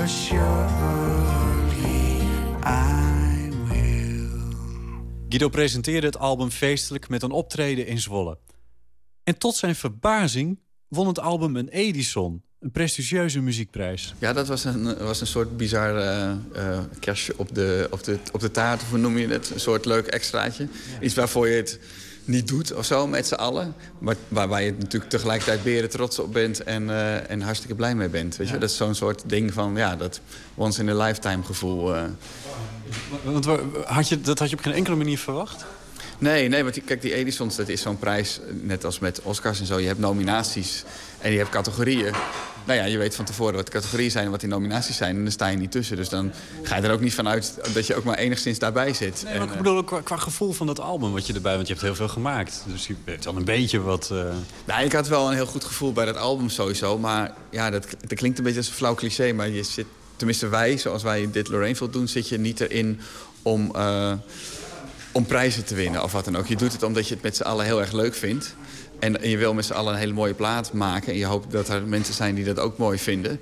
is, 0.02 0.10
but 0.10 0.10
surely 0.10 1.92
I 2.64 3.50
will. 3.68 4.28
Guido 5.28 5.48
presenteerde 5.48 6.06
het 6.06 6.18
album 6.18 6.50
feestelijk 6.50 7.08
met 7.08 7.22
een 7.22 7.30
optreden 7.30 7.86
in 7.86 7.98
Zwolle. 7.98 8.38
En 9.24 9.38
tot 9.38 9.54
zijn 9.54 9.74
verbazing 9.74 10.58
won 10.88 11.06
het 11.06 11.18
album 11.18 11.56
een 11.56 11.68
Edison. 11.68 12.42
Een 12.60 12.70
prestigieuze 12.70 13.40
muziekprijs. 13.40 14.14
Ja, 14.18 14.32
dat 14.32 14.48
was 14.48 14.64
een, 14.64 14.98
was 14.98 15.20
een 15.20 15.26
soort 15.26 15.56
bizar 15.56 15.96
eh, 15.96 16.30
eh, 16.30 16.78
kerstje 17.00 17.34
op 17.36 17.54
de, 17.54 17.88
op, 17.90 18.04
de, 18.04 18.18
op 18.32 18.40
de 18.40 18.50
taart, 18.50 18.82
of 18.82 18.88
hoe 18.90 18.98
noem 18.98 19.18
je 19.18 19.28
het? 19.28 19.50
Een 19.50 19.60
soort 19.60 19.84
leuk 19.84 20.06
extraatje. 20.06 20.68
Iets 21.00 21.14
waarvoor 21.14 21.48
je 21.48 21.56
het 21.56 21.78
niet 22.24 22.48
doet 22.48 22.74
of 22.74 22.84
zo 22.84 23.06
met 23.06 23.26
z'n 23.26 23.34
allen. 23.34 23.74
Maar 23.98 24.16
waarbij 24.28 24.64
je 24.64 24.74
natuurlijk 24.78 25.10
tegelijkertijd 25.10 25.62
beren 25.62 25.90
trots 25.90 26.18
op 26.18 26.32
bent 26.32 26.62
en, 26.62 26.90
eh, 26.90 27.30
en 27.30 27.40
hartstikke 27.40 27.74
blij 27.74 27.94
mee 27.94 28.08
bent. 28.08 28.36
Weet 28.36 28.46
je? 28.48 28.54
Ja. 28.54 28.60
Dat 28.60 28.70
is 28.70 28.76
zo'n 28.76 28.94
soort 28.94 29.22
ding 29.26 29.52
van, 29.52 29.76
ja, 29.76 29.96
dat 29.96 30.20
once 30.54 30.80
in 30.80 30.88
a 30.88 30.94
lifetime 31.04 31.42
gevoel. 31.42 31.94
eh. 31.94 32.02
Want 33.22 33.44
wa- 33.44 33.60
had 33.84 34.08
je, 34.08 34.20
dat 34.20 34.38
had 34.38 34.50
je 34.50 34.56
op 34.56 34.62
geen 34.62 34.72
enkele 34.72 34.96
manier 34.96 35.18
verwacht? 35.18 35.64
Nee, 36.18 36.48
nee, 36.48 36.62
want 36.62 36.74
die- 36.74 36.82
kijk, 36.82 37.02
die 37.02 37.14
Edisons, 37.14 37.56
dat 37.56 37.68
is 37.68 37.80
zo'n 37.82 37.98
prijs, 37.98 38.40
net 38.62 38.84
als 38.84 38.98
met 38.98 39.20
Oscars 39.22 39.60
en 39.60 39.66
zo. 39.66 39.78
Je 39.78 39.86
hebt 39.86 39.98
nominaties 39.98 40.84
en 41.20 41.32
je 41.32 41.38
hebt 41.38 41.50
categorieën. 41.50 42.14
Nou 42.64 42.78
ja, 42.78 42.84
je 42.84 42.98
weet 42.98 43.14
van 43.14 43.24
tevoren 43.24 43.54
wat 43.54 43.66
de 43.66 43.72
categorieën 43.72 44.10
zijn 44.10 44.24
en 44.24 44.30
wat 44.30 44.40
die 44.40 44.48
nominaties 44.48 44.96
zijn. 44.96 45.16
En 45.16 45.22
dan 45.22 45.32
sta 45.32 45.46
je 45.46 45.56
niet 45.56 45.70
tussen. 45.70 45.96
Dus 45.96 46.08
dan 46.08 46.32
ga 46.62 46.76
je 46.76 46.82
er 46.82 46.92
ook 46.92 47.00
niet 47.00 47.14
van 47.14 47.28
uit 47.28 47.54
dat 47.74 47.86
je 47.86 47.94
ook 47.94 48.04
maar 48.04 48.18
enigszins 48.18 48.58
daarbij 48.58 48.92
zit. 48.94 49.22
Nee, 49.24 49.32
En, 49.32 49.38
maar 49.38 49.46
ik 49.48 49.52
eh, 49.52 49.58
bedoel 49.58 49.76
ook 49.76 49.86
qua, 49.86 50.00
qua 50.00 50.16
gevoel 50.16 50.52
van 50.52 50.66
dat 50.66 50.80
album 50.80 51.12
wat 51.12 51.26
je 51.26 51.32
erbij... 51.34 51.54
want 51.54 51.66
je 51.66 51.72
hebt 51.72 51.84
heel 51.84 51.94
veel 51.94 52.08
gemaakt. 52.08 52.62
Dus 52.66 52.86
je 52.86 52.94
weet 53.04 53.26
al 53.26 53.36
een 53.36 53.44
beetje 53.44 53.80
wat... 53.80 54.08
eh, 54.12 54.24
Nou, 54.64 54.84
ik 54.84 54.92
had 54.92 55.08
wel 55.08 55.28
een 55.28 55.34
heel 55.34 55.46
goed 55.46 55.64
gevoel 55.64 55.92
bij 55.92 56.04
dat 56.04 56.16
album 56.16 56.48
sowieso. 56.48 56.98
Maar 56.98 57.32
ja, 57.50 57.70
dat, 57.70 57.86
dat 58.06 58.18
klinkt 58.18 58.38
een 58.38 58.44
beetje 58.44 58.58
als 58.58 58.68
een 58.68 58.74
flauw 58.74 58.94
cliché. 58.94 59.32
Maar 59.32 59.48
je 59.48 59.62
zit, 59.62 59.86
tenminste 60.16 60.48
wij, 60.48 60.76
zoals 60.78 61.02
wij 61.02 61.28
dit 61.32 61.48
Lorraineville 61.48 61.90
doen... 61.90 62.08
zit 62.08 62.28
je 62.28 62.38
niet 62.38 62.60
erin 62.60 63.00
om, 63.42 63.70
eh, 63.74 64.12
om 65.12 65.26
prijzen 65.26 65.64
te 65.64 65.74
winnen 65.74 66.02
of 66.02 66.12
wat 66.12 66.24
dan 66.24 66.36
ook. 66.36 66.46
Je 66.46 66.56
doet 66.56 66.72
het 66.72 66.82
omdat 66.82 67.08
je 67.08 67.14
het 67.14 67.22
met 67.22 67.36
z'n 67.36 67.42
allen 67.42 67.64
heel 67.64 67.80
erg 67.80 67.92
leuk 67.92 68.14
vindt. 68.14 68.54
En, 69.02 69.22
en 69.22 69.28
je 69.28 69.36
wil 69.36 69.54
met 69.54 69.64
z'n 69.64 69.72
allen 69.72 69.92
een 69.92 69.98
hele 69.98 70.12
mooie 70.12 70.34
plaat 70.34 70.72
maken. 70.72 71.12
En 71.12 71.18
je 71.18 71.24
hoopt 71.24 71.52
dat 71.52 71.68
er 71.68 71.82
mensen 71.82 72.14
zijn 72.14 72.34
die 72.34 72.44
dat 72.44 72.58
ook 72.58 72.78
mooi 72.78 72.98
vinden. 72.98 73.40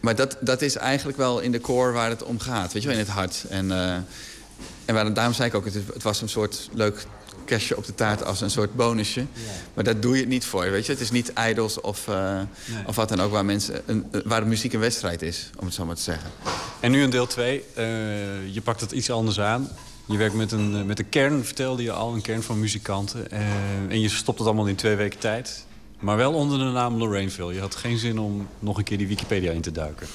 Maar 0.00 0.16
dat, 0.16 0.36
dat 0.40 0.62
is 0.62 0.76
eigenlijk 0.76 1.18
wel 1.18 1.40
in 1.40 1.52
de 1.52 1.60
core 1.60 1.92
waar 1.92 2.08
het 2.08 2.22
om 2.22 2.38
gaat. 2.38 2.72
Weet 2.72 2.82
je 2.82 2.88
wel, 2.88 2.98
in 2.98 3.04
het 3.04 3.12
hart. 3.12 3.44
En, 3.48 3.70
eh, 3.70 3.94
en 4.84 4.94
waar, 4.94 5.14
daarom 5.14 5.34
zei 5.34 5.48
ik 5.48 5.54
ook, 5.54 5.64
het, 5.64 5.74
het 5.74 6.02
was 6.02 6.22
een 6.22 6.28
soort 6.28 6.68
leuk 6.72 7.04
kerstje 7.44 7.76
op 7.76 7.86
de 7.86 7.94
taart 7.94 8.24
als 8.24 8.40
een 8.40 8.50
soort 8.50 8.74
bonusje. 8.74 9.26
Maar 9.74 9.84
daar 9.84 10.00
doe 10.00 10.14
je 10.14 10.20
het 10.20 10.28
niet 10.28 10.44
voor, 10.44 10.70
weet 10.70 10.86
je. 10.86 10.92
Het 10.92 11.00
is 11.00 11.10
niet 11.10 11.32
idols 11.48 11.80
of, 11.80 12.08
eh, 12.08 12.40
Nee. 12.64 12.86
of 12.86 12.96
wat 12.96 13.08
dan 13.08 13.20
ook 13.20 13.32
waar, 13.32 13.44
mensen, 13.44 13.82
een, 13.86 14.06
waar 14.24 14.40
de 14.40 14.46
muziek 14.46 14.72
een 14.72 14.80
wedstrijd 14.80 15.22
is, 15.22 15.50
om 15.58 15.64
het 15.66 15.74
zo 15.74 15.84
maar 15.84 15.96
te 15.96 16.02
zeggen. 16.02 16.30
En 16.80 16.90
nu 16.90 17.02
in 17.02 17.10
deel 17.10 17.26
2. 17.26 17.64
je 18.52 18.60
pakt 18.64 18.80
het 18.80 18.92
iets 18.92 19.10
anders 19.10 19.40
aan. 19.40 19.68
Je 20.12 20.18
werkt 20.18 20.34
met 20.34 20.52
een, 20.52 20.76
eh, 20.76 20.82
met 20.82 20.98
een 20.98 21.08
kern, 21.08 21.44
vertelde 21.44 21.82
je 21.82 21.92
al, 21.92 22.14
een 22.14 22.22
kern 22.22 22.42
van 22.42 22.60
muzikanten. 22.60 23.30
Eh, 23.30 23.40
en 23.88 24.00
je 24.00 24.08
stopt 24.08 24.38
het 24.38 24.46
allemaal 24.46 24.66
in 24.66 24.74
twee 24.74 24.96
weken 24.96 25.18
tijd. 25.18 25.66
Maar 26.00 26.16
wel 26.16 26.32
onder 26.32 26.58
de 26.58 26.64
naam 26.64 26.96
Lorraineville. 26.96 27.54
Je 27.54 27.60
had 27.60 27.74
geen 27.74 27.98
zin 27.98 28.18
om 28.18 28.48
nog 28.58 28.78
een 28.78 28.84
keer 28.84 28.98
die 28.98 29.06
Wikipedia 29.06 29.52
in 29.52 29.60
te 29.60 29.72
duiken. 29.72 30.06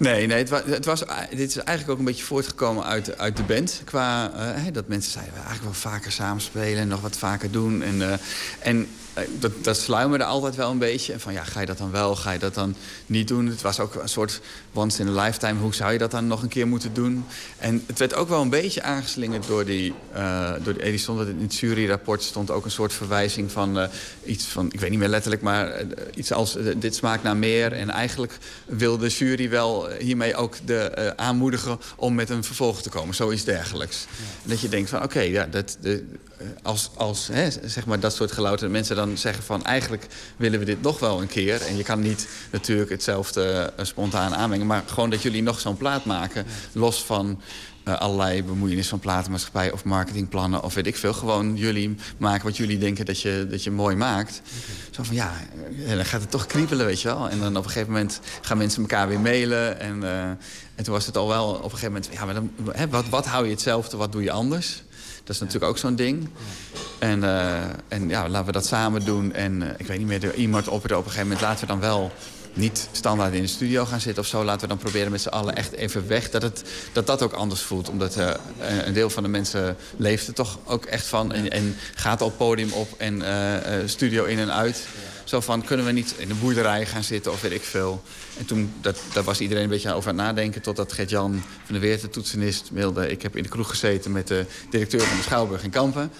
Nee, 0.00 0.26
nee 0.26 0.38
het 0.38 0.48
was, 0.48 0.60
het 0.64 0.84
was, 0.84 1.04
dit 1.30 1.48
is 1.48 1.56
eigenlijk 1.56 1.90
ook 1.90 1.98
een 1.98 2.04
beetje 2.04 2.24
voortgekomen 2.24 2.84
uit, 2.84 3.18
uit 3.18 3.36
de 3.36 3.42
band. 3.42 3.82
Qua 3.84 4.32
eh, 4.34 4.72
dat 4.72 4.88
mensen 4.88 5.12
zeiden, 5.12 5.34
we 5.34 5.40
eigenlijk 5.40 5.72
wel 5.72 5.92
vaker 5.92 6.12
samenspelen 6.12 6.78
en 6.78 6.88
nog 6.88 7.00
wat 7.00 7.18
vaker 7.18 7.50
doen. 7.50 7.82
En, 7.82 8.02
eh, 8.02 8.18
en 8.58 8.78
eh, 8.78 8.88
dat, 9.38 9.52
dat 9.62 9.76
sluimerde 9.76 10.24
altijd 10.24 10.56
wel 10.56 10.70
een 10.70 10.78
beetje. 10.78 11.12
En 11.12 11.20
van 11.20 11.32
ja, 11.32 11.44
ga 11.44 11.60
je 11.60 11.66
dat 11.66 11.78
dan 11.78 11.90
wel, 11.90 12.16
ga 12.16 12.30
je 12.30 12.38
dat 12.38 12.54
dan 12.54 12.74
niet 13.06 13.28
doen? 13.28 13.46
Het 13.46 13.62
was 13.62 13.80
ook 13.80 13.94
een 13.94 14.08
soort 14.08 14.40
once 14.72 15.02
in 15.02 15.08
a 15.08 15.22
lifetime. 15.24 15.60
Hoe 15.60 15.74
zou 15.74 15.92
je 15.92 15.98
dat 15.98 16.10
dan 16.10 16.26
nog 16.26 16.42
een 16.42 16.48
keer 16.48 16.68
moeten 16.68 16.94
doen? 16.94 17.24
En 17.58 17.84
het 17.86 17.98
werd 17.98 18.14
ook 18.14 18.28
wel 18.28 18.42
een 18.42 18.50
beetje 18.50 18.82
aangeslingerd 18.82 19.46
door 19.46 19.64
die, 19.64 19.94
eh 20.12 20.52
door 20.62 20.72
die 20.72 20.82
Edison. 20.82 21.16
Want 21.16 21.28
in 21.28 21.40
het 21.40 21.56
juryrapport 21.56 22.22
stond 22.22 22.50
ook 22.50 22.64
een 22.64 22.70
soort 22.70 22.92
verwijzing 22.92 23.52
van 23.52 23.78
eh, 23.78 23.88
iets 24.24 24.44
van, 24.44 24.72
ik 24.72 24.80
weet 24.80 24.90
niet 24.90 24.98
meer 24.98 25.08
letterlijk, 25.08 25.42
maar 25.42 25.70
eh, 25.70 25.86
iets 26.14 26.32
als 26.32 26.56
eh, 26.56 26.64
dit 26.76 26.94
smaakt 26.94 27.22
naar 27.22 27.36
meer. 27.36 27.72
En 27.72 27.90
eigenlijk 27.90 28.38
wil 28.66 28.98
de 28.98 29.08
jury 29.08 29.48
wel 29.50 29.90
eh, 29.90 30.04
hiermee 30.04 30.34
ook 30.36 30.56
de, 30.64 30.78
eh, 30.78 31.10
aanmoedigen 31.16 31.78
om 31.96 32.14
met 32.14 32.30
een 32.30 32.44
vervolg 32.44 32.82
te 32.82 32.88
komen. 32.88 33.14
Zoiets 33.14 33.44
dergelijks. 33.44 34.06
Dat 34.42 34.60
je 34.60 34.68
denkt 34.68 34.90
van 34.90 35.02
oké, 35.02 35.20
ja, 35.20 35.46
dat, 35.46 35.76
de, 35.80 35.92
eh, 35.92 35.98
als, 36.62 36.90
als 36.96 37.28
hè, 37.32 37.48
zeg 37.64 37.86
maar 37.86 38.00
dat 38.00 38.14
soort 38.14 38.32
gelouterde 38.32 38.72
mensen 38.72 38.96
dan 38.96 39.18
zeggen 39.18 39.44
van 39.44 39.64
eigenlijk 39.64 40.06
willen 40.36 40.58
we 40.58 40.64
dit 40.64 40.82
nog 40.82 40.98
wel 40.98 41.20
een 41.20 41.28
keer. 41.28 41.62
En 41.62 41.76
je 41.76 41.82
kan 41.82 42.00
niet 42.00 42.28
natuurlijk 42.50 42.90
hetzelfde 42.90 43.72
eh, 43.76 43.84
spontaan 43.84 44.34
aanmengen. 44.34 44.66
Maar 44.66 44.82
gewoon 44.86 45.10
dat 45.10 45.22
jullie 45.22 45.42
nog 45.42 45.60
zo'n 45.60 45.76
plaat 45.76 46.04
maken. 46.04 46.46
Los 46.72 47.04
van 47.04 47.40
eh, 47.90 47.98
allerlei 47.98 48.44
bemoeienis 48.44 48.88
van 48.88 48.98
platenmaatschappij 48.98 49.72
of 49.72 49.84
marketingplannen 49.84 50.62
of 50.62 50.74
weet 50.74 50.86
ik 50.86 50.96
veel. 50.96 51.12
Gewoon 51.12 51.56
jullie 51.56 51.96
maken 52.18 52.44
wat 52.44 52.56
jullie 52.56 52.78
denken 52.78 53.04
dat 53.04 53.20
je, 53.20 53.46
dat 53.50 53.64
je 53.64 53.70
mooi 53.70 53.96
maakt. 53.96 54.42
Zo 54.90 55.02
van 55.02 55.14
ja, 55.14 55.32
eh, 55.86 55.94
dan 55.94 56.04
gaat 56.04 56.20
het 56.20 56.30
toch 56.30 56.46
kriebelen, 56.46 56.86
weet 56.86 57.00
je 57.00 57.08
wel. 57.08 57.28
En 57.28 57.38
dan 57.38 57.56
op 57.56 57.64
een 57.64 57.70
gegeven 57.70 57.92
moment 57.92 58.20
gaan 58.40 58.58
mensen 58.58 58.80
elkaar 58.80 59.08
weer 59.08 59.20
mailen. 59.20 59.80
En, 59.80 60.02
eh, 60.02 60.22
en 60.74 60.84
toen 60.84 60.94
was 60.94 61.06
het 61.06 61.16
al 61.16 61.28
wel 61.28 61.48
op 61.48 61.64
een 61.64 61.78
gegeven 61.78 61.92
moment... 61.92 62.08
Ja, 62.12 62.24
maar 62.24 62.42
hè, 62.76 62.88
wat, 62.88 63.08
wat 63.08 63.26
hou 63.26 63.44
je 63.44 63.50
hetzelfde, 63.50 63.96
wat 63.96 64.12
doe 64.12 64.22
je 64.22 64.30
anders? 64.30 64.82
Dat 65.24 65.34
is 65.34 65.38
natuurlijk 65.38 65.72
ook 65.72 65.78
zo'n 65.78 65.94
ding. 65.94 66.28
En, 66.98 67.24
eh, 67.24 67.62
en 67.88 68.08
ja, 68.08 68.28
laten 68.28 68.46
we 68.46 68.52
dat 68.52 68.66
samen 68.66 69.04
doen. 69.04 69.32
En 69.32 69.62
eh, 69.62 69.68
ik 69.76 69.86
weet 69.86 69.98
niet 69.98 70.06
meer, 70.06 70.34
iemand 70.34 70.68
opperde 70.68 70.96
op 70.96 71.04
een 71.04 71.10
gegeven 71.10 71.28
moment... 71.28 71.46
laten 71.46 71.60
we 71.60 71.72
dan 71.72 71.80
wel 71.80 72.12
niet 72.52 72.88
standaard 72.92 73.34
in 73.34 73.42
de 73.42 73.48
studio 73.48 73.84
gaan 73.84 74.00
zitten 74.00 74.22
of 74.22 74.28
zo. 74.28 74.44
Laten 74.44 74.60
we 74.60 74.66
dan 74.66 74.78
proberen 74.78 75.10
met 75.10 75.20
z'n 75.20 75.28
allen 75.28 75.56
echt 75.56 75.72
even 75.72 76.08
weg. 76.08 76.30
Dat, 76.30 76.42
het, 76.42 76.64
dat 76.92 77.06
dat 77.06 77.22
ook 77.22 77.32
anders 77.32 77.60
voelt. 77.60 77.88
Omdat 77.88 78.16
eh, 78.16 78.30
een 78.84 78.92
deel 78.92 79.10
van 79.10 79.22
de 79.22 79.28
mensen 79.28 79.76
leeft 79.96 80.26
er 80.26 80.34
toch 80.34 80.58
ook 80.64 80.84
echt 80.84 81.06
van. 81.06 81.32
En, 81.32 81.50
en 81.50 81.76
gaat 81.94 82.20
al 82.20 82.30
podium 82.30 82.72
op 82.72 82.88
en 82.98 83.22
studio 83.86 84.24
in 84.24 84.38
en 84.38 84.52
uit. 84.52 84.86
Zo 85.24 85.40
van, 85.40 85.64
kunnen 85.64 85.86
we 85.86 85.92
niet 85.92 86.14
in 86.16 86.28
de 86.28 86.34
boerderij 86.34 86.86
gaan 86.86 87.04
zitten 87.04 87.32
of 87.32 87.40
weet 87.40 87.52
ik 87.52 87.62
veel. 87.62 88.02
En 88.38 88.44
toen, 88.44 88.72
dat, 88.80 89.00
daar 89.12 89.24
was 89.24 89.40
iedereen 89.40 89.62
een 89.62 89.68
beetje 89.68 89.94
over 89.94 90.10
aan 90.10 90.18
het 90.18 90.26
nadenken... 90.26 90.62
totdat 90.62 90.92
Gert-Jan 90.92 91.42
van 91.64 91.74
der 91.74 91.80
Weert, 91.80 92.00
de 92.00 92.08
toetsenist, 92.08 92.70
mailde... 92.72 93.10
ik 93.10 93.22
heb 93.22 93.36
in 93.36 93.42
de 93.42 93.48
kroeg 93.48 93.68
gezeten 93.68 94.12
met 94.12 94.28
de 94.28 94.46
directeur 94.70 95.00
van 95.00 95.16
de 95.16 95.22
Schouwburg 95.22 95.64
in 95.64 95.70
Kampen... 95.70 96.10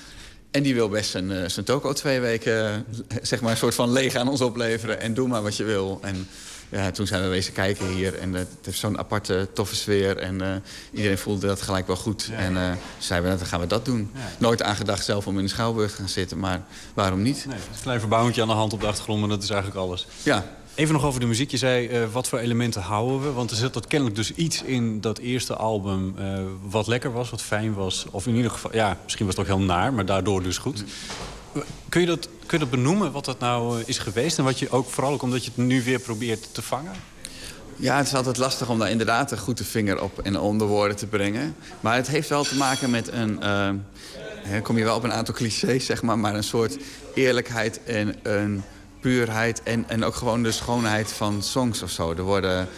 En 0.50 0.62
die 0.62 0.74
wil 0.74 0.88
best 0.88 1.10
zijn, 1.10 1.30
eh, 1.30 1.48
zijn 1.48 1.64
toko 1.64 1.92
twee 1.92 2.20
weken 2.20 2.86
eh, 3.08 3.16
zeg 3.22 3.40
maar 3.40 3.50
een 3.50 3.56
soort 3.56 3.74
van 3.74 3.92
leeg 3.92 4.14
aan 4.14 4.28
ons 4.28 4.40
opleveren. 4.40 5.00
En 5.00 5.14
doe 5.14 5.28
maar 5.28 5.42
wat 5.42 5.56
je 5.56 5.64
wil. 5.64 5.98
En 6.02 6.28
ja, 6.70 6.90
toen 6.90 7.06
zijn 7.06 7.22
we 7.22 7.28
wezen 7.28 7.52
kijken 7.52 7.86
hier. 7.86 8.18
En 8.18 8.34
eh, 8.34 8.40
het 8.40 8.48
heeft 8.62 8.78
zo'n 8.78 8.98
aparte, 8.98 9.48
toffe 9.52 9.76
sfeer. 9.76 10.16
En 10.16 10.40
eh, 10.40 10.48
iedereen 10.92 11.18
voelde 11.18 11.46
dat 11.46 11.62
gelijk 11.62 11.86
wel 11.86 11.96
goed. 11.96 12.30
En 12.36 12.56
eh 12.56 12.72
zeiden 12.98 13.30
we, 13.30 13.36
nou, 13.36 13.38
dan 13.38 13.46
gaan 13.46 13.60
we 13.60 13.66
dat 13.66 13.84
doen. 13.84 14.10
Nooit 14.38 14.62
aangedacht 14.62 15.04
zelf 15.04 15.26
om 15.26 15.38
in 15.38 15.44
de 15.44 15.50
Schouwburg 15.50 15.90
te 15.90 15.96
gaan 15.96 16.08
zitten. 16.08 16.38
Maar 16.38 16.62
waarom 16.94 17.22
niet? 17.22 17.44
Nee, 17.46 17.56
een 17.56 17.82
klein 17.82 18.00
verbouwingje 18.00 18.42
aan 18.42 18.48
de 18.48 18.54
hand 18.54 18.72
op 18.72 18.80
de 18.80 18.86
achtergrond, 18.86 19.20
maar 19.20 19.28
dat 19.28 19.42
is 19.42 19.50
eigenlijk 19.50 19.80
alles. 19.80 20.06
Ja. 20.22 20.58
Even 20.74 20.94
nog 20.94 21.04
over 21.04 21.20
de 21.20 21.26
muziek. 21.26 21.50
Je 21.50 21.56
zei, 21.56 22.06
wat 22.06 22.28
voor 22.28 22.38
elementen 22.38 22.82
houden 22.82 23.22
we? 23.22 23.32
Want 23.32 23.50
er 23.50 23.56
zit 23.56 23.74
dat 23.74 23.86
kennelijk 23.86 24.16
dus 24.16 24.34
iets 24.34 24.62
in 24.62 25.00
dat 25.00 25.18
eerste 25.18 25.56
album... 25.56 26.14
wat 26.68 26.86
lekker 26.86 27.12
was, 27.12 27.30
wat 27.30 27.42
fijn 27.42 27.74
was. 27.74 28.06
Of 28.10 28.26
in 28.26 28.34
ieder 28.34 28.50
geval, 28.50 28.74
ja, 28.74 28.98
misschien 29.02 29.26
was 29.26 29.36
het 29.36 29.44
ook 29.44 29.56
heel 29.56 29.66
naar, 29.66 29.92
maar 29.92 30.06
daardoor 30.06 30.42
dus 30.42 30.58
goed. 30.58 30.84
Kun 31.88 32.00
je 32.00 32.06
dat, 32.06 32.28
kun 32.50 32.58
je 32.58 32.64
dat 32.64 32.74
benoemen, 32.74 33.12
wat 33.12 33.24
dat 33.24 33.38
nou 33.38 33.80
eh, 33.80 33.88
is 33.88 33.98
geweest? 33.98 34.38
En 34.38 34.44
wat 34.44 34.58
je 34.58 34.70
ook, 34.70 34.88
vooral 34.88 35.12
ook 35.12 35.22
omdat 35.22 35.44
je 35.44 35.50
het 35.54 35.66
nu 35.66 35.82
weer 35.82 35.98
probeert 35.98 36.54
te 36.54 36.62
vangen? 36.62 36.92
Ja, 37.76 37.96
het 37.96 38.06
is 38.06 38.14
altijd 38.14 38.36
lastig 38.36 38.68
om 38.68 38.78
daar 38.78 38.90
inderdaad 38.90 39.30
een 39.30 39.38
goede 39.38 39.64
vinger 39.64 40.02
op 40.02 40.18
en 40.18 40.38
onder 40.38 40.66
woorden 40.66 40.96
te 40.96 41.06
brengen. 41.06 41.56
Maar 41.80 41.94
het 41.94 42.06
heeft 42.06 42.28
wel 42.28 42.44
te 42.44 42.56
maken 42.56 42.90
met 42.90 43.12
een... 43.12 43.42
eh, 43.42 44.62
kom 44.62 44.78
je 44.78 44.84
wel 44.84 44.96
op 44.96 45.02
een 45.02 45.12
aantal 45.12 45.34
clichés, 45.34 45.86
zeg 45.86 46.02
maar... 46.02 46.18
maar 46.18 46.34
een 46.34 46.44
soort 46.44 46.78
eerlijkheid 47.14 47.84
en 47.84 48.14
een 48.22 48.62
puurheid... 49.00 49.62
en, 49.62 49.84
en 49.88 50.04
ook 50.04 50.14
gewoon 50.14 50.42
de 50.42 50.52
schoonheid 50.52 51.12
van 51.12 51.42
songs 51.42 51.82
of 51.82 51.90
zo. 51.90 52.10
Er 52.10 52.22
worden... 52.22 52.68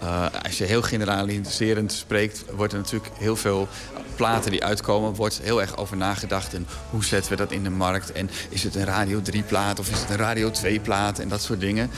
eh, 0.00 0.26
als 0.42 0.58
je 0.58 0.64
heel 0.64 0.82
generaliserend 0.82 1.92
spreekt, 1.92 2.44
wordt 2.54 2.72
er 2.72 2.78
natuurlijk 2.78 3.10
heel 3.18 3.36
veel 3.36 3.68
platen 4.16 4.50
die 4.50 4.64
uitkomen, 4.64 5.14
wordt 5.14 5.40
heel 5.42 5.60
erg 5.60 5.76
over 5.76 5.96
nagedacht. 5.96 6.54
En 6.54 6.66
hoe 6.90 7.04
zetten 7.04 7.30
we 7.30 7.36
dat 7.36 7.52
in 7.52 7.62
de 7.62 7.70
markt? 7.70 8.12
En 8.12 8.30
is 8.48 8.62
het 8.62 8.74
een 8.74 8.84
Radio 8.84 9.22
3 9.22 9.42
plaat 9.42 9.78
of 9.78 9.90
is 9.90 10.00
het 10.00 10.10
een 10.10 10.16
Radio 10.16 10.50
2 10.50 10.80
plaat? 10.80 11.18
En 11.18 11.28
dat 11.28 11.42
soort 11.42 11.60
dingen. 11.60 11.90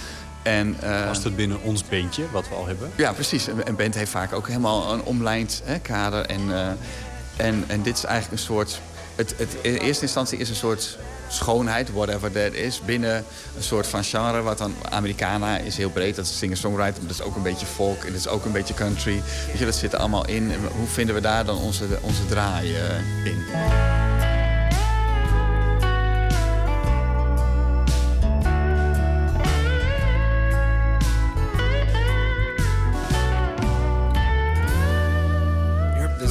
En, 0.43 0.77
eh, 0.81 1.07
Past 1.07 1.25
het 1.25 1.37
binnen 1.37 1.63
ons 1.63 1.89
bandje, 1.89 2.23
wat 2.33 2.49
we 2.49 2.55
al 2.55 2.67
hebben? 2.67 2.91
ja, 2.97 3.13
precies. 3.13 3.47
Een 3.47 3.69
een 3.69 3.77
band 3.77 3.95
heeft 3.95 4.11
vaak 4.11 4.33
ook 4.33 4.47
helemaal 4.47 4.93
een 4.93 5.03
omlijnd 5.03 5.63
hè, 5.65 5.79
kader. 5.79 6.27
En, 6.27 6.41
eh, 6.53 6.67
en, 7.47 7.65
en 7.67 7.83
dit 7.83 7.97
is 7.97 8.05
eigenlijk 8.05 8.41
een 8.41 8.47
soort... 8.47 8.81
Het, 9.21 9.35
het, 9.37 9.57
in 9.63 9.75
eerste 9.75 10.03
instantie 10.03 10.39
is 10.39 10.49
een 10.49 10.55
soort 10.55 10.99
schoonheid, 11.29 11.93
whatever 11.93 12.33
that 12.33 12.53
is... 12.53 12.81
binnen 12.85 13.25
een 13.57 13.63
soort 13.63 13.87
van 13.87 14.05
genre. 14.05 14.43
Wat 14.43 14.59
dan 14.59 14.75
Americana 14.91 15.59
is 15.59 15.77
heel 15.77 15.91
breed, 15.91 16.17
dat 16.17 16.25
is 16.25 16.39
singer-songwriter... 16.39 16.99
maar 16.99 17.09
dat 17.09 17.21
is 17.21 17.23
ook 17.23 17.37
een 17.37 17.43
beetje 17.43 17.67
folk 17.67 18.05
en 18.05 18.13
dat 18.13 18.21
is 18.21 18.29
ook 18.29 18.45
een 18.45 18.53
beetje 18.53 18.75
country. 18.75 19.23
Dat 19.59 19.75
zit 19.75 19.93
er 19.93 19.99
allemaal 19.99 20.27
in. 20.27 20.53
Hoe 20.77 20.87
vinden 20.87 21.15
we 21.15 21.21
daar 21.21 21.45
dan 21.45 21.59
onze, 21.59 21.85
onze 22.01 22.27
draai 22.27 22.75
eh, 22.75 23.25
in? 23.25 24.40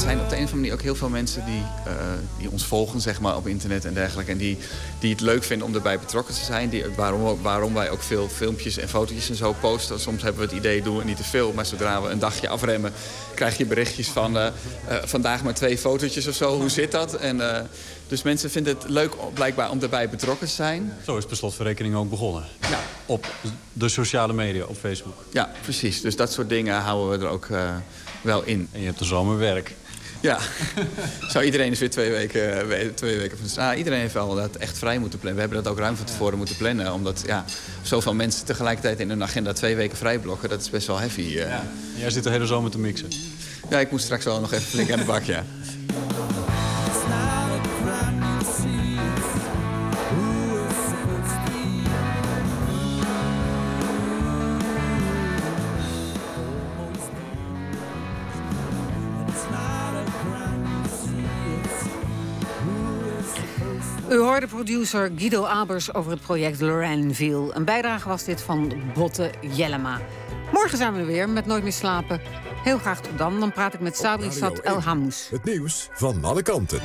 Zijn 0.09 0.21
op 0.21 0.29
de 0.29 0.35
een 0.35 0.43
of 0.43 0.51
andere 0.51 0.61
manier 0.61 0.73
ook 0.73 0.81
heel 0.81 0.95
veel 0.95 1.09
mensen 1.09 1.45
die, 1.45 1.63
eh, 1.85 1.93
die 2.37 2.49
ons 2.51 2.65
volgen 2.65 3.01
zeg 3.01 3.19
maar, 3.19 3.35
op 3.35 3.47
internet 3.47 3.85
en 3.85 3.93
dergelijke. 3.93 4.31
En 4.31 4.37
die, 4.37 4.57
die 4.99 5.11
het 5.11 5.21
leuk 5.21 5.43
vinden 5.43 5.67
om 5.67 5.75
erbij 5.75 5.99
betrokken 5.99 6.33
te 6.33 6.43
zijn. 6.43 6.69
Die, 6.69 6.85
waarom, 6.95 7.41
waarom 7.41 7.73
wij 7.73 7.89
ook 7.89 8.01
veel 8.01 8.29
filmpjes 8.29 8.77
en 8.77 8.89
fotootjes 8.89 9.29
en 9.29 9.35
zo 9.35 9.55
posten. 9.59 9.99
Soms 9.99 10.21
hebben 10.21 10.41
we 10.41 10.47
het 10.47 10.57
idee, 10.57 10.81
doen 10.81 10.97
we 10.97 11.03
niet 11.03 11.17
te 11.17 11.23
veel. 11.23 11.53
Maar 11.53 11.65
zodra 11.65 12.01
we 12.01 12.09
een 12.09 12.19
dagje 12.19 12.47
afremmen, 12.47 12.91
krijg 13.33 13.57
je 13.57 13.65
berichtjes 13.65 14.07
van... 14.07 14.37
eh, 14.37 14.47
eh, 14.47 14.53
vandaag 15.03 15.43
maar 15.43 15.53
twee 15.53 15.77
fotootjes 15.77 16.27
of 16.27 16.35
zo, 16.35 16.59
hoe 16.59 16.69
zit 16.69 16.91
dat? 16.91 17.13
En, 17.13 17.67
dus 18.07 18.21
mensen 18.21 18.51
vinden 18.51 18.75
het 18.75 18.89
leuk 18.89 19.13
blijkbaar 19.33 19.69
om 19.69 19.81
erbij 19.81 20.09
betrokken 20.09 20.47
te 20.47 20.53
zijn. 20.53 20.93
Zo 21.05 21.17
is 21.17 21.25
per 21.25 21.37
slotverrekening 21.37 21.95
ook 21.95 22.09
begonnen. 22.09 22.43
Ja. 22.61 22.79
Op 23.05 23.27
de 23.73 23.89
sociale 23.89 24.33
media, 24.33 24.65
op 24.65 24.77
Facebook. 24.77 25.23
Ja, 25.31 25.51
precies. 25.61 26.01
Dus 26.01 26.15
dat 26.15 26.31
soort 26.31 26.49
dingen 26.49 26.75
houden 26.81 27.19
we 27.19 27.25
er 27.25 27.31
ook 27.31 27.47
wel 28.21 28.43
in. 28.43 28.69
En 28.71 28.79
je 28.79 28.85
hebt 28.85 28.99
de 28.99 29.05
zomerwerk. 29.05 29.75
Ja. 30.21 30.37
Zo, 31.31 31.41
iedereen 31.41 31.71
is 31.71 31.79
weer 31.79 31.89
twee 31.89 32.11
weken, 32.11 32.67
we- 32.67 32.91
twee 32.95 33.17
weken 33.17 33.37
van 33.37 33.47
straat. 33.49 33.77
Iedereen 33.77 33.99
heeft 33.99 34.13
wel 34.13 34.35
dat 34.35 34.55
echt 34.55 34.77
vrij 34.77 34.99
moeten 34.99 35.19
plannen. 35.19 35.41
We 35.41 35.47
hebben 35.47 35.63
dat 35.63 35.73
ook 35.73 35.79
ruim 35.79 35.95
van 35.95 36.05
tevoren 36.05 36.37
moeten 36.37 36.55
plannen. 36.57 36.93
Omdat 36.93 37.23
ja, 37.25 37.45
zoveel 37.81 38.13
mensen 38.13 38.45
tegelijkertijd 38.45 38.99
in 38.99 39.09
hun 39.09 39.23
agenda 39.23 39.53
twee 39.53 39.75
weken 39.75 39.97
vrij 39.97 40.19
blokken. 40.19 40.49
Dat 40.49 40.61
is 40.61 40.69
best 40.69 40.87
wel 40.87 40.97
heavy. 40.99 41.37
eh. 41.37 41.53
En 41.53 41.69
jij 41.95 42.09
zit 42.09 42.23
de 42.23 42.29
hele 42.29 42.45
zomer 42.45 42.71
te 42.71 42.79
mixen. 42.79 43.07
Ja, 43.69 43.79
ik 43.79 43.91
moet 43.91 44.01
straks 44.01 44.25
wel 44.25 44.39
nog 44.39 44.51
even 44.53 44.65
flink 44.65 44.91
aan 44.91 44.99
de 44.99 45.05
bak, 45.05 45.23
ja. 45.23 45.43
producer 64.47 65.11
Guido 65.15 65.45
Abers 65.45 65.93
over 65.93 66.11
het 66.11 66.21
project 66.21 66.61
Lorenville. 66.61 67.55
Een 67.55 67.65
bijdrage 67.65 68.07
was 68.07 68.23
dit 68.23 68.41
van 68.41 68.73
Botte 68.93 69.31
Jellema. 69.41 70.01
Morgen 70.51 70.77
zijn 70.77 70.93
we 70.93 70.99
er 70.99 71.05
weer 71.05 71.29
met 71.29 71.45
Nooit 71.45 71.63
meer 71.63 71.71
slapen. 71.71 72.21
Heel 72.63 72.77
graag 72.77 73.01
tot 73.01 73.17
dan. 73.17 73.39
Dan 73.39 73.51
praat 73.51 73.73
ik 73.73 73.79
met 73.79 73.97
Sabri 73.97 74.31
Sat 74.31 74.59
El 74.59 74.75
1. 74.75 74.83
Hamous. 74.83 75.27
Het 75.31 75.43
nieuws 75.43 75.89
van 75.93 76.23
alle 76.23 76.41
kanten. 76.41 76.79